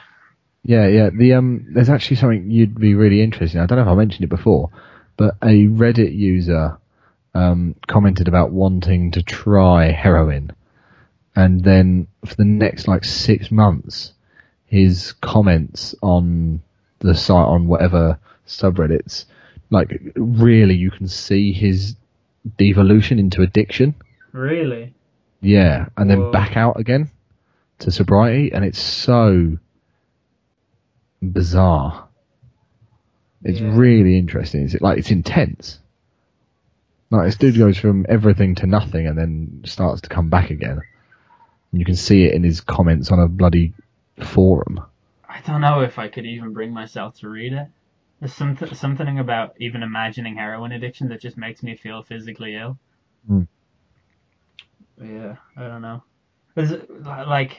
Yeah, 0.64 0.88
yeah. 0.88 1.10
The 1.16 1.34
um, 1.34 1.68
there's 1.70 1.90
actually 1.90 2.18
something 2.18 2.52
you'd 2.52 2.80
be 2.80 2.96
really 2.96 3.22
interested 3.22 3.58
in. 3.58 3.64
I 3.64 3.68
don't 3.68 3.78
know 3.78 3.84
if 3.84 3.90
I 3.90 3.96
mentioned 3.96 4.26
it 4.26 4.30
before, 4.30 4.70
but 5.18 5.36
a 5.42 5.68
Reddit 5.68 6.16
user 6.16 6.78
um, 7.34 7.76
commented 7.88 8.28
about 8.28 8.52
wanting 8.52 9.12
to 9.12 9.24
try 9.24 9.92
heroin, 9.92 10.52
and 11.36 11.64
then 11.64 12.08
for 12.26 12.36
the 12.36 12.46
next 12.46 12.88
like 12.88 13.06
six 13.06 13.52
months, 13.52 14.14
his 14.66 15.14
comments 15.14 15.96
on 16.02 16.62
the 17.00 17.16
site 17.16 17.48
on 17.48 17.68
whatever 17.68 18.20
subreddits, 18.46 19.26
like 19.70 20.02
really, 20.16 20.76
you 20.76 20.92
can 20.92 21.08
see 21.08 21.52
his 21.52 21.96
devolution 22.58 23.20
into 23.20 23.42
addiction. 23.42 23.96
Really. 24.32 24.94
Yeah, 25.42 25.88
and 25.98 26.10
then 26.10 26.22
Whoa. 26.22 26.32
back 26.32 26.58
out 26.58 26.80
again 26.80 27.10
to 27.80 27.92
sobriety, 27.92 28.52
and 28.52 28.66
it's 28.66 28.82
so 28.82 29.58
bizarre. 31.22 32.08
It's 33.44 33.60
Yeah. 33.60 33.78
really 33.78 34.18
interesting. 34.18 34.64
It's 34.64 34.80
like 34.82 34.98
it's 34.98 35.12
intense. 35.12 35.80
Like 37.12 37.26
this 37.26 37.38
dude 37.38 37.58
goes 37.58 37.78
from 37.78 38.06
everything 38.10 38.56
to 38.56 38.68
nothing, 38.68 39.08
and 39.08 39.18
then 39.18 39.62
starts 39.66 40.02
to 40.02 40.10
come 40.10 40.30
back 40.30 40.50
again. 40.52 40.82
And 41.72 41.80
you 41.80 41.86
can 41.86 41.96
see 41.96 42.26
it 42.26 42.34
in 42.34 42.44
his 42.44 42.62
comments 42.62 43.12
on 43.12 43.20
a 43.20 43.28
bloody 43.28 43.74
forum. 44.24 44.82
I 45.28 45.40
don't 45.46 45.62
know 45.62 45.82
if 45.82 45.98
I 45.98 46.08
could 46.10 46.26
even 46.26 46.54
bring 46.54 46.74
myself 46.74 47.16
to 47.20 47.30
read 47.30 47.54
it. 47.54 47.68
There's 48.20 48.34
something 48.34 48.74
something 48.74 49.20
about 49.20 49.56
even 49.60 49.82
imagining 49.84 50.36
heroin 50.36 50.74
addiction 50.74 51.08
that 51.10 51.22
just 51.22 51.38
makes 51.38 51.64
me 51.64 51.76
feel 51.76 52.04
physically 52.04 52.56
ill. 52.56 52.78
Hmm. 53.28 53.44
Yeah, 55.02 55.38
I 55.56 55.68
don't 55.68 55.82
know. 55.82 56.04
'Cause, 56.56 56.76
like, 56.90 57.58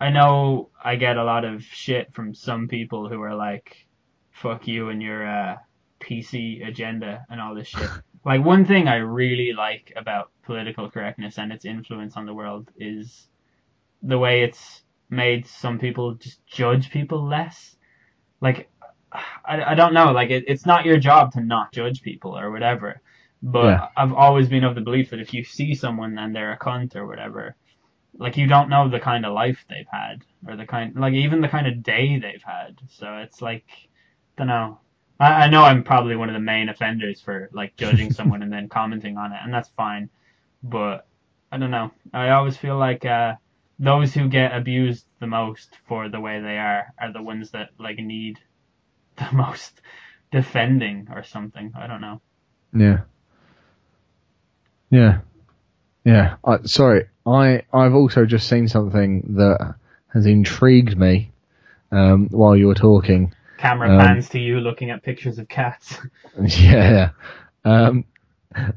I 0.00 0.10
know 0.10 0.70
I 0.82 0.96
get 0.96 1.16
a 1.18 1.24
lot 1.24 1.44
of 1.44 1.62
shit 1.62 2.14
from 2.14 2.32
some 2.34 2.68
people 2.68 3.08
who 3.08 3.20
are 3.20 3.34
like, 3.34 3.86
"Fuck 4.30 4.66
you 4.66 4.88
and 4.88 5.02
your 5.02 5.26
uh, 5.26 5.56
PC 6.00 6.62
agenda 6.66 7.26
and 7.28 7.40
all 7.40 7.54
this 7.54 7.66
shit." 7.68 7.90
like 8.24 8.42
one 8.42 8.64
thing 8.64 8.88
I 8.88 8.96
really 8.96 9.52
like 9.52 9.92
about 9.96 10.30
political 10.42 10.90
correctness 10.90 11.38
and 11.38 11.52
its 11.52 11.64
influence 11.66 12.16
on 12.16 12.24
the 12.26 12.34
world 12.34 12.70
is 12.78 13.28
the 14.02 14.18
way 14.18 14.42
it's 14.42 14.84
made 15.10 15.46
some 15.46 15.78
people 15.78 16.14
just 16.14 16.44
judge 16.46 16.90
people 16.90 17.22
less. 17.26 17.76
Like, 18.40 18.70
I, 19.12 19.62
I 19.72 19.74
don't 19.74 19.94
know. 19.94 20.12
Like, 20.12 20.30
it, 20.30 20.44
it's 20.48 20.66
not 20.66 20.84
your 20.84 20.98
job 20.98 21.32
to 21.32 21.40
not 21.40 21.72
judge 21.72 22.02
people 22.02 22.38
or 22.38 22.50
whatever. 22.50 23.00
But 23.42 23.80
Yeah. 23.80 23.88
I've 23.96 24.12
always 24.12 24.48
been 24.48 24.64
of 24.64 24.74
the 24.74 24.80
belief 24.80 25.10
that 25.10 25.20
if 25.20 25.32
you 25.34 25.44
see 25.44 25.74
someone 25.74 26.18
and 26.18 26.34
they're 26.34 26.52
a 26.52 26.58
cunt 26.58 26.96
or 26.96 27.06
whatever, 27.06 27.56
like 28.18 28.36
you 28.36 28.46
don't 28.46 28.70
know 28.70 28.88
the 28.88 29.00
kind 29.00 29.24
of 29.26 29.32
life 29.34 29.64
they've 29.68 29.86
had 29.90 30.24
or 30.46 30.56
the 30.56 30.66
kind, 30.66 30.96
like 30.96 31.14
even 31.14 31.40
the 31.40 31.48
kind 31.48 31.66
of 31.66 31.82
day 31.82 32.18
they've 32.18 32.42
had. 32.42 32.78
So 32.88 33.18
it's 33.18 33.40
like, 33.42 33.66
I 34.38 34.42
don't 34.42 34.48
know. 34.48 34.80
I, 35.20 35.44
I 35.44 35.48
know 35.50 35.64
I'm 35.64 35.84
probably 35.84 36.16
one 36.16 36.28
of 36.28 36.34
the 36.34 36.40
main 36.40 36.68
offenders 36.68 37.20
for 37.20 37.50
like 37.52 37.76
judging 37.76 38.12
someone 38.18 38.42
and 38.42 38.52
then 38.52 38.68
commenting 38.68 39.16
on 39.18 39.32
it, 39.32 39.40
and 39.42 39.52
that's 39.54 39.70
fine. 39.70 40.10
But 40.62 41.06
I 41.52 41.58
don't 41.58 41.70
know. 41.70 41.92
I 42.12 42.30
always 42.30 42.56
feel 42.56 42.78
like 42.78 43.04
uh, 43.04 43.36
those 43.78 44.14
who 44.14 44.28
get 44.28 44.56
abused 44.56 45.06
the 45.20 45.26
most 45.26 45.76
for 45.88 46.08
the 46.08 46.20
way 46.20 46.40
they 46.40 46.58
are 46.58 46.92
are 47.00 47.12
the 47.12 47.22
ones 47.22 47.50
that 47.52 47.70
like 47.78 47.98
need 47.98 48.38
the 49.18 49.28
most 49.32 49.80
defending 50.30 51.08
or 51.14 51.22
something. 51.22 51.72
I 51.76 51.86
don't 51.86 52.00
know. 52.00 52.20
Yeah. 52.74 53.00
Yeah. 54.90 55.18
Yeah. 56.04 56.36
I, 56.44 56.62
sorry, 56.64 57.06
I 57.26 57.62
I've 57.72 57.94
also 57.94 58.24
just 58.24 58.48
seen 58.48 58.68
something 58.68 59.34
that 59.36 59.74
has 60.12 60.26
intrigued 60.26 60.96
me 60.98 61.32
um, 61.92 62.28
while 62.30 62.56
you 62.56 62.66
were 62.66 62.74
talking. 62.74 63.34
Camera 63.58 63.90
Um, 63.92 63.98
pans 63.98 64.28
to 64.30 64.38
you 64.38 64.60
looking 64.60 64.90
at 64.90 65.02
pictures 65.02 65.38
of 65.38 65.48
cats. 65.48 65.98
yeah. 66.40 67.10
Um, 67.64 68.04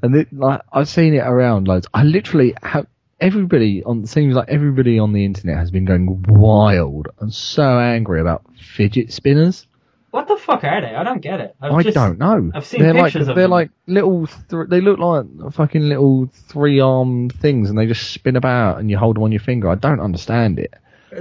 and 0.01 0.15
it, 0.15 0.34
like 0.34 0.61
I've 0.72 0.89
seen 0.89 1.13
it 1.13 1.19
around 1.26 1.68
loads. 1.68 1.88
I 1.93 2.03
literally 2.03 2.53
have 2.63 2.88
everybody 3.19 3.84
on 3.84 4.05
seems 4.05 4.35
like 4.35 4.49
everybody 4.49 4.99
on 4.99 5.13
the 5.13 5.23
internet 5.23 5.57
has 5.57 5.72
been 5.72 5.85
going 5.85 6.23
wild 6.27 7.07
and 7.19 7.34
so 7.34 7.80
angry 7.80 8.19
about 8.19 8.43
fidget 8.57 9.13
spinners. 9.13 9.68
What 10.11 10.27
the 10.27 10.35
fuck 10.35 10.65
are 10.65 10.81
they? 10.81 10.93
I 10.93 11.03
don't 11.03 11.21
get 11.21 11.39
it. 11.39 11.55
I've 11.61 11.71
I 11.71 11.83
just, 11.83 11.95
don't 11.95 12.19
know. 12.19 12.51
I've 12.53 12.65
seen 12.65 12.81
they're 12.81 12.93
like 12.93 13.13
pictures 13.13 13.29
of 13.29 13.35
they're 13.35 13.43
them. 13.45 13.51
like 13.51 13.71
little. 13.88 14.27
Th- 14.27 14.67
they 14.67 14.81
look 14.81 14.99
like 14.99 15.53
fucking 15.53 15.88
little 15.88 16.27
three-armed 16.27 17.33
things, 17.33 17.69
and 17.69 17.79
they 17.79 17.85
just 17.85 18.11
spin 18.11 18.35
about, 18.35 18.79
and 18.79 18.91
you 18.91 18.97
hold 18.97 19.15
them 19.15 19.23
on 19.23 19.31
your 19.31 19.39
finger. 19.39 19.69
I 19.69 19.75
don't 19.75 20.01
understand 20.01 20.59
it. 20.59 20.73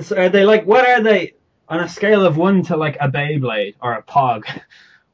So 0.03 0.17
are 0.17 0.29
they 0.29 0.45
like? 0.45 0.65
What 0.67 0.87
are 0.89 1.03
they 1.03 1.35
on 1.69 1.79
a 1.79 1.89
scale 1.89 2.27
of 2.27 2.37
one 2.37 2.65
to 2.65 2.77
like 2.77 2.97
a 3.01 3.09
Beyblade 3.09 3.77
or 3.81 3.95
a 3.95 4.03
Pog? 4.03 4.45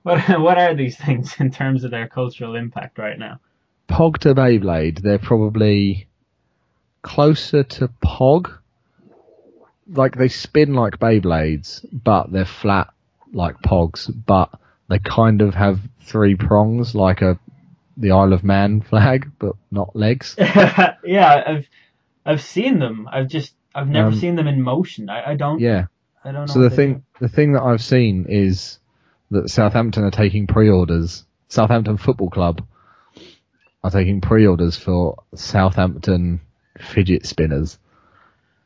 What 0.02 0.20
what 0.40 0.56
are 0.56 0.72
these 0.72 0.96
things 0.96 1.34
in 1.40 1.50
terms 1.50 1.82
of 1.82 1.90
their 1.90 2.06
cultural 2.06 2.54
impact 2.54 2.96
right 2.96 3.18
now? 3.18 3.40
Pog 3.88 4.18
to 4.18 4.36
Beyblade, 4.36 5.00
they're 5.00 5.18
probably 5.18 6.06
closer 7.02 7.64
to 7.64 7.88
Pog. 8.04 8.56
Like 9.88 10.16
they 10.16 10.28
spin 10.28 10.74
like 10.74 11.00
Beyblades, 11.00 11.84
but 11.92 12.30
they're 12.30 12.44
flat 12.44 12.94
like 13.32 13.56
Pogs, 13.62 14.10
but 14.26 14.50
they 14.88 14.98
kind 14.98 15.42
of 15.42 15.54
have 15.54 15.80
three 16.00 16.34
prongs 16.36 16.94
like 16.94 17.22
a 17.22 17.38
the 17.96 18.10
Isle 18.12 18.32
of 18.32 18.44
Man 18.44 18.80
flag, 18.88 19.30
but 19.38 19.54
not 19.70 19.96
legs. 19.96 20.34
yeah, 20.38 21.42
I've 21.46 21.68
I've 22.24 22.42
seen 22.42 22.78
them. 22.78 23.08
I've 23.10 23.28
just 23.28 23.54
I've 23.74 23.88
never 23.88 24.08
Um, 24.08 24.14
seen 24.14 24.36
them 24.36 24.46
in 24.48 24.60
motion. 24.62 25.08
I, 25.10 25.32
I 25.32 25.34
don't. 25.36 25.60
Yeah. 25.60 25.86
I 26.24 26.32
don't 26.32 26.46
know. 26.46 26.52
So 26.52 26.60
the 26.60 26.70
thing, 26.70 27.04
the 27.20 27.28
thing 27.28 27.52
that 27.52 27.62
I've 27.62 27.82
seen 27.82 28.26
is 28.28 28.80
that 29.30 29.48
Southampton 29.48 30.02
are 30.04 30.10
taking 30.10 30.46
pre-orders. 30.46 31.24
Southampton 31.48 31.96
Football 31.98 32.30
Club 32.30 32.66
are 33.84 33.90
taking 33.90 34.20
pre-orders 34.20 34.76
for 34.76 35.22
Southampton 35.36 36.40
fidget 36.80 37.26
spinners. 37.26 37.78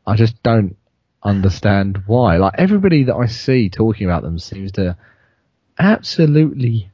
I 0.06 0.16
just 0.16 0.42
don't 0.42 0.76
understand 1.22 2.02
why. 2.06 2.36
Like 2.38 2.54
everybody 2.58 3.04
that 3.04 3.14
I 3.16 3.26
see 3.26 3.68
talking 3.70 4.06
about 4.06 4.22
them 4.22 4.38
seems 4.38 4.72
to 4.72 4.96
absolutely 5.78 6.90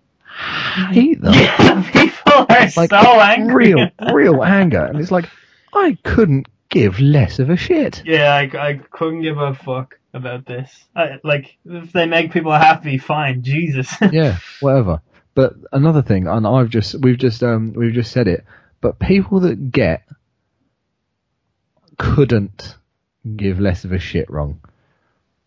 hate 0.90 1.20
them. 1.20 1.32
do. 1.32 1.90
People 1.93 2.32
are 2.48 2.70
Like 2.77 2.90
so 2.90 3.20
angry. 3.20 3.74
real, 3.74 3.89
real 4.12 4.44
anger, 4.44 4.85
and 4.85 5.01
it's 5.01 5.11
like 5.11 5.28
I 5.73 5.97
couldn't 6.05 6.48
give 6.69 7.01
less 7.01 7.39
of 7.39 7.51
a 7.51 7.57
shit. 7.57 8.03
Yeah, 8.05 8.35
I, 8.35 8.43
I 8.59 8.81
couldn't 8.90 9.23
give 9.23 9.39
a 9.39 9.55
fuck 9.55 9.98
about 10.12 10.47
this. 10.47 10.85
I, 10.94 11.19
like, 11.23 11.57
if 11.65 11.93
they 11.93 12.07
make 12.07 12.32
people 12.32 12.53
happy, 12.53 12.98
fine. 12.98 13.43
Jesus. 13.43 13.93
yeah, 14.12 14.39
whatever. 14.61 15.01
But 15.35 15.55
another 15.73 16.03
thing, 16.03 16.27
and 16.27 16.47
I've 16.47 16.70
just 16.70 16.94
we've 17.01 17.19
just 17.19 17.43
um 17.43 17.73
we've 17.74 17.93
just 17.93 18.11
said 18.12 18.27
it, 18.27 18.44
but 18.81 18.98
people 18.98 19.40
that 19.40 19.70
get 19.70 20.03
couldn't 21.98 22.77
give 23.36 23.61
less 23.61 23.85
of 23.85 23.93
a 23.93 23.98
shit 23.98 24.31
wrong. 24.31 24.61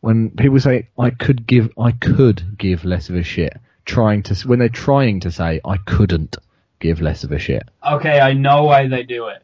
When 0.02 0.32
people 0.32 0.60
say 0.60 0.90
I 0.98 1.10
could 1.10 1.46
give 1.46 1.72
I 1.78 1.92
could 1.92 2.58
give 2.58 2.86
less 2.86 3.10
of 3.10 3.16
a 3.16 3.24
shit, 3.24 3.58
trying 3.86 4.24
to 4.24 4.36
when 4.48 4.60
they're 4.60 4.70
trying 4.70 5.20
to 5.22 5.32
say 5.32 5.62
I 5.66 5.78
couldn't 5.78 6.38
give 6.80 7.02
less 7.02 7.24
of 7.24 7.32
a 7.32 7.40
shit 7.40 7.64
okay, 7.86 8.20
I 8.20 8.34
know 8.34 8.64
why 8.64 8.88
they 8.88 9.04
do 9.04 9.28
it. 9.28 9.44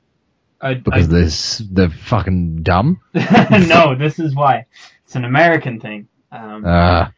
I, 0.62 0.76
because 0.76 1.06
I, 1.06 1.68
they're 1.70 1.88
they're 1.88 1.98
fucking 1.98 2.64
dumb. 2.64 3.02
no, 3.14 3.96
this 3.96 4.20
is 4.20 4.34
why. 4.34 4.66
It's 5.04 5.16
an 5.16 5.26
American 5.26 5.80
thing. 5.80 6.08
Um, 6.32 6.64
Ah, 6.66 7.12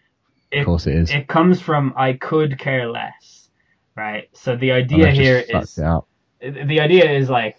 it, 0.51 0.59
of 0.59 0.65
course 0.65 0.87
it 0.87 0.95
is. 0.95 1.11
it 1.11 1.27
comes 1.27 1.61
from 1.61 1.93
I 1.95 2.13
could 2.13 2.57
care 2.59 2.89
less, 2.89 3.49
right? 3.95 4.29
So 4.33 4.55
the 4.55 4.71
idea 4.71 5.05
they've 5.05 5.15
just 5.15 5.19
here 5.19 5.37
is 5.39 6.67
the 6.67 6.81
idea 6.81 7.09
is 7.09 7.29
like 7.29 7.57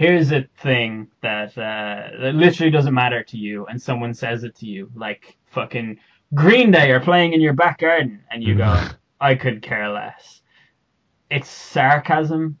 here's 0.00 0.32
a 0.32 0.48
thing 0.62 1.08
that 1.20 1.50
uh, 1.58 2.08
that 2.22 2.34
literally 2.34 2.70
doesn't 2.70 2.94
matter 2.94 3.22
to 3.22 3.36
you, 3.36 3.66
and 3.66 3.80
someone 3.80 4.14
says 4.14 4.44
it 4.44 4.56
to 4.56 4.66
you, 4.66 4.90
like 4.94 5.36
fucking 5.50 5.98
Green 6.32 6.70
Day 6.70 6.90
are 6.90 7.00
playing 7.00 7.34
in 7.34 7.42
your 7.42 7.52
back 7.52 7.80
garden, 7.80 8.24
and 8.30 8.42
you 8.42 8.54
go, 8.54 8.82
I 9.20 9.34
could 9.34 9.60
care 9.60 9.90
less. 9.90 10.40
It's 11.30 11.50
sarcasm. 11.50 12.58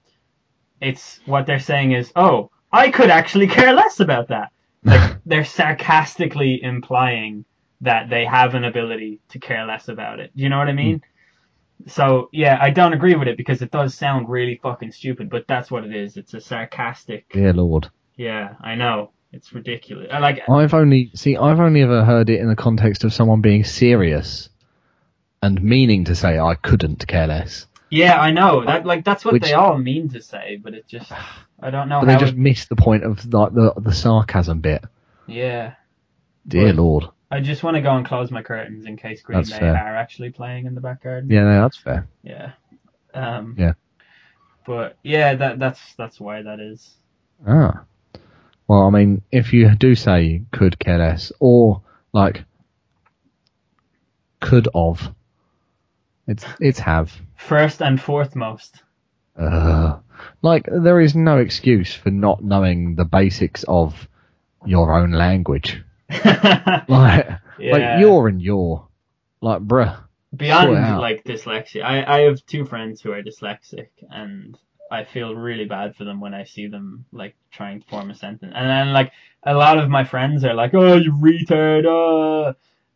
It's 0.82 1.20
what 1.24 1.46
they're 1.46 1.58
saying 1.58 1.92
is, 1.92 2.12
oh, 2.14 2.50
I 2.70 2.90
could 2.90 3.08
actually 3.08 3.48
care 3.48 3.72
less 3.72 3.98
about 4.00 4.28
that. 4.28 4.52
Like 4.82 5.18
they're 5.26 5.44
sarcastically 5.44 6.62
implying 6.62 7.44
that 7.82 8.08
they 8.08 8.24
have 8.24 8.54
an 8.54 8.64
ability 8.64 9.20
to 9.28 9.38
care 9.38 9.66
less 9.66 9.88
about 9.88 10.20
it. 10.20 10.34
Do 10.34 10.42
you 10.42 10.48
know 10.48 10.56
what 10.56 10.68
I 10.68 10.72
mean? 10.72 11.02
So 11.86 12.28
yeah, 12.32 12.58
I 12.60 12.70
don't 12.70 12.92
agree 12.92 13.14
with 13.16 13.28
it 13.28 13.36
because 13.36 13.62
it 13.62 13.70
does 13.70 13.94
sound 13.94 14.28
really 14.28 14.60
fucking 14.62 14.92
stupid, 14.92 15.30
but 15.30 15.46
that's 15.48 15.70
what 15.70 15.84
it 15.84 15.94
is. 15.94 16.16
It's 16.16 16.34
a 16.34 16.40
sarcastic. 16.40 17.28
Dear 17.32 17.52
Lord. 17.52 17.88
Yeah, 18.16 18.54
I 18.60 18.74
know. 18.74 19.12
It's 19.32 19.52
ridiculous. 19.52 20.08
I 20.12 20.18
like. 20.18 20.40
I've 20.48 20.74
only 20.74 21.10
see. 21.14 21.36
I've 21.36 21.60
only 21.60 21.82
ever 21.82 22.04
heard 22.04 22.28
it 22.30 22.40
in 22.40 22.48
the 22.48 22.56
context 22.56 23.04
of 23.04 23.12
someone 23.14 23.40
being 23.40 23.64
serious 23.64 24.48
and 25.42 25.62
meaning 25.62 26.04
to 26.06 26.14
say 26.14 26.38
I 26.38 26.54
couldn't 26.54 27.06
care 27.06 27.26
less. 27.28 27.66
Yeah, 27.90 28.20
I 28.20 28.30
know. 28.32 28.64
That 28.64 28.84
like 28.84 29.04
that's 29.04 29.24
what 29.24 29.32
Which- 29.34 29.42
they 29.44 29.54
all 29.54 29.78
mean 29.78 30.08
to 30.10 30.20
say, 30.20 30.58
but 30.62 30.74
it 30.74 30.86
just 30.88 31.10
I 31.62 31.70
don't 31.70 31.88
know 31.88 32.00
But 32.00 32.06
they 32.08 32.16
just 32.16 32.32
it- 32.34 32.38
missed 32.38 32.68
the 32.68 32.76
point 32.76 33.04
of 33.04 33.24
like 33.32 33.52
the 33.54 33.72
the 33.76 33.92
sarcasm 33.92 34.60
bit. 34.60 34.84
yeah, 35.26 35.74
Dear 36.46 36.66
Right. 36.66 36.74
Lord. 36.74 37.04
I 37.30 37.40
just 37.40 37.62
want 37.62 37.76
to 37.76 37.80
go 37.80 37.94
and 37.96 38.04
close 38.04 38.30
my 38.30 38.42
curtains 38.42 38.86
in 38.86 38.96
case 38.96 39.22
Green 39.22 39.38
That's 39.38 39.50
Day 39.50 39.58
fair. 39.60 39.76
are 39.76 39.96
actually 39.96 40.30
playing 40.30 40.66
in 40.66 40.74
the 40.74 40.80
back 40.80 41.02
garden. 41.02 41.30
Yeah, 41.30 41.44
no, 41.44 41.62
that's 41.62 41.76
fair. 41.76 42.08
Yeah. 42.22 42.52
Um, 43.14 43.54
Yeah. 43.58 43.72
But 44.66 44.96
yeah, 45.02 45.34
that 45.36 45.58
that's 45.58 45.94
that's 45.94 46.20
why 46.20 46.42
that 46.42 46.60
is. 46.60 46.94
Ah. 47.46 47.84
Well, 48.68 48.82
I 48.82 48.90
mean, 48.90 49.22
if 49.32 49.52
you 49.52 49.74
do 49.74 49.94
say 49.94 50.42
could 50.52 50.78
care 50.78 50.98
less 50.98 51.32
or 51.40 51.82
like 52.12 52.44
could 54.40 54.68
of, 54.74 55.08
it's 56.26 56.44
it's 56.60 56.78
have. 56.80 57.12
First 57.36 57.80
and 57.82 58.00
foremost. 58.00 58.82
Uh, 59.36 59.98
like 60.42 60.68
there 60.70 61.00
is 61.00 61.16
no 61.16 61.38
excuse 61.38 61.94
for 61.94 62.10
not 62.10 62.44
knowing 62.44 62.94
the 62.94 63.04
basics 63.04 63.64
of 63.66 64.08
your 64.66 64.92
own 64.92 65.12
language. 65.12 65.82
Like 66.88 67.28
yeah. 67.58 67.72
like 67.72 68.00
you're 68.00 68.28
and 68.28 68.40
you're 68.42 68.86
like 69.40 69.60
bruh. 69.62 70.02
Beyond 70.34 70.66
sort 70.68 70.78
it 70.78 70.82
out. 70.84 71.00
like 71.00 71.24
dyslexia, 71.24 71.82
I, 71.82 72.04
I 72.04 72.20
have 72.20 72.44
two 72.46 72.64
friends 72.64 73.00
who 73.00 73.10
are 73.12 73.22
dyslexic, 73.22 73.88
and 74.10 74.56
I 74.90 75.04
feel 75.04 75.34
really 75.34 75.64
bad 75.64 75.96
for 75.96 76.04
them 76.04 76.20
when 76.20 76.34
I 76.34 76.44
see 76.44 76.68
them 76.68 77.04
like 77.12 77.34
trying 77.50 77.80
to 77.80 77.86
form 77.88 78.10
a 78.10 78.14
sentence. 78.14 78.52
And 78.54 78.68
then 78.68 78.92
like 78.92 79.12
a 79.44 79.54
lot 79.54 79.78
of 79.78 79.88
my 79.90 80.04
friends 80.04 80.44
are 80.44 80.54
like, 80.54 80.72
"Oh, 80.74 80.96
you 80.96 81.12
retard!" 81.12 81.84
Uh. 81.86 82.52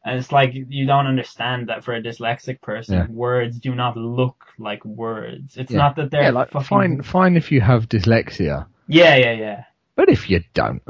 And 0.06 0.18
it's 0.18 0.30
like 0.30 0.50
you 0.52 0.86
don't 0.86 1.06
understand 1.06 1.68
that 1.70 1.82
for 1.82 1.94
a 1.94 2.02
dyslexic 2.02 2.60
person, 2.60 2.94
Yeah. 2.94 3.06
words 3.08 3.58
do 3.58 3.74
not 3.74 3.96
look 3.96 4.44
like 4.58 4.84
words. 4.84 5.56
It's 5.56 5.70
Yeah. 5.72 5.78
not 5.78 5.96
that 5.96 6.10
they're 6.10 6.24
Yeah, 6.24 6.30
like 6.30 6.50
fucking. 6.50 6.66
fine 6.68 7.02
fine 7.02 7.36
if 7.38 7.50
you 7.50 7.62
have 7.62 7.88
dyslexia, 7.88 8.66
Yeah, 8.86 9.16
yeah, 9.16 9.32
yeah. 9.32 9.64
but 9.96 10.10
if 10.10 10.28
you 10.28 10.42
don't, 10.52 10.82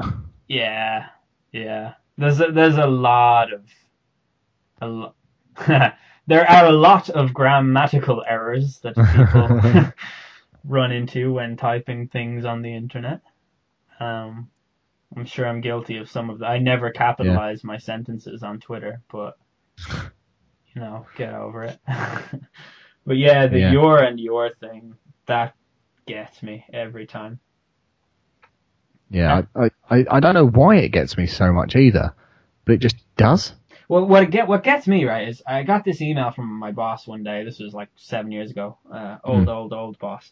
Yeah, 0.49 1.05
yeah. 1.53 1.93
There's 2.17 2.39
a, 2.39 2.51
there's 2.51 2.77
a 2.77 2.87
lot 2.87 3.51
of 3.53 3.63
a 4.81 4.87
lo- 4.87 5.15
there 6.27 6.49
are 6.49 6.65
a 6.65 6.71
lot 6.71 7.09
of 7.09 7.33
grammatical 7.33 8.23
errors 8.27 8.79
that 8.79 8.95
people 8.95 9.91
run 10.63 10.91
into 10.91 11.33
when 11.33 11.57
typing 11.57 12.07
things 12.07 12.45
on 12.45 12.61
the 12.61 12.73
internet. 12.73 13.21
Um, 13.99 14.49
I'm 15.15 15.25
sure 15.25 15.47
I'm 15.47 15.61
guilty 15.61 15.97
of 15.97 16.09
some 16.09 16.29
of 16.29 16.39
that. 16.39 16.47
I 16.49 16.57
never 16.57 16.89
capitalize 16.91 17.63
my 17.63 17.77
sentences 17.77 18.43
on 18.43 18.59
Twitter, 18.59 19.01
but 19.11 19.37
you 20.73 20.81
know, 20.81 21.05
get 21.15 21.33
over 21.33 21.63
it. 21.63 21.79
but 23.05 23.17
yeah, 23.17 23.47
the 23.47 23.59
Yeah. 23.59 23.71
your 23.71 23.99
and 24.03 24.19
your 24.19 24.49
thing 24.55 24.95
that 25.27 25.55
gets 26.05 26.43
me 26.43 26.65
every 26.73 27.05
time. 27.07 27.39
Yeah, 29.15 29.43
I, 29.55 29.69
I 29.89 30.05
I 30.11 30.19
don't 30.19 30.33
know 30.33 30.47
why 30.47 30.75
it 30.75 30.89
gets 30.89 31.17
me 31.17 31.25
so 31.25 31.53
much 31.53 31.77
either, 31.77 32.13
but 32.65 32.73
it 32.73 32.77
just 32.79 32.97
does. 33.15 33.53
Well, 33.87 34.05
what 34.05 34.29
get 34.29 34.49
what 34.49 34.63
gets 34.63 34.87
me 34.87 35.05
right 35.05 35.29
is 35.29 35.41
I 35.47 35.63
got 35.63 35.85
this 35.85 36.01
email 36.01 36.31
from 36.31 36.59
my 36.59 36.73
boss 36.73 37.07
one 37.07 37.23
day. 37.23 37.45
This 37.45 37.59
was 37.59 37.73
like 37.73 37.87
seven 37.95 38.33
years 38.33 38.51
ago. 38.51 38.77
Uh, 38.93 39.17
old, 39.23 39.47
old, 39.47 39.71
old 39.71 39.99
boss, 39.99 40.29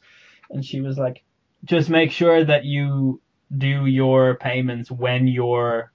and 0.50 0.66
she 0.66 0.82
was 0.82 0.98
like, 0.98 1.24
"Just 1.64 1.90
make 1.90 2.12
sure 2.12 2.44
that 2.44 2.66
you 2.66 3.22
do 3.58 3.86
your 3.86 4.36
payments 4.36 4.92
when 4.92 5.28
you're 5.28 5.94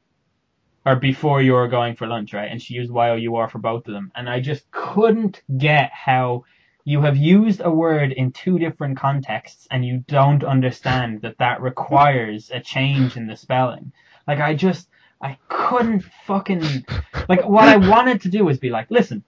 or 0.87 0.97
before 0.97 1.43
you're 1.43 1.69
going 1.69 1.95
for 1.95 2.07
lunch, 2.07 2.33
right?" 2.33 2.51
And 2.51 2.63
she 2.63 2.73
used 2.73 2.91
YOUR 2.91 3.49
for 3.49 3.59
both 3.59 3.87
of 3.87 3.93
them, 3.93 4.13
and 4.15 4.31
I 4.31 4.41
just 4.41 4.71
couldn't 4.71 5.43
get 5.59 5.91
how 5.93 6.45
you 6.89 7.03
have 7.03 7.19
used 7.19 7.61
a 7.63 7.71
word 7.71 8.13
in 8.13 8.33
two 8.33 8.59
different 8.59 8.97
contexts 8.99 9.69
and 9.71 9.85
you 9.85 10.05
don't 10.09 10.43
understand 10.43 11.21
that 11.23 11.37
that 11.39 11.61
requires 11.61 12.51
a 12.51 12.61
change 12.61 13.17
in 13.19 13.27
the 13.27 13.37
spelling. 13.37 13.93
Like 14.27 14.41
I 14.41 14.55
just 14.55 14.89
I 15.21 15.37
couldn't 15.51 16.05
fucking 16.27 16.87
like 17.29 17.47
what 17.47 17.69
I 17.69 17.77
wanted 17.77 18.23
to 18.23 18.31
do 18.31 18.45
was 18.45 18.59
be 18.59 18.71
like, 18.71 18.91
listen, 18.91 19.23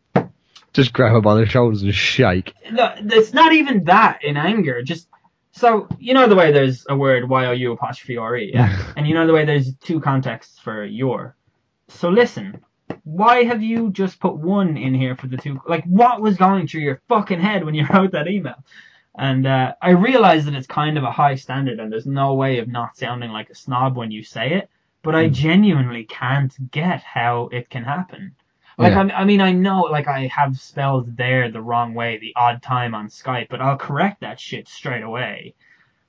Just 0.73 0.95
grab 0.95 1.13
her 1.13 1.21
by 1.21 1.35
the 1.35 1.47
shoulders 1.47 1.83
and 1.83 1.95
shake. 1.95 2.55
no, 2.73 2.95
it's 2.97 3.35
not 3.35 3.53
even 3.53 3.85
that 3.85 4.25
in 4.25 4.39
anger. 4.39 4.83
Just 4.83 5.09
so 5.53 5.89
you 5.99 6.15
know 6.15 6.29
the 6.29 6.37
way 6.37 6.53
there's 6.53 6.87
a 6.89 6.97
word 6.97 7.29
y 7.29 7.45
o 7.47 7.53
u 7.53 7.73
apostrophe 7.73 8.17
r 8.17 8.37
e, 8.39 8.53
yeah, 8.55 8.93
and 8.97 9.07
you 9.07 9.15
know 9.15 9.27
the 9.27 9.35
way 9.35 9.45
there's 9.45 9.75
two 9.77 10.01
contexts 10.01 10.59
for 10.59 10.85
your. 10.85 11.37
So 11.89 12.09
listen, 12.09 12.47
why 13.11 13.45
have 13.45 13.63
you 13.63 13.91
just 13.91 14.21
put 14.21 14.37
one 14.37 14.77
in 14.77 14.95
here 14.95 15.17
for 15.17 15.27
the 15.27 15.37
two? 15.37 15.61
Like, 15.67 15.85
what 15.85 16.21
was 16.21 16.37
going 16.37 16.67
through 16.69 16.83
your 16.83 17.01
fucking 17.09 17.41
head 17.41 17.65
when 17.65 17.75
you 17.75 17.87
wrote 17.93 18.13
that 18.13 18.29
email? 18.29 18.63
And 19.19 19.47
uh, 19.47 19.75
I 19.83 19.91
realize 19.91 20.45
that 20.45 20.55
it's 20.55 20.67
kind 20.67 20.97
of 20.99 21.05
a 21.05 21.11
high 21.11 21.35
standard, 21.35 21.81
and 21.81 21.93
there's 21.93 22.07
no 22.07 22.35
way 22.35 22.59
of 22.59 22.69
not 22.69 22.97
sounding 22.97 23.31
like 23.31 23.51
a 23.51 23.55
snob 23.55 23.97
when 23.97 24.11
you 24.11 24.23
say 24.23 24.53
it. 24.55 24.71
But 25.03 25.15
I 25.15 25.29
genuinely 25.29 26.05
can't 26.05 26.53
get 26.71 27.03
how 27.03 27.49
it 27.53 27.71
can 27.71 27.85
happen. 27.85 28.37
Like, 28.79 28.93
Yeah. 28.93 29.03
I, 29.03 29.11
I 29.23 29.25
mean, 29.25 29.41
I 29.41 29.53
know, 29.53 29.83
like, 29.83 30.09
I 30.09 30.27
have 30.29 30.59
spelled 30.59 31.17
there 31.17 31.51
the 31.51 31.61
wrong 31.63 31.95
way 31.95 32.19
the 32.19 32.35
odd 32.37 32.63
time 32.63 32.95
on 32.95 33.09
Skype, 33.09 33.49
but 33.51 33.61
I'll 33.61 33.77
correct 33.79 34.21
that 34.21 34.41
shit 34.41 34.69
straight 34.69 35.03
away. 35.03 35.55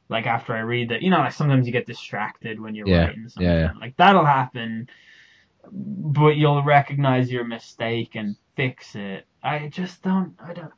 Like, 0.10 0.28
after 0.28 0.54
I 0.54 0.60
read 0.62 0.90
that, 0.90 1.02
you 1.02 1.10
know, 1.10 1.20
like, 1.20 1.34
sometimes 1.34 1.66
you 1.68 1.74
get 1.74 1.88
distracted 1.88 2.60
when 2.60 2.76
you're 2.76 2.88
Yeah, 2.88 3.06
writing 3.08 3.30
something. 3.30 3.52
yeah, 3.52 3.60
yeah. 3.60 3.72
Like, 3.80 3.96
that'll 3.98 4.26
happen, 4.26 4.90
but 5.72 6.36
you'll 6.36 6.64
recognize 6.64 7.32
your 7.32 7.44
mistake 7.44 8.16
and 8.16 8.36
fix 8.56 8.96
it. 8.96 9.26
I 9.44 9.68
just 9.68 10.02
don't, 10.02 10.36
I 10.44 10.54
don't. 10.54 10.72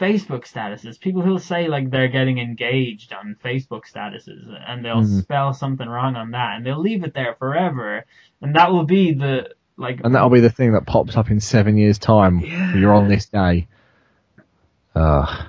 Facebook 0.00 0.44
statuses. 0.46 1.00
People 1.00 1.22
who'll 1.22 1.40
say 1.40 1.66
like 1.66 1.90
they're 1.90 2.06
getting 2.08 2.38
engaged 2.38 3.12
on 3.12 3.36
Facebook 3.44 3.82
statuses 3.92 4.46
and 4.66 4.84
they'll 4.84 5.02
Mhm. 5.02 5.22
spell 5.22 5.52
something 5.54 5.88
wrong 5.88 6.14
on 6.14 6.30
that 6.30 6.56
and 6.56 6.64
they'll 6.64 6.78
leave 6.78 7.02
it 7.02 7.14
there 7.14 7.34
forever 7.34 8.04
and 8.40 8.54
that 8.54 8.70
will 8.70 8.84
be 8.84 9.12
the 9.12 9.54
like 9.76 10.00
And 10.04 10.14
that'll 10.14 10.30
be 10.30 10.38
the 10.40 10.50
thing 10.50 10.72
that 10.72 10.86
pops 10.86 11.16
up 11.16 11.30
in 11.32 11.40
seven 11.40 11.76
years' 11.76 11.98
time. 11.98 12.38
Yeah. 12.40 12.74
You're 12.76 12.94
on 12.94 13.08
this 13.08 13.26
day. 13.26 13.66
Uh, 14.94 15.44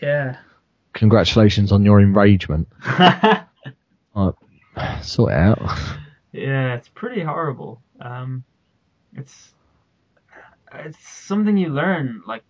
yeah. 0.00 0.36
congratulations 0.92 1.72
on 1.72 1.84
your 1.84 2.00
enragement. 2.00 2.68
Sort 5.02 5.32
it 5.32 5.36
out. 5.38 5.60
yeah, 6.32 6.74
it's 6.74 6.88
pretty 6.88 7.22
horrible. 7.22 7.80
Um 8.00 8.44
it's 9.14 9.52
it's 10.72 10.98
something 11.08 11.56
you 11.56 11.68
learn 11.68 12.22
like 12.26 12.42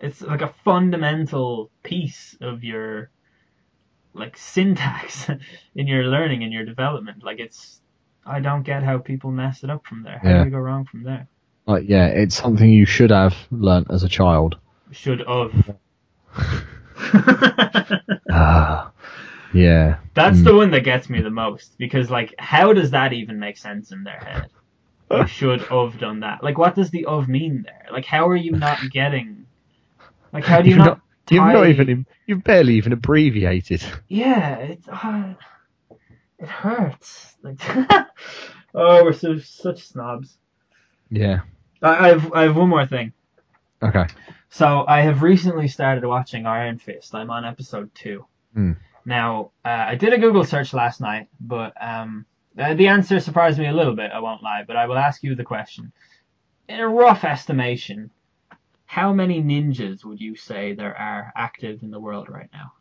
it's 0.00 0.20
like 0.22 0.42
a 0.42 0.54
fundamental 0.64 1.70
piece 1.82 2.36
of 2.40 2.64
your 2.64 3.10
like 4.14 4.36
syntax 4.36 5.28
in 5.74 5.86
your 5.86 6.04
learning 6.04 6.42
and 6.42 6.52
your 6.52 6.64
development. 6.64 7.22
Like 7.22 7.38
it's 7.38 7.80
I 8.26 8.40
don't 8.40 8.62
get 8.64 8.82
how 8.82 8.98
people 8.98 9.30
mess 9.30 9.62
it 9.62 9.70
up 9.70 9.86
from 9.86 10.02
there. 10.02 10.18
How 10.22 10.28
Yeah. 10.28 10.38
do 10.38 10.44
we 10.44 10.50
go 10.50 10.58
wrong 10.58 10.84
from 10.84 11.04
there? 11.04 11.28
Like, 11.66 11.88
yeah, 11.88 12.06
it's 12.06 12.34
something 12.34 12.70
you 12.70 12.86
should 12.86 13.10
have 13.10 13.36
learnt 13.50 13.90
as 13.90 14.02
a 14.02 14.08
child. 14.08 14.56
Should 14.92 15.22
have. 15.26 15.76
Ah, 18.30 18.92
yeah. 19.54 19.98
That's 20.16 20.38
Mm. 20.38 20.44
the 20.44 20.56
one 20.56 20.70
that 20.72 20.80
gets 20.82 21.08
me 21.08 21.20
the 21.20 21.30
most 21.30 21.76
because 21.78 22.10
like 22.10 22.34
how 22.38 22.72
does 22.72 22.90
that 22.90 23.12
even 23.12 23.38
make 23.38 23.56
sense 23.58 23.92
in 23.92 24.02
their 24.02 24.18
head? 24.18 24.48
You 25.10 25.26
should 25.38 25.60
have 25.62 25.98
done 26.00 26.20
that. 26.20 26.42
Like 26.42 26.58
what 26.58 26.74
does 26.74 26.90
the 26.90 27.04
of 27.04 27.28
mean 27.28 27.62
there? 27.62 27.86
Like 27.92 28.04
how 28.06 28.26
are 28.28 28.34
you 28.36 28.52
not 28.52 28.78
getting 28.90 29.46
like 30.32 30.44
how 30.44 30.60
do 30.62 30.70
you 30.70 30.76
You've 30.76 30.84
not, 30.84 31.00
You've 31.30 31.42
not 31.44 31.68
even, 31.68 32.06
you've 32.26 32.44
barely 32.44 32.74
even 32.74 32.92
abbreviated. 32.92 33.84
Yeah, 34.08 34.56
it 34.56 34.80
uh, 34.88 35.34
it 36.38 36.48
hurts. 36.48 37.36
Like 37.42 37.60
Oh, 38.74 39.04
we're 39.04 39.12
so 39.12 39.38
such 39.38 39.86
snobs. 39.86 40.38
Yeah. 41.10 41.40
I, 41.82 42.10
I've 42.10 42.32
I 42.32 42.42
have 42.42 42.56
one 42.56 42.68
more 42.68 42.86
thing. 42.86 43.12
Okay. 43.82 44.06
So 44.50 44.84
I 44.88 45.02
have 45.02 45.22
recently 45.22 45.68
started 45.68 46.04
watching 46.06 46.46
Iron 46.46 46.78
Fist. 46.78 47.14
I'm 47.14 47.30
on 47.30 47.44
episode 47.44 47.90
two. 47.94 48.24
Hmm. 48.54 48.72
Now, 49.06 49.52
uh, 49.64 49.68
I 49.68 49.94
did 49.94 50.12
a 50.12 50.18
Google 50.18 50.44
search 50.44 50.74
last 50.74 51.00
night, 51.00 51.28
but 51.40 51.72
um, 51.80 52.26
uh, 52.58 52.74
the 52.74 52.88
answer 52.88 53.20
surprised 53.20 53.56
me 53.58 53.68
a 53.68 53.72
little 53.72 53.94
bit. 53.94 54.10
I 54.12 54.18
won't 54.18 54.42
lie, 54.42 54.64
but 54.66 54.76
I 54.76 54.86
will 54.86 54.98
ask 54.98 55.22
you 55.22 55.36
the 55.36 55.44
question. 55.44 55.92
In 56.68 56.80
a 56.80 56.88
rough 56.88 57.22
estimation, 57.22 58.10
how 58.84 59.12
many 59.12 59.40
ninjas 59.40 60.04
would 60.04 60.20
you 60.20 60.34
say 60.34 60.74
there 60.74 60.98
are 60.98 61.32
active 61.36 61.84
in 61.84 61.92
the 61.92 62.00
world 62.00 62.28
right 62.28 62.48
now? 62.52 62.72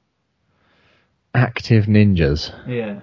Active 1.36 1.86
ninjas, 1.86 2.52
Yeah. 2.68 3.02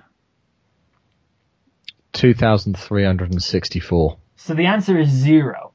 2,364. 2.15 4.17
So 4.37 4.55
the 4.55 4.67
answer 4.67 4.99
is 4.99 5.09
zero. 5.09 5.73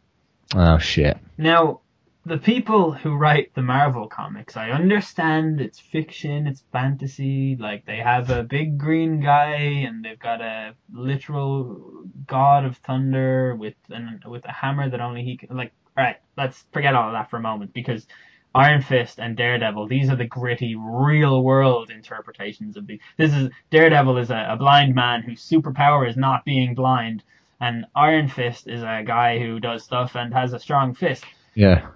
Oh, 0.54 0.78
shit. 0.78 1.18
Now, 1.38 1.80
the 2.28 2.38
people 2.38 2.92
who 2.92 3.16
write 3.16 3.54
the 3.54 3.62
Marvel 3.62 4.08
comics, 4.08 4.58
I 4.58 4.72
understand 4.72 5.62
it's 5.62 5.80
fiction, 5.80 6.46
it's 6.46 6.62
fantasy, 6.74 7.56
like 7.56 7.86
they 7.86 7.98
have 7.98 8.30
a 8.30 8.44
big 8.44 8.78
green 8.78 9.22
guy 9.22 9.56
and 9.88 10.04
they've 10.04 10.20
got 10.20 10.42
a 10.42 10.74
literal 10.94 12.04
god 12.28 12.66
of 12.66 12.78
thunder 12.78 13.56
with 13.56 13.76
an, 13.90 14.22
with 14.26 14.44
a 14.44 14.52
hammer 14.52 14.90
that 14.90 15.00
only 15.00 15.24
he 15.24 15.38
can 15.38 15.56
like 15.56 15.72
alright, 15.98 16.18
let's 16.36 16.66
forget 16.74 16.96
all 16.96 17.08
of 17.08 17.14
that 17.14 17.30
for 17.30 17.38
a 17.38 17.42
moment 17.42 17.74
because 17.74 18.06
Iron 18.54 18.82
Fist 18.82 19.20
and 19.20 19.38
Daredevil, 19.38 19.88
these 19.88 20.10
are 20.10 20.16
the 20.16 20.26
gritty, 20.26 20.76
real 20.76 21.42
world 21.44 21.90
interpretations 21.90 22.76
of 22.76 22.88
the 22.88 23.00
this 23.16 23.34
is 23.34 23.50
Daredevil 23.72 24.18
is 24.18 24.32
a, 24.32 24.48
a 24.50 24.58
blind 24.58 24.94
man 24.94 25.22
whose 25.22 25.48
superpower 25.48 26.08
is 26.10 26.18
not 26.18 26.44
being 26.44 26.76
blind 26.76 27.24
and 27.62 27.86
Iron 27.96 28.28
Fist 28.28 28.68
is 28.68 28.82
a 28.84 29.04
guy 29.08 29.40
who 29.40 29.62
does 29.62 29.86
stuff 29.86 30.16
and 30.16 30.34
has 30.34 30.52
a 30.52 30.60
strong 30.60 30.94
fist. 30.94 31.24
Yeah. 31.56 31.88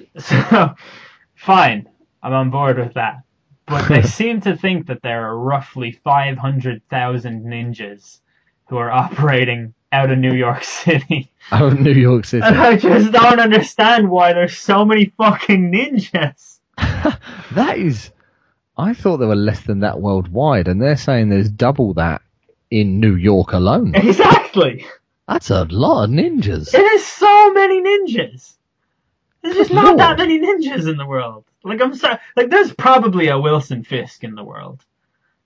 So, 0.18 0.74
fine, 1.34 1.88
I'm 2.22 2.32
on 2.32 2.50
board 2.50 2.78
with 2.78 2.94
that. 2.94 3.22
But 3.66 3.88
they 3.88 4.02
seem 4.18 4.40
to 4.42 4.56
think 4.56 4.86
that 4.86 5.02
there 5.02 5.26
are 5.28 5.38
roughly 5.38 5.92
500,000 6.04 7.44
ninjas 7.44 8.20
who 8.68 8.76
are 8.76 8.90
operating 8.90 9.74
out 9.92 10.10
of 10.10 10.18
New 10.18 10.32
York 10.34 10.64
City. 10.84 11.30
Oh, 11.52 11.70
New 11.70 11.92
York 11.92 12.24
City. 12.24 12.44
And 12.44 12.56
I 12.56 12.76
just 12.76 13.12
don't 13.12 13.40
understand 13.40 14.10
why 14.10 14.32
there's 14.32 14.56
so 14.58 14.84
many 14.84 15.12
fucking 15.16 15.72
ninjas. 15.72 16.58
that 16.76 17.78
is. 17.78 18.10
I 18.78 18.92
thought 18.92 19.18
there 19.18 19.28
were 19.28 19.36
less 19.36 19.62
than 19.62 19.80
that 19.80 20.00
worldwide, 20.00 20.68
and 20.68 20.80
they're 20.82 20.96
saying 20.96 21.28
there's 21.30 21.48
double 21.48 21.94
that 21.94 22.20
in 22.70 23.00
New 23.00 23.14
York 23.14 23.52
alone. 23.52 23.94
Exactly. 23.94 24.84
That's 25.28 25.50
a 25.50 25.64
lot 25.64 26.04
of 26.04 26.10
ninjas. 26.10 26.74
It 26.74 26.82
is 26.82 27.06
so 27.06 27.52
many 27.52 27.80
ninjas. 27.82 28.54
There's 29.46 29.56
just 29.68 29.72
not 29.72 29.96
that 29.98 30.18
many 30.18 30.38
ninjas 30.38 30.88
in 30.90 30.96
the 30.96 31.06
world. 31.06 31.44
Like 31.64 31.80
I'm 31.80 31.94
sorry, 31.94 32.18
like 32.36 32.50
there's 32.50 32.72
probably 32.72 33.28
a 33.28 33.38
Wilson 33.38 33.82
Fisk 33.84 34.24
in 34.24 34.34
the 34.34 34.44
world. 34.44 34.84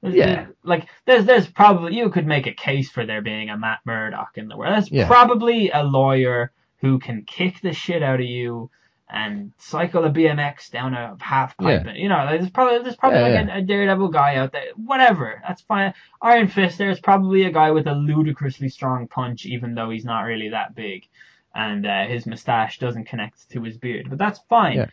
There's- 0.02 0.16
Yeah. 0.16 0.46
like 0.64 0.86
there's 1.06 1.24
there's 1.26 1.46
probably 1.46 1.96
you 1.96 2.08
could 2.10 2.26
make 2.26 2.46
a 2.46 2.52
case 2.54 2.90
for 2.90 3.04
there 3.06 3.22
being 3.22 3.50
a 3.50 3.56
Matt 3.58 3.80
Murdock 3.84 4.36
in 4.36 4.48
the 4.48 4.56
world. 4.56 4.74
There's 4.74 4.90
Yeah. 4.90 5.06
probably 5.06 5.70
a 5.70 5.82
lawyer 5.82 6.52
who 6.78 6.98
can 6.98 7.22
kick 7.24 7.60
the 7.60 7.72
shit 7.72 8.02
out 8.02 8.20
of 8.20 8.26
you 8.26 8.70
and 9.12 9.52
cycle 9.58 10.04
a 10.04 10.10
BMX 10.10 10.70
down 10.70 10.94
a 10.94 11.16
half 11.20 11.56
pipe. 11.58 11.82
Yeah. 11.84 11.92
You 11.94 12.08
know, 12.08 12.26
there's 12.30 12.48
probably 12.48 12.78
there's 12.82 12.96
probably 12.96 13.18
Yeah, 13.20 13.40
like 13.42 13.48
A, 13.48 13.58
a 13.58 13.62
daredevil 13.62 14.08
guy 14.08 14.36
out 14.36 14.52
there. 14.52 14.66
Whatever, 14.76 15.42
that's 15.46 15.62
fine. 15.62 15.92
Iron 16.22 16.48
Fist, 16.48 16.78
there's 16.78 17.00
probably 17.00 17.42
a 17.44 17.50
guy 17.50 17.70
with 17.72 17.86
a 17.88 17.94
ludicrously 17.94 18.68
strong 18.68 19.08
punch, 19.08 19.46
even 19.46 19.74
though 19.74 19.90
he's 19.90 20.04
not 20.04 20.22
really 20.22 20.48
that 20.50 20.74
big, 20.74 21.06
and 21.54 21.86
uh, 21.86 22.06
his 22.06 22.26
mustache 22.26 22.78
doesn't 22.78 23.04
connect 23.06 23.48
to 23.50 23.62
his 23.62 23.76
beard. 23.76 24.08
But 24.08 24.18
that's 24.18 24.40
fine. 24.48 24.76
Yeah. 24.76 24.86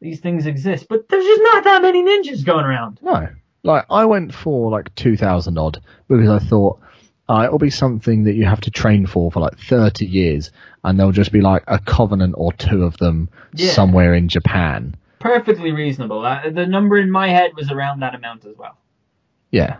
These 0.00 0.20
things 0.20 0.46
exist, 0.46 0.86
but 0.88 1.08
there's 1.08 1.24
just 1.24 1.42
not 1.42 1.64
that 1.64 1.82
many 1.82 2.02
ninjas 2.02 2.44
going 2.44 2.64
around. 2.64 2.98
No. 3.02 3.28
Like, 3.62 3.84
I 3.90 4.06
went 4.06 4.32
for 4.34 4.70
like 4.70 4.94
2,000 4.94 5.58
odd 5.58 5.82
because 6.08 6.30
I 6.30 6.38
thought 6.38 6.80
uh, 7.28 7.42
it'll 7.44 7.58
be 7.58 7.68
something 7.70 8.24
that 8.24 8.34
you 8.34 8.46
have 8.46 8.62
to 8.62 8.70
train 8.70 9.06
for 9.06 9.30
for 9.30 9.40
like 9.40 9.58
30 9.58 10.06
years 10.06 10.50
and 10.82 10.98
there'll 10.98 11.12
just 11.12 11.30
be 11.32 11.42
like 11.42 11.62
a 11.66 11.78
covenant 11.78 12.34
or 12.38 12.52
two 12.54 12.84
of 12.84 12.96
them 12.96 13.28
Yeah. 13.54 13.72
somewhere 13.72 14.14
in 14.14 14.28
Japan. 14.28 14.96
Perfectly 15.18 15.70
reasonable. 15.72 16.24
Uh, 16.24 16.48
the 16.48 16.66
number 16.66 16.96
in 16.96 17.10
my 17.10 17.28
head 17.28 17.50
was 17.54 17.70
around 17.70 18.00
that 18.00 18.14
amount 18.14 18.46
as 18.46 18.56
well. 18.56 18.78
Yeah. 19.50 19.76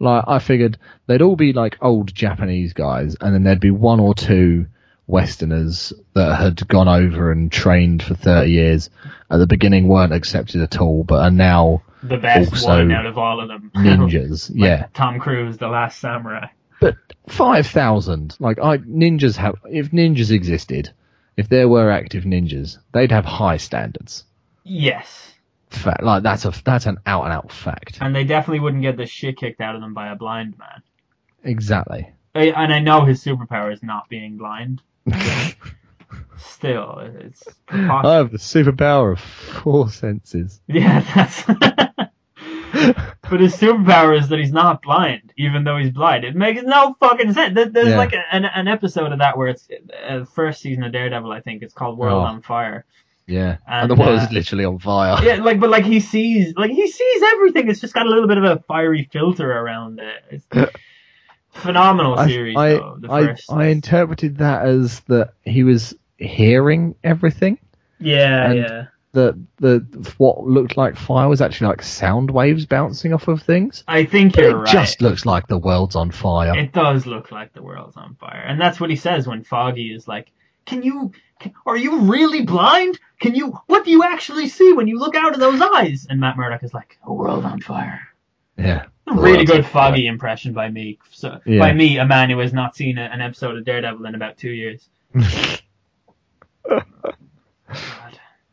Like, 0.00 0.24
I 0.26 0.38
figured 0.38 0.78
they'd 1.06 1.20
all 1.20 1.36
be 1.36 1.52
like 1.52 1.76
old 1.82 2.14
Japanese 2.14 2.72
guys 2.72 3.14
and 3.20 3.34
then 3.34 3.42
there'd 3.42 3.60
be 3.60 3.70
one 3.70 4.00
or 4.00 4.14
two 4.14 4.66
Westerners 5.08 5.92
that 6.14 6.38
had 6.40 6.68
gone 6.68 6.86
over 6.86 7.32
and 7.32 7.50
trained 7.50 8.02
for 8.02 8.14
30 8.14 8.50
years. 8.50 8.90
At 9.30 9.38
the 9.38 9.46
beginning 9.46 9.88
weren't 9.88 10.12
accepted 10.12 10.60
at 10.62 10.80
all, 10.80 11.02
but 11.02 11.20
are 11.22 11.30
now 11.30 11.82
The 12.02 12.18
best 12.18 12.52
Also, 12.52 12.68
one 12.68 12.92
out 12.92 13.06
of 13.06 13.18
all 13.18 13.40
of 13.40 13.48
them. 13.48 13.72
ninjas. 13.76 14.50
Like 14.50 14.58
yeah. 14.58 14.86
Tom 14.94 15.18
Cruise, 15.18 15.56
The 15.58 15.68
Last 15.68 15.98
Samurai. 15.98 16.46
But 16.80 16.94
five 17.28 17.66
thousand, 17.66 18.36
like 18.38 18.60
I 18.60 18.78
ninjas 18.78 19.34
have. 19.36 19.56
If 19.68 19.90
ninjas 19.90 20.30
existed, 20.30 20.92
if 21.36 21.48
there 21.48 21.68
were 21.68 21.90
active 21.90 22.22
ninjas, 22.22 22.78
they'd 22.92 23.10
have 23.10 23.24
high 23.24 23.56
standards. 23.56 24.24
Yes. 24.62 25.32
Fact, 25.70 26.02
like 26.04 26.22
that's 26.22 26.44
a 26.44 26.52
that's 26.64 26.86
an 26.86 26.98
out 27.04 27.24
and 27.24 27.32
out 27.32 27.50
fact. 27.50 27.98
And 28.00 28.14
they 28.14 28.22
definitely 28.24 28.60
wouldn't 28.60 28.82
get 28.82 28.96
the 28.96 29.06
shit 29.06 29.36
kicked 29.38 29.60
out 29.60 29.74
of 29.74 29.80
them 29.80 29.92
by 29.92 30.08
a 30.12 30.14
blind 30.14 30.56
man. 30.58 30.82
Exactly. 31.42 32.08
I- 32.34 32.52
And 32.56 32.72
I 32.72 32.78
know 32.78 33.04
his 33.04 33.22
superpower 33.24 33.72
is 33.72 33.82
not 33.82 34.08
being 34.08 34.36
blind. 34.36 34.80
Still, 36.38 36.98
it's 36.98 37.42
I 37.68 38.14
have 38.16 38.32
the 38.32 38.38
superpower 38.38 39.12
of 39.12 39.20
four 39.20 39.88
senses. 39.90 40.60
Yeah, 40.68 41.00
that's. 41.14 41.42
but 43.30 43.40
his 43.40 43.56
superpower 43.56 44.18
is 44.18 44.28
that 44.28 44.38
he's 44.38 44.52
not 44.52 44.82
blind, 44.82 45.32
even 45.36 45.64
though 45.64 45.76
he's 45.78 45.90
blind. 45.90 46.24
It 46.24 46.34
makes 46.36 46.62
no 46.62 46.94
fucking 47.00 47.32
sense. 47.32 47.54
There's 47.54 47.88
Yeah. 47.88 47.96
like 47.96 48.12
an, 48.32 48.44
an 48.44 48.68
episode 48.68 49.12
of 49.12 49.18
that 49.20 49.36
where 49.38 49.48
it's 49.48 49.68
uh, 50.08 50.24
first 50.24 50.60
season 50.60 50.82
of 50.84 50.92
Daredevil, 50.92 51.30
I 51.30 51.40
think. 51.40 51.62
It's 51.62 51.74
called 51.74 51.96
World 51.98 52.22
Oh. 52.22 52.26
on 52.26 52.42
Fire. 52.42 52.84
Yeah, 53.26 53.58
And, 53.66 53.82
and, 53.82 53.90
the 53.90 53.94
world's 54.02 54.24
uh, 54.24 54.28
literally 54.32 54.64
on 54.64 54.78
fire. 54.78 55.22
Yeah, 55.22 55.36
like, 55.36 55.60
but 55.60 55.68
like 55.68 55.84
he 55.84 56.00
sees, 56.00 56.54
like 56.56 56.70
he 56.70 56.88
sees 56.90 57.22
everything. 57.22 57.68
It's 57.68 57.78
just 57.80 57.92
got 57.92 58.06
a 58.06 58.08
little 58.08 58.26
bit 58.26 58.38
of 58.38 58.44
a 58.44 58.58
fiery 58.66 59.06
filter 59.12 59.50
around 59.52 60.00
it. 60.00 60.42
Phenomenal 61.58 62.18
I, 62.18 62.26
series, 62.26 62.56
I, 62.56 62.68
though. 62.74 62.96
The 63.00 63.10
I, 63.10 63.36
I 63.54 63.66
interpreted 63.66 64.38
that 64.38 64.66
as 64.66 65.00
that 65.08 65.32
he 65.42 65.64
was 65.64 65.94
hearing 66.18 66.94
everything. 67.04 67.58
yeah, 68.00 68.52
yeah. 68.52 68.86
That 69.12 69.42
the 69.56 69.78
what 70.18 70.44
looked 70.44 70.76
like 70.76 70.94
fire 70.94 71.28
was 71.28 71.40
actually 71.40 71.68
like 71.68 71.82
sound 71.82 72.30
waves 72.30 72.66
bouncing 72.66 73.14
off 73.14 73.26
of 73.26 73.42
things. 73.42 73.82
I 73.88 74.04
think 74.04 74.34
But 74.34 74.42
you're 74.44 74.50
it 74.50 74.54
right. 74.56 74.72
just 74.72 75.00
looks 75.00 75.24
like 75.24 75.46
the 75.46 75.56
world's 75.58 75.96
on 75.96 76.10
fire. 76.10 76.56
It 76.56 76.72
does 76.72 77.06
look 77.06 77.32
like 77.32 77.54
the 77.54 77.62
world's 77.62 77.96
on 77.96 78.16
fire, 78.16 78.44
and 78.46 78.60
that's 78.60 78.78
what 78.78 78.90
he 78.90 78.96
says 78.96 79.26
when 79.26 79.44
Foggy 79.44 79.94
is 79.94 80.06
like, 80.06 80.30
"Can 80.66 80.82
you? 80.82 81.12
Can, 81.40 81.54
are 81.64 81.76
you 81.76 82.00
really 82.00 82.42
blind? 82.44 82.98
Can 83.18 83.34
you? 83.34 83.58
What 83.66 83.86
do 83.86 83.90
you 83.90 84.04
actually 84.04 84.48
see 84.48 84.74
when 84.74 84.88
you 84.88 84.98
look 84.98 85.14
out 85.14 85.32
of 85.32 85.40
those 85.40 85.60
eyes?" 85.62 86.06
And 86.08 86.20
Matt 86.20 86.36
Murdock 86.36 86.62
is 86.62 86.74
like, 86.74 86.98
"A 87.02 87.12
world 87.12 87.46
on 87.46 87.60
fire." 87.62 88.02
Yeah. 88.58 88.86
Really 89.06 89.44
good. 89.46 89.64
Foggy 89.64 90.06
impression 90.06 90.52
by 90.52 90.68
me. 90.68 90.98
So 91.12 91.40
Yeah. 91.46 91.60
by 91.60 91.72
me, 91.72 91.98
a 91.98 92.04
man 92.06 92.28
who 92.30 92.38
has 92.40 92.52
not 92.52 92.76
seen 92.76 92.98
a, 92.98 93.02
an 93.02 93.20
episode 93.20 93.56
of 93.56 93.64
Daredevil 93.64 94.04
in 94.04 94.14
about 94.14 94.36
two 94.36 94.50
years. 94.50 94.88
God. 96.68 96.84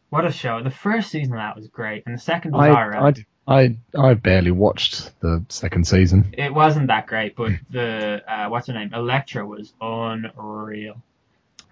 What 0.10 0.26
a 0.26 0.32
show! 0.32 0.64
The 0.64 0.72
first 0.72 1.10
season 1.12 1.34
of 1.34 1.40
that 1.40 1.56
was 1.58 1.68
great, 1.68 2.04
and 2.06 2.16
the 2.16 2.20
second 2.20 2.52
was 2.54 2.62
I, 2.62 2.70
alright. 2.70 3.20
I, 3.48 3.54
I, 3.54 3.78
I 3.98 4.14
barely 4.14 4.52
watched 4.52 5.12
the 5.20 5.44
second 5.50 5.86
season. 5.88 6.34
It 6.38 6.54
wasn't 6.54 6.88
that 6.88 7.08
great, 7.08 7.36
but 7.36 7.52
the 7.70 8.24
uh, 8.28 8.48
what's 8.50 8.68
her 8.68 8.74
name, 8.74 8.94
Elektra, 8.94 9.46
was 9.46 9.74
unreal. 9.82 11.02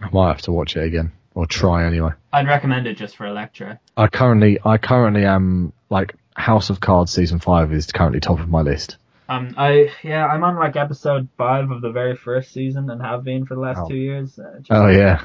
I 0.01 0.09
might 0.11 0.27
have 0.27 0.41
to 0.43 0.51
watch 0.51 0.75
it 0.75 0.83
again 0.83 1.13
or 1.35 1.45
try 1.45 1.85
anyway. 1.85 2.11
I'd 2.33 2.47
recommend 2.47 2.87
it 2.87 2.97
just 2.97 3.15
for 3.15 3.25
Elektra. 3.25 3.79
I 3.95 4.07
currently, 4.07 4.59
I 4.65 4.77
currently 4.77 5.25
am 5.25 5.71
like 5.89 6.15
House 6.35 6.69
of 6.69 6.79
Cards 6.79 7.11
season 7.11 7.39
five 7.39 7.71
is 7.73 7.91
currently 7.91 8.19
top 8.19 8.39
of 8.39 8.49
my 8.49 8.61
list. 8.61 8.97
Um, 9.29 9.53
I 9.57 9.91
yeah, 10.03 10.25
I'm 10.25 10.43
on 10.43 10.55
like 10.57 10.75
episode 10.75 11.29
five 11.37 11.71
of 11.71 11.81
the 11.81 11.91
very 11.91 12.15
first 12.15 12.51
season 12.51 12.89
and 12.89 13.01
have 13.01 13.23
been 13.23 13.45
for 13.45 13.55
the 13.55 13.61
last 13.61 13.79
Oh. 13.83 13.87
two 13.87 13.95
years. 13.95 14.37
Uh, 14.37 14.57
just, 14.59 14.71
Oh 14.71 14.87
yeah, 14.87 15.23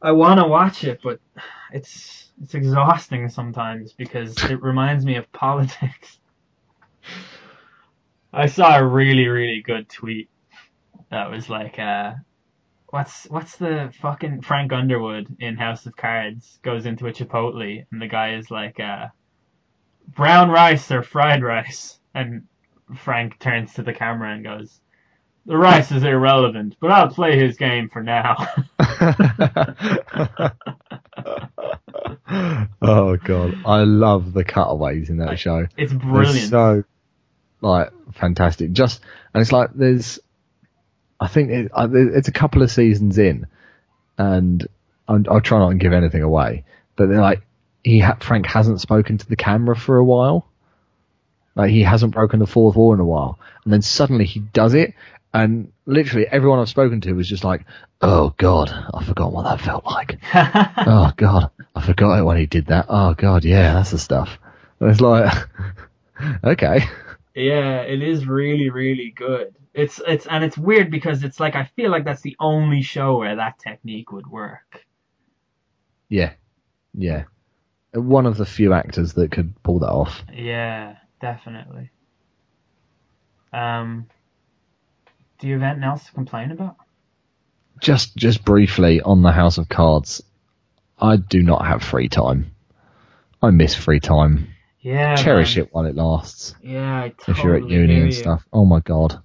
I 0.00 0.12
want 0.12 0.40
to 0.40 0.46
watch 0.46 0.84
it, 0.84 1.00
but 1.02 1.20
it's 1.72 2.30
it's 2.42 2.54
exhausting 2.54 3.28
sometimes 3.28 3.92
because 3.92 4.42
it 4.44 4.62
reminds 4.62 5.04
me 5.04 5.16
of 5.16 5.30
politics. 5.32 6.18
I 8.32 8.46
saw 8.46 8.76
a 8.78 8.84
really 8.84 9.28
really 9.28 9.62
good 9.62 9.88
tweet 9.88 10.28
that 11.10 11.30
was 11.30 11.48
like, 11.48 11.78
uh, 11.78 12.14
what's 12.88 13.24
what's 13.26 13.56
the 13.56 13.92
fucking 14.00 14.42
Frank 14.42 14.72
Underwood 14.72 15.36
in 15.40 15.56
House 15.56 15.86
of 15.86 15.96
Cards 15.96 16.58
goes 16.62 16.86
into 16.86 17.06
a 17.06 17.12
Chipotle 17.12 17.84
and 17.90 18.02
the 18.02 18.08
guy 18.08 18.34
is 18.34 18.50
like, 18.50 18.80
uh, 18.80 19.06
brown 20.08 20.50
rice 20.50 20.90
or 20.90 21.02
fried 21.02 21.42
rice, 21.42 21.98
and 22.14 22.44
Frank 22.94 23.38
turns 23.38 23.74
to 23.74 23.82
the 23.82 23.92
camera 23.92 24.32
and 24.32 24.44
goes. 24.44 24.80
The 25.46 25.56
rice 25.56 25.92
is 25.92 26.02
irrelevant, 26.02 26.76
but 26.80 26.90
I'll 26.90 27.08
play 27.08 27.38
his 27.38 27.56
game 27.56 27.88
for 27.88 28.02
now. 28.02 28.34
oh 32.82 33.16
god, 33.16 33.54
I 33.64 33.84
love 33.84 34.32
the 34.32 34.42
cutaways 34.44 35.08
in 35.08 35.18
that 35.18 35.38
show. 35.38 35.66
It's 35.76 35.92
brilliant. 35.92 36.50
so 36.50 36.82
like 37.60 37.90
fantastic. 38.14 38.72
Just 38.72 39.00
and 39.32 39.40
it's 39.40 39.52
like 39.52 39.70
there's, 39.74 40.18
I 41.20 41.28
think 41.28 41.50
it, 41.50 41.70
it's 41.74 42.28
a 42.28 42.32
couple 42.32 42.62
of 42.62 42.70
seasons 42.70 43.16
in, 43.16 43.46
and 44.18 44.66
I'm, 45.06 45.26
I'll 45.30 45.40
try 45.40 45.60
not 45.60 45.70
to 45.70 45.76
give 45.76 45.92
anything 45.92 46.22
away, 46.22 46.64
but 46.96 47.08
they're 47.08 47.20
like 47.20 47.46
he 47.86 48.00
ha- 48.00 48.18
Frank 48.20 48.46
hasn't 48.46 48.80
spoken 48.80 49.16
to 49.18 49.28
the 49.28 49.36
camera 49.36 49.76
for 49.76 49.96
a 49.96 50.04
while, 50.04 50.46
like 51.54 51.70
he 51.70 51.82
hasn't 51.82 52.12
broken 52.14 52.40
the 52.40 52.46
fourth 52.46 52.74
wall 52.76 52.92
in 52.92 53.00
a 53.00 53.04
while, 53.04 53.38
and 53.64 53.72
then 53.72 53.80
suddenly 53.82 54.24
he 54.24 54.40
does 54.40 54.74
it, 54.74 54.94
and 55.32 55.72
literally 55.86 56.26
everyone 56.26 56.58
I've 56.58 56.68
spoken 56.68 57.00
to 57.02 57.12
was 57.12 57.28
just 57.28 57.44
like, 57.44 57.64
"Oh 58.02 58.34
God, 58.38 58.70
I 58.92 59.04
forgot 59.04 59.32
what 59.32 59.44
that 59.44 59.60
felt 59.60 59.84
like." 59.84 60.18
oh 60.34 61.12
God, 61.16 61.50
I 61.76 61.82
forgot 61.86 62.18
it 62.18 62.24
when 62.24 62.38
he 62.38 62.46
did 62.46 62.66
that. 62.66 62.86
Oh 62.88 63.14
God, 63.14 63.44
yeah, 63.44 63.74
that's 63.74 63.92
the 63.92 63.98
stuff. 63.98 64.36
And 64.80 64.90
it's 64.90 65.00
like, 65.00 65.32
okay, 66.44 66.80
Yeah, 67.34 67.82
it 67.82 68.02
is 68.02 68.26
really, 68.26 68.70
really 68.70 69.12
good. 69.14 69.54
It's 69.74 70.00
it's 70.06 70.26
and 70.26 70.42
it's 70.42 70.58
weird 70.58 70.90
because 70.90 71.22
it's 71.22 71.38
like 71.38 71.54
I 71.54 71.66
feel 71.76 71.90
like 71.92 72.04
that's 72.04 72.22
the 72.22 72.36
only 72.40 72.82
show 72.82 73.18
where 73.18 73.36
that 73.36 73.58
technique 73.60 74.10
would 74.10 74.26
work. 74.26 74.84
yeah, 76.08 76.32
yeah. 76.94 77.24
One 77.96 78.26
of 78.26 78.36
the 78.36 78.46
few 78.46 78.72
actors 78.72 79.14
that 79.14 79.30
could 79.32 79.60
pull 79.62 79.78
that 79.80 79.90
off. 79.90 80.22
Yeah, 80.32 80.96
definitely. 81.20 81.90
Um, 83.52 84.06
do 85.38 85.48
you 85.48 85.54
have 85.54 85.62
anything 85.62 85.84
else 85.84 86.04
to 86.06 86.12
complain 86.12 86.50
about? 86.50 86.76
Just, 87.80 88.16
just 88.16 88.44
briefly 88.44 89.00
on 89.00 89.22
the 89.22 89.32
House 89.32 89.58
of 89.58 89.68
Cards, 89.68 90.22
I 90.98 91.16
do 91.16 91.42
not 91.42 91.66
have 91.66 91.82
free 91.82 92.08
time. 92.08 92.50
I 93.42 93.50
miss 93.50 93.74
free 93.74 94.00
time. 94.00 94.48
Yeah, 94.80 95.16
Cherish 95.16 95.56
man. 95.56 95.64
it 95.66 95.74
while 95.74 95.84
it 95.86 95.94
lasts. 95.96 96.54
Yeah, 96.62 97.02
I 97.02 97.08
totally 97.10 97.38
if 97.38 97.44
you're 97.44 97.56
at 97.56 97.68
uni 97.68 97.96
and 97.96 98.06
you. 98.06 98.12
stuff. 98.12 98.46
Oh 98.52 98.64
my 98.64 98.80
god. 98.80 99.18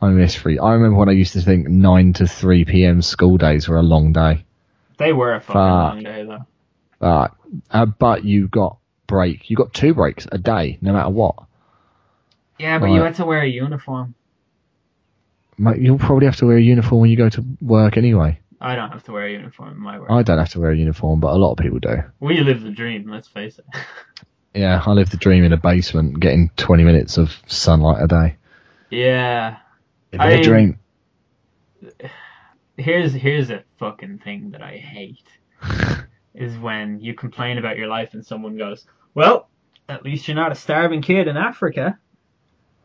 I 0.00 0.08
miss 0.08 0.34
free. 0.34 0.58
I 0.58 0.72
remember 0.74 0.98
when 0.98 1.08
I 1.08 1.12
used 1.12 1.32
to 1.34 1.40
think 1.40 1.68
9 1.68 2.12
to 2.14 2.26
3 2.26 2.64
p.m. 2.66 3.00
school 3.00 3.38
days 3.38 3.68
were 3.68 3.78
a 3.78 3.82
long 3.82 4.12
day. 4.12 4.44
They 4.98 5.12
were 5.12 5.34
a 5.34 5.40
fucking 5.40 5.52
Fuck. 5.54 5.94
long 5.94 6.02
day 6.02 6.24
though. 6.24 6.46
Uh, 7.00 7.28
uh, 7.70 7.86
but 7.86 8.24
you 8.24 8.48
got 8.48 8.78
break. 9.06 9.50
You 9.50 9.56
got 9.56 9.72
two 9.74 9.94
breaks 9.94 10.26
a 10.30 10.38
day, 10.38 10.78
no 10.80 10.92
matter 10.92 11.10
what. 11.10 11.36
Yeah, 12.58 12.78
but 12.78 12.86
you 12.86 13.00
Right. 13.00 13.06
had 13.08 13.16
to 13.16 13.26
wear 13.26 13.42
a 13.42 13.46
uniform. 13.48 14.14
Mate, 15.58 15.78
You'll 15.80 15.98
probably 15.98 16.26
have 16.26 16.36
to 16.36 16.46
wear 16.46 16.56
a 16.56 16.60
uniform 16.62 17.02
when 17.02 17.10
you 17.10 17.16
go 17.16 17.28
to 17.28 17.44
work 17.60 17.96
anyway. 17.96 18.40
I 18.60 18.74
don't 18.74 18.90
have 18.90 19.04
to 19.04 19.12
wear 19.12 19.26
a 19.26 19.32
uniform 19.32 19.72
in 19.72 19.80
my 19.80 19.98
work. 19.98 20.10
I 20.10 20.22
don't 20.22 20.38
have 20.38 20.48
to 20.50 20.60
wear 20.60 20.70
a 20.70 20.76
uniform, 20.76 21.20
but 21.20 21.32
a 21.32 21.36
lot 21.36 21.52
of 21.52 21.58
people 21.58 21.78
do. 21.78 22.02
We 22.20 22.40
live 22.40 22.62
the 22.62 22.70
dream, 22.70 23.08
let's 23.10 23.28
face 23.28 23.58
it. 23.58 23.64
Yeah, 24.54 24.82
I 24.86 24.92
live 24.92 25.10
the 25.10 25.18
dream 25.18 25.44
in 25.44 25.52
a 25.52 25.58
basement, 25.58 26.18
getting 26.18 26.48
20 26.56 26.82
minutes 26.82 27.18
of 27.18 27.30
sunlight 27.46 28.02
a 28.02 28.06
day. 28.06 28.36
yeah. 28.88 29.58
I 30.18 30.30
a 30.30 30.42
dream. 30.42 30.78
Here's 32.78 33.12
here's 33.12 33.50
a 33.50 33.64
fucking 33.78 34.18
thing 34.24 34.52
that 34.52 34.62
I 34.62 34.76
hate. 34.78 35.26
is 36.36 36.56
when 36.58 37.00
you 37.00 37.14
complain 37.14 37.58
about 37.58 37.76
your 37.78 37.88
life 37.88 38.14
and 38.14 38.24
someone 38.24 38.56
goes, 38.56 38.84
Well, 39.14 39.48
at 39.88 40.04
least 40.04 40.28
you're 40.28 40.34
not 40.34 40.52
a 40.52 40.56
starving 40.56 41.02
kid 41.02 41.28
in 41.28 41.36
Africa. 41.36 41.98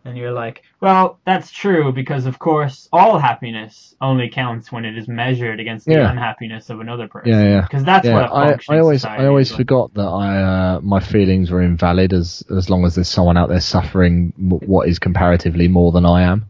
And 0.03 0.17
you're 0.17 0.31
like, 0.31 0.63
Well, 0.79 1.19
that's 1.25 1.51
true 1.51 1.91
because 1.91 2.25
of 2.25 2.39
course 2.39 2.89
all 2.91 3.19
happiness 3.19 3.93
only 4.01 4.29
counts 4.29 4.71
when 4.71 4.83
it 4.85 4.97
is 4.97 5.07
measured 5.07 5.59
against 5.59 5.85
the 5.85 5.93
Yeah. 5.93 6.09
unhappiness 6.09 6.69
of 6.71 6.79
another 6.79 7.07
person. 7.07 7.31
Yeah, 7.31 7.43
yeah. 7.43 7.61
Because 7.61 7.83
that's 7.83 8.05
yeah, 8.07 8.13
what 8.15 8.23
a 8.31 8.33
I, 8.33 8.75
I 8.75 8.79
always, 8.79 9.05
I 9.05 9.25
always 9.27 9.51
like. 9.51 9.57
forgot 9.59 9.93
that 9.93 10.07
I, 10.07 10.41
uh, 10.41 10.79
my 10.81 10.99
feelings 10.99 11.51
were 11.51 11.61
invalid 11.61 12.13
as 12.13 12.43
as 12.55 12.69
long 12.69 12.83
as 12.85 12.95
there's 12.95 13.09
someone 13.09 13.37
out 13.37 13.49
there 13.49 13.59
suffering 13.59 14.33
what 14.37 14.87
is 14.87 14.97
comparatively 14.97 15.67
more 15.67 15.91
than 15.91 16.05
I 16.05 16.23
am. 16.23 16.45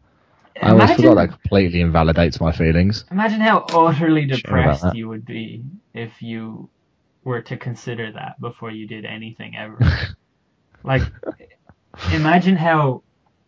I 0.62 0.70
always 0.70 0.84
Imagine- 0.84 0.96
forgot 0.98 1.16
that 1.16 1.30
completely 1.30 1.82
invalidates 1.82 2.40
my 2.40 2.52
feelings. 2.52 3.04
Imagine 3.12 3.42
how 3.42 3.66
utterly 3.74 4.26
depressed 4.26 4.94
you 4.94 5.10
would 5.10 5.26
be 5.26 5.64
if 5.94 6.22
you 6.22 6.70
were 7.24 7.42
to 7.42 7.58
consider 7.58 8.12
that 8.14 8.40
before 8.42 8.72
you 8.72 8.88
did 8.88 9.06
anything 9.06 9.56
ever. 9.56 9.78
like, 10.84 11.04
imagine 12.14 12.56
how, 12.56 13.04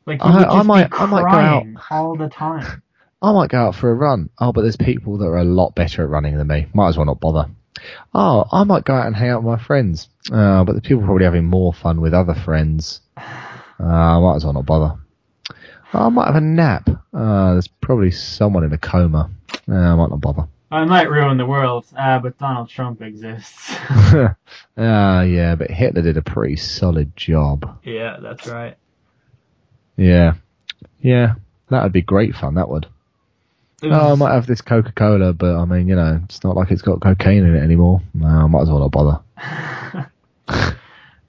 like, 0.06 0.22
you 0.24 0.30
I- 0.30 0.38
would 0.38 0.48
I 0.48 0.62
might- 0.64 0.92
be 0.92 0.98
I 0.98 1.06
might 1.06 1.22
go 1.22 1.30
crying 1.30 1.78
all 1.90 2.16
the 2.16 2.30
time. 2.30 2.82
I 3.22 3.32
might 3.32 3.50
go 3.50 3.68
out 3.68 3.76
for 3.76 3.90
a 3.90 3.94
run. 3.96 4.30
Oh, 4.40 4.52
but 4.52 4.62
there's 4.64 4.76
people 4.76 5.18
that 5.20 5.26
are 5.26 5.38
a 5.38 5.46
lot 5.46 5.76
better 5.76 6.04
at 6.04 6.10
running 6.10 6.38
than 6.38 6.48
me. 6.48 6.68
Might 6.74 6.90
as 6.90 6.98
well 6.98 7.06
not 7.06 7.22
bother. 7.22 7.50
Oh, 8.14 8.46
I 8.52 8.66
might 8.66 8.84
go 8.84 8.94
out 8.96 9.08
and 9.08 9.16
hang 9.16 9.30
out 9.30 9.44
with 9.44 9.58
my 9.60 9.64
friends. 9.66 10.10
Uh, 10.30 10.64
but 10.66 10.76
the 10.76 10.82
people 10.82 11.04
are 11.04 11.06
probably 11.06 11.24
having 11.24 11.46
more 11.46 11.74
fun 11.74 12.02
with 12.02 12.14
other 12.14 12.36
friends. 12.36 13.02
Uh, 13.80 13.86
I 13.88 14.20
might 14.20 14.36
as 14.36 14.46
well 14.46 14.54
not 14.54 14.68
bother. 14.68 14.96
Oh, 15.94 16.06
I 16.06 16.10
might 16.10 16.28
have 16.28 16.36
a 16.36 16.42
nap. 16.42 16.88
Uh, 17.14 17.54
there's 17.54 17.68
probably 17.68 18.12
someone 18.12 18.64
in 18.64 18.72
a 18.72 18.78
coma. 18.78 19.30
Uh, 19.68 19.74
I 19.74 19.96
might 19.96 20.10
not 20.12 20.22
bother. 20.22 20.48
I 20.74 20.86
might 20.86 21.08
ruin 21.10 21.38
the 21.38 21.46
world, 21.46 21.86
uh, 21.96 22.18
but 22.18 22.38
Donald 22.40 22.68
Trump 22.70 23.02
exists. 23.02 23.76
Ah, 24.76 25.22
yeah, 25.22 25.54
but 25.54 25.70
Hitler 25.70 26.02
did 26.02 26.18
a 26.18 26.24
pretty 26.24 26.56
solid 26.56 27.16
job. 27.16 27.80
yeah, 27.84 28.18
that's 28.20 28.48
right. 28.48 28.76
Yeah. 29.98 30.34
Yeah, 31.00 31.36
that 31.70 31.84
would 31.84 31.92
be 31.92 32.02
great 32.02 32.36
fun, 32.36 32.56
that 32.56 32.70
would. 32.70 32.88
It 33.84 33.92
Oh, 33.92 34.14
I 34.14 34.16
might 34.16 34.34
have 34.34 34.48
this 34.48 34.62
Coca 34.62 34.92
Cola, 34.94 35.34
but 35.34 35.56
I 35.56 35.66
mean, 35.66 35.88
you 35.88 35.96
know, 35.96 36.20
it's 36.24 36.44
not 36.44 36.56
like 36.56 36.72
it's 36.72 36.82
got 36.82 37.02
cocaine 37.02 37.46
in 37.46 37.56
it 37.56 37.62
anymore. 37.62 38.02
No, 38.16 38.28
I 38.28 38.48
might 38.48 38.62
as 38.64 38.70
well 38.70 38.80
not 38.80 38.92
bother. 38.92 40.10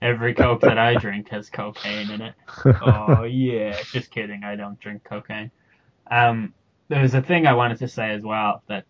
Every 0.00 0.32
Coke 0.34 0.62
that 0.62 0.78
I 0.78 0.94
drink 0.94 1.28
has 1.28 1.50
cocaine 1.50 2.10
in 2.10 2.22
it. 2.22 2.34
oh 2.64 3.22
yeah, 3.28 3.78
just 3.92 4.10
kidding. 4.10 4.42
I 4.42 4.56
don't 4.56 4.80
drink 4.80 5.04
cocaine. 5.04 5.50
Um, 6.10 6.54
there's 6.88 7.12
a 7.14 7.20
thing 7.22 7.46
I 7.46 7.54
wanted 7.54 7.78
to 7.80 7.88
say 7.88 8.10
as 8.12 8.22
well 8.22 8.62
that 8.68 8.84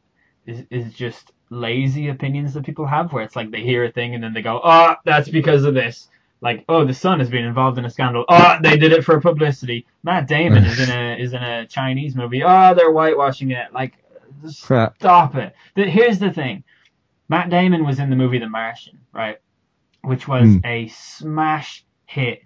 is 0.46 0.64
is 0.70 0.92
just 0.92 1.32
lazy 1.50 2.08
opinions 2.08 2.54
that 2.54 2.64
people 2.66 2.86
have, 2.86 3.12
where 3.12 3.22
it's 3.24 3.36
like 3.36 3.50
they 3.50 3.62
hear 3.62 3.84
a 3.84 3.92
thing 3.92 4.14
and 4.14 4.22
then 4.24 4.32
they 4.34 4.42
go, 4.42 4.60
"Oh, 4.62 4.96
that's 5.04 5.28
because 5.28 5.64
of 5.64 5.74
this." 5.74 6.08
Like, 6.40 6.64
"Oh, 6.68 6.84
the 6.84 6.94
Sun 6.94 7.20
has 7.20 7.30
been 7.30 7.44
involved 7.44 7.78
in 7.78 7.84
a 7.84 7.90
scandal." 7.90 8.24
Oh, 8.28 8.56
they 8.62 8.76
did 8.76 8.92
it 8.92 9.04
for 9.04 9.20
publicity. 9.20 9.86
Matt 10.02 10.28
Damon 10.28 10.64
is 10.64 10.80
in 10.80 10.90
a 10.90 11.16
is 11.18 11.32
in 11.32 11.42
a 11.42 11.66
Chinese 11.66 12.14
movie. 12.16 12.42
Oh, 12.44 12.74
they're 12.74 12.92
whitewashing 12.92 13.50
it. 13.52 13.72
Like, 13.72 13.94
stop 14.98 15.36
it. 15.36 15.54
The, 15.74 15.84
here's 15.84 16.18
the 16.18 16.32
thing. 16.32 16.64
Matt 17.28 17.50
Damon 17.50 17.84
was 17.84 17.98
in 17.98 18.10
the 18.10 18.16
movie 18.16 18.38
The 18.38 18.48
Martian, 18.48 18.98
right? 19.12 19.38
Which 20.02 20.28
was 20.28 20.56
Hmm. 20.56 20.58
a 20.64 20.88
smash 20.88 21.84
hit 22.06 22.42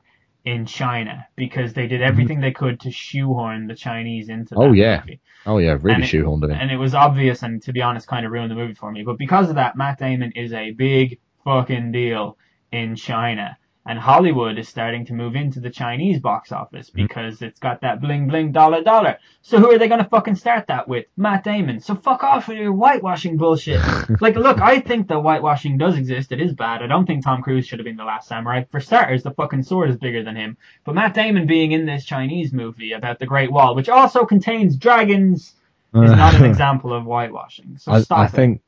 in 0.48 0.64
China 0.64 1.26
because 1.36 1.74
they 1.74 1.86
did 1.86 2.00
mm-hmm. 2.00 2.08
everything 2.08 2.40
they 2.40 2.52
could 2.52 2.80
to 2.80 2.90
shoehorn 2.90 3.66
the 3.66 3.74
Chinese 3.74 4.30
into 4.30 4.54
Oh, 4.56 4.72
yeah. 4.72 5.00
movie. 5.00 5.20
Oh 5.44 5.58
yeah, 5.58 5.76
really 5.80 5.96
And 5.96 6.04
shoehorned 6.04 6.44
it 6.44 6.50
in. 6.50 6.56
And 6.56 6.70
it 6.70 6.78
was 6.78 6.94
obvious 6.94 7.42
and 7.42 7.62
to 7.62 7.72
be 7.72 7.82
honest 7.82 8.08
kind 8.08 8.24
of 8.24 8.32
ruined 8.32 8.50
the 8.50 8.54
movie 8.54 8.72
for 8.72 8.90
me. 8.90 9.02
But 9.02 9.18
because 9.18 9.50
of 9.50 9.56
that, 9.56 9.76
Matt 9.76 9.98
Damon 9.98 10.32
is 10.32 10.54
a 10.54 10.70
big 10.70 11.18
fucking 11.44 11.92
deal 11.92 12.38
in 12.72 12.96
China. 12.96 13.58
And 13.88 13.98
Hollywood 13.98 14.58
is 14.58 14.68
starting 14.68 15.06
to 15.06 15.14
move 15.14 15.34
into 15.34 15.60
the 15.60 15.70
Chinese 15.70 16.20
box 16.20 16.52
office 16.52 16.90
Mm-hmm. 16.90 17.02
because 17.02 17.42
it's 17.42 17.58
got 17.58 17.80
that 17.80 18.00
bling 18.02 18.28
bling 18.28 18.52
dollar 18.52 18.82
dollar. 18.82 19.16
So 19.42 19.58
who 19.58 19.70
are 19.72 19.78
they 19.78 19.88
gonna 19.88 20.08
fucking 20.08 20.34
start 20.36 20.66
that 20.68 20.86
with? 20.86 21.06
Matt 21.16 21.42
Damon. 21.42 21.80
So 21.80 21.94
fuck 21.94 22.22
off 22.22 22.48
with 22.48 22.58
your 22.58 22.72
whitewashing 22.72 23.38
bullshit. 23.38 23.80
like 24.20 24.36
look, 24.36 24.60
I 24.60 24.78
think 24.80 25.08
that 25.08 25.18
whitewashing 25.20 25.78
does 25.78 25.96
exist. 25.96 26.32
It 26.32 26.40
is 26.40 26.52
bad. 26.52 26.82
I 26.82 26.86
don't 26.86 27.06
think 27.06 27.24
Tom 27.24 27.40
Cruise 27.42 27.66
should 27.66 27.78
have 27.78 27.86
been 27.86 27.96
the 27.96 28.04
last 28.04 28.28
samurai. 28.28 28.64
For 28.70 28.78
starters, 28.80 29.22
the 29.22 29.30
fucking 29.32 29.62
sword 29.62 29.88
is 29.90 29.96
bigger 29.96 30.22
than 30.22 30.36
him. 30.36 30.58
But 30.84 30.94
Matt 30.94 31.14
Damon 31.14 31.46
being 31.46 31.72
in 31.72 31.86
this 31.86 32.04
Chinese 32.04 32.52
movie 32.52 32.92
about 32.92 33.18
the 33.18 33.26
Great 33.26 33.50
Wall, 33.50 33.74
which 33.74 33.88
also 33.88 34.26
contains 34.26 34.76
dragons, 34.76 35.54
is 35.94 36.10
not 36.12 36.34
an 36.34 36.44
example 36.52 36.92
of 36.92 37.04
whitewashing. 37.04 37.78
So 37.78 37.92
I, 37.92 38.02
stop 38.02 38.18
I 38.18 38.24
it. 38.26 38.32
think, 38.32 38.60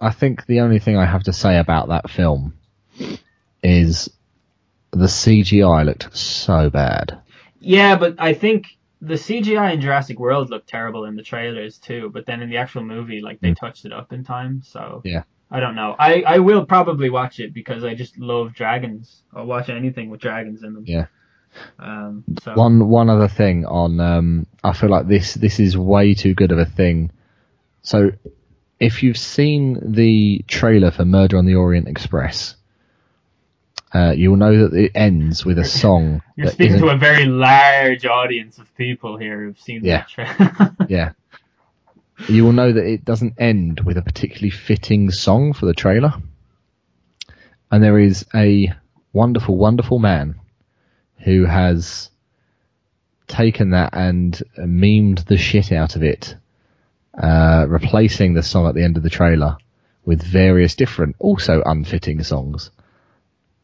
I 0.00 0.10
think 0.12 0.46
the 0.46 0.60
only 0.60 0.78
thing 0.78 0.96
I 0.96 1.06
have 1.06 1.24
to 1.24 1.32
say 1.32 1.58
about 1.58 1.88
that 1.88 2.08
film 2.08 2.54
is 3.62 4.08
the 4.92 5.06
CGI 5.06 5.84
looked 5.84 6.16
so 6.16 6.70
bad. 6.70 7.20
Yeah, 7.60 7.96
but 7.96 8.16
I 8.18 8.34
think 8.34 8.66
the 9.00 9.14
CGI 9.14 9.74
in 9.74 9.80
Jurassic 9.80 10.18
World 10.18 10.50
looked 10.50 10.68
terrible 10.68 11.04
in 11.04 11.16
the 11.16 11.22
trailers 11.22 11.78
too. 11.78 12.10
But 12.12 12.26
then 12.26 12.42
in 12.42 12.50
the 12.50 12.56
actual 12.58 12.82
movie, 12.84 13.20
like 13.20 13.40
they 13.40 13.50
Mm. 13.52 13.56
touched 13.58 13.84
it 13.84 13.92
up 13.92 14.12
in 14.12 14.24
time. 14.24 14.62
So 14.62 15.02
Yeah. 15.04 15.22
I 15.50 15.60
don't 15.60 15.74
know. 15.74 15.96
I 15.98 16.22
I 16.22 16.38
will 16.38 16.64
probably 16.64 17.10
watch 17.10 17.40
it 17.40 17.52
because 17.52 17.82
I 17.84 17.94
just 17.94 18.18
love 18.18 18.54
dragons. 18.54 19.22
I'll 19.34 19.46
watch 19.46 19.68
anything 19.68 20.10
with 20.10 20.20
dragons 20.20 20.62
in 20.62 20.74
them. 20.74 20.84
Yeah. 20.86 21.06
Um. 21.78 22.24
So 22.42 22.54
One 22.54 22.88
one 22.88 23.10
other 23.10 23.28
thing 23.28 23.66
on 23.66 23.98
um 24.00 24.46
I 24.62 24.72
feel 24.72 24.90
like 24.90 25.08
this 25.08 25.34
this 25.34 25.58
is 25.60 25.76
way 25.76 26.14
too 26.14 26.34
good 26.34 26.52
of 26.52 26.58
a 26.58 26.64
thing. 26.64 27.10
So 27.82 28.12
if 28.78 29.02
you've 29.02 29.18
seen 29.18 29.78
the 29.82 30.44
trailer 30.46 30.90
for 30.90 31.04
Murder 31.04 31.36
on 31.38 31.46
the 31.46 31.54
Orient 31.56 31.88
Express, 31.88 32.54
uh, 33.92 34.12
you'll 34.16 34.36
know 34.36 34.68
that 34.68 34.76
it 34.76 34.92
ends 34.94 35.44
with 35.44 35.58
a 35.58 35.64
song. 35.64 36.22
you're 36.36 36.46
that 36.46 36.52
speaking 36.52 36.78
to 36.78 36.88
a 36.88 36.96
very 36.96 37.26
large 37.26 38.06
audience 38.06 38.58
of 38.58 38.72
people 38.76 39.16
here 39.16 39.42
who've 39.42 39.58
seen 39.58 39.84
Yeah. 39.84 40.04
that 40.16 40.36
trailer. 40.36 40.76
yeah. 40.88 41.12
You 42.28 42.44
will 42.44 42.52
know 42.52 42.72
that 42.72 42.84
it 42.84 43.04
doesn't 43.04 43.34
end 43.40 43.80
with 43.80 43.96
a 43.96 44.02
particularly 44.02 44.50
fitting 44.50 45.10
song 45.10 45.52
for 45.54 45.66
the 45.66 45.74
trailer. 45.74 46.12
And 47.70 47.82
there 47.82 47.98
is 47.98 48.26
a 48.34 48.72
wonderful, 49.12 49.56
wonderful 49.56 49.98
man 49.98 50.36
who 51.24 51.44
has 51.46 52.10
taken 53.26 53.70
that 53.70 53.90
and 53.94 54.40
memed 54.58 55.24
the 55.26 55.36
shit 55.36 55.72
out 55.72 55.96
of 55.96 56.02
it, 56.02 56.36
uh, 57.20 57.66
replacing 57.68 58.34
the 58.34 58.42
song 58.42 58.66
at 58.68 58.74
the 58.74 58.82
end 58.84 58.96
of 58.96 59.02
the 59.02 59.10
trailer 59.10 59.56
with 60.04 60.22
various 60.22 60.74
different, 60.74 61.16
also 61.18 61.62
unfitting 61.64 62.22
songs 62.22 62.70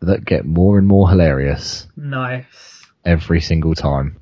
that 0.00 0.24
get 0.24 0.44
more 0.44 0.78
and 0.78 0.86
more 0.86 1.08
hilarious 1.08 1.86
Nice. 1.96 2.84
every 3.04 3.40
single 3.40 3.74
time. 3.74 4.16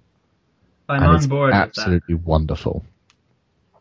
I'm 0.89 0.97
and 1.03 1.05
on 1.11 1.17
it's 1.17 1.27
board 1.27 1.49
with 1.49 1.55
that. 1.55 1.69
absolutely 1.69 2.15
wonderful. 2.15 2.85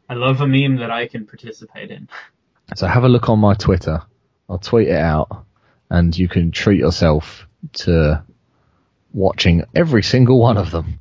I 0.10 0.16
love 0.16 0.42
a 0.42 0.48
meme 0.48 0.78
that 0.78 0.92
I 0.92 1.08
can 1.08 1.26
participate 1.26 1.92
in. 1.92 2.08
So 2.76 2.88
have 2.88 3.04
a 3.04 3.10
look 3.10 3.30
on 3.30 3.40
my 3.40 3.54
Twitter. 3.56 4.02
I'll 4.50 4.58
tweet 4.60 4.88
it 4.90 4.96
out, 5.00 5.46
and 5.90 6.18
you 6.18 6.28
can 6.28 6.52
treat 6.52 6.80
yourself 6.80 7.48
to 7.74 8.24
watching 9.14 9.64
every 9.76 10.04
single 10.04 10.40
one 10.40 10.58
of 10.58 10.72
them. 10.72 11.00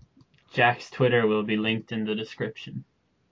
Jack's 0.53 0.91
Twitter 0.91 1.27
will 1.27 1.43
be 1.43 1.57
linked 1.57 1.93
in 1.93 2.05
the 2.05 2.15
description. 2.15 2.85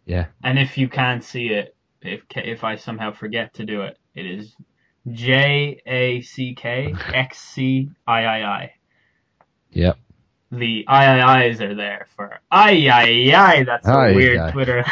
Yeah. 0.06 0.26
And 0.42 0.58
if 0.58 0.78
you 0.78 0.88
can't 0.88 1.22
see 1.22 1.48
it, 1.48 1.76
if 2.02 2.22
if 2.34 2.64
I 2.64 2.76
somehow 2.76 3.12
forget 3.12 3.54
to 3.54 3.64
do 3.64 3.82
it, 3.82 3.98
it 4.14 4.26
is 4.26 4.54
J 5.12 5.80
A 5.86 6.20
C 6.22 6.54
K 6.54 6.94
X 7.12 7.38
C 7.38 7.90
I 8.06 8.24
I 8.24 8.42
I. 8.48 8.74
Yep. 9.72 9.98
The 10.52 10.84
IIIs 10.88 11.60
are 11.60 11.74
there 11.74 12.06
for 12.16 12.40
I 12.50 12.88
I 12.88 13.32
I. 13.36 13.62
That's 13.64 13.86
a 13.86 13.90
Aye, 13.90 14.12
weird 14.14 14.38
aye. 14.38 14.50
Twitter. 14.50 14.84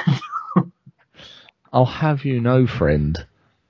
I'll 1.72 1.84
have 1.84 2.24
you 2.24 2.40
know, 2.40 2.66
friend, 2.66 3.18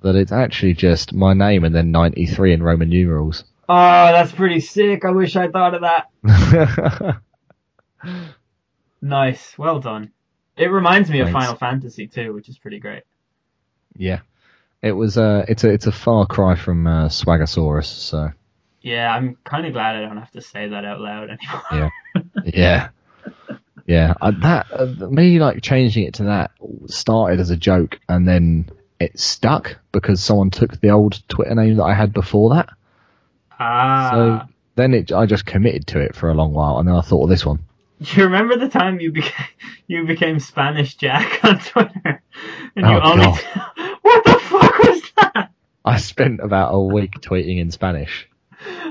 that 0.03 0.15
it's 0.15 0.31
actually 0.33 0.75
just 0.75 1.13
my 1.13 1.33
name 1.33 1.65
and 1.65 1.75
then 1.75 1.91
93 1.91 2.53
in 2.53 2.63
Roman 2.63 2.89
numerals. 2.91 3.45
oh, 3.69 3.75
that's 4.13 4.33
pretty 4.33 4.61
sick. 4.61 5.05
I 5.05 5.11
wish 5.11 5.35
I 5.37 5.49
thought 5.49 5.75
of 5.75 5.81
that. 5.83 7.17
Nice. 9.01 9.57
Well 9.57 9.79
done. 9.81 10.11
It 10.57 10.67
reminds 10.73 11.09
me 11.09 11.21
of 11.21 11.31
Final 11.31 11.55
Fantasy 11.55 12.09
too, 12.09 12.33
which 12.35 12.49
is 12.49 12.59
pretty 12.59 12.81
great. 12.81 13.05
yeah. 13.97 14.21
It 14.83 14.93
was 14.93 15.19
uh 15.19 15.45
it's 15.49 15.65
a 15.65 15.71
it's 15.71 15.87
a 15.87 15.93
far 15.93 16.27
cry 16.27 16.55
from 16.55 16.87
uh, 16.87 17.09
Swagasaurus, 17.09 17.87
so 17.87 18.31
Yeah, 18.81 19.13
I'm 19.15 19.37
kind 19.45 19.67
of 19.67 19.73
glad 19.73 19.97
I 19.97 20.01
don't 20.03 20.17
have 20.19 20.31
to 20.33 20.41
say 20.41 20.69
that 20.69 20.85
out 20.85 21.01
loud 21.01 21.31
anymore. 21.31 21.63
yeah. 21.73 22.21
yeah. 22.45 22.89
Yeah, 23.87 24.15
I, 24.21 24.31
that 24.33 24.67
uh, 24.71 24.87
me 25.09 25.39
like 25.41 25.63
changing 25.63 26.05
it 26.05 26.15
to 26.15 26.25
that 26.25 26.51
started 26.87 27.41
as 27.41 27.49
a 27.51 27.57
joke 27.57 27.99
and 28.09 28.29
then 28.29 28.69
it 29.01 29.19
stuck 29.19 29.79
because 29.93 30.23
someone 30.23 30.51
took 30.51 30.79
the 30.81 30.91
old 30.91 31.27
Twitter 31.29 31.55
name 31.55 31.77
that 31.77 31.85
I 31.85 31.95
had 31.95 32.13
before 32.13 32.55
that. 32.55 32.69
Ah. 33.59 34.11
So 34.13 34.49
then 34.75 34.93
it, 34.95 35.11
I 35.11 35.25
just 35.27 35.47
committed 35.47 35.87
to 35.89 36.01
it 36.01 36.15
for 36.15 36.29
a 36.31 36.35
long 36.35 36.53
while, 36.53 36.79
and 36.79 36.87
then 36.87 36.95
I 36.95 37.01
thought 37.01 37.25
of 37.25 37.31
this 37.31 37.47
one. 37.47 37.61
Do 38.03 38.17
you 38.17 38.25
remember 38.25 38.57
the 38.57 38.69
time 38.69 39.01
you 39.01 39.11
became 39.11 39.47
you 39.89 40.07
became 40.07 40.39
Spanish 40.39 40.95
Jack 40.95 41.43
on 41.45 41.59
Twitter? 41.59 42.23
And 42.77 42.87
you 42.87 42.95
Oh, 42.95 43.01
only 43.03 43.25
What 44.03 44.25
the 44.25 44.39
fuck 44.61 44.79
was 44.79 45.03
that? 45.17 45.51
I 45.85 45.99
spent 45.99 46.41
about 46.41 46.75
a 46.75 46.81
week 46.81 47.13
tweeting 47.21 47.59
in 47.59 47.71
Spanish. 47.71 48.29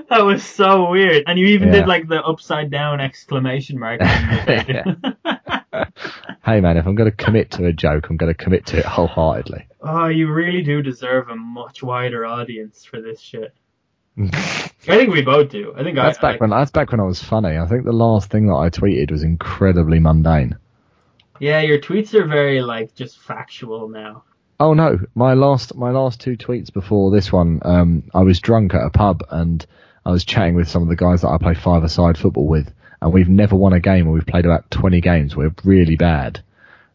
That 0.09 0.23
was 0.23 0.43
so 0.43 0.89
weird. 0.89 1.23
And 1.27 1.37
you 1.37 1.47
even 1.47 1.67
Yeah. 1.69 1.79
did 1.79 1.87
like 1.87 2.07
the 2.07 2.23
upside 2.23 2.71
down 2.71 3.01
exclamation 3.01 3.77
mark. 3.79 4.01
on 4.01 4.31
your 4.31 4.43
page. 4.63 4.85
Hey 6.43 6.61
man, 6.61 6.77
if 6.77 6.87
I'm 6.87 6.95
going 6.95 7.09
to 7.11 7.15
commit 7.15 7.51
to 7.51 7.65
a 7.65 7.73
joke, 7.73 8.09
I'm 8.09 8.15
going 8.17 8.33
to 8.33 8.43
commit 8.43 8.65
to 8.67 8.77
it 8.77 8.85
wholeheartedly. 8.85 9.67
oh, 9.81 10.07
you 10.07 10.31
really 10.31 10.61
do 10.63 10.81
deserve 10.81 11.27
a 11.29 11.35
much 11.35 11.83
wider 11.83 12.25
audience 12.25 12.85
for 12.85 13.01
this 13.01 13.19
shit. 13.19 13.53
I 14.17 14.31
think 14.85 15.11
we 15.13 15.21
both 15.21 15.49
do. 15.49 15.73
I 15.77 15.83
think 15.83 15.95
That's 15.97 16.17
I, 16.19 16.21
back 16.21 16.35
I- 16.35 16.37
when 16.39 16.49
that's 16.51 16.71
back 16.71 16.91
when 16.91 17.01
I 17.01 17.03
was 17.03 17.21
funny. 17.21 17.57
I 17.57 17.65
think 17.67 17.83
the 17.83 17.91
last 17.91 18.29
thing 18.31 18.47
that 18.47 18.55
I 18.55 18.69
tweeted 18.69 19.11
was 19.11 19.23
incredibly 19.23 19.99
mundane. 19.99 20.55
Yeah, 21.39 21.59
your 21.61 21.79
tweets 21.79 22.13
are 22.13 22.25
very 22.25 22.61
like 22.61 22.95
just 22.95 23.19
factual 23.19 23.89
now. 23.89 24.23
Oh 24.59 24.73
no, 24.73 24.99
my 25.13 25.33
last 25.33 25.75
my 25.75 25.91
last 25.91 26.19
two 26.19 26.35
tweets 26.35 26.73
before 26.73 27.11
this 27.11 27.31
one, 27.31 27.59
um, 27.63 28.03
I 28.13 28.21
was 28.21 28.39
drunk 28.39 28.73
at 28.73 28.83
a 28.83 28.89
pub 28.89 29.23
and 29.29 29.63
I 30.03 30.09
was 30.09 30.25
chatting 30.25 30.55
with 30.55 30.67
some 30.67 30.81
of 30.81 30.87
the 30.87 30.95
guys 30.95 31.21
that 31.21 31.29
I 31.29 31.37
play 31.37 31.53
five 31.53 31.83
a 31.83 31.89
side 31.89 32.17
football 32.17 32.47
with, 32.47 32.73
and 33.01 33.13
we've 33.13 33.29
never 33.29 33.55
won 33.55 33.73
a 33.73 33.79
game, 33.79 34.05
and 34.05 34.13
we've 34.13 34.25
played 34.25 34.45
about 34.45 34.71
twenty 34.71 34.99
games. 34.99 35.35
We're 35.35 35.53
really 35.63 35.95
bad. 35.95 36.41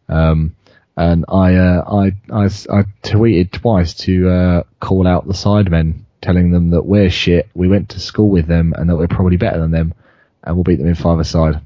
Um, 0.09 0.57
and 0.97 1.25
I, 1.29 1.55
uh, 1.55 1.85
I, 1.87 2.13
I, 2.31 2.45
I 2.45 2.85
tweeted 3.03 3.53
twice 3.53 3.95
to 3.95 4.29
uh, 4.29 4.63
call 4.81 5.07
out 5.07 5.27
the 5.27 5.33
sidemen, 5.33 6.01
telling 6.21 6.51
them 6.51 6.71
that 6.71 6.85
we're 6.85 7.11
shit. 7.11 7.49
We 7.55 7.69
went 7.69 7.91
to 7.91 8.01
school 8.01 8.29
with 8.29 8.47
them, 8.47 8.75
and 8.77 8.91
that 8.91 8.97
we're 8.97 9.09
probably 9.09 9.37
better 9.37 9.61
than 9.61 9.71
them, 9.71 9.95
and 10.43 10.57
we'll 10.57 10.65
beat 10.65 10.77
them 10.77 10.89
in 10.89 10.97
five 10.97 11.19
a 11.21 11.25
side. 11.25 11.61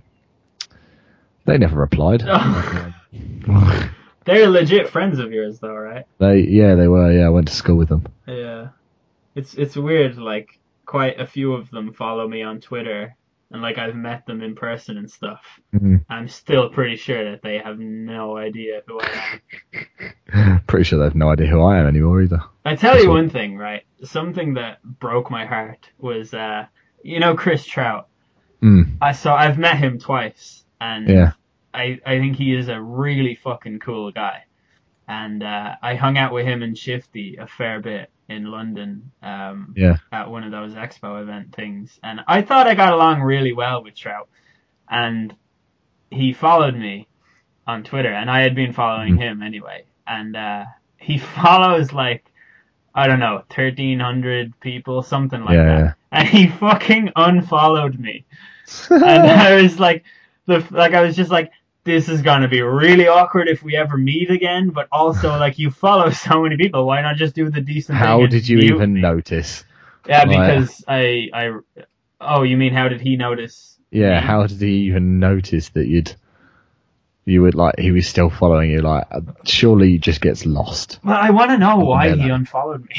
They 1.46 1.58
never 1.58 1.78
replied. 1.78 2.22
They're 4.26 4.48
legit 4.48 4.88
friends 4.90 5.18
of 5.18 5.32
yours 5.32 5.58
though, 5.60 5.74
right? 5.74 6.04
they, 6.18 6.40
yeah, 6.40 6.74
they 6.74 6.88
were. 6.88 7.10
Yeah, 7.12 7.26
I 7.26 7.30
went 7.30 7.48
to 7.48 7.54
school 7.54 7.76
with 7.76 7.88
them. 7.88 8.06
Yeah. 8.26 8.68
It's 9.34 9.54
it's 9.54 9.76
weird, 9.76 10.18
like 10.18 10.58
quite 10.84 11.18
a 11.20 11.26
few 11.26 11.52
of 11.54 11.70
them 11.70 11.92
follow 11.92 12.26
me 12.28 12.42
on 12.42 12.60
Twitter 12.60 13.14
and 13.52 13.62
like 13.62 13.78
I've 13.78 13.94
met 13.94 14.26
them 14.26 14.42
in 14.42 14.54
person 14.56 14.96
and 14.98 15.10
stuff. 15.10 15.40
Mhm. 15.74 16.04
I'm 16.10 16.26
still 16.28 16.68
pretty 16.70 16.96
sure 16.96 17.30
that 17.30 17.42
they 17.42 17.58
have 17.58 17.78
no 17.78 18.36
idea 18.36 18.82
who 18.86 18.98
I 19.00 19.40
am. 20.32 20.62
Pretty 20.66 20.84
sure 20.84 20.98
they 20.98 21.04
have 21.04 21.14
no 21.14 21.30
idea 21.30 21.46
who 21.46 21.62
I 21.62 21.78
am 21.78 21.86
anymore 21.86 22.22
either. 22.22 22.40
I 22.64 22.74
tell 22.74 22.96
you 22.96 23.04
Sure. 23.04 23.12
one 23.12 23.30
thing, 23.30 23.56
right? 23.56 23.82
Something 24.02 24.54
that 24.54 24.82
broke 24.82 25.30
my 25.30 25.46
heart 25.46 25.88
was 25.98 26.34
uh 26.34 26.66
you 27.04 27.20
know 27.20 27.36
Chris 27.36 27.64
Trout. 27.64 28.08
Mm, 28.62 28.96
I 29.00 29.12
saw 29.12 29.36
I've 29.36 29.58
met 29.58 29.76
him 29.76 29.98
twice 30.00 30.64
and 30.80 31.08
yeah. 31.08 31.32
I, 31.76 32.00
I 32.06 32.18
think 32.18 32.36
he 32.36 32.54
is 32.54 32.68
a 32.68 32.80
really 32.80 33.34
fucking 33.36 33.78
cool 33.80 34.10
guy. 34.12 34.44
And 35.08 35.42
uh, 35.42 35.76
I 35.82 35.94
hung 35.94 36.18
out 36.18 36.32
with 36.32 36.46
him 36.46 36.62
and 36.62 36.76
Shifty 36.76 37.36
a 37.36 37.46
fair 37.46 37.80
bit 37.80 38.10
in 38.28 38.46
London 38.46 39.12
um, 39.22 39.72
Yeah. 39.76 39.98
at 40.10 40.30
one 40.30 40.42
of 40.42 40.50
those 40.50 40.72
expo 40.74 41.22
event 41.22 41.54
things. 41.54 42.00
And 42.02 42.20
I 42.26 42.42
thought 42.42 42.66
I 42.66 42.74
got 42.74 42.92
along 42.92 43.20
really 43.22 43.52
well 43.52 43.84
with 43.84 43.94
Trout. 43.94 44.28
And 44.88 45.34
he 46.10 46.32
followed 46.32 46.74
me 46.76 47.06
on 47.66 47.82
Twitter, 47.84 48.12
and 48.12 48.30
I 48.30 48.40
had 48.42 48.54
been 48.54 48.72
following 48.72 49.16
Mhm. 49.16 49.20
him 49.20 49.42
anyway. 49.42 49.84
And 50.06 50.36
uh, 50.36 50.64
he 50.98 51.18
follows 51.36 51.92
like, 51.92 52.24
I 52.94 53.06
don't 53.06 53.20
know, 53.20 53.42
1,300 53.54 54.58
people, 54.60 55.02
something 55.02 55.40
like 55.42 55.54
Yeah, 55.54 55.64
that. 55.66 55.78
yeah. 55.80 55.92
And 56.12 56.28
he 56.28 56.46
fucking 56.48 57.10
unfollowed 57.16 57.98
me 57.98 58.24
and 58.90 59.02
I 59.26 59.60
was 59.62 59.78
like, 59.78 60.04
the 60.46 60.64
like 60.70 60.94
I 60.94 61.02
was 61.02 61.14
just 61.16 61.30
like, 61.30 61.50
this 61.86 62.10
is 62.10 62.20
gonna 62.20 62.48
be 62.48 62.60
really 62.60 63.08
awkward 63.08 63.48
if 63.48 63.62
we 63.62 63.74
ever 63.76 63.96
meet 63.96 64.30
again. 64.30 64.68
But 64.68 64.88
also, 64.92 65.30
like, 65.38 65.58
you 65.58 65.70
follow 65.70 66.10
so 66.10 66.42
many 66.42 66.58
people, 66.58 66.86
why 66.86 67.00
not 67.00 67.16
just 67.16 67.34
do 67.34 67.48
the 67.48 67.62
decent 67.62 67.96
thing? 67.96 68.06
How 68.06 68.26
did 68.26 68.46
you 68.46 68.58
even 68.58 68.92
me? 68.94 69.00
notice? 69.00 69.64
Yeah, 70.06 70.24
Right. 70.24 70.28
because 70.28 70.84
I 70.86 71.28
I 71.32 71.50
oh, 72.20 72.42
you 72.42 72.58
mean 72.58 72.74
how 72.74 72.88
did 72.88 73.00
he 73.00 73.16
notice? 73.16 73.78
Yeah, 73.90 74.20
me? 74.20 74.26
how 74.26 74.46
did 74.46 74.60
he 74.60 74.88
even 74.88 75.18
notice 75.18 75.70
that 75.70 75.86
you'd 75.86 76.14
you 77.24 77.42
would 77.42 77.54
like 77.54 77.78
he 77.78 77.90
was 77.90 78.06
still 78.06 78.30
following 78.30 78.70
you? 78.70 78.80
Like, 78.80 79.06
uh, 79.10 79.20
surely 79.44 79.92
he 79.92 79.98
just 79.98 80.20
gets 80.20 80.44
lost. 80.44 81.00
Well, 81.02 81.16
I 81.16 81.30
want 81.30 81.50
to 81.52 81.58
know 81.58 81.78
why 81.78 82.14
he 82.14 82.28
unfollowed 82.28 82.82
me. 82.88 82.96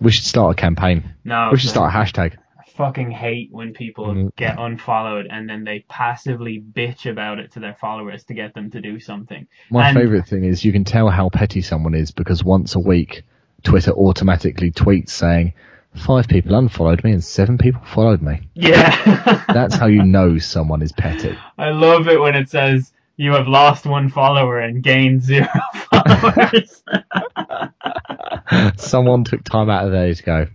We 0.00 0.10
should 0.10 0.24
start 0.24 0.58
a 0.58 0.60
campaign. 0.60 1.14
no, 1.24 1.50
we 1.52 1.58
should 1.58 1.70
start 1.70 1.94
a 1.94 1.96
hashtag. 1.96 2.36
Fucking 2.76 3.10
hate 3.10 3.48
when 3.52 3.72
people 3.74 4.06
Mhm. 4.14 4.36
get 4.36 4.58
unfollowed 4.58 5.26
and 5.30 5.48
then 5.48 5.64
they 5.64 5.84
passively 5.88 6.58
bitch 6.72 7.10
about 7.10 7.38
it 7.38 7.52
to 7.52 7.60
their 7.60 7.74
followers 7.74 8.24
to 8.24 8.34
get 8.34 8.54
them 8.54 8.70
to 8.70 8.80
do 8.80 8.98
something. 8.98 9.46
My 9.70 9.88
And- 9.88 9.98
favourite 9.98 10.26
thing 10.26 10.44
is 10.44 10.64
you 10.64 10.72
can 10.72 10.84
tell 10.84 11.10
how 11.10 11.28
petty 11.28 11.60
someone 11.60 11.94
is 11.94 12.10
because 12.12 12.42
once 12.44 12.74
a 12.74 12.80
week, 12.80 13.22
Twitter 13.62 13.92
automatically 13.92 14.70
tweets 14.70 15.10
saying, 15.10 15.52
five 15.94 16.26
people 16.26 16.54
unfollowed 16.54 17.04
me 17.04 17.12
and 17.12 17.22
seven 17.22 17.58
people 17.58 17.82
followed 17.84 18.22
me. 18.22 18.40
Yeah. 18.54 19.42
That's 19.48 19.74
how 19.76 19.86
you 19.86 20.02
know 20.04 20.38
someone 20.38 20.80
is 20.80 20.92
petty. 20.92 21.36
I 21.58 21.70
love 21.70 22.08
it 22.08 22.18
when 22.20 22.34
it 22.34 22.48
says 22.48 22.92
you 23.18 23.32
have 23.32 23.46
lost 23.46 23.84
one 23.84 24.08
follower 24.08 24.58
and 24.58 24.82
gained 24.82 25.22
zero 25.22 25.46
followers. 25.92 26.82
someone 28.76 29.24
took 29.24 29.44
time 29.44 29.68
out 29.70 29.84
of 29.84 29.92
their 29.92 30.08
day 30.08 30.14
to 30.14 30.22
go, 30.22 30.46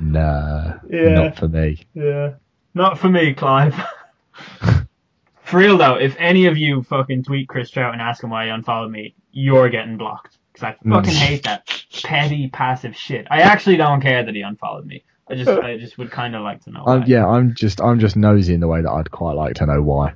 nah, 0.00 0.74
Yeah. 0.90 1.08
not 1.14 1.36
for 1.38 1.48
me. 1.48 1.86
yeah. 1.94 2.34
Not 2.74 2.98
for 2.98 3.08
me, 3.08 3.34
Clive. 3.34 3.74
for 5.42 5.56
real 5.58 5.78
though, 5.78 5.94
if 5.96 6.14
any 6.18 6.46
of 6.46 6.56
you 6.56 6.82
fucking 6.82 7.24
tweet 7.24 7.48
Chris 7.48 7.70
Trout 7.70 7.92
and 7.92 8.02
ask 8.02 8.22
him 8.22 8.30
why 8.30 8.44
he 8.44 8.50
unfollowed 8.50 8.90
me, 8.90 9.14
you're 9.32 9.68
getting 9.70 9.96
blocked. 9.96 10.38
Because 10.52 10.64
I 10.64 10.88
fucking 10.88 11.12
Mm. 11.12 11.16
hate 11.16 11.42
that 11.44 11.84
petty, 12.04 12.48
passive 12.48 12.96
shit. 12.96 13.26
I 13.30 13.40
actually 13.42 13.76
don't 13.76 14.00
care 14.00 14.24
that 14.24 14.34
he 14.34 14.42
unfollowed 14.42 14.86
me. 14.86 15.04
I 15.30 15.34
just, 15.34 15.48
I 15.50 15.76
just 15.76 15.98
would 15.98 16.10
kind 16.10 16.34
of 16.34 16.42
like 16.42 16.62
to 16.64 16.70
know. 16.70 16.82
Why. 16.84 17.04
Yeah, 17.06 17.26
I'm 17.26 17.54
just, 17.54 17.80
I'm 17.82 17.98
just 18.00 18.16
nosy 18.16 18.54
in 18.54 18.60
the 18.60 18.68
way 18.68 18.80
that 18.82 18.90
I'd 18.90 19.10
quite 19.10 19.34
like 19.36 19.56
to 19.56 19.66
know 19.66 19.82
why. 19.82 20.14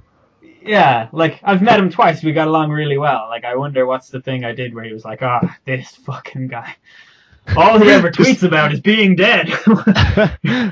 Yeah, 0.65 1.09
like 1.13 1.41
I've 1.43 1.61
met 1.61 1.79
him 1.81 1.91
twice. 1.91 2.23
We 2.23 2.33
got 2.33 2.47
along 2.49 2.71
really 2.71 2.97
well. 2.97 3.27
Like 3.29 3.45
I 3.45 3.57
wonder 3.57 3.85
what's 3.85 4.09
the 4.11 4.21
thing 4.21 4.45
I 4.45 4.53
did 4.53 4.75
where 4.75 4.85
he 4.85 4.93
was 4.93 5.05
like, 5.05 5.21
"Ah, 5.21 5.57
this 5.65 5.91
fucking 5.97 6.47
guy. 6.49 6.77
All 7.57 7.79
he 7.79 7.91
ever 7.91 8.11
Just- 8.11 8.41
tweets 8.43 8.47
about 8.47 8.73
is 8.73 8.81
being 8.81 9.17
dead." 9.17 9.49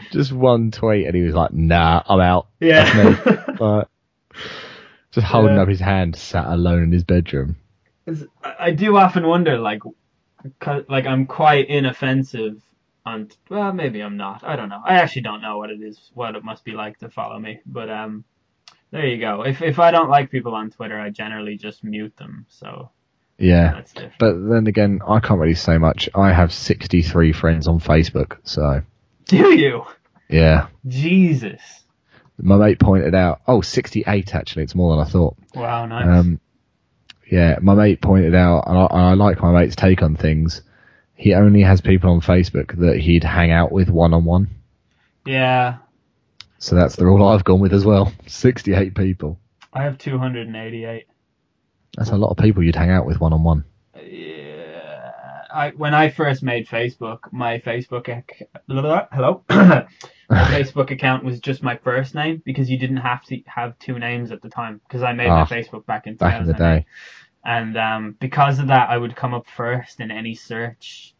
just 0.12 0.32
one 0.32 0.70
tweet 0.70 1.06
and 1.06 1.14
he 1.16 1.22
was 1.22 1.34
like, 1.34 1.52
nah, 1.52 2.02
I'm 2.06 2.20
out. 2.20 2.48
yeah. 2.60 3.44
But 3.58 3.88
Just 5.12 5.26
holding 5.26 5.56
Yeah. 5.56 5.62
up 5.62 5.68
his 5.68 5.80
hand, 5.80 6.14
sat 6.14 6.46
alone 6.46 6.84
in 6.84 6.92
his 6.92 7.02
bedroom. 7.04 7.56
I 8.44 8.70
do 8.70 8.96
often 8.96 9.26
wonder, 9.26 9.58
like, 9.58 9.82
like 10.88 11.06
I'm 11.06 11.26
quite 11.26 11.68
inoffensive 11.68 12.62
on. 13.04 13.28
Well, 13.48 13.72
maybe 13.72 14.00
I'm 14.02 14.16
not. 14.16 14.44
I 14.44 14.54
don't 14.56 14.68
know. 14.68 14.80
I 14.84 14.94
actually 14.94 15.22
don't 15.22 15.42
know 15.42 15.58
what 15.58 15.70
it 15.70 15.80
is, 15.82 16.10
what 16.14 16.36
it 16.36 16.44
must 16.44 16.64
be 16.64 16.72
like 16.72 16.98
to 17.00 17.08
follow 17.10 17.38
me. 17.38 17.60
But 17.66 17.90
um, 17.90 18.24
there 18.92 19.06
you 19.06 19.18
go. 19.18 19.42
If 19.42 19.62
if 19.62 19.78
I 19.80 19.90
don't 19.90 20.10
like 20.10 20.30
people 20.30 20.54
on 20.54 20.70
Twitter, 20.70 20.98
I 20.98 21.10
generally 21.10 21.56
just 21.56 21.82
mute 21.84 22.16
them. 22.16 22.46
So 22.48 22.90
Yeah. 23.40 23.82
But 24.18 24.34
then 24.34 24.66
again, 24.66 25.00
I 25.08 25.18
can't 25.20 25.40
really 25.40 25.54
say 25.54 25.78
much. 25.78 26.08
I 26.14 26.32
have 26.32 26.52
63 26.52 27.32
friends 27.32 27.66
on 27.66 27.80
Facebook, 27.80 28.36
so 28.44 28.82
Do 29.26 29.36
you? 29.54 29.84
yeah. 30.28 30.66
Jesus. 30.86 31.60
My 32.38 32.56
mate 32.56 32.78
pointed 32.78 33.14
out, 33.14 33.40
oh, 33.48 33.60
68 33.62 34.34
actually, 34.34 34.62
it's 34.64 34.74
more 34.74 34.94
than 34.94 35.06
I 35.06 35.08
thought. 35.08 35.36
Wow. 35.54 35.86
Nice. 35.86 36.06
Um, 36.06 36.40
yeah, 37.30 37.58
my 37.62 37.74
mate 37.74 38.00
pointed 38.02 38.34
out, 38.34 38.64
and 38.66 38.76
I, 38.78 38.86
and 38.90 39.00
I 39.00 39.12
like 39.14 39.40
my 39.40 39.52
mate's 39.52 39.76
take 39.76 40.02
on 40.02 40.16
things. 40.16 40.62
He 41.14 41.34
only 41.34 41.62
has 41.62 41.80
people 41.80 42.10
on 42.10 42.20
Facebook 42.20 42.78
that 42.80 42.96
he'd 42.98 43.24
hang 43.24 43.50
out 43.52 43.72
with 43.72 43.88
one 43.88 44.12
on 44.14 44.24
one. 44.24 44.48
yeah. 45.26 45.78
So 46.62 46.76
that's 46.76 46.96
the 46.96 47.06
rule 47.06 47.26
I've 47.26 47.42
gone 47.44 47.60
with 47.60 47.72
as 47.72 47.86
well. 47.86 48.12
68 48.26 48.94
people. 48.94 49.38
I 49.72 49.82
have 49.84 49.96
288. 49.96 51.06
That's 51.96 52.10
a 52.10 52.16
lot 52.16 52.30
of 52.30 52.36
people 52.36 52.62
you'd 52.62 52.76
hang 52.76 52.90
out 52.90 53.06
with 53.06 53.20
one 53.20 53.32
on 53.32 53.42
one. 53.42 53.64
Yeah, 53.94 55.10
I 55.52 55.70
when 55.76 55.94
I 55.94 56.10
first 56.10 56.42
made 56.42 56.66
Facebook, 56.68 57.18
my 57.32 57.58
Facebook 57.58 58.08
ac- 58.08 58.46
hello, 58.68 59.42
my 59.50 59.86
Facebook 60.30 60.90
account 60.90 61.24
was 61.24 61.40
just 61.40 61.62
my 61.62 61.76
first 61.76 62.14
name 62.14 62.42
because 62.44 62.70
you 62.70 62.78
didn't 62.78 62.98
have 62.98 63.24
to 63.26 63.40
have 63.46 63.78
two 63.78 63.98
names 63.98 64.30
at 64.30 64.42
the 64.42 64.48
time 64.48 64.80
because 64.86 65.02
I 65.02 65.12
made 65.12 65.28
Ah, 65.28 65.40
my 65.40 65.56
Facebook 65.56 65.84
back 65.86 66.06
in 66.06 66.14
Back 66.16 66.40
in 66.40 66.46
the 66.46 66.52
day. 66.54 66.86
and 67.44 67.76
um, 67.76 68.16
because 68.20 68.58
of 68.58 68.68
that, 68.68 68.90
I 68.90 68.96
would 68.96 69.16
come 69.16 69.34
up 69.34 69.46
first 69.48 70.00
in 70.00 70.10
any 70.10 70.34
search, 70.34 71.14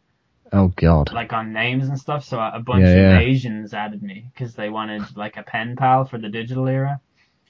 Oh 0.53 0.69
god. 0.77 1.13
like 1.13 1.33
on 1.33 1.53
names 1.53 1.89
and 1.89 1.99
stuff. 1.99 2.25
So 2.25 2.39
a 2.39 2.61
bunch 2.65 2.83
Yeah, 2.83 2.91
of 2.91 2.97
yeah. 2.97 3.19
Asians 3.19 3.75
added 3.75 4.03
me 4.03 4.31
because 4.33 4.55
they 4.55 4.69
wanted 4.71 5.17
like 5.17 5.37
a 5.37 5.43
pen 5.43 5.77
pal 5.77 6.05
for 6.05 6.19
the 6.19 6.29
digital 6.29 6.69
era. 6.69 7.01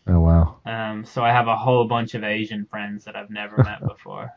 Oh 0.06 0.20
wow. 0.20 0.56
Um, 0.66 1.04
so 1.04 1.22
I 1.24 1.30
have 1.30 1.46
a 1.48 1.56
whole 1.56 1.86
bunch 1.86 2.14
of 2.14 2.24
Asian 2.24 2.66
friends 2.66 3.04
that 3.04 3.16
I've 3.16 3.30
never 3.30 3.62
met 3.62 3.80
before. 3.86 4.30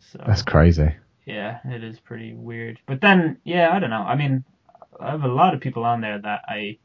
So 0.00 0.22
That's 0.26 0.42
crazy. 0.42 0.94
yeah, 1.26 1.58
it 1.64 1.84
is 1.84 2.00
pretty 2.00 2.34
weird. 2.34 2.80
But 2.86 3.00
then, 3.00 3.38
yeah, 3.44 3.70
I 3.72 3.78
don't 3.78 3.90
know. 3.90 4.02
I 4.02 4.16
mean, 4.16 4.44
I 4.98 5.10
have 5.10 5.24
a 5.24 5.28
lot 5.28 5.54
of 5.54 5.60
people 5.60 5.84
on 5.84 6.00
there 6.00 6.18
that 6.20 6.42
I 6.48 6.78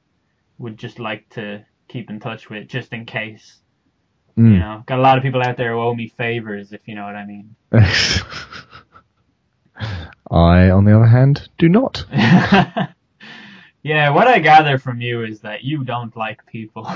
would 0.57 0.77
just 0.77 0.99
like 0.99 1.27
to 1.31 1.65
keep 1.87 2.09
in 2.09 2.19
touch 2.19 2.49
with, 2.49 2.67
just 2.67 2.93
in 2.93 3.05
case. 3.05 3.59
You 4.37 4.43
Mm. 4.43 4.59
know, 4.59 4.83
got 4.85 4.99
a 4.99 5.01
lot 5.01 5.17
of 5.17 5.23
people 5.23 5.41
out 5.41 5.55
there 5.55 5.71
who 5.71 5.79
owe 5.79 5.95
me 5.95 6.09
favors, 6.09 6.73
if 6.73 6.81
you 6.89 6.95
know 6.95 7.05
what 7.05 7.15
I 7.15 7.25
mean. 7.25 7.55
I, 10.29 10.69
on 10.71 10.83
the 10.85 10.95
other 10.95 11.05
hand, 11.05 11.47
do 11.57 11.69
not. 11.69 12.03
yeah, 12.11 12.89
what 14.09 14.27
I 14.27 14.39
gather 14.39 14.77
from 14.77 14.99
you 14.99 15.23
is 15.23 15.39
that 15.41 15.63
you 15.63 15.83
don't 15.83 16.15
like 16.17 16.45
people. 16.45 16.89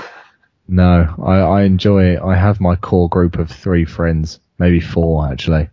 No, 0.72 1.12
I, 1.20 1.38
I 1.38 1.62
enjoy. 1.62 2.24
I 2.24 2.36
have 2.36 2.60
my 2.60 2.76
core 2.76 3.08
group 3.08 3.38
of 3.38 3.50
three 3.50 3.84
friends, 3.84 4.38
maybe 4.60 4.78
four 4.78 5.28
actually, 5.28 5.68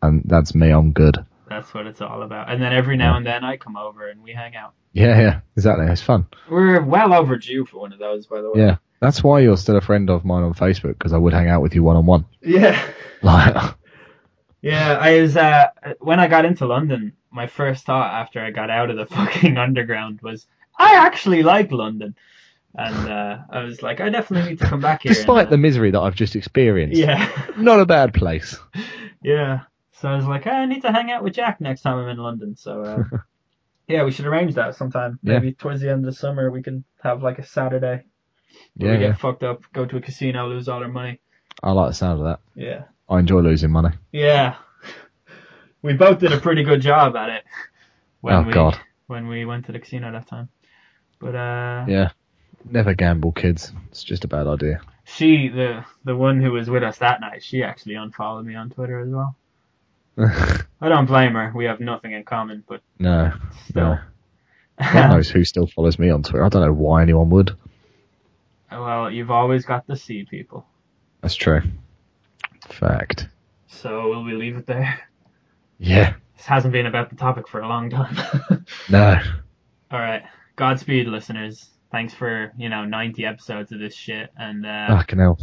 and 0.00 0.22
that's 0.24 0.54
me. 0.54 0.70
I'm 0.70 0.92
good. 0.92 1.18
That's 1.50 1.74
what 1.74 1.86
it's 1.86 2.00
all 2.00 2.22
about. 2.22 2.50
And 2.50 2.60
then 2.60 2.72
every 2.72 2.96
now 2.96 3.18
and 3.18 3.26
then 3.26 3.44
I 3.44 3.58
come 3.58 3.76
over 3.76 4.08
and 4.08 4.22
we 4.22 4.32
hang 4.32 4.56
out. 4.56 4.72
Yeah, 4.94 5.20
yeah, 5.20 5.40
exactly. 5.58 5.86
It's 5.86 6.00
fun. 6.00 6.26
We're 6.48 6.82
well 6.82 7.12
overdue 7.12 7.66
for 7.66 7.80
one 7.80 7.92
of 7.92 7.98
those, 7.98 8.26
by 8.26 8.40
the 8.40 8.50
way. 8.50 8.60
Yeah, 8.60 8.76
that's 8.98 9.22
why 9.22 9.40
you're 9.40 9.58
still 9.58 9.76
a 9.76 9.82
friend 9.82 10.08
of 10.08 10.24
mine 10.24 10.42
on 10.42 10.54
Facebook 10.54 10.96
because 10.96 11.12
I 11.12 11.18
would 11.18 11.34
hang 11.34 11.48
out 11.48 11.60
with 11.60 11.74
you 11.74 11.82
one 11.82 11.96
on 11.96 12.06
one. 12.06 12.24
Yeah. 12.40 12.80
Like, 13.22 13.74
Yeah, 14.62 14.98
I 15.00 15.20
was 15.20 15.36
uh 15.36 15.68
when 16.00 16.18
I 16.20 16.28
got 16.28 16.44
into 16.46 16.66
London, 16.66 17.12
my 17.30 17.46
first 17.46 17.84
thought 17.84 18.12
after 18.12 18.40
I 18.40 18.50
got 18.50 18.70
out 18.70 18.88
of 18.88 18.96
the 18.96 19.06
fucking 19.14 19.58
underground 19.58 20.20
was 20.22 20.46
I 20.78 20.94
actually 20.94 21.42
like 21.42 21.72
London. 21.72 22.16
And 22.76 23.08
uh 23.08 23.38
I 23.50 23.62
was 23.64 23.82
like, 23.82 24.00
I 24.00 24.08
definitely 24.10 24.50
need 24.50 24.58
to 24.58 24.66
come 24.66 24.80
back 24.80 25.02
here. 25.02 25.12
despite 25.12 25.48
the 25.48 25.54
and, 25.54 25.62
uh, 25.64 25.68
misery 25.68 25.90
that 25.92 26.00
I've 26.00 26.16
just 26.16 26.34
experienced, 26.36 26.98
Yeah. 26.98 27.30
not 27.56 27.80
a 27.80 27.86
bad 27.86 28.12
place. 28.14 28.58
yeah. 29.22 29.60
So 29.92 30.08
I 30.08 30.16
was 30.16 30.26
like, 30.26 30.46
I 30.46 30.66
need 30.66 30.82
to 30.82 30.90
hang 30.92 31.10
out 31.12 31.22
with 31.22 31.34
Jack 31.34 31.60
next 31.60 31.82
time 31.82 31.98
I'm 31.98 32.08
in 32.08 32.16
London. 32.18 32.56
So 32.56 32.82
uh 32.82 33.18
Yeah, 33.86 34.04
we 34.04 34.10
should 34.12 34.26
arrange 34.26 34.54
that 34.54 34.74
sometime. 34.76 35.18
Yeah. 35.22 35.34
Maybe 35.34 35.52
towards 35.52 35.80
the 35.82 35.90
end 35.90 36.06
of 36.06 36.12
the 36.12 36.18
summer 36.18 36.50
we 36.50 36.62
can 36.62 36.84
have 37.02 37.22
like 37.22 37.38
a 37.38 37.46
Saturday. 37.46 38.04
Yeah, 38.76 38.92
we 38.92 38.98
get 38.98 39.00
yeah, 39.00 39.14
fucked 39.14 39.42
up, 39.42 39.62
go 39.72 39.84
to 39.84 39.96
a 39.96 40.00
casino, 40.00 40.48
lose 40.48 40.68
all 40.68 40.82
our 40.82 40.88
money. 40.88 41.20
I 41.62 41.72
like 41.72 41.90
the 41.90 41.94
sound 41.94 42.20
of 42.20 42.26
that. 42.26 42.40
Yeah. 42.54 42.84
I 43.08 43.18
enjoy 43.20 43.40
losing 43.40 43.70
money. 43.70 43.90
Yeah. 44.12 44.56
We 45.82 45.92
both 45.92 46.18
did 46.18 46.32
a 46.32 46.40
pretty 46.40 46.62
good 46.64 46.80
job 46.80 47.14
at 47.14 47.28
it. 47.30 47.44
When 48.20 48.34
Oh, 48.34 48.42
we, 48.42 48.52
God. 48.52 48.78
When 49.06 49.28
we 49.28 49.44
went 49.44 49.66
to 49.66 49.72
the 49.72 49.78
casino 49.78 50.10
that 50.10 50.26
time. 50.26 50.48
But 51.20 51.34
uh 51.34 51.84
Yeah, 51.88 52.10
never 52.64 52.94
gamble, 52.94 53.32
kids. 53.32 53.72
It's 53.90 54.02
just 54.04 54.24
a 54.24 54.28
bad 54.28 54.46
idea. 54.46 54.80
she 55.04 55.48
the 55.48 55.84
the 56.04 56.16
one 56.16 56.40
who 56.40 56.52
was 56.52 56.68
with 56.70 56.82
us 56.82 56.98
that 56.98 57.20
night, 57.20 57.42
she 57.42 57.62
actually 57.62 57.94
unfollowed 57.94 58.46
me 58.46 58.54
on 58.54 58.70
Twitter 58.70 59.00
as 59.00 59.08
well. 59.08 59.36
I 60.80 60.88
don't 60.88 61.06
blame 61.06 61.32
her. 61.34 61.52
We 61.54 61.64
have 61.64 61.80
nothing 61.80 62.12
in 62.12 62.24
common, 62.24 62.62
but 62.68 62.80
no, 62.98 63.32
still. 63.68 63.84
no. 63.84 63.98
God 64.92 65.08
knows 65.10 65.28
who 65.30 65.44
still 65.44 65.66
follows 65.66 65.98
me 65.98 66.10
on 66.10 66.22
Twitter. 66.22 66.44
I 66.44 66.48
don't 66.48 66.64
know 66.64 66.72
why 66.72 67.02
anyone 67.02 67.30
would. 67.30 67.56
well, 68.70 69.10
you've 69.10 69.30
always 69.30 69.64
got 69.64 69.86
to 69.88 69.96
see 69.96 70.24
people. 70.24 70.64
That's 71.20 71.34
true. 71.36 71.62
Fact. 72.68 73.28
So 73.68 74.08
will 74.08 74.24
we 74.24 74.34
leave 74.34 74.56
it 74.56 74.66
there? 74.66 75.00
Yeah. 75.78 76.14
This 76.36 76.46
hasn't 76.46 76.72
been 76.72 76.86
about 76.86 77.10
the 77.10 77.16
topic 77.16 77.48
for 77.48 77.60
a 77.60 77.68
long 77.68 77.90
time. 77.90 78.16
No. 78.88 79.18
All 79.90 79.98
right. 79.98 80.22
Godspeed, 80.56 81.06
listeners. 81.06 81.68
Thanks 81.94 82.12
for, 82.12 82.52
you 82.58 82.68
know, 82.68 82.84
90 82.84 83.24
episodes 83.24 83.70
of 83.70 83.78
this 83.78 83.94
shit 83.94 84.28
and 84.36 84.66
uh, 84.66 85.00
hell. 85.16 85.38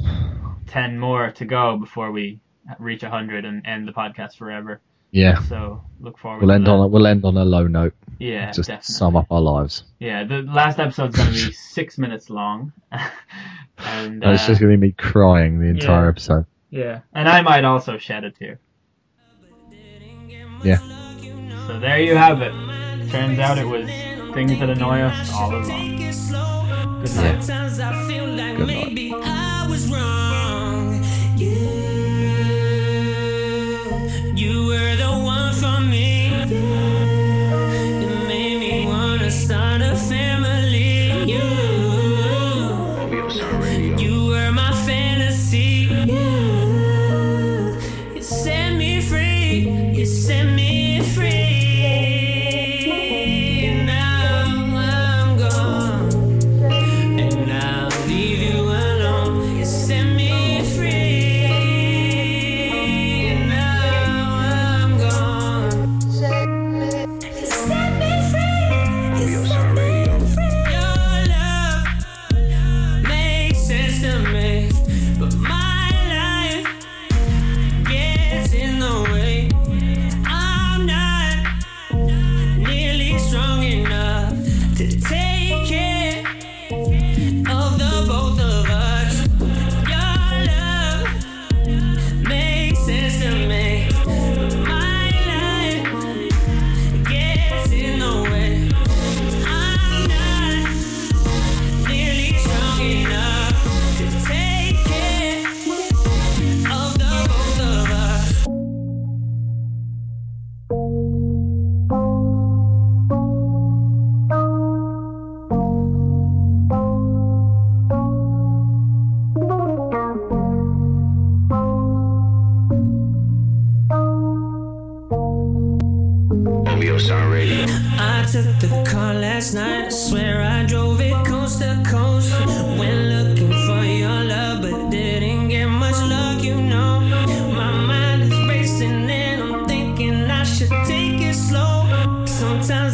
10 0.68 1.00
more 1.00 1.32
to 1.32 1.46
go 1.46 1.78
before 1.78 2.12
we 2.12 2.42
reach 2.78 3.04
100 3.04 3.46
and 3.46 3.66
end 3.66 3.88
the 3.88 3.94
podcast 3.94 4.36
forever. 4.36 4.82
Yeah. 5.12 5.42
So 5.44 5.82
look 6.02 6.18
forward 6.18 6.42
We'll 6.42 6.50
to 6.50 6.56
end 6.56 6.68
that. 6.68 6.72
on 6.72 6.80
a, 6.82 6.88
we'll 6.88 7.08
end 7.08 7.24
on 7.24 7.38
a 7.38 7.46
low 7.46 7.68
note. 7.68 7.94
yeah, 8.20 8.52
Just 8.52 8.68
definitely. 8.68 8.94
sum 8.94 9.16
up 9.16 9.28
our 9.32 9.40
lives. 9.40 9.86
Yeah, 10.00 10.26
the 10.26 10.42
last 10.42 10.78
episode's 10.78 11.16
going 11.16 11.30
to 11.30 11.34
be 11.34 11.52
six 11.78 11.98
minutes 11.98 12.30
long. 12.30 12.74
and 12.92 14.22
And 14.22 14.34
it's 14.34 14.44
uh, 14.44 14.48
just 14.48 14.60
gonna 14.60 14.74
be 14.74 14.88
me 14.88 14.92
crying 14.92 15.58
the 15.62 15.68
entire 15.68 16.04
yeah. 16.04 16.10
episode. 16.10 16.46
yeah, 16.70 17.00
and 17.14 17.30
I 17.30 17.42
might 17.44 17.64
also 17.64 17.98
shed 17.98 18.26
a 18.26 18.32
tear. 18.32 18.60
Yeah. 20.66 20.80
So 21.68 21.80
there 21.80 22.02
you 22.02 22.18
have 22.18 22.42
it. 22.42 22.52
Turns 23.10 23.40
out 23.40 23.58
it 23.58 23.66
was 23.66 23.90
things 24.34 24.58
that 24.60 24.70
annoy 24.70 25.00
us 25.02 25.34
all 25.34 25.54
along. 25.56 26.00
Good 27.02 27.16
night. 27.16 27.44
Sometimes 27.44 27.80
I 27.80 28.08
feel 28.08 28.28
like 28.28 28.58
Good 28.58 28.68
night. 28.68 28.88
maybe 28.88 29.14
I 29.24 29.66
was 29.70 29.88
wrong. 29.92 31.04
You, 31.36 31.58
you 34.36 34.66
were 34.68 34.96
the 34.96 35.10
one 35.24 35.54
for 35.56 35.80
me. 35.82 36.21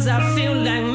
I 0.08 0.34
feel 0.34 0.54
like 0.54 0.87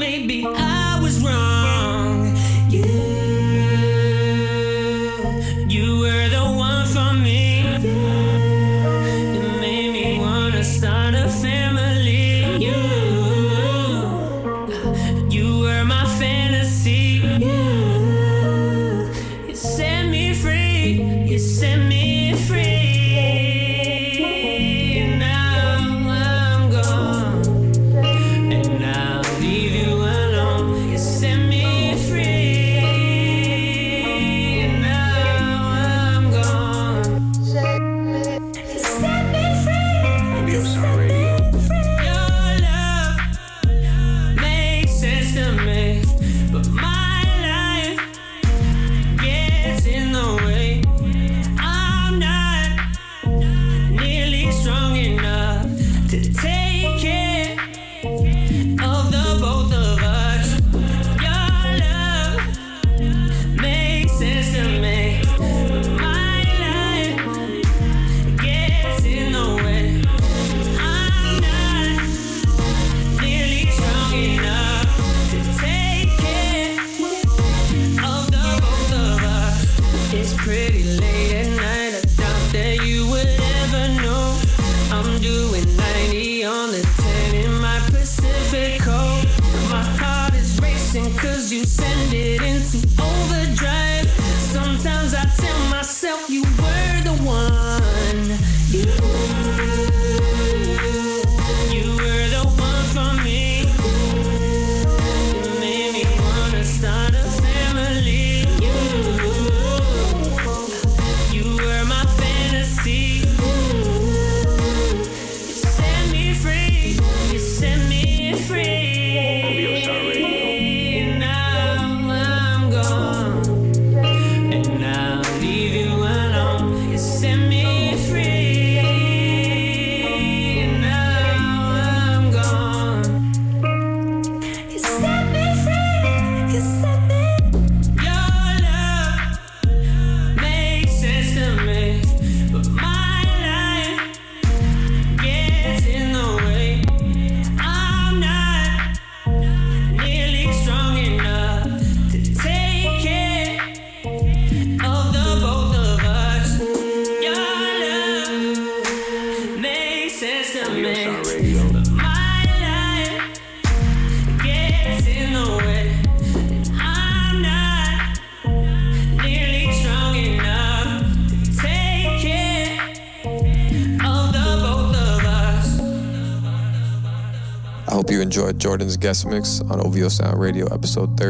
guest 179.04 179.26
mix 179.26 179.60
on 179.70 179.86
OVO 179.86 180.08
Sound 180.08 180.40
Radio 180.40 180.66
episode 180.74 181.18
30. 181.18 181.30